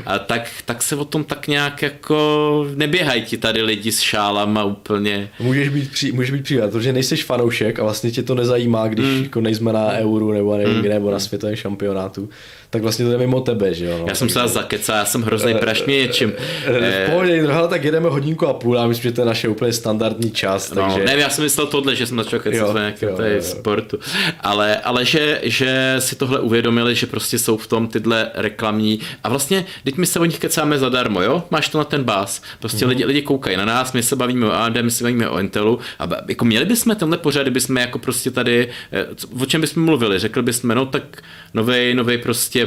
A 0.07 0.19
tak, 0.19 0.49
tak 0.65 0.83
se 0.83 0.97
o 0.97 1.05
tom 1.05 1.25
tak 1.25 1.49
nějak 1.49 1.83
jako 1.83 2.67
neběhají 2.75 3.23
ti 3.23 3.37
tady 3.37 3.63
lidi 3.63 3.93
s 3.93 4.01
šálama 4.01 4.65
úplně. 4.65 5.31
Můžeš 5.41 5.69
být, 5.69 5.93
při, 5.93 6.13
můžeš 6.13 6.31
být 6.31 6.43
příklad, 6.43 6.71
protože 6.71 6.93
nejseš 6.93 7.25
fanoušek 7.25 7.79
a 7.79 7.83
vlastně 7.83 8.11
tě 8.11 8.23
to 8.23 8.35
nezajímá, 8.35 8.89
když 8.89 9.07
hmm. 9.07 9.23
jako 9.23 9.41
nejsme 9.41 9.73
na 9.73 9.93
euru 9.93 10.33
nebo 10.33 10.57
nevím 10.57 10.73
hmm. 10.73 10.83
kde, 10.83 10.95
nebo 10.95 11.11
na 11.11 11.19
světovém 11.19 11.57
šampionátu 11.57 12.29
tak 12.71 12.83
vlastně 12.83 13.05
to 13.05 13.11
je 13.13 13.19
mimo 13.19 13.41
tebe, 13.41 13.75
že 13.75 13.85
jo. 13.85 13.99
No, 13.99 14.05
já 14.09 14.15
jsem 14.15 14.29
se 14.29 14.39
vás 14.39 14.53
zakecal, 14.53 14.97
já 14.97 15.05
jsem 15.05 15.23
hrozný 15.23 15.55
prašný 15.55 15.97
něčím. 15.97 16.33
V 16.67 17.11
pohodě, 17.11 17.49
ale 17.53 17.69
tak 17.69 17.85
jedeme 17.85 18.09
hodinku 18.09 18.47
a 18.47 18.53
půl, 18.53 18.77
já 18.77 18.87
myslím, 18.87 19.03
že 19.03 19.13
to 19.13 19.21
je 19.21 19.25
naše 19.25 19.49
úplně 19.49 19.73
standardní 19.73 20.31
čas. 20.31 20.71
No, 20.71 20.83
takže... 20.83 21.05
ne, 21.05 21.17
já 21.17 21.31
jsem 21.31 21.45
myslel 21.45 21.67
tohle, 21.67 21.97
že 21.97 22.07
jsem 22.07 22.19
začal 22.19 22.41
kecat 22.41 22.69
o 22.69 22.79
nějakém 22.79 23.11
sportu. 23.41 23.99
Ale, 24.41 24.77
ale 24.77 25.05
že, 25.05 25.41
že 25.43 25.97
si 25.99 26.17
tohle 26.17 26.41
uvědomili, 26.41 26.95
že 26.95 27.07
prostě 27.07 27.39
jsou 27.39 27.57
v 27.57 27.67
tom 27.67 27.89
tyhle 27.89 28.31
reklamní 28.35 29.01
a 29.25 29.29
vlastně, 29.29 29.65
teď 29.85 29.97
my 29.97 30.07
se 30.07 30.19
o 30.19 30.25
nich 30.25 30.39
kecáme 30.39 30.79
zadarmo, 30.79 31.23
jo? 31.23 31.43
Máš 31.51 31.69
to 31.69 31.79
na 31.79 31.85
ten 31.85 32.05
bás. 32.05 32.43
Prostě 32.59 32.85
mm-hmm. 32.85 32.89
lidi, 32.89 33.05
lidi 33.05 33.23
koukají 33.23 33.57
na 33.57 33.65
nás, 33.65 33.93
my 33.93 34.03
se 34.03 34.17
bavíme 34.17 34.47
o 34.47 34.53
AMD, 34.53 34.77
my 34.83 34.91
se 34.91 35.05
bavíme 35.05 35.29
o 35.29 35.39
Intelu 35.39 35.79
a 35.99 36.09
jako 36.29 36.45
měli 36.45 36.65
bychom 36.65 36.97
tenhle 36.97 37.19
pořad, 37.19 37.43
kdybychom 37.43 37.77
jako 37.77 37.99
prostě 37.99 38.31
tady, 38.31 38.69
eh, 38.93 39.07
o 39.43 39.47
čem 39.47 39.61
bychom 39.61 39.85
mluvili, 39.85 40.19
řekli 40.19 40.43
bychom, 40.43 40.75
no 40.75 40.87
tak 40.87 41.23
nový, 41.55 41.95
nový 41.95 42.19
prostě 42.19 42.58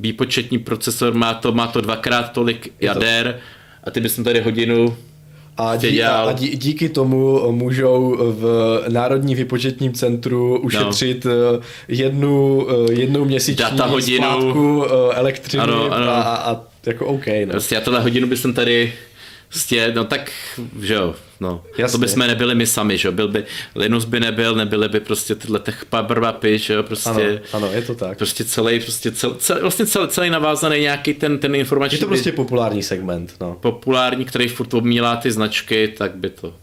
výpočetní 0.00 0.58
procesor 0.58 1.14
má 1.14 1.34
to, 1.34 1.52
má 1.52 1.66
to 1.66 1.80
dvakrát 1.80 2.32
tolik 2.32 2.72
jader 2.80 3.38
a 3.84 3.90
ty 3.90 4.00
bys 4.00 4.16
tady 4.24 4.40
hodinu 4.40 4.96
a, 5.56 5.76
dí, 5.76 6.02
a 6.02 6.32
dí, 6.32 6.56
díky 6.56 6.88
tomu 6.88 7.52
můžou 7.52 8.16
v 8.18 8.84
Národní 8.88 9.34
výpočetním 9.34 9.92
centru 9.92 10.60
ušetřit 10.60 11.24
no. 11.24 11.32
jednu, 11.88 12.66
eh, 12.70 12.92
jednu 12.92 13.24
měsíční 13.24 13.64
Data 13.64 13.86
hodinu. 13.86 14.16
splátku 14.16 14.84
eh, 14.84 15.14
elektřiny 15.14 15.62
ano, 15.62 15.92
ano. 15.92 16.10
A, 16.10 16.20
a 16.20 16.60
jako 16.86 17.06
OK. 17.06 17.26
No. 17.26 17.50
Prostě 17.50 17.74
já 17.74 17.80
tohle 17.80 18.00
hodinu 18.00 18.26
bych 18.26 18.40
tady 18.54 18.92
Prostě, 19.52 19.92
no 19.94 20.04
tak, 20.04 20.32
že 20.80 20.94
jo, 20.94 21.14
no. 21.40 21.64
Jasně. 21.78 21.92
To 21.92 21.98
by 21.98 22.08
jsme 22.08 22.26
nebyli 22.26 22.54
my 22.54 22.66
sami, 22.66 22.98
že 22.98 23.08
jo, 23.08 23.12
byl 23.12 23.28
by, 23.28 23.44
Linus 23.76 24.04
by 24.04 24.20
nebyl, 24.20 24.54
nebyly 24.54 24.88
by 24.88 25.00
prostě 25.00 25.34
tyhle 25.34 25.60
pabrvapy, 25.90 26.58
že 26.58 26.74
jo, 26.74 26.82
prostě. 26.82 27.10
Ano, 27.52 27.66
ano, 27.66 27.72
je 27.72 27.82
to 27.82 27.94
tak. 27.94 28.18
Prostě 28.18 28.44
celý, 28.44 28.80
prostě 28.80 29.12
cel, 29.12 29.34
cel, 29.34 29.60
vlastně 29.60 29.86
celý, 29.86 30.08
celý 30.08 30.30
navázaný 30.30 30.80
nějaký 30.80 31.14
ten, 31.14 31.38
ten 31.38 31.54
informační. 31.54 31.96
Je 31.96 32.00
to 32.00 32.06
prostě 32.06 32.32
populární 32.32 32.82
segment, 32.82 33.34
no. 33.40 33.56
Populární, 33.60 34.24
který 34.24 34.48
furt 34.48 34.74
obmílá 34.74 35.16
ty 35.16 35.30
značky, 35.32 35.94
tak 35.98 36.16
by 36.16 36.30
to, 36.30 36.54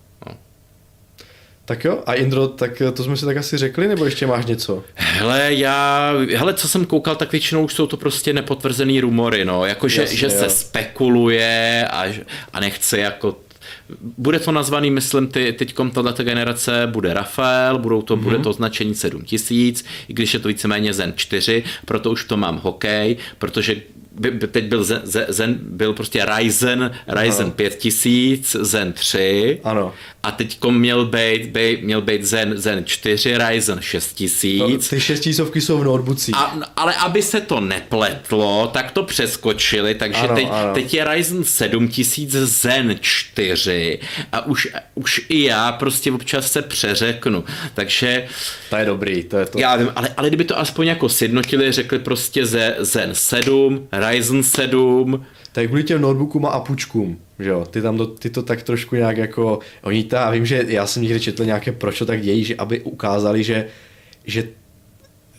tak 1.69 1.85
jo, 1.85 2.03
a 2.05 2.13
Indro, 2.13 2.47
tak 2.47 2.81
to 2.93 3.03
jsme 3.03 3.17
si 3.17 3.25
tak 3.25 3.37
asi 3.37 3.57
řekli, 3.57 3.87
nebo 3.87 4.05
ještě 4.05 4.27
máš 4.27 4.45
něco? 4.45 4.83
Hele, 4.95 5.53
já, 5.53 6.13
hele, 6.35 6.53
co 6.53 6.67
jsem 6.67 6.85
koukal, 6.85 7.15
tak 7.15 7.31
většinou 7.31 7.65
už 7.65 7.73
jsou 7.73 7.87
to 7.87 7.97
prostě 7.97 8.33
nepotvrzený 8.33 9.01
rumory, 9.01 9.45
no, 9.45 9.65
jakože 9.65 10.07
že, 10.07 10.15
že 10.15 10.29
se 10.29 10.49
spekuluje 10.49 11.87
a, 11.91 12.05
a 12.53 12.59
nechce 12.59 12.99
jako 12.99 13.35
bude 14.17 14.39
to 14.39 14.51
nazvaný, 14.51 14.91
myslím, 14.91 15.27
ty, 15.27 15.53
teďkom 15.53 15.91
tato 15.91 16.23
generace 16.23 16.87
bude 16.87 17.13
Rafael, 17.13 17.79
budou 17.79 18.01
to, 18.01 18.17
mm-hmm. 18.17 18.23
bude 18.23 18.39
to 18.39 18.49
označení 18.49 18.95
7000, 18.95 19.85
i 20.07 20.13
když 20.13 20.33
je 20.33 20.39
to 20.39 20.47
víceméně 20.47 20.93
Zen 20.93 21.13
4, 21.15 21.63
proto 21.85 22.11
už 22.11 22.23
to 22.23 22.37
mám 22.37 22.59
hokej, 22.63 23.17
protože 23.37 23.75
by, 24.19 24.31
by 24.31 24.47
teď 24.47 24.65
byl 24.65 24.83
Zen, 24.83 25.01
Zen, 25.27 25.59
byl 25.61 25.93
prostě 25.93 26.25
Ryzen, 26.37 26.91
Ryzen 27.07 27.45
ano. 27.45 27.53
5000, 27.55 28.55
Zen 28.59 28.93
3. 28.93 29.59
Ano. 29.63 29.93
A 30.23 30.31
teď 30.31 30.57
měl 30.69 31.05
být, 31.05 31.45
být, 31.45 31.83
měl 31.83 32.01
být 32.01 32.23
Zen, 32.23 32.53
Zen 32.57 32.85
4, 32.85 33.37
Ryzen 33.37 33.81
6000. 33.81 34.59
No, 34.59 34.77
ty 34.89 35.01
šestisovky 35.01 35.61
jsou 35.61 35.77
v 35.77 35.83
notebookích. 35.83 36.35
A, 36.35 36.59
ale 36.75 36.95
aby 36.95 37.21
se 37.21 37.41
to 37.41 37.59
nepletlo, 37.59 38.67
tak 38.73 38.91
to 38.91 39.03
přeskočili, 39.03 39.95
takže 39.95 40.21
ano, 40.21 40.35
teď, 40.35 40.47
ano. 40.51 40.73
teď 40.73 40.93
je 40.93 41.03
Ryzen 41.13 41.43
7000 41.43 42.31
Zen 42.31 42.95
4 43.01 43.99
a 44.31 44.45
už, 44.45 44.67
už 44.95 45.25
i 45.29 45.43
já 45.43 45.71
prostě 45.71 46.11
občas 46.11 46.51
se 46.51 46.61
přeřeknu. 46.61 47.43
Takže... 47.73 48.27
To 48.69 48.75
je 48.75 48.85
dobrý, 48.85 49.23
to 49.23 49.37
je 49.37 49.45
to. 49.45 49.59
Já 49.59 49.75
vím, 49.75 49.91
ale, 49.95 50.09
ale 50.17 50.27
kdyby 50.27 50.43
to 50.43 50.59
aspoň 50.59 50.87
jako 50.87 51.09
sjednotili, 51.09 51.71
řekli 51.71 51.99
prostě 51.99 52.45
ze 52.45 52.75
Zen 52.79 53.09
7, 53.13 53.87
Ryzen 53.91 54.08
7. 54.43 55.25
Tak 55.51 55.67
kvůli 55.67 55.83
těm 55.83 56.01
notebookům 56.01 56.45
a 56.45 56.49
apučkům, 56.49 57.17
že 57.39 57.49
jo, 57.49 57.65
ty 57.65 57.81
tam 57.81 57.97
to, 57.97 58.07
ty 58.07 58.29
to 58.29 58.43
tak 58.43 58.63
trošku 58.63 58.95
nějak 58.95 59.17
jako, 59.17 59.59
oni 59.83 60.03
ta, 60.03 60.31
vím, 60.31 60.45
že 60.45 60.65
já 60.67 60.87
jsem 60.87 61.03
někdy 61.03 61.19
četl 61.19 61.45
nějaké, 61.45 61.71
proč 61.71 61.99
to 61.99 62.05
tak 62.05 62.21
dějí, 62.21 62.43
že 62.43 62.55
aby 62.55 62.81
ukázali, 62.81 63.43
že, 63.43 63.67
že 64.25 64.47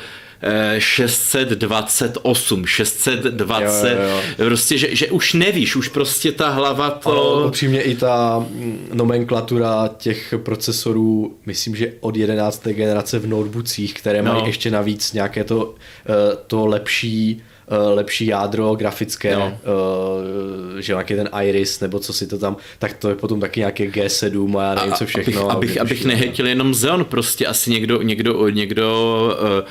628, 0.79 2.67
620, 2.67 3.91
jo, 3.91 3.99
jo, 4.03 4.09
jo. 4.39 4.47
prostě, 4.47 4.79
že, 4.79 4.97
že 4.97 5.11
už 5.11 5.35
nevíš, 5.35 5.77
už 5.77 5.89
prostě 5.89 6.33
ta 6.33 6.49
hlava 6.49 6.91
to... 6.91 7.11
Ano, 7.11 7.47
upřímně 7.47 7.83
i 7.83 7.95
ta 7.95 8.47
mm, 8.51 8.89
nomenklatura 8.93 9.91
těch 9.97 10.35
procesorů, 10.43 11.37
myslím, 11.47 11.77
že 11.77 11.93
od 12.01 12.17
11. 12.17 12.69
generace 12.69 13.19
v 13.19 13.27
notebookích, 13.27 13.95
které 13.95 14.23
no. 14.23 14.33
mají 14.33 14.47
ještě 14.47 14.71
navíc 14.71 15.13
nějaké 15.13 15.45
to, 15.45 15.75
eh, 16.07 16.37
to 16.47 16.67
lepší 16.67 17.43
eh, 17.71 17.77
lepší 17.77 18.27
jádro 18.27 18.75
grafické, 18.75 19.37
no. 19.37 19.47
uh, 19.47 20.79
že 20.79 20.93
nějaký 20.93 21.15
ten 21.15 21.29
Iris, 21.43 21.81
nebo 21.81 21.99
co 21.99 22.13
si 22.13 22.27
to 22.27 22.39
tam, 22.39 22.57
tak 22.79 22.95
to 22.95 23.09
je 23.09 23.15
potom 23.15 23.41
taky 23.41 23.61
nějaké 23.61 23.85
G7 23.85 24.59
a 24.59 24.65
já 24.65 24.75
nevím, 24.75 24.93
co 24.93 25.07
všechno. 25.07 25.51
Abych, 25.51 25.57
abych, 25.57 25.81
abych 25.81 26.05
nehetil 26.05 26.47
jenom 26.47 26.73
Xeon, 26.73 27.05
prostě 27.05 27.47
asi 27.47 27.71
někdo, 27.71 28.03
někdo, 28.03 28.49
někdo 28.49 29.19
uh, 29.43 29.69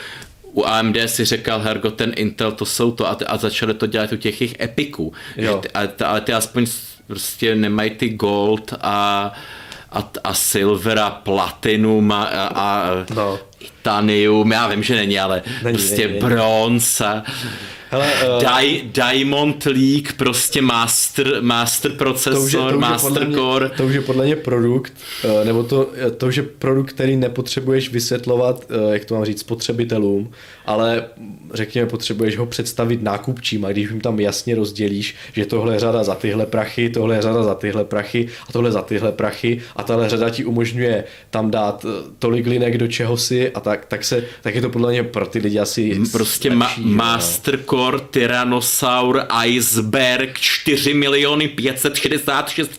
u 0.58 0.66
AMD 0.66 0.98
si 1.06 1.26
říkal, 1.26 1.60
Hergo, 1.60 1.92
ten 1.92 2.14
Intel, 2.16 2.52
to 2.52 2.66
jsou 2.66 2.92
to 2.92 3.08
a, 3.08 3.18
a 3.28 3.38
začali 3.38 3.74
to 3.74 3.86
dělat 3.88 4.12
u 4.12 4.18
těch 4.18 4.42
jejich 4.42 4.60
epiků. 4.60 5.14
Ale, 5.74 5.90
ale 6.06 6.22
ty 6.22 6.34
aspoň 6.34 6.66
prostě 7.08 7.56
nemají 7.56 7.90
ty 7.90 8.10
gold 8.10 8.74
a, 8.82 9.34
a, 9.92 10.12
a 10.24 10.34
silver 10.34 11.00
a 11.00 11.10
platinum 11.10 12.12
a, 12.12 12.24
a 12.56 12.90
no. 13.16 13.40
titanium, 13.58 14.52
já 14.52 14.68
vím, 14.68 14.84
že 14.84 14.96
není, 14.96 15.20
ale 15.20 15.42
není, 15.64 15.78
prostě 15.78 16.08
není, 16.08 16.20
bronz 16.20 17.02
a 17.02 17.24
Hele, 17.92 18.08
uh, 18.38 18.44
Di- 18.44 18.82
Diamond 18.94 19.66
League, 19.66 20.14
prostě 20.18 20.62
master, 20.62 21.42
master 21.42 21.92
procesor, 21.92 22.34
to 22.34 22.46
už 22.46 22.54
je, 22.54 22.60
to 22.60 22.68
už 22.68 22.74
master 22.76 23.28
core. 23.34 23.70
to 23.78 23.86
už 23.86 23.94
je 23.94 24.02
podle 24.02 24.26
mě 24.26 24.36
produkt, 24.36 24.94
uh, 25.24 25.46
nebo 25.46 25.64
to, 25.64 25.90
to 26.18 26.28
už 26.28 26.36
je 26.36 26.44
produkt, 26.44 26.90
který 26.94 27.18
nepotřebuješ 27.18 27.92
vysvětlovat, 27.92 28.66
uh, 28.86 28.94
jak 28.94 29.06
to 29.06 29.16
mám 29.16 29.26
říct, 29.26 29.40
spotřebitelům, 29.40 30.32
ale 30.66 31.06
řekněme, 31.54 31.88
potřebuješ 31.88 32.38
ho 32.38 32.46
představit 32.46 33.04
nákupčím 33.04 33.66
a 33.66 33.72
když 33.72 33.90
jim 33.90 34.02
tam 34.02 34.20
jasně 34.20 34.56
rozdělíš, 34.56 35.16
že 35.34 35.46
tohle 35.46 35.74
je 35.76 35.80
řada 35.80 36.04
za 36.04 36.16
tyhle 36.16 36.46
prachy, 36.46 36.90
tohle 36.90 37.16
je 37.16 37.22
řada 37.22 37.44
za 37.44 37.56
tyhle 37.56 37.86
prachy 37.86 38.28
a 38.50 38.52
tohle 38.54 38.72
za 38.72 38.82
tyhle 38.82 39.12
prachy 39.12 39.62
a 39.76 39.84
tahle 39.84 40.10
řada 40.10 40.30
ti 40.30 40.46
umožňuje 40.46 41.04
tam 41.30 41.52
dát 41.52 41.86
tolik 42.20 42.48
linek 42.48 42.78
do 42.78 42.88
čeho 42.88 43.18
si 43.18 43.52
a 43.52 43.60
tak, 43.60 43.86
tak, 43.86 44.04
se, 44.04 44.24
tak 44.42 44.56
je 44.56 44.62
to 44.62 44.70
podle 44.70 44.92
mě 44.92 45.04
pro 45.04 45.26
ty 45.26 45.40
lidi 45.40 45.60
asi 45.60 46.00
Prostě 46.12 46.50
ma- 46.50 46.86
master 46.86 47.60
core 47.70 47.77
Core 47.78 48.00
Tyrannosaur 48.00 49.28
Iceberg 49.46 50.40
4 50.40 50.94
miliony 50.94 51.48
566 51.48 52.72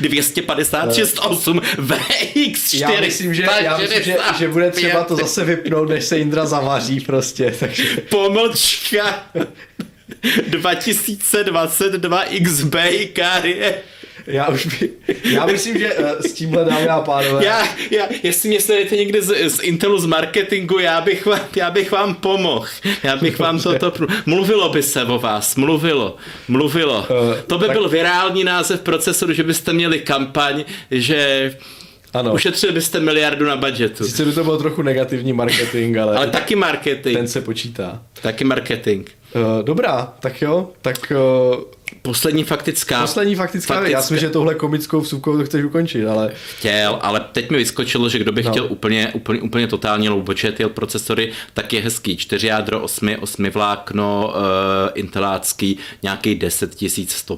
256 0.00 1.18
8 1.18 1.60
VX4. 1.78 2.78
Já 2.78 3.00
myslím, 3.00 3.34
že, 3.34 3.42
já 3.62 3.78
myslím, 3.78 4.02
že, 4.02 4.16
že 4.38 4.48
bude 4.48 4.70
třeba 4.70 5.04
to 5.04 5.16
zase 5.16 5.44
vypnout, 5.44 5.88
než 5.88 6.04
se 6.04 6.18
Indra 6.18 6.46
zavaří 6.46 7.00
prostě. 7.00 7.54
Takže... 7.60 7.84
Pomlčka 8.08 9.26
2022 10.46 12.24
XB 12.44 12.74
Carie. 13.16 13.74
Já 14.30 14.48
už 14.48 14.66
by, 14.66 14.90
já 15.32 15.46
myslím, 15.46 15.78
že 15.78 15.94
uh, 15.94 16.06
s 16.20 16.32
tímhle 16.32 16.64
dámy 16.64 16.88
a 16.88 17.00
pánové. 17.00 17.44
Já, 17.44 17.68
já, 17.90 18.08
jestli 18.22 18.48
mě 18.48 18.60
sledujete 18.60 18.96
někde 18.96 19.22
z, 19.22 19.50
z 19.50 19.62
Intelu 19.62 19.98
z 19.98 20.06
marketingu, 20.06 20.78
já 20.78 21.00
bych, 21.00 21.26
vám, 21.26 21.40
já 21.56 21.70
bych 21.70 21.92
vám 21.92 22.14
pomohl. 22.14 22.66
Já 23.02 23.16
bych 23.16 23.38
vám 23.38 23.60
toto... 23.60 23.92
Mluvilo 24.26 24.68
by 24.68 24.82
se 24.82 25.04
o 25.04 25.18
vás, 25.18 25.56
mluvilo, 25.56 26.16
mluvilo. 26.48 26.98
Uh, 26.98 27.40
to 27.46 27.58
by 27.58 27.66
tak... 27.66 27.76
byl 27.76 27.88
virální 27.88 28.44
název 28.44 28.80
procesoru, 28.80 29.32
že 29.32 29.42
byste 29.42 29.72
měli 29.72 30.00
kampaň, 30.00 30.64
že 30.90 31.56
ano. 32.14 32.34
Ušetřili 32.34 32.72
byste 32.72 33.00
miliardu 33.00 33.46
na 33.46 33.56
budgetu. 33.56 34.04
Sice 34.04 34.24
by 34.24 34.32
to 34.32 34.44
byl 34.44 34.58
trochu 34.58 34.82
negativní 34.82 35.32
marketing, 35.32 35.98
ale... 35.98 36.16
ale 36.16 36.26
taky 36.26 36.56
marketing. 36.56 37.16
Ten 37.16 37.28
se 37.28 37.40
počítá. 37.40 38.02
Taky 38.22 38.44
marketing. 38.44 39.08
Uh, 39.34 39.64
dobrá, 39.64 40.12
tak 40.20 40.42
jo, 40.42 40.68
tak... 40.82 41.12
Uh, 41.56 41.62
Poslední 42.08 42.44
faktická. 42.44 43.00
Poslední 43.00 43.34
faktická, 43.34 43.74
faktická. 43.74 43.92
já 43.92 43.98
myslím, 43.98 44.18
že 44.18 44.30
tohle 44.30 44.54
komickou 44.54 45.00
vsuvkou 45.00 45.38
to 45.38 45.44
chceš 45.44 45.64
ukončit, 45.64 46.06
ale... 46.06 46.32
Chtěl, 46.58 46.98
ale 47.02 47.20
teď 47.32 47.50
mi 47.50 47.56
vyskočilo, 47.56 48.08
že 48.08 48.18
kdo 48.18 48.32
by 48.32 48.42
no. 48.42 48.50
chtěl 48.50 48.66
úplně, 48.68 49.12
úplně, 49.14 49.40
úplně 49.40 49.66
totálně 49.66 50.10
low 50.10 50.22
budget 50.22 50.60
jel 50.60 50.68
procesory, 50.68 51.32
tak 51.54 51.72
je 51.72 51.80
hezký. 51.80 52.16
4 52.16 52.46
jádro, 52.46 52.80
8, 52.80 53.16
8 53.20 53.50
vlákno, 53.50 54.34
uh, 54.34 54.42
intelácký, 54.94 55.78
nějaký 56.02 56.34
10 56.34 56.74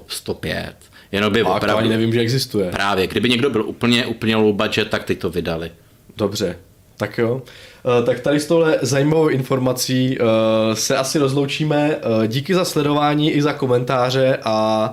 105. 0.08 0.74
Jenom 1.12 1.32
by 1.32 1.40
a 1.40 1.48
opravdu... 1.48 1.80
ani 1.80 1.88
nevím, 1.88 2.12
že 2.12 2.20
existuje. 2.20 2.70
Právě, 2.70 3.06
kdyby 3.06 3.28
někdo 3.28 3.50
byl 3.50 3.62
úplně, 3.62 4.06
úplně 4.06 4.36
low 4.36 4.54
budget, 4.54 4.90
tak 4.90 5.04
ty 5.04 5.14
to 5.14 5.30
vydali. 5.30 5.70
Dobře, 6.16 6.56
tak 6.96 7.18
jo. 7.18 7.42
Eh, 7.84 8.02
tak 8.02 8.20
tady 8.20 8.40
s 8.40 8.46
touhle 8.46 8.78
zajímavou 8.82 9.28
informací 9.28 10.18
eh, 10.20 10.76
se 10.76 10.96
asi 10.96 11.18
rozloučíme. 11.18 11.96
Eh, 11.96 12.28
díky 12.28 12.54
za 12.54 12.64
sledování 12.64 13.30
i 13.30 13.42
za 13.42 13.52
komentáře 13.52 14.38
a 14.44 14.92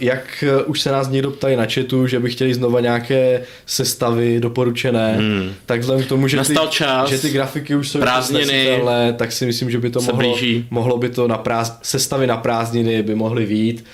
jak 0.00 0.44
už 0.66 0.80
se 0.80 0.92
nás 0.92 1.08
někdo 1.08 1.30
ptají 1.30 1.56
na 1.56 1.66
chatu, 1.66 2.06
že 2.06 2.20
by 2.20 2.30
chtěli 2.30 2.54
znova 2.54 2.80
nějaké 2.80 3.42
sestavy 3.66 4.40
doporučené, 4.40 5.16
hmm. 5.16 5.52
tak 5.66 5.80
vzhledem 5.80 6.04
k 6.04 6.08
tomu, 6.08 6.28
že 6.28 6.40
ty, 6.40 6.54
čas, 6.68 7.10
že 7.10 7.18
ty 7.18 7.30
grafiky 7.30 7.74
už 7.74 7.88
jsou 7.88 7.98
prázdniny, 8.00 8.82
tak 9.16 9.32
si 9.32 9.46
myslím, 9.46 9.70
že 9.70 9.78
by 9.78 9.90
to 9.90 10.00
mohlo, 10.00 10.36
mohlo 10.70 10.98
by 10.98 11.08
to 11.08 11.28
na 11.28 11.38
práz, 11.38 11.78
sestavy 11.82 12.26
na 12.26 12.36
prázdniny 12.36 13.02
by 13.02 13.14
mohly 13.14 13.46
vít. 13.46 13.84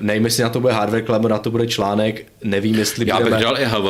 Nejme 0.00 0.30
si 0.30 0.42
na 0.42 0.48
to 0.48 0.60
bude 0.60 0.72
hardware 0.72 1.02
klamor, 1.02 1.30
na 1.30 1.38
to 1.38 1.50
bude 1.50 1.66
článek, 1.66 2.26
nevím, 2.44 2.74
jestli 2.74 3.08
Já 3.08 3.20
bych 3.20 3.32
dal 3.32 3.58
i 3.58 3.64
HV 3.64 3.84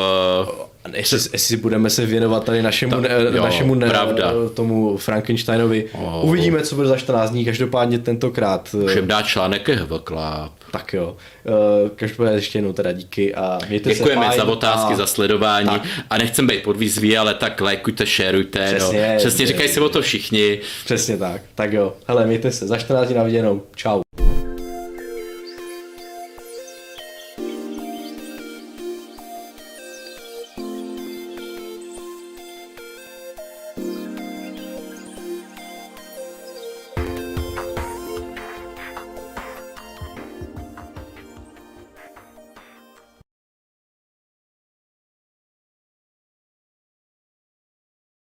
jestli, 0.93 1.19
jestli 1.33 1.57
budeme 1.57 1.91
se 1.91 2.07
věnovat 2.07 2.45
tady 2.45 2.63
našemu, 2.63 2.93
to, 2.93 3.09
jo, 3.37 3.43
našemu 3.43 3.75
ne, 3.75 3.89
pravda. 3.89 4.33
tomu 4.55 4.97
Frankensteinovi. 4.97 5.85
Oh. 5.93 6.29
Uvidíme, 6.29 6.63
co 6.63 6.75
bude 6.75 6.89
za 6.89 6.97
14 6.97 7.31
dní, 7.31 7.45
každopádně 7.45 7.99
tentokrát. 7.99 8.75
Můžeme 8.75 9.07
dát 9.07 9.23
článek 9.23 9.69
Hevkláp. 9.69 10.53
Tak 10.71 10.93
jo. 10.93 11.17
Eh, 11.47 11.91
každopádně 11.97 12.35
ještě 12.35 12.59
jednou 12.59 12.73
teda 12.73 12.93
díky 12.93 13.35
a 13.35 13.59
mějte 13.69 13.95
Děkujeme 13.95 14.31
se 14.31 14.37
za 14.37 14.45
otázky, 14.45 14.93
a... 14.93 14.97
za 14.97 15.07
sledování 15.07 15.69
tak. 15.69 15.83
a 16.11 16.19
nechcem 16.19 16.47
být 16.47 16.63
podvízví, 16.63 17.19
ale 17.19 17.35
tak 17.35 17.61
lajkujte, 17.61 18.07
šerujte. 18.07 18.75
Přesně, 18.75 19.11
no. 19.13 19.19
Přesně 19.19 19.47
říkají 19.47 19.69
se 19.69 19.81
o 19.81 19.89
to 19.89 20.03
všichni. 20.03 20.61
Přesně 20.85 21.17
tak. 21.17 21.43
Tak 21.55 21.73
jo. 21.73 21.95
Hele, 22.09 22.27
mějte 22.27 22.51
se. 22.51 22.67
Za 22.67 22.77
14 22.77 23.07
dní 23.07 23.17
na 23.17 23.23
viděnou. 23.23 23.63
Čau. 23.77 24.01